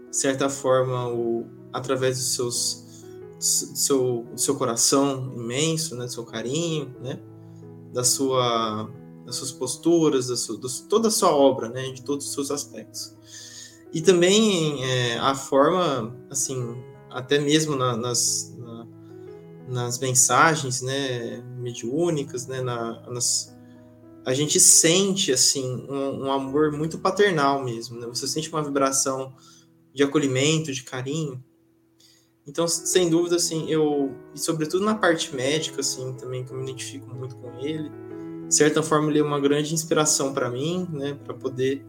de 0.10 0.18
certa 0.18 0.50
forma, 0.50 1.10
o, 1.10 1.46
através 1.74 2.18
dos 2.18 2.36
seus 2.36 2.86
do 3.38 3.78
seu, 3.78 4.28
do 4.32 4.40
seu 4.40 4.56
coração 4.56 5.34
imenso, 5.36 5.96
né, 5.96 6.06
do 6.06 6.12
seu 6.12 6.24
carinho, 6.24 6.96
né, 7.02 7.20
da 7.94 8.04
sua, 8.04 8.90
das 9.26 9.36
suas 9.36 9.52
posturas, 9.52 10.28
da 10.28 10.38
sua, 10.38 10.58
toda 10.90 11.10
a 11.10 11.12
sua 11.12 11.36
obra, 11.36 11.70
né, 11.70 11.92
de 11.92 12.02
todos 12.02 12.26
os 12.28 12.34
seus 12.34 12.50
aspectos. 12.50 13.16
E 13.94 14.02
também 14.02 14.84
é, 14.84 15.18
a 15.20 15.36
forma, 15.36 16.16
assim, 16.30 16.76
até 17.16 17.40
mesmo 17.40 17.78
na, 17.78 17.96
nas, 17.96 18.54
na, 18.58 18.88
nas 19.70 20.00
mensagens, 20.00 20.82
né, 20.82 21.42
mediúnicas, 21.58 22.46
né, 22.46 22.60
na, 22.60 23.10
nas, 23.10 23.56
a 24.26 24.34
gente 24.34 24.60
sente, 24.60 25.32
assim, 25.32 25.88
um, 25.90 26.26
um 26.26 26.32
amor 26.32 26.74
muito 26.74 26.98
paternal 26.98 27.64
mesmo, 27.64 27.98
né, 27.98 28.06
você 28.06 28.28
sente 28.28 28.50
uma 28.50 28.62
vibração 28.62 29.34
de 29.94 30.04
acolhimento, 30.04 30.74
de 30.74 30.84
carinho. 30.84 31.42
Então, 32.46 32.68
sem 32.68 33.10
dúvida, 33.10 33.38
assim, 33.38 33.72
eu, 33.72 34.14
e 34.36 34.40
sobretudo 34.40 34.84
na 34.84 34.96
parte 34.96 35.34
médica, 35.34 35.80
assim, 35.80 36.14
também 36.16 36.44
que 36.44 36.52
eu 36.52 36.58
me 36.58 36.64
identifico 36.64 37.08
muito 37.16 37.38
com 37.38 37.58
ele, 37.60 37.90
de 38.46 38.54
certa 38.54 38.84
forma 38.84 39.10
ele 39.10 39.20
é 39.20 39.24
uma 39.24 39.40
grande 39.40 39.74
inspiração 39.74 40.34
para 40.34 40.50
mim, 40.50 40.86
né, 40.92 41.18
para 41.24 41.34
poder 41.34 41.86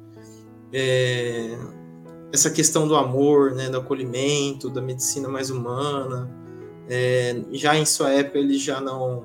é, 0.72 1.58
essa 2.32 2.50
questão 2.50 2.86
do 2.86 2.96
amor, 2.96 3.52
né, 3.52 3.68
do 3.68 3.78
acolhimento, 3.78 4.68
da 4.68 4.80
medicina 4.80 5.28
mais 5.28 5.50
humana. 5.50 6.30
É, 6.88 7.42
já 7.52 7.76
em 7.76 7.84
sua 7.84 8.10
época 8.10 8.38
ele 8.38 8.58
já 8.58 8.80
não 8.80 9.24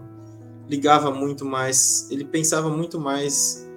ligava 0.68 1.12
muito 1.12 1.46
mais, 1.46 2.10
ele 2.10 2.24
pensava 2.24 2.70
muito 2.70 3.00
mais 3.00 3.70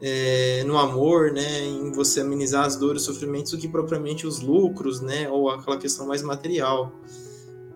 é, 0.00 0.62
no 0.64 0.78
amor, 0.78 1.32
né, 1.32 1.64
em 1.64 1.90
você 1.92 2.20
amenizar 2.20 2.64
as 2.66 2.76
dores, 2.76 3.02
os 3.02 3.06
sofrimentos, 3.06 3.52
do 3.52 3.58
que 3.58 3.68
propriamente 3.68 4.26
os 4.26 4.40
lucros, 4.40 5.00
né, 5.00 5.28
ou 5.30 5.48
aquela 5.48 5.78
questão 5.78 6.06
mais 6.06 6.22
material. 6.22 6.92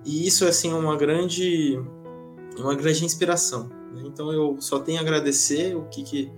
E 0.04 0.26
isso 0.26 0.44
assim 0.46 0.70
é 0.70 0.74
uma 0.74 0.96
grande, 0.96 1.80
uma 2.58 2.74
grande 2.74 3.04
inspiração. 3.04 3.68
Né? 3.92 4.02
Então 4.06 4.32
eu 4.32 4.56
só 4.60 4.78
tenho 4.78 4.98
a 4.98 5.02
agradecer 5.02 5.74
o 5.76 5.84
que, 5.84 6.02
que 6.02 6.32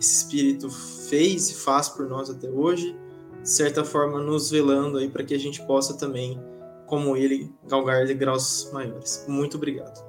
esse 0.00 0.16
espírito 0.16 0.70
fez 0.70 1.50
e 1.50 1.54
faz 1.54 1.88
por 1.88 2.08
nós 2.08 2.30
até 2.30 2.48
hoje, 2.48 2.96
de 3.44 3.50
certa 3.50 3.84
forma 3.84 4.20
nos 4.20 4.50
velando 4.50 4.96
aí 4.96 5.06
para 5.06 5.22
que 5.22 5.34
a 5.34 5.38
gente 5.38 5.62
possa 5.66 5.98
também, 5.98 6.42
como 6.86 7.14
ele, 7.14 7.54
galgar 7.68 8.06
de 8.06 8.14
graus 8.14 8.70
maiores. 8.72 9.22
Muito 9.28 9.58
obrigado. 9.58 10.02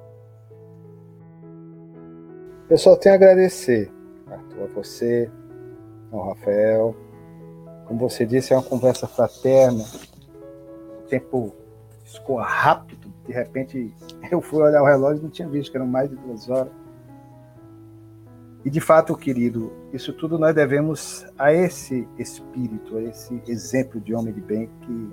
Eu 2.70 2.78
só 2.78 2.96
tenho 2.96 3.14
a 3.14 3.16
agradecer 3.16 3.92
Arthur, 4.26 4.62
a 4.62 4.66
você, 4.68 5.30
ao 6.10 6.30
Rafael. 6.30 6.96
Como 7.86 8.00
você 8.00 8.24
disse, 8.24 8.54
é 8.54 8.56
uma 8.56 8.62
conversa 8.62 9.06
fraterna. 9.06 9.84
O 11.00 11.02
tempo 11.06 11.52
escoa 12.06 12.42
rápido. 12.42 13.12
De 13.26 13.34
repente, 13.34 13.94
eu 14.32 14.40
fui 14.40 14.62
olhar 14.62 14.82
o 14.82 14.86
relógio 14.86 15.20
e 15.20 15.24
não 15.24 15.30
tinha 15.30 15.46
visto 15.46 15.70
que 15.70 15.76
eram 15.76 15.86
mais 15.86 16.08
de 16.08 16.16
duas 16.16 16.48
horas. 16.48 16.72
E 18.66 18.70
de 18.70 18.80
fato, 18.80 19.16
querido, 19.16 19.72
isso 19.92 20.12
tudo 20.12 20.40
nós 20.40 20.52
devemos 20.52 21.24
a 21.38 21.52
esse 21.52 22.08
espírito, 22.18 22.96
a 22.96 23.02
esse 23.04 23.40
exemplo 23.46 24.00
de 24.00 24.12
homem 24.12 24.34
de 24.34 24.40
bem 24.40 24.68
que 24.80 25.08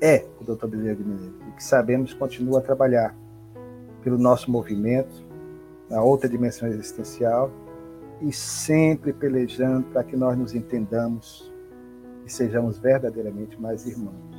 é 0.00 0.26
o 0.40 0.44
Dr. 0.44 0.66
Bezerra 0.66 0.96
de 0.96 1.04
Menezes 1.04 1.32
e 1.48 1.52
que 1.52 1.62
sabemos 1.62 2.12
continua 2.14 2.58
a 2.58 2.60
trabalhar 2.60 3.16
pelo 4.02 4.18
nosso 4.18 4.50
movimento, 4.50 5.24
na 5.88 6.02
outra 6.02 6.28
dimensão 6.28 6.66
existencial 6.66 7.48
e 8.20 8.32
sempre 8.32 9.12
pelejando 9.12 9.86
para 9.90 10.02
que 10.02 10.16
nós 10.16 10.36
nos 10.36 10.52
entendamos 10.52 11.54
e 12.26 12.32
sejamos 12.32 12.76
verdadeiramente 12.76 13.56
mais 13.60 13.86
irmãos. 13.86 14.34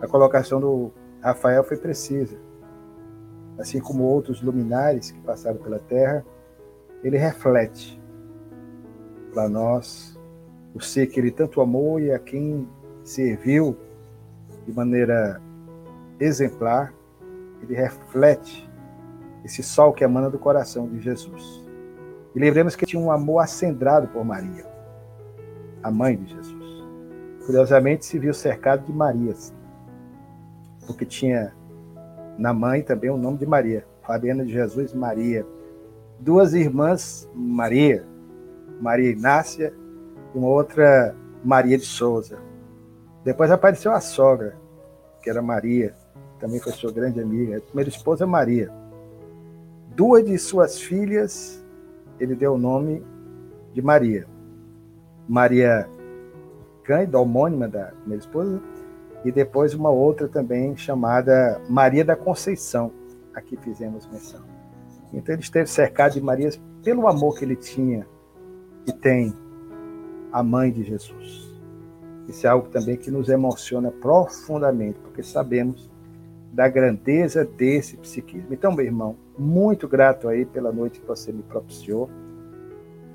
A 0.00 0.06
colocação 0.06 0.60
do 0.60 0.92
Rafael 1.20 1.64
foi 1.64 1.78
precisa. 1.78 2.38
Assim 3.58 3.80
como 3.80 4.04
outros 4.04 4.40
luminares 4.40 5.10
que 5.10 5.20
passaram 5.22 5.58
pela 5.58 5.80
Terra, 5.80 6.24
ele 7.02 7.18
reflete 7.18 8.00
para 9.32 9.48
nós 9.48 10.18
o 10.74 10.80
ser 10.80 11.06
que 11.06 11.18
ele 11.18 11.30
tanto 11.30 11.60
amou 11.60 12.00
e 12.00 12.12
a 12.12 12.18
quem 12.18 12.68
serviu 13.04 13.76
de 14.66 14.72
maneira 14.72 15.40
exemplar, 16.20 16.94
ele 17.62 17.74
reflete 17.74 18.68
esse 19.44 19.62
sol 19.62 19.92
que 19.92 20.04
emana 20.04 20.30
do 20.30 20.38
coração 20.38 20.88
de 20.88 21.00
Jesus. 21.00 21.62
E 22.34 22.38
lembremos 22.38 22.76
que 22.76 22.86
tinha 22.86 23.02
um 23.02 23.10
amor 23.10 23.40
acendrado 23.40 24.08
por 24.08 24.24
Maria, 24.24 24.64
a 25.82 25.90
mãe 25.90 26.16
de 26.16 26.32
Jesus. 26.32 26.62
Curiosamente, 27.44 28.06
se 28.06 28.18
viu 28.18 28.32
cercado 28.32 28.86
de 28.86 28.92
Marias, 28.92 29.52
porque 30.86 31.04
tinha 31.04 31.52
na 32.38 32.52
mãe 32.52 32.82
também 32.82 33.10
o 33.10 33.16
nome 33.16 33.38
de 33.38 33.46
Maria, 33.46 33.84
Fabiana 34.02 34.44
de 34.44 34.52
Jesus 34.52 34.94
Maria. 34.94 35.44
Duas 36.22 36.54
irmãs 36.54 37.28
Maria, 37.34 38.06
Maria 38.80 39.10
Inácia 39.10 39.74
e 40.32 40.38
uma 40.38 40.46
outra 40.46 41.16
Maria 41.42 41.76
de 41.76 41.84
Souza. 41.84 42.38
Depois 43.24 43.50
apareceu 43.50 43.90
a 43.90 44.00
sogra, 44.00 44.56
que 45.20 45.28
era 45.28 45.42
Maria, 45.42 45.96
também 46.38 46.60
foi 46.60 46.70
sua 46.74 46.92
grande 46.92 47.20
amiga. 47.20 47.58
A 47.58 47.60
primeira 47.60 47.90
esposa 47.90 48.24
Maria. 48.24 48.70
Duas 49.96 50.24
de 50.24 50.38
suas 50.38 50.80
filhas, 50.80 51.60
ele 52.20 52.36
deu 52.36 52.54
o 52.54 52.58
nome 52.58 53.04
de 53.74 53.82
Maria. 53.82 54.24
Maria 55.28 55.88
Cândida, 56.84 57.18
homônima 57.18 57.66
da 57.66 57.86
primeira 57.86 58.22
esposa, 58.22 58.62
e 59.24 59.32
depois 59.32 59.74
uma 59.74 59.90
outra 59.90 60.28
também 60.28 60.76
chamada 60.76 61.60
Maria 61.68 62.04
da 62.04 62.14
Conceição, 62.14 62.92
aqui 63.34 63.56
fizemos 63.56 64.06
menção. 64.06 64.51
Então 65.12 65.34
ele 65.34 65.42
esteve 65.42 65.68
cercado 65.68 66.14
de 66.14 66.20
Marias 66.20 66.60
pelo 66.82 67.06
amor 67.06 67.38
que 67.38 67.44
ele 67.44 67.56
tinha 67.56 68.06
e 68.86 68.92
tem 68.92 69.34
a 70.32 70.42
mãe 70.42 70.70
de 70.72 70.82
Jesus. 70.82 71.52
Isso 72.28 72.46
é 72.46 72.50
algo 72.50 72.68
também 72.68 72.96
que 72.96 73.10
nos 73.10 73.28
emociona 73.28 73.90
profundamente, 73.90 74.98
porque 75.00 75.22
sabemos 75.22 75.90
da 76.52 76.68
grandeza 76.68 77.44
desse 77.44 77.96
psiquismo. 77.96 78.52
Então, 78.52 78.72
meu 78.72 78.84
irmão, 78.84 79.16
muito 79.36 79.88
grato 79.88 80.28
aí 80.28 80.44
pela 80.44 80.70
noite 80.70 81.00
que 81.00 81.06
você 81.06 81.32
me 81.32 81.42
propiciou, 81.42 82.10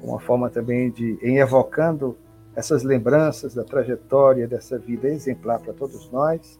uma 0.01 0.19
forma 0.19 0.49
também 0.49 0.91
de, 0.91 1.17
em 1.21 1.37
evocando 1.37 2.17
essas 2.55 2.83
lembranças 2.83 3.53
da 3.53 3.63
trajetória 3.63 4.47
dessa 4.47 4.77
vida 4.77 5.07
exemplar 5.07 5.59
para 5.59 5.73
todos 5.73 6.11
nós, 6.11 6.59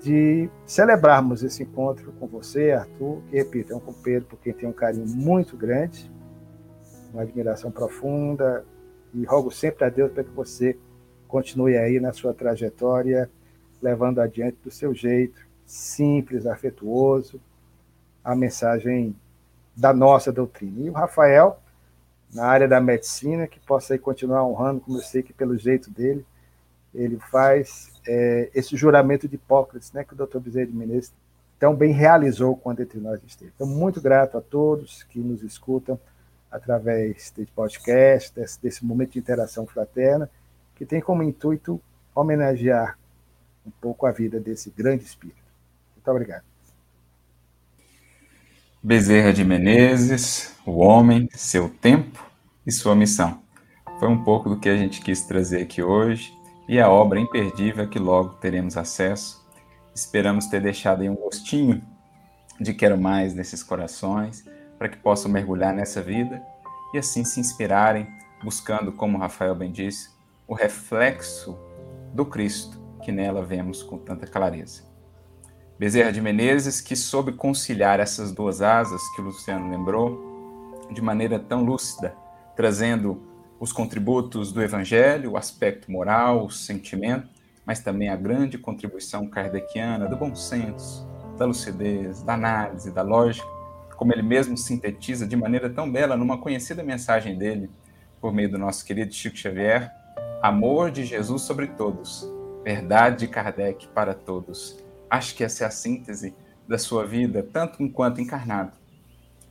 de 0.00 0.48
celebrarmos 0.64 1.42
esse 1.42 1.62
encontro 1.62 2.12
com 2.12 2.26
você, 2.26 2.72
Arthur, 2.72 3.20
que, 3.28 3.36
repito, 3.36 3.72
é 3.72 3.76
um 3.76 3.80
companheiro 3.80 4.24
por 4.24 4.38
quem 4.38 4.52
tem 4.52 4.68
um 4.68 4.72
carinho 4.72 5.06
muito 5.06 5.56
grande, 5.56 6.10
uma 7.12 7.22
admiração 7.22 7.70
profunda, 7.70 8.64
e 9.12 9.24
rogo 9.24 9.50
sempre 9.50 9.84
a 9.84 9.90
Deus 9.90 10.10
para 10.12 10.24
que 10.24 10.30
você 10.30 10.78
continue 11.28 11.76
aí 11.76 12.00
na 12.00 12.12
sua 12.12 12.32
trajetória, 12.32 13.30
levando 13.82 14.20
adiante 14.20 14.56
do 14.62 14.70
seu 14.70 14.94
jeito, 14.94 15.40
simples, 15.66 16.46
afetuoso, 16.46 17.40
a 18.24 18.34
mensagem 18.34 19.14
da 19.76 19.92
nossa 19.92 20.32
doutrina. 20.32 20.80
E 20.80 20.90
o 20.90 20.92
Rafael, 20.92 21.60
na 22.32 22.46
área 22.46 22.66
da 22.66 22.80
medicina, 22.80 23.46
que 23.46 23.60
possa 23.60 23.94
aí 23.94 23.98
continuar 23.98 24.44
honrando, 24.44 24.80
como 24.80 24.98
eu 24.98 25.02
sei 25.02 25.22
que 25.22 25.32
pelo 25.32 25.58
jeito 25.58 25.90
dele, 25.90 26.24
ele 26.94 27.18
faz 27.30 27.92
é, 28.06 28.50
esse 28.54 28.76
juramento 28.76 29.28
de 29.28 29.36
Hipócrates, 29.36 29.92
né, 29.92 30.04
que 30.04 30.12
o 30.12 30.16
doutor 30.16 30.40
Bezerra 30.40 30.66
de 30.66 30.72
Menezes 30.72 31.12
tão 31.58 31.74
bem 31.74 31.92
realizou 31.92 32.56
quando 32.56 32.80
entre 32.80 32.98
nós 32.98 33.20
esteve. 33.24 33.52
Então, 33.54 33.66
muito 33.66 34.00
grato 34.00 34.38
a 34.38 34.40
todos 34.40 35.02
que 35.04 35.18
nos 35.18 35.42
escutam 35.42 36.00
através 36.50 37.30
desse 37.36 37.52
podcast, 37.52 38.34
desse, 38.34 38.60
desse 38.60 38.84
momento 38.84 39.12
de 39.12 39.18
interação 39.18 39.66
fraterna, 39.66 40.28
que 40.74 40.84
tem 40.84 41.00
como 41.00 41.22
intuito 41.22 41.80
homenagear 42.14 42.98
um 43.64 43.70
pouco 43.70 44.06
a 44.06 44.10
vida 44.10 44.40
desse 44.40 44.70
grande 44.70 45.04
espírito. 45.04 45.38
Muito 45.94 46.10
obrigado. 46.10 46.42
Bezerra 48.82 49.32
de 49.32 49.44
Menezes, 49.44 50.56
o 50.64 50.78
homem, 50.78 51.28
seu 51.34 51.68
tempo 51.68 52.26
e 52.66 52.72
sua 52.72 52.96
missão. 52.96 53.42
Foi 53.98 54.08
um 54.08 54.24
pouco 54.24 54.48
do 54.48 54.58
que 54.58 54.70
a 54.70 54.76
gente 54.76 55.02
quis 55.02 55.22
trazer 55.22 55.60
aqui 55.60 55.82
hoje 55.82 56.39
e 56.70 56.78
a 56.78 56.88
obra 56.88 57.18
imperdível 57.18 57.88
que 57.88 57.98
logo 57.98 58.34
teremos 58.34 58.76
acesso. 58.76 59.44
Esperamos 59.92 60.46
ter 60.46 60.62
deixado 60.62 61.02
aí 61.02 61.10
um 61.10 61.16
gostinho 61.16 61.82
de 62.60 62.72
quero 62.72 62.96
mais 62.96 63.34
nesses 63.34 63.60
corações 63.60 64.44
para 64.78 64.88
que 64.88 64.96
possam 64.96 65.32
mergulhar 65.32 65.74
nessa 65.74 66.00
vida 66.00 66.40
e 66.94 66.98
assim 66.98 67.24
se 67.24 67.40
inspirarem, 67.40 68.06
buscando, 68.44 68.92
como 68.92 69.18
Rafael 69.18 69.52
bem 69.52 69.72
disse, 69.72 70.10
o 70.46 70.54
reflexo 70.54 71.58
do 72.14 72.24
Cristo 72.24 72.80
que 73.02 73.10
nela 73.10 73.42
vemos 73.42 73.82
com 73.82 73.98
tanta 73.98 74.24
clareza. 74.24 74.84
Bezerra 75.76 76.12
de 76.12 76.20
Menezes, 76.20 76.80
que 76.80 76.94
soube 76.94 77.32
conciliar 77.32 77.98
essas 77.98 78.30
duas 78.30 78.62
asas 78.62 79.02
que 79.16 79.20
o 79.20 79.24
Luciano 79.24 79.68
lembrou, 79.68 80.86
de 80.88 81.02
maneira 81.02 81.36
tão 81.36 81.64
lúcida, 81.64 82.14
trazendo 82.54 83.29
os 83.60 83.74
contributos 83.74 84.50
do 84.50 84.62
Evangelho, 84.62 85.32
o 85.32 85.36
aspecto 85.36 85.92
moral, 85.92 86.46
o 86.46 86.50
sentimento, 86.50 87.28
mas 87.66 87.80
também 87.80 88.08
a 88.08 88.16
grande 88.16 88.56
contribuição 88.56 89.28
kardeciana 89.28 90.08
do 90.08 90.16
bom 90.16 90.34
senso, 90.34 91.06
da 91.36 91.44
lucidez, 91.44 92.22
da 92.22 92.32
análise, 92.32 92.90
da 92.90 93.02
lógica, 93.02 93.46
como 93.98 94.14
ele 94.14 94.22
mesmo 94.22 94.56
sintetiza 94.56 95.26
de 95.26 95.36
maneira 95.36 95.68
tão 95.68 95.92
bela 95.92 96.16
numa 96.16 96.38
conhecida 96.38 96.82
mensagem 96.82 97.36
dele, 97.36 97.70
por 98.18 98.32
meio 98.32 98.50
do 98.50 98.58
nosso 98.58 98.82
querido 98.82 99.12
Chico 99.12 99.36
Xavier: 99.36 99.92
Amor 100.42 100.90
de 100.90 101.04
Jesus 101.04 101.42
sobre 101.42 101.66
todos, 101.66 102.26
verdade 102.64 103.26
de 103.26 103.28
Kardec 103.28 103.88
para 103.88 104.14
todos. 104.14 104.82
Acho 105.10 105.34
que 105.34 105.44
essa 105.44 105.64
é 105.64 105.66
a 105.66 105.70
síntese 105.70 106.34
da 106.66 106.78
sua 106.78 107.04
vida, 107.04 107.46
tanto 107.52 107.82
enquanto 107.82 108.22
encarnado, 108.22 108.72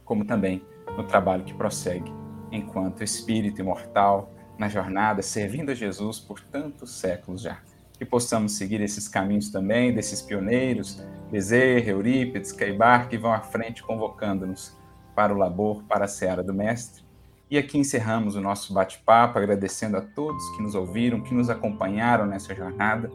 como 0.03 0.26
também 0.26 0.64
no 0.98 1.03
trabalho 1.03 1.44
que 1.44 1.53
prossegue 1.53 2.11
enquanto 2.51 3.03
espírito 3.03 3.61
imortal 3.61 4.31
na 4.57 4.67
jornada, 4.67 5.21
servindo 5.21 5.71
a 5.71 5.76
Jesus 5.76 6.19
por 6.19 6.41
tantos 6.41 6.99
séculos 6.99 7.41
já 7.41 7.59
que 7.99 8.05
possamos 8.05 8.53
seguir 8.53 8.80
esses 8.80 9.09
caminhos 9.09 9.49
também, 9.49 9.93
desses 9.93 10.21
pioneiros, 10.21 11.03
Bezerra, 11.30 11.89
Eurípides, 11.89 12.53
Caibar, 12.53 13.09
que 13.09 13.17
vão 13.17 13.34
à 13.34 13.41
frente 13.41 13.84
convocando-nos 13.84 14.73
para 15.13 15.34
o 15.34 15.38
labor, 15.38 15.84
para 15.84 16.05
a 16.05 16.07
seara 16.07 16.41
do 16.41 16.53
Mestre. 16.53 17.03
E 17.51 17.57
aqui 17.57 17.77
encerramos 17.77 18.38
o 18.38 18.41
nosso 18.41 18.73
bate-papo, 18.73 19.38
agradecendo 19.38 19.97
a 19.97 20.01
todos 20.01 20.49
que 20.55 20.63
nos 20.63 20.76
ouviram, 20.76 21.19
que 21.19 21.34
nos 21.34 21.49
acompanharam 21.49 22.26
nessa 22.26 22.55
jornada, 22.55 23.11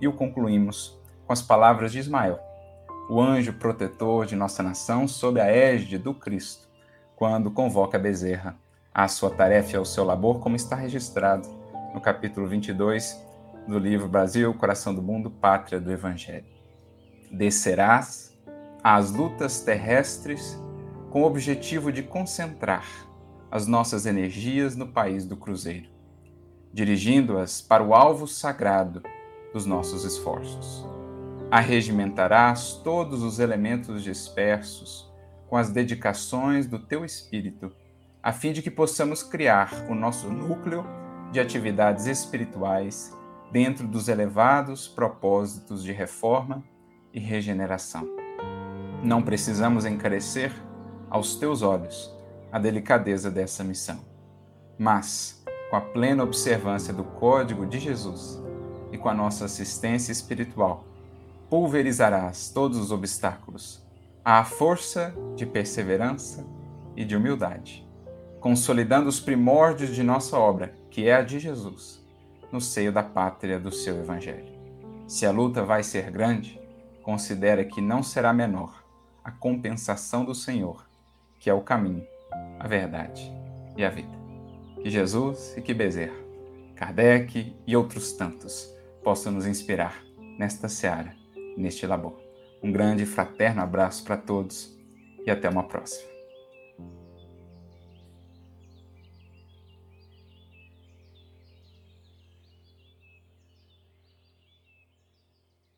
e 0.00 0.08
o 0.08 0.12
concluímos 0.12 1.00
com 1.24 1.32
as 1.32 1.40
palavras 1.40 1.92
de 1.92 2.00
Ismael, 2.00 2.40
o 3.08 3.20
anjo 3.20 3.52
protetor 3.52 4.26
de 4.26 4.34
nossa 4.34 4.60
nação 4.60 5.06
sob 5.06 5.40
a 5.40 5.46
égide 5.46 5.98
do 5.98 6.12
Cristo, 6.12 6.68
quando 7.14 7.48
convoca 7.48 7.96
Bezerra 7.96 8.56
à 8.96 9.08
sua 9.08 9.28
tarefa 9.28 9.72
e 9.72 9.76
ao 9.76 9.84
seu 9.84 10.04
labor, 10.04 10.40
como 10.40 10.56
está 10.56 10.74
registrado 10.74 11.46
no 11.92 12.00
capítulo 12.00 12.46
22 12.46 13.22
do 13.68 13.78
livro 13.78 14.08
Brasil, 14.08 14.54
Coração 14.54 14.94
do 14.94 15.02
Mundo, 15.02 15.30
Pátria 15.30 15.78
do 15.78 15.92
Evangelho. 15.92 16.46
Descerás 17.30 18.34
às 18.82 19.10
lutas 19.10 19.60
terrestres 19.60 20.58
com 21.10 21.20
o 21.20 21.26
objetivo 21.26 21.92
de 21.92 22.02
concentrar 22.02 22.86
as 23.50 23.66
nossas 23.66 24.06
energias 24.06 24.74
no 24.74 24.86
país 24.86 25.26
do 25.26 25.36
Cruzeiro, 25.36 25.90
dirigindo-as 26.72 27.60
para 27.60 27.84
o 27.84 27.94
alvo 27.94 28.26
sagrado 28.26 29.02
dos 29.52 29.66
nossos 29.66 30.04
esforços. 30.04 30.86
Arregimentarás 31.50 32.80
todos 32.82 33.22
os 33.22 33.40
elementos 33.40 34.02
dispersos 34.02 35.06
com 35.50 35.56
as 35.58 35.68
dedicações 35.68 36.66
do 36.66 36.78
teu 36.78 37.04
espírito, 37.04 37.70
a 38.26 38.32
fim 38.32 38.52
de 38.52 38.60
que 38.60 38.72
possamos 38.72 39.22
criar 39.22 39.86
o 39.88 39.94
nosso 39.94 40.28
núcleo 40.28 40.84
de 41.30 41.38
atividades 41.38 42.06
espirituais 42.06 43.16
dentro 43.52 43.86
dos 43.86 44.08
elevados 44.08 44.88
propósitos 44.88 45.84
de 45.84 45.92
reforma 45.92 46.60
e 47.14 47.20
regeneração. 47.20 48.04
Não 49.00 49.22
precisamos 49.22 49.84
encarecer 49.86 50.52
aos 51.08 51.36
teus 51.36 51.62
olhos 51.62 52.12
a 52.50 52.58
delicadeza 52.58 53.30
dessa 53.30 53.62
missão, 53.62 54.00
mas, 54.76 55.44
com 55.70 55.76
a 55.76 55.80
plena 55.80 56.24
observância 56.24 56.92
do 56.92 57.04
código 57.04 57.64
de 57.64 57.78
Jesus 57.78 58.42
e 58.90 58.98
com 58.98 59.08
a 59.08 59.14
nossa 59.14 59.44
assistência 59.44 60.10
espiritual, 60.10 60.84
pulverizarás 61.48 62.50
todos 62.50 62.76
os 62.76 62.90
obstáculos, 62.90 63.86
à 64.24 64.42
força 64.42 65.14
de 65.36 65.46
perseverança 65.46 66.44
e 66.96 67.04
de 67.04 67.14
humildade, 67.14 67.85
consolidando 68.46 69.08
os 69.08 69.18
primórdios 69.18 69.92
de 69.92 70.04
nossa 70.04 70.38
obra, 70.38 70.72
que 70.88 71.08
é 71.08 71.16
a 71.16 71.20
de 71.20 71.40
Jesus, 71.40 72.00
no 72.52 72.60
seio 72.60 72.92
da 72.92 73.02
pátria 73.02 73.58
do 73.58 73.72
seu 73.72 73.98
Evangelho. 73.98 74.54
Se 75.08 75.26
a 75.26 75.32
luta 75.32 75.64
vai 75.64 75.82
ser 75.82 76.12
grande, 76.12 76.56
considera 77.02 77.64
que 77.64 77.80
não 77.80 78.04
será 78.04 78.32
menor 78.32 78.84
a 79.24 79.32
compensação 79.32 80.24
do 80.24 80.32
Senhor, 80.32 80.86
que 81.40 81.50
é 81.50 81.54
o 81.54 81.60
caminho, 81.60 82.06
a 82.60 82.68
verdade 82.68 83.32
e 83.76 83.84
a 83.84 83.90
vida. 83.90 84.16
Que 84.80 84.90
Jesus 84.90 85.52
e 85.56 85.60
que 85.60 85.74
Bezerra, 85.74 86.14
Kardec 86.76 87.52
e 87.66 87.76
outros 87.76 88.12
tantos 88.12 88.72
possam 89.02 89.32
nos 89.32 89.44
inspirar 89.44 90.00
nesta 90.38 90.68
seara, 90.68 91.16
neste 91.56 91.84
labor. 91.84 92.16
Um 92.62 92.70
grande 92.70 93.02
e 93.02 93.06
fraterno 93.06 93.60
abraço 93.60 94.04
para 94.04 94.16
todos 94.16 94.72
e 95.26 95.32
até 95.32 95.48
uma 95.48 95.64
próxima. 95.64 96.15